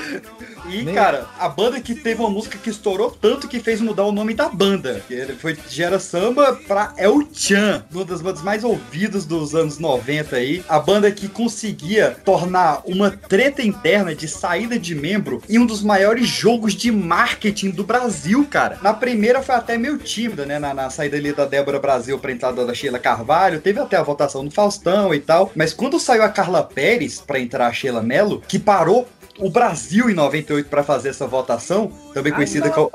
E, 0.68 0.82
Nem- 0.82 0.94
a 1.38 1.48
banda 1.48 1.80
que 1.80 1.94
teve 1.94 2.20
uma 2.20 2.30
música 2.30 2.58
que 2.58 2.70
estourou 2.70 3.10
tanto 3.10 3.48
que 3.48 3.60
fez 3.60 3.80
mudar 3.80 4.04
o 4.04 4.12
nome 4.12 4.34
da 4.34 4.48
banda. 4.48 5.02
Ele 5.08 5.34
foi 5.34 5.56
Gera 5.68 5.98
Samba 5.98 6.58
pra 6.66 6.92
El 6.96 7.22
Chan, 7.32 7.84
uma 7.92 8.04
das 8.04 8.20
bandas 8.20 8.42
mais 8.42 8.64
ouvidas 8.64 9.24
dos 9.24 9.54
anos 9.54 9.78
90 9.78 10.36
aí. 10.36 10.64
A 10.68 10.78
banda 10.78 11.10
que 11.10 11.28
conseguia 11.28 12.16
tornar 12.24 12.82
uma 12.84 13.10
treta 13.10 13.62
interna 13.62 14.14
de 14.14 14.28
saída 14.28 14.78
de 14.78 14.94
membro 14.94 15.42
em 15.48 15.58
um 15.58 15.66
dos 15.66 15.82
maiores 15.82 16.26
jogos 16.26 16.74
de 16.74 16.90
marketing 16.90 17.70
do 17.70 17.84
Brasil, 17.84 18.46
cara. 18.50 18.78
Na 18.82 18.92
primeira 18.92 19.42
foi 19.42 19.54
até 19.54 19.76
meio 19.76 19.98
tímida, 19.98 20.44
né? 20.46 20.58
Na, 20.58 20.74
na 20.74 20.90
saída 20.90 21.16
ali 21.16 21.32
da 21.32 21.44
Débora 21.44 21.78
Brasil 21.78 22.18
pra 22.18 22.32
entrada 22.32 22.64
da 22.64 22.74
Sheila 22.74 22.98
Carvalho. 22.98 23.60
Teve 23.60 23.80
até 23.80 23.96
a 23.96 24.02
votação 24.02 24.44
do 24.44 24.50
Faustão 24.50 25.14
e 25.14 25.20
tal. 25.20 25.50
Mas 25.54 25.72
quando 25.72 26.00
saiu 26.00 26.22
a 26.22 26.28
Carla 26.28 26.62
Pérez 26.62 27.20
pra 27.20 27.40
entrar 27.40 27.66
a 27.66 27.72
Sheila 27.72 28.02
Mello, 28.02 28.42
que 28.46 28.58
parou 28.58 29.08
o 29.38 29.50
Brasil 29.50 30.08
em 30.08 30.14
98 30.14 30.68
pra 30.68 30.82
fazer 30.82 31.08
essa 31.10 31.26
votação, 31.26 31.90
também 32.12 32.32
conhecida 32.32 32.70
como. 32.70 32.90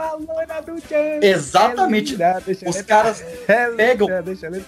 Exatamente. 1.21 2.15
Os 2.69 2.81
caras 2.81 3.23
pegam 3.75 4.07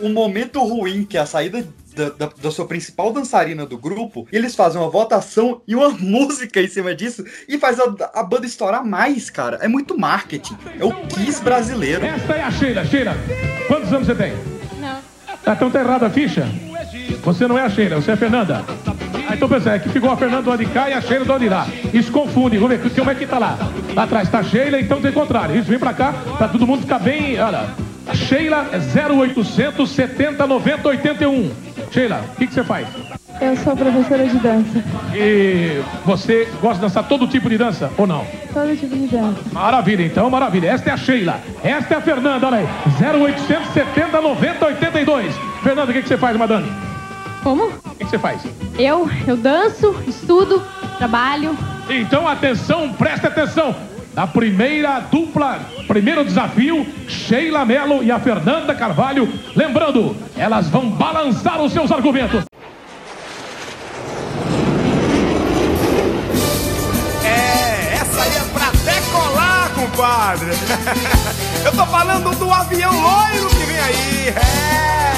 um 0.01 0.11
momento 0.13 0.59
ruim, 0.63 1.03
que 1.05 1.17
é 1.17 1.21
a 1.21 1.25
saída 1.25 1.65
da, 1.95 2.09
da- 2.09 2.29
da 2.41 2.51
sua 2.51 2.65
principal 2.67 3.11
dançarina 3.11 3.65
do 3.65 3.77
grupo, 3.77 4.25
e 4.31 4.35
eles 4.35 4.55
fazem 4.55 4.79
uma 4.81 4.89
votação 4.89 5.61
e 5.67 5.75
uma 5.75 5.89
música 5.99 6.61
em 6.61 6.67
cima 6.67 6.93
disso, 6.95 7.23
e 7.47 7.57
faz 7.57 7.79
a, 7.79 7.83
a 8.13 8.23
banda 8.23 8.45
estourar 8.45 8.85
mais, 8.85 9.29
cara. 9.29 9.57
É 9.61 9.67
muito 9.67 9.97
marketing. 9.99 10.57
É 10.79 10.83
o 10.83 10.91
Kiss 11.07 11.41
brasileiro. 11.41 12.05
Esta 12.05 12.33
é 12.33 12.41
a 12.43 12.51
Sheila. 12.51 12.85
Sheila, 12.85 13.15
quantos 13.67 13.91
anos 13.93 14.07
você 14.07 14.15
tem? 14.15 14.33
Não. 14.79 14.99
Ah, 15.45 15.53
então 15.53 15.69
tá 15.71 15.79
errada 15.79 16.07
a 16.07 16.09
ficha? 16.09 16.47
Você 17.23 17.47
não 17.47 17.57
é 17.57 17.63
a 17.63 17.69
Sheila, 17.69 17.95
você 18.01 18.11
é 18.11 18.13
a 18.13 18.17
Fernanda. 18.17 18.65
Ah, 19.31 19.35
então 19.35 19.47
pensa, 19.47 19.71
é 19.71 19.79
que 19.79 19.87
ficou 19.87 20.11
a 20.11 20.17
Fernanda 20.17 20.43
do 20.43 20.49
lado 20.49 20.59
de 20.59 20.69
cá 20.69 20.89
e 20.89 20.93
a 20.93 20.99
Sheila 20.99 21.23
do 21.23 21.31
lado 21.31 21.41
de 21.41 21.47
lá. 21.47 21.65
Isso 21.93 22.11
confunde, 22.11 22.57
vamos 22.57 22.77
ver, 22.77 22.93
como 22.93 23.09
é 23.09 23.15
que 23.15 23.25
tá 23.25 23.39
lá? 23.39 23.57
Lá 23.95 24.03
atrás 24.03 24.27
tá 24.27 24.39
a 24.39 24.43
Sheila, 24.43 24.77
então 24.77 24.99
tem 24.99 25.13
contrário. 25.13 25.57
Isso, 25.57 25.69
vem 25.69 25.79
pra 25.79 25.93
cá, 25.93 26.13
pra 26.37 26.49
todo 26.49 26.67
mundo 26.67 26.81
ficar 26.81 26.99
bem, 26.99 27.39
olha. 27.39 27.69
Sheila 28.13 28.67
é 28.73 29.09
0800 29.09 29.89
70 29.89 30.45
90 30.45 30.89
81. 30.89 31.49
Sheila, 31.91 32.25
o 32.33 32.35
que, 32.35 32.47
que 32.47 32.53
você 32.53 32.61
faz? 32.61 32.85
Eu 33.39 33.55
sou 33.55 33.73
professora 33.73 34.27
de 34.27 34.37
dança. 34.37 34.83
E 35.15 35.81
você 36.05 36.49
gosta 36.59 36.75
de 36.75 36.81
dançar 36.81 37.07
todo 37.07 37.25
tipo 37.25 37.49
de 37.49 37.57
dança 37.57 37.89
ou 37.97 38.05
não? 38.05 38.25
Todo 38.53 38.77
tipo 38.77 38.93
de 38.93 39.07
dança. 39.07 39.39
Maravilha, 39.53 40.03
então, 40.03 40.29
maravilha. 40.29 40.71
Esta 40.71 40.89
é 40.89 40.93
a 40.93 40.97
Sheila. 40.97 41.39
Esta 41.63 41.93
é 41.93 41.97
a 41.97 42.01
Fernanda, 42.01 42.47
olha 42.47 42.57
aí. 42.57 42.67
0870 43.01 44.19
90 44.19 44.65
82. 44.65 45.33
Fernanda, 45.63 45.89
o 45.89 45.93
que, 45.93 46.01
que 46.01 46.07
você 46.09 46.17
faz, 46.17 46.35
madame? 46.35 46.90
Como? 47.43 47.65
O 47.65 47.95
que, 47.95 48.05
você 48.05 48.19
faz? 48.19 48.41
Eu, 48.77 49.09
eu 49.27 49.35
danço, 49.35 49.95
estudo, 50.07 50.61
trabalho. 50.97 51.57
Então, 51.89 52.27
atenção, 52.27 52.93
presta 52.93 53.27
atenção. 53.27 53.75
Na 54.13 54.27
primeira 54.27 54.99
dupla, 54.99 55.59
primeiro 55.87 56.23
desafio, 56.23 56.85
Sheila 57.07 57.65
Mello 57.65 58.03
e 58.03 58.11
a 58.11 58.19
Fernanda 58.19 58.75
Carvalho. 58.75 59.31
Lembrando, 59.55 60.15
elas 60.37 60.69
vão 60.69 60.89
balançar 60.89 61.61
os 61.61 61.71
seus 61.71 61.91
argumentos. 61.91 62.43
É, 67.23 67.93
essa 67.95 68.21
aí 68.21 68.35
é 68.35 68.43
pra 68.53 68.71
decolar, 68.91 69.71
compadre. 69.73 70.51
Eu 71.65 71.71
tô 71.71 71.85
falando 71.85 72.37
do 72.37 72.51
avião 72.51 72.91
loiro 72.91 73.49
que 73.49 73.65
vem 73.65 73.79
aí. 73.79 74.27
É. 74.29 75.10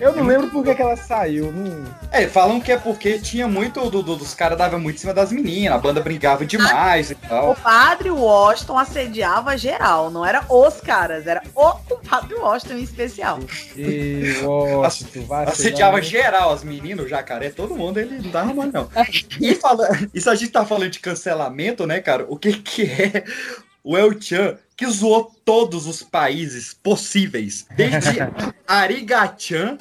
Eu 0.00 0.14
não 0.14 0.24
lembro 0.26 0.48
por 0.48 0.64
que, 0.64 0.80
ela 0.82 0.96
saiu. 0.96 1.50
Não... 1.52 1.84
É, 2.12 2.26
falam 2.26 2.60
que 2.60 2.70
é 2.72 2.76
porque 2.76 3.18
tinha 3.18 3.48
muito 3.48 3.88
do, 3.90 4.02
do- 4.02 4.16
dos 4.16 4.34
caras 4.34 4.56
davam 4.58 4.78
muito 4.78 4.96
em 4.96 4.98
cima 4.98 5.14
das 5.14 5.32
meninas, 5.32 5.74
a 5.74 5.78
banda 5.78 6.00
brincava 6.00 6.44
demais 6.44 7.10
e 7.10 7.14
O 7.14 7.16
tal. 7.28 7.54
padre 7.56 8.10
Washington 8.10 8.78
assediava 8.78 9.56
geral, 9.56 10.10
não 10.10 10.24
era 10.24 10.44
os 10.48 10.80
caras, 10.80 11.26
era 11.26 11.42
o 11.54 11.72
padre 12.08 12.34
Washington 12.34 12.74
em 12.74 12.82
especial. 12.82 13.38
E 13.76 14.40
Washington, 14.42 15.22
vai 15.26 15.44
Assediava 15.46 16.00
geral 16.02 16.52
as 16.52 16.62
meninas, 16.62 17.06
o 17.06 17.08
jacaré, 17.08 17.50
todo 17.50 17.74
mundo, 17.74 17.98
ele 17.98 18.18
não 18.22 18.30
dava 18.30 18.52
mole, 18.52 18.70
não. 18.72 18.88
E 19.40 19.54
fala, 19.54 19.88
isso 20.12 20.28
a 20.30 20.34
gente 20.34 20.50
tá 20.52 20.64
falando 20.64 20.90
de 20.90 21.00
cancelamento, 21.00 21.86
né, 21.86 22.00
cara? 22.00 22.24
O 22.28 22.36
que 22.36 22.52
que 22.52 22.82
é 22.84 23.24
o 23.88 23.96
El 23.96 24.20
Chan 24.20 24.58
que 24.76 24.86
zoou 24.86 25.34
todos 25.46 25.86
os 25.86 26.02
países 26.02 26.74
possíveis, 26.74 27.64
desde 27.74 28.18
Arigachan? 28.68 29.78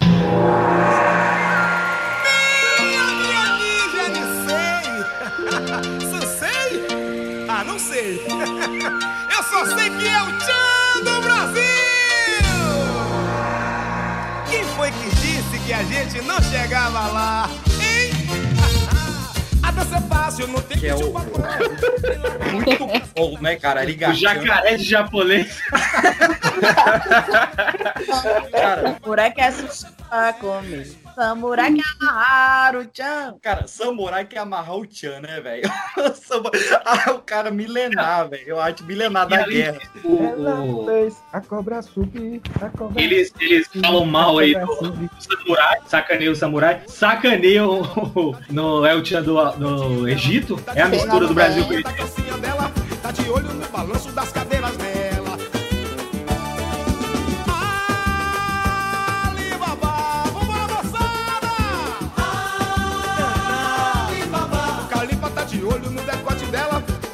Ah, 7.50 7.64
não 7.66 7.78
sei. 7.78 8.22
Eu 9.30 9.44
só 9.44 9.66
sei 9.76 9.90
que 9.90 10.08
é 10.08 10.24
o 10.24 10.38
Tchan 10.38 11.04
do 11.04 11.22
Brasil! 11.22 11.64
Quem 14.50 14.64
foi 14.78 14.90
que 14.90 15.16
disse 15.18 15.60
que 15.66 15.74
a 15.74 15.84
gente 15.84 16.22
não 16.22 16.42
chegava 16.44 17.08
lá? 17.08 17.50
Que 20.80 20.88
é 20.88 20.96
o 20.96 21.14
muito 22.52 22.88
bom, 23.16 23.38
né, 23.42 23.56
cara? 23.56 23.82
Arigachan. 23.82 24.14
O 24.14 24.16
jacaré 24.16 24.78
de 24.78 24.84
japonês. 24.84 25.60
Samurai 29.04 29.32
quer 29.32 29.54
sushi 29.54 29.86
pra 30.10 30.34
comer. 30.34 30.88
Samurai 31.18 31.74
quer 31.74 31.84
amarrar 32.00 32.76
o 32.76 32.86
Tchan. 32.86 33.36
Cara, 33.42 33.68
samurai 33.68 34.24
quer 34.26 34.38
amarrar 34.38 34.76
o 34.76 34.86
Tchan, 34.86 35.20
né, 35.22 35.42
velho? 35.42 35.64
Ah, 36.86 37.12
o 37.14 37.20
cara 37.20 37.50
milenar, 37.50 38.30
velho. 38.30 38.44
Eu 38.48 38.60
acho 38.60 38.84
milenar 38.84 39.28
da 39.28 39.38
ali, 39.44 39.56
guerra. 39.56 39.80
Ela 40.06 40.86
fez 40.86 41.18
a 41.34 41.42
cobra 41.42 41.82
subir, 41.82 42.40
a 42.62 42.70
cobra 42.70 43.02
Eles, 43.02 43.34
eles 43.40 43.68
falam 43.82 44.06
mal 44.06 44.38
aí 44.38 44.54
do, 44.54 44.66
do 44.92 45.10
samurai, 45.20 45.78
sacaneiam 45.88 46.34
o 46.34 46.36
samurai, 46.36 46.82
sacaneiam 46.88 47.82
o- 48.16 48.36
no 48.52 48.86
El 48.86 49.04
Chan 49.04 49.24
do, 49.24 49.52
do 49.54 50.08
Egito. 50.08 50.62
É 50.76 50.82
a 50.84 50.88
mistura 50.88 51.28
do 51.28 51.34
Brasil 51.34 51.64
com 51.66 51.72
o 51.72 51.74
Egito. 51.74 51.90
tá 53.02 53.12
de 53.12 53.30
olho 53.30 53.52
no 53.54 53.68
balanço 53.70 54.12
das 54.12 54.32
cadeiras 54.32 54.78
dela. 54.78 55.07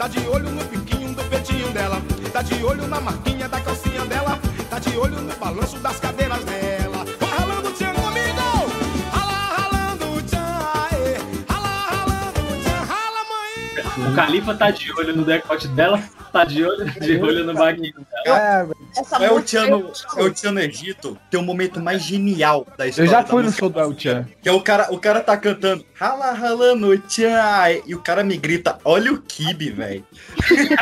Tá 0.03 0.09
de 0.09 0.27
olho 0.27 0.51
no 0.51 0.65
biquinho 0.65 1.15
do 1.15 1.23
peitinho 1.30 1.71
dela, 1.71 1.95
tá 2.34 2.41
de 2.41 2.61
olho 2.61 2.85
na 2.88 2.99
marquinha 2.99 3.47
da 3.47 3.61
calcinha 3.61 4.03
dela, 4.05 4.38
tá 4.69 4.77
de 4.77 4.97
olho 4.97 5.21
no 5.21 5.34
balanço 5.38 5.80
das 5.80 5.97
cadeiras 5.97 6.43
dela. 6.43 6.82
O 14.11 14.15
Califa 14.15 14.53
tá 14.53 14.69
de 14.69 14.91
olho 14.93 15.15
no 15.15 15.23
decote 15.23 15.67
dela, 15.69 16.01
tá 16.31 16.43
de 16.43 16.63
olho, 16.63 16.85
de 16.99 17.17
olho 17.17 17.45
no 17.45 17.53
baguinho 17.53 18.05
dela. 18.23 18.69
É 19.19 19.31
o 19.31 19.41
Tchan 19.41 19.67
no, 19.67 19.91
é 20.17 20.23
o 20.23 20.31
Tchan 20.31 20.51
no 20.51 20.59
Egito, 20.59 21.17
tem 21.31 21.39
o 21.39 21.43
momento 21.43 21.80
mais 21.80 22.03
genial 22.03 22.67
da 22.77 22.88
história. 22.88 23.07
Eu 23.07 23.11
já 23.11 23.25
fui 23.25 23.43
no 23.43 23.51
show 23.51 23.69
do 23.69 23.80
El 23.80 23.97
Chan. 23.97 24.27
Que 24.41 24.49
é 24.49 24.51
o 24.51 24.61
cara, 24.61 24.88
o 24.91 24.99
cara 24.99 25.21
tá 25.21 25.35
cantando 25.38 25.85
rala 25.95 26.31
ralando 26.31 26.97
tchan, 26.99 27.34
ai", 27.41 27.81
e 27.85 27.95
o 27.95 27.99
cara 27.99 28.23
me 28.23 28.38
grita, 28.38 28.77
olha 28.84 29.11
o 29.11 29.21
kibe, 29.21 29.71
velho. 29.71 30.03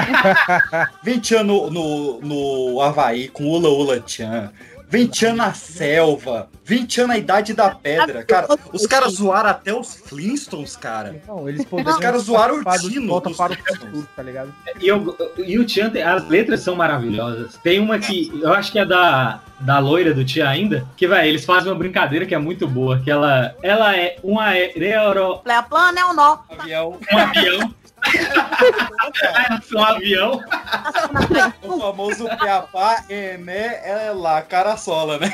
Vem 1.03 1.19
tchan 1.19 1.43
no, 1.43 1.69
no, 1.69 2.21
no 2.21 2.81
Havaí 2.81 3.27
com 3.27 3.45
ula 3.47 3.69
ula 3.69 3.99
tchan. 3.99 4.51
Vem 4.91 5.07
tchan 5.07 5.35
na 5.35 5.53
selva. 5.53 6.49
Vem 6.65 6.85
tchan 6.85 7.07
na 7.07 7.17
idade 7.17 7.53
da 7.53 7.73
pedra. 7.73 8.25
Cara, 8.25 8.47
os 8.73 8.85
caras 8.85 9.13
zoaram 9.13 9.49
até 9.49 9.73
os 9.73 9.95
Flintstones, 9.95 10.75
cara. 10.75 11.21
Não, 11.25 11.47
eles 11.47 11.65
Os 11.71 11.97
caras 11.97 12.23
zoaram 12.23 12.59
o. 12.59 12.63
Volta 13.07 13.29
dos 13.29 13.37
para 13.37 13.53
o 13.53 14.03
tá 14.13 14.21
ligado? 14.21 14.53
E, 14.81 14.87
eu, 14.89 15.15
e 15.37 15.57
o 15.57 15.65
tem- 15.65 16.03
as 16.03 16.27
letras 16.27 16.59
são 16.59 16.75
maravilhosas. 16.75 17.57
Tem 17.63 17.79
uma 17.79 17.99
que 17.99 18.29
eu 18.43 18.51
acho 18.51 18.69
que 18.69 18.79
é 18.79 18.85
da, 18.85 19.39
da 19.61 19.79
loira 19.79 20.13
do 20.13 20.25
Tia 20.25 20.49
ainda, 20.49 20.85
que 20.97 21.07
vai, 21.07 21.29
eles 21.29 21.45
fazem 21.45 21.71
uma 21.71 21.77
brincadeira 21.77 22.25
que 22.25 22.35
é 22.35 22.37
muito 22.37 22.67
boa, 22.67 22.99
que 22.99 23.09
ela, 23.09 23.55
ela 23.63 23.95
é 23.95 24.17
um 24.21 24.37
aero, 24.37 25.37
Plea 25.37 25.63
plana 25.63 26.01
é 26.01 26.05
um 26.05 26.13
nó. 26.13 26.37
Avião. 26.49 26.99
um 27.13 27.17
avião. 27.17 27.73
Um 29.75 29.83
avião. 29.83 30.41
O 31.63 31.79
famoso 31.79 32.25
Piapá, 32.37 33.03
Ené, 33.09 33.81
é 33.83 34.11
lá, 34.11 34.41
cara 34.41 34.75
sola, 34.77 35.17
né? 35.17 35.31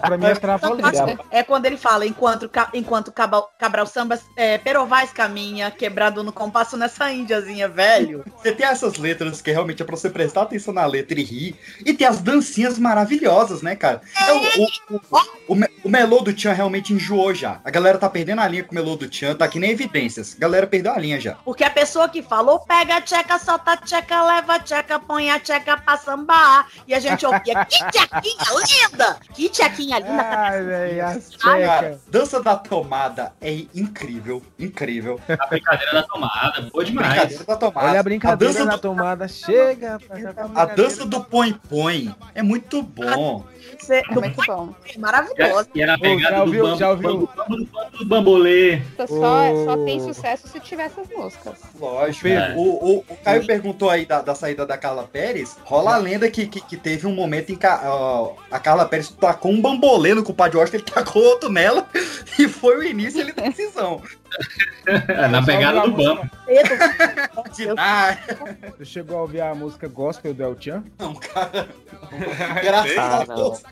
Pra 0.00 0.16
mim 0.18 0.26
é 0.26 0.34
trava-língua. 0.34 1.18
É 1.30 1.42
quando 1.42 1.66
ele 1.66 1.76
fala, 1.76 2.06
enquanto, 2.06 2.50
enquanto 2.72 3.12
Cabral, 3.12 3.50
Cabral 3.58 3.86
Samba 3.86 4.18
é, 4.36 4.58
Perovais 4.58 5.12
caminha, 5.12 5.70
quebrado 5.70 6.22
no 6.22 6.32
compasso 6.32 6.76
nessa 6.76 7.12
índiazinha, 7.12 7.68
velho. 7.68 8.24
Você 8.36 8.52
tem 8.52 8.66
essas 8.66 8.96
letras 8.96 9.40
que 9.40 9.52
realmente 9.52 9.82
é 9.82 9.84
pra 9.84 9.96
você 9.96 10.10
prestar 10.10 10.42
atenção 10.42 10.72
na 10.72 10.86
letra 10.86 11.18
e 11.20 11.24
rir. 11.24 11.56
E 11.84 11.92
tem 11.92 12.06
as 12.06 12.20
dancinhas 12.20 12.78
maravilhosas, 12.78 13.62
né, 13.62 13.76
cara? 13.76 14.00
É 14.16 14.32
o, 14.32 14.36
o, 14.36 15.00
o, 15.48 15.54
o, 15.54 15.64
o 15.84 15.88
melô 15.88 16.20
do 16.20 16.32
Tchan 16.32 16.52
realmente 16.52 16.92
enjoou 16.92 17.34
já. 17.34 17.60
A 17.64 17.70
galera 17.70 17.98
tá 17.98 18.08
perdendo 18.08 18.40
a 18.40 18.48
linha 18.48 18.64
com 18.64 18.72
o 18.72 18.74
melô 18.74 18.96
do 18.96 19.08
Tchan, 19.08 19.34
tá 19.34 19.44
aqui 19.44 19.58
nem 19.58 19.70
evidências. 19.70 20.13
A 20.20 20.38
galera 20.38 20.66
perdeu 20.66 20.92
a 20.92 20.98
linha 20.98 21.20
já. 21.20 21.34
Porque 21.44 21.64
a 21.64 21.70
pessoa 21.70 22.08
que 22.08 22.22
falou, 22.22 22.60
pega 22.60 22.96
a 22.96 23.00
tcheca, 23.00 23.38
solta 23.38 23.72
a 23.72 23.76
tcheca, 23.76 24.22
leva 24.22 24.54
a 24.54 24.58
tcheca, 24.60 24.98
põe 24.98 25.30
a 25.30 25.38
tcheca 25.40 25.76
pra 25.76 25.96
sambar. 25.96 26.68
E 26.86 26.94
a 26.94 27.00
gente 27.00 27.24
ouvia, 27.26 27.64
que 27.64 27.78
tchequinha 27.90 28.90
linda! 28.90 29.16
Que 29.34 29.48
tchequinha 29.48 29.98
linda! 29.98 30.22
Ai, 30.22 30.62
velho, 30.62 31.04
as 31.06 31.36
Cara, 31.36 31.58
tchecas. 31.80 32.00
dança 32.08 32.42
da 32.42 32.56
tomada 32.56 33.32
é 33.40 33.52
incrível, 33.74 34.42
incrível. 34.58 35.20
A 35.38 35.46
brincadeira 35.46 35.92
da 35.92 36.02
tomada, 36.04 36.62
boa 36.72 36.84
demais. 36.84 37.08
Brincadeira 37.12 37.44
da 37.44 37.56
tomada. 37.56 37.88
Olha 37.88 38.00
a 38.00 38.02
brincadeira 38.02 38.52
dança 38.54 38.64
na 38.64 38.76
do- 38.76 38.80
tomada. 38.82 39.28
Chega 39.28 39.98
a 40.54 40.62
A 40.62 40.64
dança 40.66 41.04
do 41.06 41.22
põe-põe 41.24 42.14
é 42.34 42.42
muito 42.42 42.82
bom. 42.82 43.44
Cê- 43.78 44.02
É 44.10 44.14
muito 44.14 44.40
bom. 44.46 44.74
Maravilhosa. 44.98 45.68
E 45.74 45.82
era 45.82 45.94
a 45.94 45.98
pegada 45.98 46.36
já 46.36 46.40
ouviu- 46.42 46.62
do 46.62 46.68
bambu, 46.68 46.78
já 46.78 46.90
ouviu? 46.90 47.08
bambu, 47.10 47.30
bambu, 47.36 47.66
bambu, 47.72 47.98
do 47.98 48.06
bambolê. 48.06 48.82
Só, 49.08 49.52
Ô. 49.52 49.64
só 49.64 49.76
tem 49.84 50.00
sucesso 50.00 50.48
se 50.48 50.60
tiver 50.60 50.84
essas 50.84 51.06
músicas. 51.08 51.54
Lógico. 51.78 52.22
Pedro, 52.22 52.58
O, 52.58 52.62
o, 52.96 52.98
o 53.08 53.16
Caio 53.24 53.46
perguntou 53.46 53.90
aí 53.90 54.06
da, 54.06 54.22
da 54.22 54.34
saída 54.34 54.64
da 54.66 54.76
Carla 54.78 55.04
Pérez. 55.04 55.56
Rola 55.64 55.94
a 55.94 55.98
lenda 55.98 56.30
que, 56.30 56.46
que, 56.46 56.60
que 56.60 56.76
teve 56.76 57.06
um 57.06 57.14
momento 57.14 57.52
em 57.52 57.56
que 57.56 57.66
a, 57.66 58.28
a 58.50 58.58
Carla 58.58 58.86
Pérez 58.86 59.08
tacou 59.10 59.52
um 59.52 59.60
bambolê 59.60 60.14
no 60.14 60.22
compadre 60.22 60.56
Washington, 60.56 60.76
ele 60.78 60.84
tacou 60.86 61.22
outro 61.22 61.50
nela 61.50 61.86
e 62.38 62.48
foi 62.48 62.78
o 62.78 62.82
início 62.82 63.20
ali 63.20 63.32
da 63.32 63.42
decisão. 63.44 64.00
Na 65.30 65.42
pegada 65.44 65.80
do 65.82 65.92
banco. 65.92 66.28
Você 68.78 68.84
chegou 68.84 69.18
a 69.18 69.22
ouvir 69.22 69.40
a 69.40 69.54
música 69.54 69.88
gospel 69.88 70.34
do 70.34 70.42
El 70.42 70.56
Chan? 70.60 70.84
Não, 70.98 71.14
cara. 71.14 71.68
Graças 72.62 72.98
Ah, 72.98 73.20
a 73.22 73.24
Deus. 73.24 73.62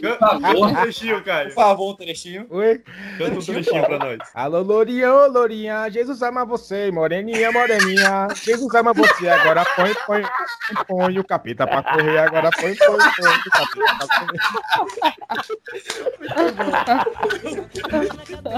Canta 0.00 0.36
um 0.56 0.74
trechinho, 0.74 1.22
Caio. 1.24 1.48
Por 1.48 1.54
favor, 1.54 1.92
um 1.92 1.96
trechinho. 1.96 2.46
Oi? 2.50 2.80
Canta 3.18 3.38
um 3.38 3.42
trechinho 3.42 3.84
pra 3.84 3.98
nós. 3.98 4.18
Alô, 4.34 4.62
Lourinha, 4.62 5.12
ô 5.12 5.26
Lourinha, 5.26 5.90
Jesus 5.90 6.22
ama 6.22 6.44
você, 6.44 6.90
moreninha, 6.90 7.50
moreninha, 7.50 8.28
Jesus 8.34 8.72
ama 8.74 8.92
você, 8.92 9.28
agora 9.28 9.64
põe, 9.76 9.92
põe, 10.06 10.22
põe, 10.22 10.84
põe 10.86 11.18
o 11.18 11.24
capeta 11.24 11.66
pra 11.66 11.82
correr, 11.82 12.18
agora 12.18 12.50
põe, 12.50 12.76
põe, 12.76 12.98
põe 13.16 13.32
o 13.32 13.50
capeta 13.50 13.96
pra 13.98 14.06
correr. 14.20 14.40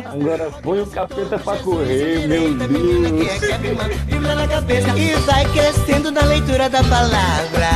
Agora 0.05 0.51
põe 0.63 0.81
o 0.81 0.87
capeta 0.87 1.39
pra 1.39 1.57
correr, 1.57 2.29
meu 2.29 2.55
Deus. 2.55 3.41
Vibra 4.07 4.35
na 4.35 4.47
cabeça 4.47 4.89
e 4.99 5.15
vai 5.21 5.45
crescendo 5.53 6.11
na 6.11 6.23
leitura 6.23 6.69
da 6.69 6.83
palavra. 6.85 7.71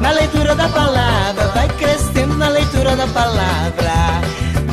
Na 0.00 0.10
leitura 0.10 0.54
da 0.54 0.68
palavra, 0.68 1.45
vai 1.54 1.68
crescendo 1.68 2.36
na 2.36 2.48
leitura 2.48 2.96
da 2.96 3.06
palavra. 3.06 4.20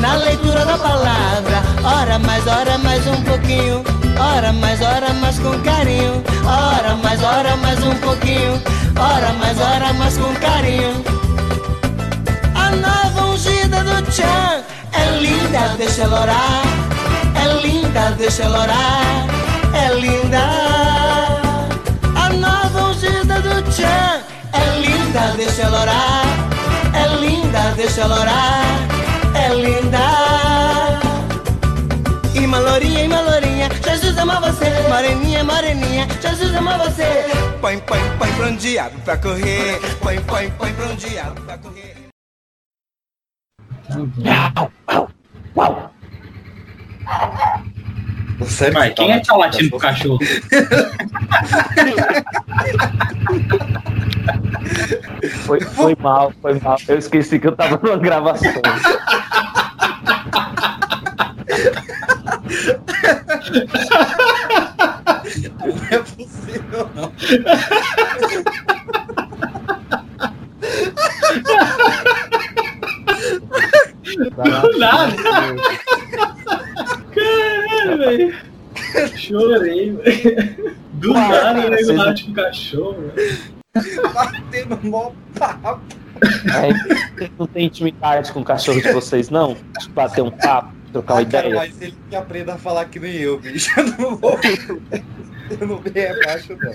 Na 0.00 0.14
leitura 0.16 0.64
da 0.66 0.76
palavra, 0.76 1.62
ora 1.82 2.18
mais, 2.18 2.46
ora 2.46 2.76
mais 2.78 3.06
um 3.06 3.22
pouquinho. 3.22 3.84
Ora 4.18 4.52
mais, 4.52 4.80
ora 4.80 5.12
mais 5.14 5.38
com 5.38 5.58
carinho. 5.60 6.22
Ora 6.44 6.94
mais, 6.96 7.22
ora 7.22 7.56
mais 7.56 7.82
um 7.82 7.94
pouquinho. 7.96 8.60
Ora 8.98 9.32
mais, 9.34 9.58
ora 9.60 9.92
mais 9.94 10.16
com 10.16 10.34
carinho. 10.34 11.04
A 12.54 12.70
nova 12.70 13.32
ungida 13.32 13.82
do 13.82 14.02
Tchan 14.10 14.62
é 14.92 15.18
linda, 15.20 15.74
deixa 15.76 16.02
ela 16.02 16.22
orar. 16.22 16.62
É 17.34 17.66
linda, 17.66 18.10
deixa 18.16 18.42
ela 18.44 18.60
orar. 18.62 19.26
É 19.74 19.94
linda. 19.94 20.38
A 22.14 22.28
nova 22.30 22.90
ungida 22.90 23.40
do 23.40 23.62
Tchan 23.70 24.20
é 24.52 24.80
linda, 24.80 25.34
deixa 25.36 25.62
ela 25.62 25.80
orar. 25.80 26.53
Deixa 27.76 28.02
ela 28.02 28.20
orar. 28.20 28.64
É 29.34 29.48
linda. 29.54 29.98
E 32.34 32.46
Malourinha, 32.46 33.04
e 33.04 33.08
Malourinha, 33.08 33.68
Jesus 33.82 34.16
ama 34.18 34.40
você. 34.40 34.70
Moreninha, 34.88 35.44
moreninha, 35.44 36.06
Jesus 36.20 36.54
ama 36.54 36.78
você. 36.78 37.04
Põe, 37.60 37.78
põe, 37.80 38.00
põe 38.18 38.32
pra 38.32 38.46
um 38.46 38.56
diabo 38.56 39.00
pra 39.00 39.16
correr. 39.16 39.80
Põe, 40.00 40.20
põe, 40.20 40.50
põe 40.50 40.72
pra 40.72 40.86
um 40.86 40.96
diabo 40.96 41.40
pra 41.42 41.58
correr. 41.58 41.94
Sério 48.46 48.74
Vai, 48.74 48.90
quem 48.90 49.12
é 49.12 49.20
que 49.20 49.26
tá 49.26 49.36
latindo 49.36 49.70
pro 49.70 49.78
cachorro? 49.78 50.18
Foi, 55.44 55.60
foi 55.60 55.96
mal, 56.00 56.32
foi 56.40 56.58
mal. 56.60 56.76
Eu 56.88 56.98
esqueci 56.98 57.38
que 57.38 57.46
eu 57.46 57.52
tava 57.52 57.78
numa 57.82 57.96
gravação. 57.96 58.52
Não 65.60 65.86
é 65.90 65.98
possível, 65.98 66.90
não. 66.94 67.12
Do 74.44 74.78
nada. 74.78 75.14
Caralho, 77.84 77.98
velho. 77.98 78.34
Chorei, 79.16 79.92
velho. 79.92 80.74
Do 80.94 81.12
nada, 81.12 81.66
o 81.66 81.70
nego 81.70 81.92
late 81.92 82.24
pro 82.24 82.34
cachorro, 82.34 83.12
velho. 83.14 83.38
Batendo 84.14 84.78
mó 84.88 85.10
papo. 85.38 85.80
É, 86.22 87.28
não 87.38 87.46
tem 87.46 87.66
intimidade 87.66 88.32
com 88.32 88.40
o 88.40 88.44
cachorro 88.44 88.80
de 88.80 88.90
vocês, 88.92 89.28
não? 89.30 89.56
De 89.80 89.88
bater 89.90 90.22
um 90.22 90.30
papo, 90.30 90.72
trocar 90.92 91.14
uma 91.14 91.20
Ah, 91.22 91.26
cara, 91.26 91.46
ideia? 91.48 91.60
mas 91.60 91.82
ele 91.82 91.94
que 92.08 92.16
aprenda 92.16 92.54
a 92.54 92.58
falar 92.58 92.84
que 92.86 92.98
nem 93.00 93.12
eu, 93.16 93.38
bicho. 93.38 93.68
Eu 93.78 93.84
não 93.98 94.16
vou. 94.16 94.38
Eu 95.60 95.66
não 95.66 95.78
venho 95.78 96.14
abaixo, 96.22 96.56
não. 96.56 96.72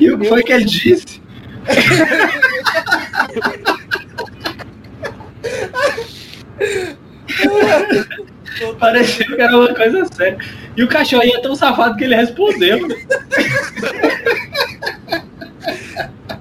E 0.00 0.10
o 0.10 0.18
que 0.18 0.28
foi 0.28 0.42
que 0.44 0.52
ele 0.52 0.64
disse? 0.64 1.20
Parecia 8.78 9.26
que 9.26 9.40
era 9.40 9.56
uma 9.56 9.74
coisa 9.74 10.04
séria. 10.06 10.38
E 10.76 10.82
o 10.82 10.88
cachorro 10.88 11.22
aí 11.22 11.30
é 11.30 11.40
tão 11.40 11.54
safado 11.54 11.96
que 11.96 12.04
ele 12.04 12.14
respondeu. 12.14 12.86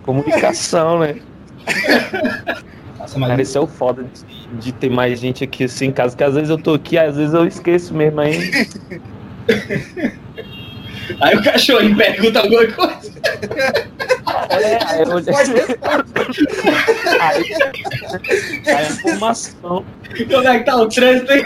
Comunicação, 0.03 0.99
né? 0.99 1.16
Nossa, 2.99 3.20
Cara, 3.20 3.41
esse 3.41 3.57
é 3.57 3.62
o 3.62 3.68
foda 3.68 4.03
de, 4.03 4.48
de 4.60 4.72
ter 4.72 4.90
mais 4.90 5.20
gente 5.20 5.44
aqui 5.44 5.66
assim 5.66 5.88
em 5.88 5.91
casa, 5.91 6.16
que 6.16 6.24
às 6.24 6.36
vezes 6.36 6.49
eu 6.49 6.57
tô 6.57 6.74
aqui, 6.74 6.98
às 6.98 7.18
vezes 7.18 7.34
eu 7.34 7.45
esqueço 7.45 7.94
mesmo 7.94 8.20
aí. 8.20 8.38
Aí 11.22 11.36
o 11.36 11.44
cachorrinho 11.44 11.95
pergunta 11.95 12.40
alguma 12.40 12.66
coisa. 12.68 13.14
É, 14.49 14.84
aí 14.84 15.02
eu... 15.02 15.18
aí, 17.22 17.53
aí 18.66 18.76
a 18.76 18.84
informação. 18.84 19.86
Como 20.30 20.48
é 20.48 20.60
que 20.60 20.66
tá 20.66 20.76
o 20.76 20.88
trânsito 20.88 21.32
aí? 21.32 21.45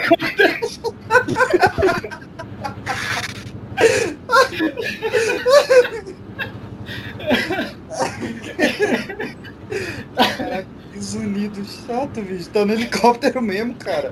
Caraca, 10.16 10.66
que 10.92 11.00
zunido 11.00 11.64
chato, 11.64 12.20
bicho. 12.22 12.50
Tá 12.50 12.64
no 12.64 12.72
helicóptero 12.72 13.40
mesmo, 13.40 13.74
cara. 13.74 14.10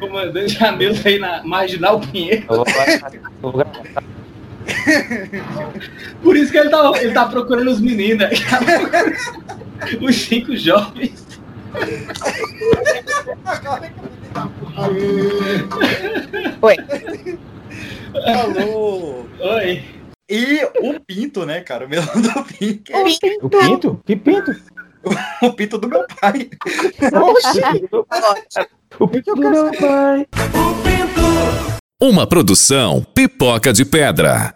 Comandante 0.00 0.54
Jamil 0.54 0.94
veio 0.94 1.20
na 1.20 1.44
Marginal 1.44 2.00
Pinheiro. 2.00 2.44
Eu 2.48 2.56
vou 2.56 2.64
gravar, 2.64 3.14
eu 3.14 3.22
vou 3.40 3.52
gravar. 3.52 4.04
Por 6.22 6.36
isso 6.36 6.50
que 6.50 6.58
ele 6.58 6.70
tá, 6.70 6.92
ele 7.00 7.12
tá 7.12 7.26
procurando 7.26 7.70
os 7.70 7.80
meninos. 7.80 8.26
aí. 8.26 8.36
Os 10.00 10.16
cinco 10.16 10.56
jovens. 10.56 11.24
Oi. 16.62 16.76
Alô. 18.26 19.26
Oi. 19.40 19.84
E 20.28 20.64
o 20.80 20.98
Pinto, 21.00 21.44
né, 21.44 21.60
cara? 21.60 21.84
O 21.86 21.88
melão 21.88 22.06
do 22.16 22.44
Pinto. 22.44 22.92
O 23.42 23.50
Pinto? 23.50 24.00
Que 24.06 24.16
Pinto? 24.16 24.56
O 25.42 25.52
Pinto 25.52 25.78
do 25.78 25.88
meu 25.88 26.06
pai. 26.20 26.48
O 28.98 29.08
Pinto 29.08 29.30
é 29.30 29.34
o 29.34 29.36
meu 29.36 29.70
pai. 29.72 30.26
Uma 32.02 32.26
produção 32.26 33.06
pipoca 33.14 33.72
de 33.72 33.84
pedra. 33.84 34.52